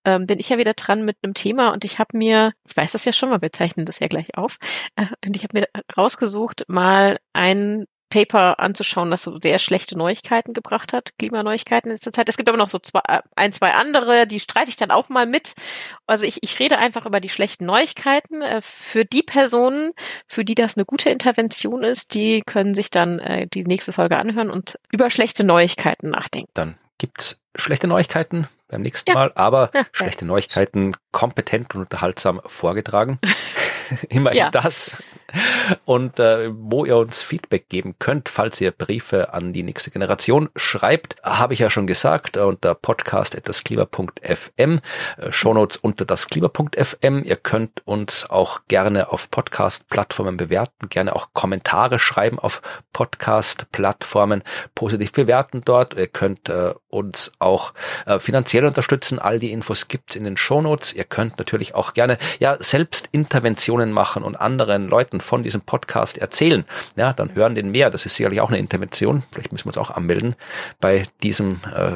ähm, 0.05 0.27
bin 0.27 0.39
ich 0.39 0.51
ja 0.51 0.59
wieder 0.59 0.75
dran 0.75 1.05
mit 1.05 1.17
einem 1.23 1.35
Thema 1.35 1.73
und 1.73 1.85
ich 1.85 1.99
habe 1.99 2.17
mir, 2.17 2.53
ich 2.69 2.77
weiß 2.77 2.93
das 2.93 3.05
ja 3.05 3.13
schon, 3.13 3.31
weil 3.31 3.43
wir 3.43 3.53
zeichnen 3.53 3.87
das 3.87 3.99
ja 3.99 4.09
gleich 4.09 4.37
auf, 4.37 4.59
äh, 4.97 5.07
und 5.25 5.37
ich 5.37 5.43
habe 5.43 5.59
mir 5.59 5.69
rausgesucht, 5.97 6.65
mal 6.69 7.19
ein 7.33 7.87
Paper 8.15 8.61
anzuschauen, 8.61 9.11
das 9.11 9.25
so 9.25 9.41
sehr 9.41 9.59
schlechte 9.59 9.99
Neuigkeiten 9.99 10.53
gebracht 10.53 10.93
hat, 10.93 11.11
Klimaneuigkeiten 11.19 11.91
in 11.91 11.97
letzter 11.97 12.13
Zeit. 12.13 12.29
Es 12.29 12.37
gibt 12.37 12.49
aber 12.49 12.57
noch 12.57 12.69
so 12.69 12.79
zwei, 12.79 13.01
äh, 13.09 13.23
ein, 13.35 13.53
zwei 13.53 13.75
andere, 13.75 14.29
die 14.29 14.39
streife 14.39 14.69
ich 14.69 14.77
dann 14.77 14.93
auch 14.93 15.09
mal 15.09 15.27
mit. 15.27 15.55
Also 16.07 16.25
ich, 16.25 16.39
ich 16.43 16.61
rede 16.61 16.79
einfach 16.79 17.07
über 17.07 17.19
die 17.19 17.29
schlechten 17.29 17.67
Neuigkeiten. 17.67 18.41
Äh, 18.41 18.61
für 18.63 19.05
die 19.05 19.25
Personen, 19.25 19.91
für 20.29 20.45
die 20.45 20.55
das 20.55 20.77
eine 20.77 20.85
gute 20.85 21.11
Intervention 21.11 21.83
ist, 21.83 22.15
die 22.15 22.43
können 22.47 22.75
sich 22.75 22.89
dann 22.91 23.19
äh, 23.19 23.49
die 23.49 23.65
nächste 23.65 23.91
Folge 23.91 24.17
anhören 24.17 24.49
und 24.49 24.79
über 24.93 25.11
schlechte 25.11 25.43
Neuigkeiten 25.43 26.11
nachdenken. 26.11 26.51
Dann 26.55 26.79
gibt's 26.99 27.41
schlechte 27.57 27.89
Neuigkeiten 27.89 28.47
beim 28.69 28.83
nächsten 28.83 29.11
ja. 29.11 29.15
Mal, 29.15 29.33
aber 29.35 29.71
ja, 29.75 29.85
schlechte 29.91 30.25
Neuigkeiten 30.25 30.97
kompetent 31.11 31.75
und 31.75 31.81
unterhaltsam 31.81 32.41
vorgetragen. 32.47 33.19
Immerhin 34.09 34.39
ja. 34.39 34.51
das. 34.51 35.03
Und 35.85 36.21
äh, 36.21 36.51
wo 36.53 36.85
ihr 36.85 36.97
uns 36.97 37.23
Feedback 37.23 37.69
geben 37.69 37.97
könnt, 37.99 38.29
falls 38.29 38.61
ihr 38.61 38.71
Briefe 38.71 39.35
an 39.35 39.53
die 39.53 39.63
nächste 39.63 39.91
Generation 39.91 40.49
schreibt, 40.55 41.17
habe 41.23 41.55
ich 41.55 41.61
ja 41.61 41.71
schon 41.71 41.87
gesagt, 41.87 42.37
unter 42.37 42.75
podcast.dasklima.fm, 42.75 44.81
äh, 45.17 45.33
Shownotes 45.33 45.79
unter 45.79 46.05
dasklima.fm. 46.05 47.23
Ihr 47.25 47.37
könnt 47.37 47.87
uns 47.87 48.29
auch 48.31 48.61
gerne 48.69 49.11
auf 49.11 49.31
Podcast-Plattformen 49.31 50.37
bewerten, 50.37 50.89
gerne 50.89 51.17
auch 51.17 51.29
Kommentare 51.33 51.99
schreiben 51.99 52.39
auf 52.39 52.63
Podcast-Plattformen, 52.93 54.43
positiv 54.75 55.13
bewerten 55.13 55.63
dort. 55.65 55.95
Ihr 55.95 56.07
könnt 56.07 56.49
äh, 56.49 56.75
uns 56.95 57.33
auch 57.39 57.75
äh, 58.07 58.19
finanziell 58.19 58.65
unterstützen. 58.65 59.19
All 59.19 59.39
die 59.39 59.53
Infos 59.53 59.89
gibt's 59.89 60.17
in 60.17 60.25
den 60.25 60.37
Shownotes. 60.37 60.93
Ihr 60.93 61.05
könnt 61.05 61.39
natürlich 61.39 61.75
auch 61.75 61.95
gerne 61.95 62.19
ja 62.39 62.57
selbst 62.61 63.09
Interventionen 63.13 63.93
machen 63.93 64.23
und 64.23 64.37
anderen 64.37 64.89
Leuten 64.89 65.21
von 65.21 65.43
diesem 65.43 65.61
Podcast 65.61 66.19
erzählen, 66.19 66.65
ja, 66.97 67.13
dann 67.13 67.35
hören 67.35 67.55
den 67.55 67.71
mehr. 67.71 67.91
Das 67.91 68.07
ist 68.07 68.15
sicherlich 68.15 68.41
auch 68.41 68.49
eine 68.49 68.59
Intervention. 68.59 69.25
Vielleicht 69.33 69.53
müssen 69.53 69.67
wir 69.67 69.71
uns 69.71 69.79
auch 69.79 69.91
anmelden 69.91 70.37
bei 70.81 71.05
diesem 71.23 71.61
äh, 71.75 71.93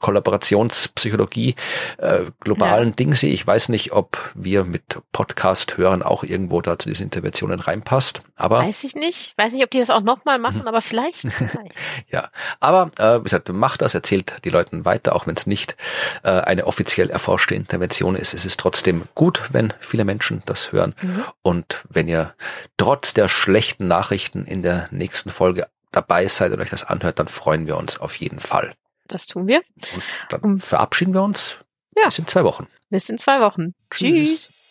Kollaborationspsychologie 0.00 1.54
äh, 1.98 2.20
globalen 2.40 2.88
ja. 2.88 2.94
Ding. 2.94 3.10
Ich 3.10 3.46
weiß 3.46 3.68
nicht, 3.68 3.92
ob 3.92 4.18
wir 4.34 4.64
mit 4.64 4.98
Podcast 5.12 5.76
hören 5.76 6.02
auch 6.02 6.24
irgendwo 6.24 6.60
da 6.60 6.78
zu 6.78 6.88
diesen 6.88 7.04
Interventionen 7.04 7.60
reinpasst. 7.60 8.22
Aber 8.36 8.60
weiß 8.60 8.84
ich 8.84 8.94
nicht. 8.94 9.36
Weiß 9.36 9.52
nicht, 9.52 9.64
ob 9.64 9.70
die 9.70 9.80
das 9.80 9.90
auch 9.90 10.02
nochmal 10.02 10.38
machen, 10.38 10.62
mhm. 10.62 10.68
aber 10.68 10.80
vielleicht. 10.80 11.20
vielleicht. 11.20 11.74
ja, 12.10 12.30
aber 12.60 12.90
äh, 12.98 13.18
wie 13.18 13.24
gesagt, 13.24 13.48
macht 13.50 13.82
das, 13.82 13.94
erzählt 13.94 14.29
die 14.44 14.50
Leuten 14.50 14.84
weiter, 14.84 15.14
auch 15.14 15.26
wenn 15.26 15.36
es 15.36 15.46
nicht 15.46 15.76
äh, 16.22 16.30
eine 16.30 16.66
offiziell 16.66 17.10
erforschte 17.10 17.54
Intervention 17.54 18.16
ist. 18.16 18.34
Es 18.34 18.44
ist 18.44 18.60
trotzdem 18.60 19.04
gut, 19.14 19.42
wenn 19.50 19.72
viele 19.80 20.04
Menschen 20.04 20.42
das 20.46 20.72
hören. 20.72 20.94
Mhm. 21.00 21.24
Und 21.42 21.84
wenn 21.88 22.08
ihr 22.08 22.34
trotz 22.76 23.14
der 23.14 23.28
schlechten 23.28 23.88
Nachrichten 23.88 24.44
in 24.44 24.62
der 24.62 24.88
nächsten 24.90 25.30
Folge 25.30 25.68
dabei 25.92 26.28
seid 26.28 26.52
und 26.52 26.60
euch 26.60 26.70
das 26.70 26.84
anhört, 26.84 27.18
dann 27.18 27.28
freuen 27.28 27.66
wir 27.66 27.76
uns 27.76 27.98
auf 27.98 28.16
jeden 28.16 28.40
Fall. 28.40 28.72
Das 29.08 29.26
tun 29.26 29.46
wir. 29.46 29.62
Und 29.94 30.02
dann 30.28 30.58
verabschieden 30.58 31.14
wir 31.14 31.22
uns. 31.22 31.58
Ja. 31.96 32.04
Bis 32.04 32.18
in 32.18 32.26
zwei 32.26 32.44
Wochen. 32.44 32.68
Bis 32.90 33.08
in 33.08 33.18
zwei 33.18 33.40
Wochen. 33.40 33.74
Tschüss. 33.90 34.48
Tschüss. 34.48 34.69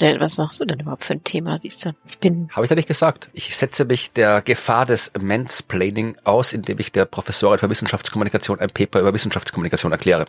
Du 0.00 0.06
denn, 0.06 0.20
was 0.20 0.36
machst 0.36 0.60
du 0.60 0.64
denn 0.64 0.80
überhaupt 0.80 1.04
für 1.04 1.14
ein 1.14 1.24
Thema, 1.24 1.58
siehst 1.58 1.84
du? 1.84 1.94
Ich 2.06 2.18
bin. 2.18 2.48
Habe 2.52 2.64
ich 2.64 2.70
ja 2.70 2.76
nicht 2.76 2.88
gesagt. 2.88 3.28
Ich 3.32 3.56
setze 3.56 3.84
mich 3.84 4.12
der 4.12 4.42
Gefahr 4.42 4.86
des 4.86 5.12
Mansplaining 5.18 6.16
aus, 6.24 6.52
indem 6.52 6.78
ich 6.78 6.92
der 6.92 7.04
Professorin 7.04 7.58
für 7.58 7.70
Wissenschaftskommunikation 7.70 8.60
ein 8.60 8.70
Paper 8.70 9.00
über 9.00 9.14
Wissenschaftskommunikation 9.14 9.92
erkläre. 9.92 10.26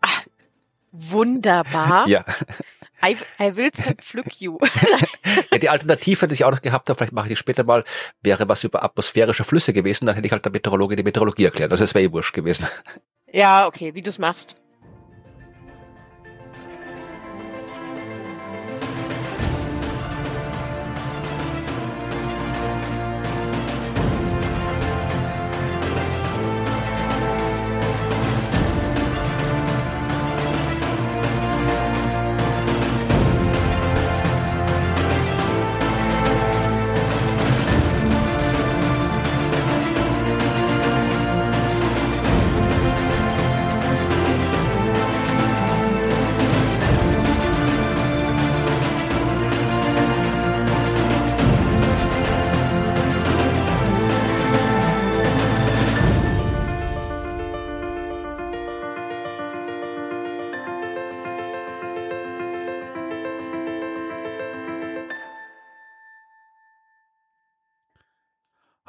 Ach, 0.00 0.22
wunderbar. 0.92 2.08
ja. 2.08 2.24
I, 3.02 3.16
I 3.40 3.56
will 3.56 3.70
pflück 3.70 4.40
you. 4.40 4.58
ja, 5.50 5.58
die 5.58 5.70
Alternative, 5.70 6.28
die 6.28 6.34
ich 6.34 6.44
auch 6.44 6.50
noch 6.50 6.60
gehabt 6.60 6.88
habe, 6.90 6.98
vielleicht 6.98 7.14
mache 7.14 7.26
ich 7.26 7.30
die 7.30 7.36
später 7.36 7.64
mal, 7.64 7.84
wäre 8.22 8.48
was 8.48 8.62
über 8.62 8.84
atmosphärische 8.84 9.44
Flüsse 9.44 9.72
gewesen, 9.72 10.04
dann 10.04 10.14
hätte 10.14 10.26
ich 10.26 10.32
halt 10.32 10.44
der 10.44 10.52
Meteorologe 10.52 10.96
die 10.96 11.02
Meteorologie 11.02 11.46
erklärt. 11.46 11.72
Also 11.72 11.84
es 11.84 11.94
wäre 11.94 12.04
eh 12.04 12.12
wurscht 12.12 12.34
gewesen. 12.34 12.66
Ja, 13.32 13.66
okay, 13.66 13.94
wie 13.94 14.02
du 14.02 14.10
es 14.10 14.18
machst. 14.18 14.56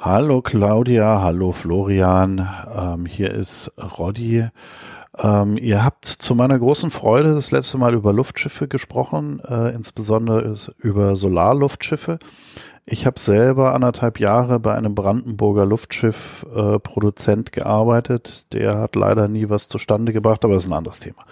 Hallo 0.04 0.42
Claudia, 0.42 1.22
hallo 1.22 1.52
Florian, 1.52 2.48
ähm, 2.76 3.06
hier 3.06 3.30
ist 3.30 3.70
Roddy. 3.78 4.48
Ähm, 5.16 5.56
ihr 5.56 5.84
habt 5.84 6.06
zu 6.06 6.34
meiner 6.34 6.58
großen 6.58 6.90
Freude 6.90 7.36
das 7.36 7.52
letzte 7.52 7.78
Mal 7.78 7.94
über 7.94 8.12
Luftschiffe 8.12 8.66
gesprochen, 8.66 9.40
äh, 9.48 9.72
insbesondere 9.72 10.56
über 10.78 11.14
Solarluftschiffe. 11.14 12.18
Ich 12.84 13.06
habe 13.06 13.20
selber 13.20 13.76
anderthalb 13.76 14.18
Jahre 14.18 14.58
bei 14.58 14.74
einem 14.74 14.96
Brandenburger 14.96 15.66
Luftschiff-Produzent 15.66 17.50
äh, 17.50 17.60
gearbeitet. 17.60 18.52
Der 18.52 18.78
hat 18.78 18.96
leider 18.96 19.28
nie 19.28 19.50
was 19.50 19.68
zustande 19.68 20.12
gebracht, 20.12 20.44
aber 20.44 20.54
das 20.54 20.64
ist 20.64 20.70
ein 20.70 20.76
anderes 20.76 20.98
Thema. 20.98 21.22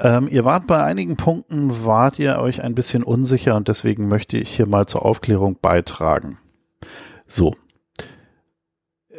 Ähm, 0.00 0.28
ihr 0.30 0.46
wart 0.46 0.66
bei 0.66 0.82
einigen 0.82 1.18
Punkten, 1.18 1.84
wart 1.84 2.18
ihr 2.18 2.38
euch 2.38 2.64
ein 2.64 2.74
bisschen 2.74 3.02
unsicher 3.02 3.54
und 3.54 3.68
deswegen 3.68 4.08
möchte 4.08 4.38
ich 4.38 4.56
hier 4.56 4.66
mal 4.66 4.86
zur 4.86 5.04
Aufklärung 5.04 5.58
beitragen. 5.60 6.38
So, 7.26 7.54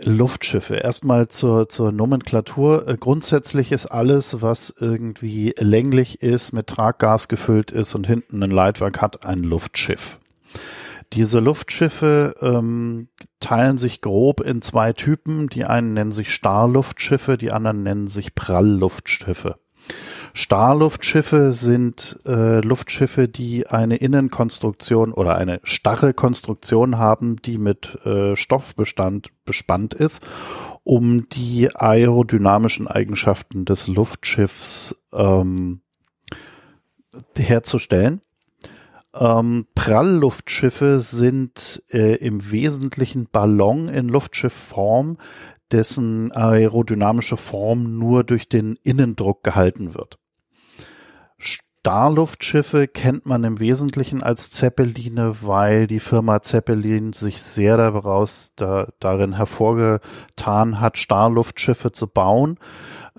Luftschiffe. 0.04 0.76
Erstmal 0.76 1.28
zur, 1.28 1.70
zur 1.70 1.92
Nomenklatur. 1.92 2.88
Äh, 2.88 2.98
grundsätzlich 2.98 3.72
ist 3.72 3.86
alles, 3.86 4.42
was 4.42 4.74
irgendwie 4.78 5.54
länglich 5.58 6.22
ist, 6.22 6.52
mit 6.52 6.68
Traggas 6.68 7.28
gefüllt 7.28 7.72
ist 7.72 7.94
und 7.96 8.08
hinten 8.08 8.42
ein 8.44 8.52
Leitwerk 8.52 9.02
hat, 9.02 9.26
ein 9.26 9.44
Luftschiff. 9.44 10.20
Diese 11.14 11.40
Luftschiffe 11.40 12.36
ähm, 12.42 13.08
teilen 13.40 13.78
sich 13.78 14.02
grob 14.02 14.42
in 14.42 14.62
zwei 14.62 14.94
Typen. 14.94 15.48
Die 15.48 15.66
einen 15.66 15.94
nennen 15.94 16.12
sich 16.12 16.34
Starluftschiffe, 16.34 17.38
die 17.38 17.52
anderen 17.52 17.84
nennen 17.84 18.08
sich 18.08 18.34
Prallluftschiffe. 18.34 19.56
Starluftschiffe 20.36 21.54
sind 21.54 22.20
äh, 22.26 22.60
Luftschiffe, 22.62 23.28
die 23.28 23.68
eine 23.68 23.98
Innenkonstruktion 23.98 25.14
oder 25.14 25.38
eine 25.38 25.60
starre 25.64 26.16
Konstruktion 26.16 26.98
haben, 26.98 27.36
die 27.38 27.60
mit 27.60 28.04
äh, 28.04 28.36
Stoffbestand 28.36 29.30
bespannt 29.46 29.94
ist, 29.94 30.24
um 30.84 31.30
die 31.30 31.76
aerodynamischen 31.76 32.88
Eigenschaften 32.88 33.66
des 33.66 33.88
Luftschiffs 33.88 34.96
ähm, 35.14 35.82
herzustellen. 37.38 38.22
Ähm, 39.14 39.68
Prallluftschiffe 39.76 41.00
sind 41.00 41.84
äh, 41.92 42.16
im 42.16 42.52
Wesentlichen 42.52 43.28
Ballon 43.32 43.88
in 43.88 44.08
Luftschiffform, 44.08 45.18
dessen 45.72 46.32
aerodynamische 46.32 47.38
Form 47.38 48.00
nur 48.00 48.24
durch 48.24 48.50
den 48.50 48.80
Innendruck 48.82 49.44
gehalten 49.44 49.94
wird. 49.94 50.18
Starluftschiffe 51.86 52.88
kennt 52.88 53.26
man 53.26 53.44
im 53.44 53.60
Wesentlichen 53.60 54.24
als 54.24 54.52
Zeppeline, 54.52 55.36
weil 55.42 55.86
die 55.86 56.00
Firma 56.00 56.42
Zeppelin 56.42 57.12
sich 57.12 57.42
sehr 57.42 57.76
daraus 57.76 58.54
da, 58.56 58.88
darin 59.02 59.34
hervorgetan 59.34 60.80
hat, 60.80 60.98
Starluftschiffe 60.98 61.92
zu 61.92 62.08
bauen. 62.08 62.58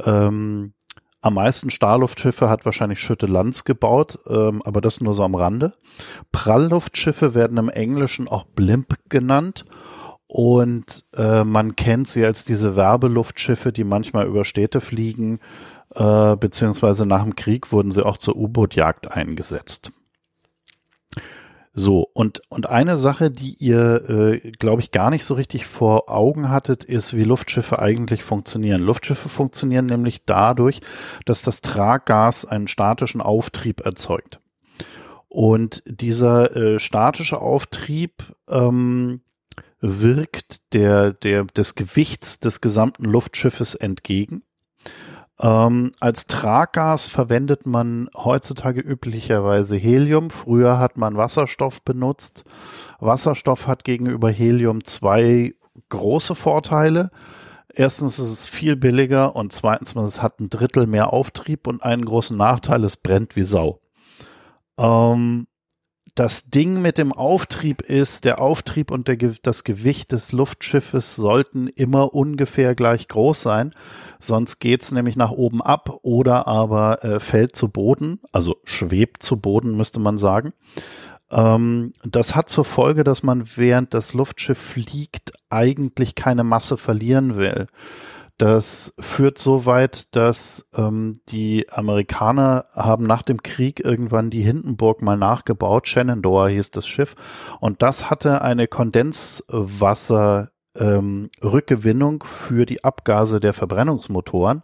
Ähm, 0.03 0.73
am 1.21 1.35
meisten 1.35 1.69
Starluftschiffe 1.69 2.49
hat 2.49 2.65
wahrscheinlich 2.65 3.01
Schütte 3.01 3.27
Lanz 3.27 3.65
gebaut, 3.65 4.19
ähm, 4.27 4.63
aber 4.65 4.81
das 4.81 5.03
nur 5.03 5.13
so 5.13 5.25
am 5.25 5.35
Rande. 5.35 5.75
Prallluftschiffe 6.33 7.35
werden 7.35 7.59
im 7.59 7.69
Englischen 7.69 8.29
auch 8.29 8.47
Blimp 8.47 8.95
genannt 9.11 9.67
und 10.27 11.05
äh, 11.13 11.45
man 11.45 11.77
kennt 11.77 12.09
sie 12.09 12.25
als 12.25 12.47
diese 12.47 12.77
Werbeluftschiffe, 12.77 13.73
die 13.73 13.85
manchmal 13.85 14.27
über 14.27 14.47
Städte 14.47 14.81
fliegen 14.81 15.41
äh, 15.95 16.37
beziehungsweise 16.37 17.07
nach 17.07 17.23
dem 17.23 17.37
Krieg 17.37 17.73
wurden 17.73 17.91
sie 17.91 18.05
auch 18.05 18.19
zur 18.19 18.37
U-Boot-Jagd 18.37 19.13
eingesetzt. 19.13 19.93
So, 21.77 22.09
und, 22.13 22.41
und 22.51 22.69
eine 22.69 22.97
Sache, 22.97 23.33
die 23.33 23.55
ihr, 23.55 24.09
äh, 24.09 24.53
glaube 24.53 24.81
ich, 24.81 24.93
gar 24.93 25.11
nicht 25.11 25.25
so 25.25 25.35
richtig 25.35 25.67
vor 25.67 26.09
Augen 26.09 26.49
hattet, 26.49 26.85
ist, 26.85 27.17
wie 27.17 27.25
Luftschiffe 27.25 27.81
eigentlich 27.81 28.23
funktionieren. 28.23 28.81
Luftschiffe 28.81 29.29
funktionieren 29.29 29.87
nämlich 29.87 30.25
dadurch, 30.25 30.81
dass 31.25 31.43
das 31.43 31.63
Traggas 31.63 32.45
einen 32.45 32.69
statischen 32.69 33.21
Auftrieb 33.21 33.81
erzeugt. 33.85 34.41
Und 35.29 35.83
dieser 35.87 36.55
äh, 36.55 36.79
statische 36.79 37.41
Auftrieb 37.41 38.23
ähm, 38.49 39.23
wirkt 39.81 40.73
der, 40.75 41.13
der, 41.13 41.45
des 41.45 41.75
Gewichts 41.75 42.39
des 42.39 42.61
gesamten 42.61 43.05
Luftschiffes 43.05 43.75
entgegen. 43.75 44.45
Ähm, 45.41 45.93
als 45.99 46.27
Traggas 46.27 47.07
verwendet 47.07 47.67
man 47.67 48.09
heutzutage 48.17 48.81
üblicherweise 48.81 49.77
Helium. 49.77 50.31
Früher 50.31 50.79
hat 50.79 50.97
man 50.97 51.17
Wasserstoff 51.17 51.83
benutzt. 51.83 52.45
Wasserstoff 53.01 53.67
hat 53.67 53.85
gegenüber 53.85 54.31
Helium 54.31 54.85
zwei 54.85 55.55
große 55.89 56.35
Vorteile. 56.35 57.11
Erstens 57.69 58.21
ist 58.21 58.31
es 58.31 58.47
viel 58.47 58.77
billiger 58.77 59.35
und 59.35 59.53
zweitens, 59.53 59.97
es 59.97 60.23
hat 60.23 60.39
ein 60.39 60.49
Drittel 60.49 60.87
mehr 60.87 61.13
Auftrieb 61.13 61.67
und 61.67 61.83
einen 61.83 62.05
großen 62.05 62.37
Nachteil, 62.37 62.85
es 62.85 62.97
brennt 62.97 63.35
wie 63.35 63.43
Sau. 63.43 63.81
Ähm, 64.79 65.49
das 66.15 66.51
Ding 66.51 66.81
mit 66.81 66.97
dem 66.97 67.13
Auftrieb 67.13 67.83
ist, 67.83 68.25
der 68.25 68.41
Auftrieb 68.41 68.93
und 68.93 69.09
der, 69.09 69.17
das 69.43 69.65
Gewicht 69.65 70.13
des 70.13 70.31
Luftschiffes 70.31 71.17
sollten 71.17 71.67
immer 71.67 72.15
ungefähr 72.15 72.77
gleich 72.77 73.09
groß 73.09 73.43
sein. 73.43 73.75
Sonst 74.27 74.59
geht's 74.59 74.93
nämlich 74.93 75.17
nach 75.17 75.31
oben 75.31 75.61
ab 75.63 75.99
oder 76.03 76.47
aber 76.47 77.05
äh, 77.05 77.21
fällt 77.21 77.57
zu 77.57 77.69
Boden, 77.69 78.21
also 78.33 78.57
schwebt 78.65 79.23
zu 79.23 79.39
Boden, 79.39 79.77
müsste 79.77 80.01
man 80.01 80.19
sagen. 80.19 80.53
Ähm, 81.31 81.93
das 82.05 82.35
hat 82.35 82.49
zur 82.49 82.65
Folge, 82.65 83.05
dass 83.05 83.23
man 83.23 83.45
während 83.57 83.93
das 83.93 84.15
Luftschiff 84.15 84.59
fliegt 84.59 85.33
eigentlich 85.51 86.15
keine 86.15 86.45
Masse 86.45 86.77
verlieren 86.77 87.37
will. 87.37 87.67
Das 88.37 88.95
führt 88.99 89.39
so 89.39 89.65
weit, 89.65 90.15
dass 90.17 90.69
ähm, 90.75 91.13
die 91.29 91.71
Amerikaner 91.71 92.65
haben 92.75 93.07
nach 93.07 93.23
dem 93.23 93.45
Krieg 93.45 93.85
irgendwann 93.85 94.31
die 94.31 94.43
Hindenburg 94.43 95.03
mal 95.03 95.17
nachgebaut. 95.17 95.87
Shenandoah 95.87 96.49
hieß 96.49 96.73
das 96.73 96.87
Schiff. 96.87 97.15
Und 97.61 97.83
das 97.83 98.11
hatte 98.11 98.43
eine 98.43 98.67
Kondenswasser 98.67 100.51
ähm, 100.77 101.31
Rückgewinnung 101.43 102.25
für 102.25 102.67
die 102.67 102.85
Abgase 102.85 103.41
der 103.41 103.53
Verbrennungsmotoren, 103.53 104.63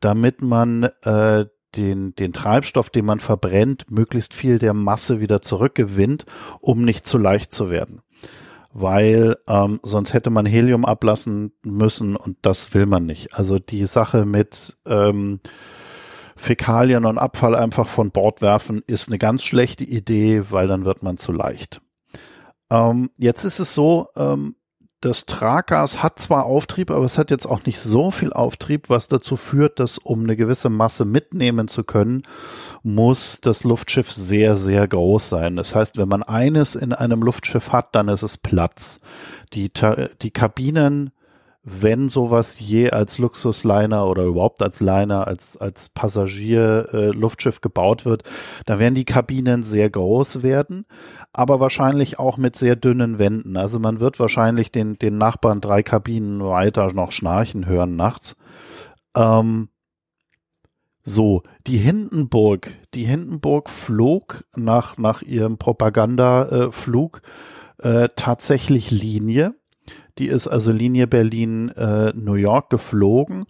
damit 0.00 0.42
man 0.42 0.84
äh, 1.02 1.46
den, 1.76 2.14
den 2.14 2.32
Treibstoff, 2.32 2.90
den 2.90 3.04
man 3.04 3.20
verbrennt, 3.20 3.90
möglichst 3.90 4.34
viel 4.34 4.58
der 4.58 4.74
Masse 4.74 5.20
wieder 5.20 5.42
zurückgewinnt, 5.42 6.24
um 6.60 6.84
nicht 6.84 7.06
zu 7.06 7.18
leicht 7.18 7.52
zu 7.52 7.70
werden 7.70 8.02
weil 8.80 9.36
ähm, 9.48 9.80
sonst 9.82 10.12
hätte 10.12 10.30
man 10.30 10.46
Helium 10.46 10.84
ablassen 10.84 11.52
müssen 11.62 12.16
und 12.16 12.36
das 12.42 12.74
will 12.74 12.86
man 12.86 13.06
nicht. 13.06 13.34
Also 13.34 13.58
die 13.58 13.86
Sache 13.86 14.24
mit 14.24 14.76
ähm, 14.86 15.40
Fäkalien 16.36 17.04
und 17.04 17.18
Abfall 17.18 17.54
einfach 17.56 17.88
von 17.88 18.10
Bord 18.10 18.40
werfen 18.40 18.82
ist 18.86 19.08
eine 19.08 19.18
ganz 19.18 19.42
schlechte 19.42 19.84
Idee, 19.84 20.44
weil 20.50 20.68
dann 20.68 20.84
wird 20.84 21.02
man 21.02 21.16
zu 21.16 21.32
leicht. 21.32 21.80
Ähm, 22.70 23.10
jetzt 23.16 23.44
ist 23.44 23.58
es 23.58 23.74
so, 23.74 24.08
ähm, 24.16 24.54
das 25.00 25.26
Traggas 25.26 26.02
hat 26.02 26.18
zwar 26.18 26.46
Auftrieb, 26.46 26.90
aber 26.90 27.04
es 27.04 27.18
hat 27.18 27.30
jetzt 27.30 27.46
auch 27.46 27.64
nicht 27.64 27.80
so 27.80 28.10
viel 28.10 28.32
Auftrieb, 28.32 28.88
was 28.90 29.06
dazu 29.06 29.36
führt, 29.36 29.78
dass 29.78 29.98
um 29.98 30.24
eine 30.24 30.36
gewisse 30.36 30.70
Masse 30.70 31.04
mitnehmen 31.04 31.68
zu 31.68 31.84
können, 31.84 32.22
muss 32.82 33.40
das 33.40 33.62
Luftschiff 33.62 34.10
sehr, 34.10 34.56
sehr 34.56 34.88
groß 34.88 35.28
sein. 35.28 35.54
Das 35.54 35.76
heißt, 35.76 35.98
wenn 35.98 36.08
man 36.08 36.24
eines 36.24 36.74
in 36.74 36.92
einem 36.92 37.22
Luftschiff 37.22 37.72
hat, 37.72 37.94
dann 37.94 38.08
ist 38.08 38.22
es 38.22 38.38
Platz. 38.38 38.98
Die, 39.52 39.70
die 40.20 40.30
Kabinen, 40.32 41.12
wenn 41.62 42.08
sowas 42.08 42.58
je 42.58 42.90
als 42.90 43.18
Luxusliner 43.18 44.06
oder 44.06 44.24
überhaupt 44.24 44.62
als 44.62 44.80
Liner, 44.80 45.28
als, 45.28 45.56
als 45.56 45.90
Passagier-Luftschiff 45.90 47.58
äh, 47.58 47.60
gebaut 47.60 48.04
wird, 48.04 48.24
dann 48.66 48.80
werden 48.80 48.94
die 48.94 49.04
Kabinen 49.04 49.62
sehr 49.62 49.90
groß 49.90 50.42
werden 50.42 50.86
aber 51.38 51.60
wahrscheinlich 51.60 52.18
auch 52.18 52.36
mit 52.36 52.56
sehr 52.56 52.74
dünnen 52.74 53.20
Wänden. 53.20 53.56
Also 53.56 53.78
man 53.78 54.00
wird 54.00 54.18
wahrscheinlich 54.18 54.72
den, 54.72 54.98
den 54.98 55.18
Nachbarn 55.18 55.60
drei 55.60 55.84
Kabinen 55.84 56.42
weiter 56.42 56.92
noch 56.92 57.12
schnarchen 57.12 57.64
hören 57.64 57.94
nachts. 57.94 58.34
Ähm, 59.14 59.68
so, 61.04 61.44
die 61.68 61.76
Hindenburg, 61.76 62.72
die 62.92 63.04
Hindenburg 63.04 63.70
flog 63.70 64.46
nach, 64.56 64.98
nach 64.98 65.22
ihrem 65.22 65.58
Propagandaflug 65.58 67.22
äh, 67.84 68.04
äh, 68.04 68.08
tatsächlich 68.16 68.90
Linie. 68.90 69.54
Die 70.18 70.26
ist 70.26 70.48
also 70.48 70.72
Linie 70.72 71.06
Berlin-New 71.06 72.34
äh, 72.34 72.40
York 72.40 72.68
geflogen 72.68 73.44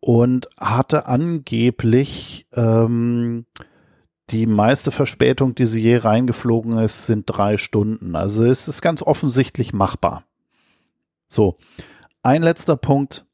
und 0.00 0.48
hatte 0.58 1.04
angeblich 1.04 2.46
ähm, 2.54 3.44
die 4.30 4.46
meiste 4.46 4.90
Verspätung, 4.90 5.54
die 5.54 5.66
sie 5.66 5.80
je 5.80 5.98
reingeflogen 5.98 6.78
ist, 6.78 7.06
sind 7.06 7.24
drei 7.26 7.56
Stunden. 7.56 8.16
Also 8.16 8.44
es 8.44 8.66
ist 8.66 8.82
ganz 8.82 9.02
offensichtlich 9.02 9.72
machbar. 9.72 10.24
So, 11.28 11.56
ein 12.22 12.42
letzter 12.42 12.76
Punkt. 12.76 13.24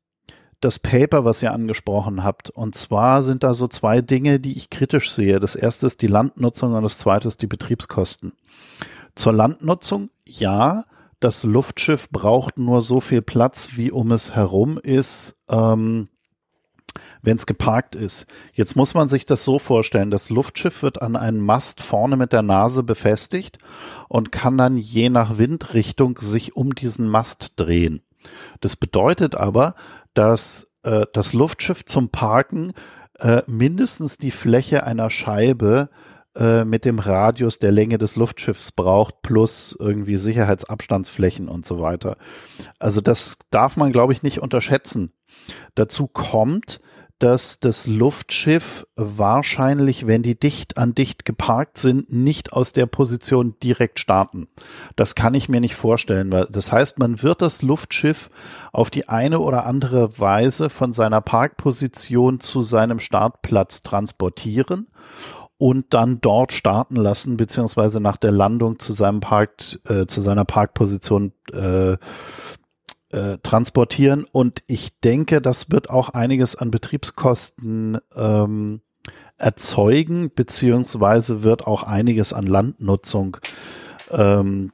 Das 0.61 0.79
Paper, 0.79 1.25
was 1.25 1.43
ihr 1.43 1.53
angesprochen 1.53 2.23
habt. 2.23 2.51
Und 2.51 2.77
zwar 2.77 3.25
sind 3.25 3.43
da 3.43 3.53
so 3.53 3.67
zwei 3.67 4.01
Dinge, 4.01 4.39
die 4.39 4.57
ich 4.57 4.71
kritisch 4.71 5.11
sehe. 5.11 5.41
Das 5.41 5.57
erste 5.57 5.87
ist 5.87 6.03
die 6.03 6.07
Landnutzung 6.07 6.75
und 6.75 6.85
das 6.85 6.99
zweite 6.99 7.27
ist 7.27 7.43
die 7.43 7.49
Betriebskosten. 7.49 8.33
Zur 9.17 9.33
Landnutzung, 9.33 10.09
ja, 10.25 10.85
das 11.19 11.43
Luftschiff 11.43 12.11
braucht 12.11 12.59
nur 12.59 12.81
so 12.81 13.01
viel 13.01 13.23
Platz, 13.23 13.71
wie 13.77 13.91
um 13.91 14.13
es 14.13 14.37
herum 14.37 14.79
ist. 14.79 15.37
Ähm, 15.49 16.09
wenn 17.23 17.37
es 17.37 17.47
geparkt 17.47 17.95
ist. 17.95 18.27
Jetzt 18.53 18.77
muss 18.77 18.95
man 18.95 19.09
sich 19.09 19.27
das 19.27 19.45
so 19.45 19.59
vorstellen, 19.59 20.11
das 20.11 20.29
Luftschiff 20.29 20.83
wird 20.83 21.01
an 21.01 21.17
einen 21.17 21.41
Mast 21.41 21.81
vorne 21.81 22.17
mit 22.17 22.33
der 22.33 22.43
Nase 22.43 22.83
befestigt 22.83 23.59
und 24.09 24.33
kann 24.33 24.59
dann 24.59 24.77
je 24.77 25.09
nach 25.09 25.39
Windrichtung 25.39 26.19
sich 26.19 26.57
um 26.57 26.75
diesen 26.75 27.09
Mast 27.09 27.55
drehen. 27.57 28.03
Das 28.61 28.77
bedeutet 28.77 29.35
aber, 29.35 29.75
dass 30.15 30.69
äh, 30.83 31.07
das 31.13 31.33
Luftschiff 31.33 31.85
zum 31.85 32.11
Parken 32.11 32.73
äh, 33.19 33.43
mindestens 33.47 34.19
die 34.19 34.31
Fläche 34.31 34.85
einer 34.85 35.11
Scheibe 35.11 35.91
äh, 36.35 36.65
mit 36.65 36.85
dem 36.85 36.99
Radius 36.99 37.59
der 37.59 37.73
Länge 37.73 37.99
des 37.99 38.17
Luftschiffs 38.17 38.73
braucht, 38.73 39.23
plus 39.23 39.77
irgendwie 39.79 40.17
Sicherheitsabstandsflächen 40.17 41.49
und 41.49 41.67
so 41.67 41.81
weiter. 41.81 42.17
Also 42.79 43.01
das 43.01 43.39
darf 43.51 43.77
man, 43.77 43.93
glaube 43.93 44.13
ich, 44.13 44.23
nicht 44.23 44.41
unterschätzen. 44.41 45.13
Dazu 45.75 46.07
kommt, 46.07 46.81
dass 47.23 47.61
das 47.61 47.87
Luftschiff 47.87 48.85
wahrscheinlich, 48.97 50.09
wenn 50.09 50.25
die 50.25 50.39
dicht 50.39 50.77
an 50.77 50.93
dicht 50.93 51.25
geparkt 51.25 51.79
sind, 51.79 52.13
nicht 52.13 52.53
aus 52.53 52.73
der 52.73 52.87
Position 52.87 53.55
direkt 53.63 54.01
starten. 54.01 54.49
Das 54.97 55.15
kann 55.15 55.35
ich 55.35 55.49
mir 55.49 55.61
nicht 55.61 55.77
vorstellen, 55.77 56.33
weil 56.33 56.49
das 56.51 56.73
heißt, 56.73 56.99
man 56.99 57.23
wird 57.23 57.41
das 57.41 57.63
Luftschiff 57.63 58.29
auf 58.73 58.91
die 58.91 59.09
eine 59.09 59.39
oder 59.39 59.67
andere 59.67 60.19
Weise 60.19 60.69
von 60.69 60.93
seiner 60.93 61.21
Parkposition 61.21 62.41
zu 62.41 62.61
seinem 62.61 62.99
Startplatz 62.99 63.83
transportieren 63.83 64.89
und 65.59 65.95
dann 65.95 66.21
dort 66.21 66.53
starten 66.53 66.97
lassen, 66.97 67.37
beziehungsweise 67.37 68.01
nach 68.01 68.17
der 68.17 68.33
Landung 68.33 68.81
zu 68.81 68.93
seinem 68.93 69.21
Park, 69.21 69.79
äh, 69.89 70.07
zu 70.07 70.21
seiner 70.21 70.45
Parkposition 70.45 71.35
äh, 71.53 71.99
äh, 73.13 73.39
transportieren. 73.43 74.27
Und 74.31 74.63
ich 74.67 74.99
denke, 75.01 75.41
das 75.41 75.71
wird 75.71 75.91
auch 75.91 76.11
einiges 76.11 76.57
an 76.57 76.71
Betriebskosten 76.71 77.99
ähm, 78.15 78.81
erzeugen, 79.37 80.31
beziehungsweise 80.35 81.43
wird 81.43 81.67
auch 81.67 81.83
einiges 81.83 82.33
an 82.33 82.47
Landnutzung 82.47 83.37
ähm, 84.11 84.73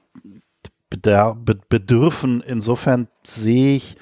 bedürfen. 0.90 2.42
Insofern 2.46 3.08
sehe 3.22 3.76
ich 3.76 3.96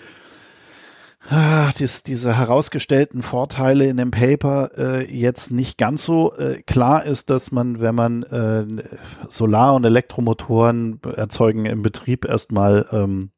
ah, 1.30 1.70
dies, 1.78 2.02
diese 2.02 2.36
herausgestellten 2.36 3.22
Vorteile 3.22 3.86
in 3.86 3.96
dem 3.96 4.10
Paper 4.10 4.70
äh, 4.76 5.12
jetzt 5.12 5.50
nicht 5.50 5.78
ganz 5.78 6.04
so 6.04 6.34
äh, 6.34 6.62
klar 6.62 7.04
ist, 7.04 7.30
dass 7.30 7.52
man, 7.52 7.80
wenn 7.80 7.94
man 7.94 8.22
äh, 8.24 8.64
Solar- 9.28 9.74
und 9.74 9.84
Elektromotoren 9.84 11.00
erzeugen 11.02 11.66
im 11.66 11.82
Betrieb 11.82 12.24
erstmal 12.24 12.86
ähm, 12.92 13.30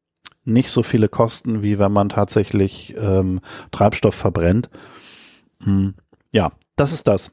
nicht 0.44 0.70
so 0.70 0.82
viele 0.82 1.08
Kosten, 1.08 1.62
wie 1.62 1.78
wenn 1.78 1.92
man 1.92 2.08
tatsächlich 2.08 2.94
ähm, 2.96 3.40
Treibstoff 3.70 4.14
verbrennt. 4.14 4.70
Hm. 5.62 5.94
Ja, 6.32 6.52
das 6.76 6.92
ist 6.92 7.08
das. 7.08 7.32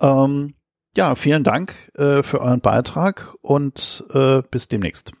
Ähm, 0.00 0.54
ja, 0.96 1.14
vielen 1.14 1.44
Dank 1.44 1.92
äh, 1.94 2.22
für 2.22 2.40
euren 2.40 2.60
Beitrag 2.60 3.34
und 3.42 4.04
äh, 4.12 4.42
bis 4.50 4.68
demnächst. 4.68 5.12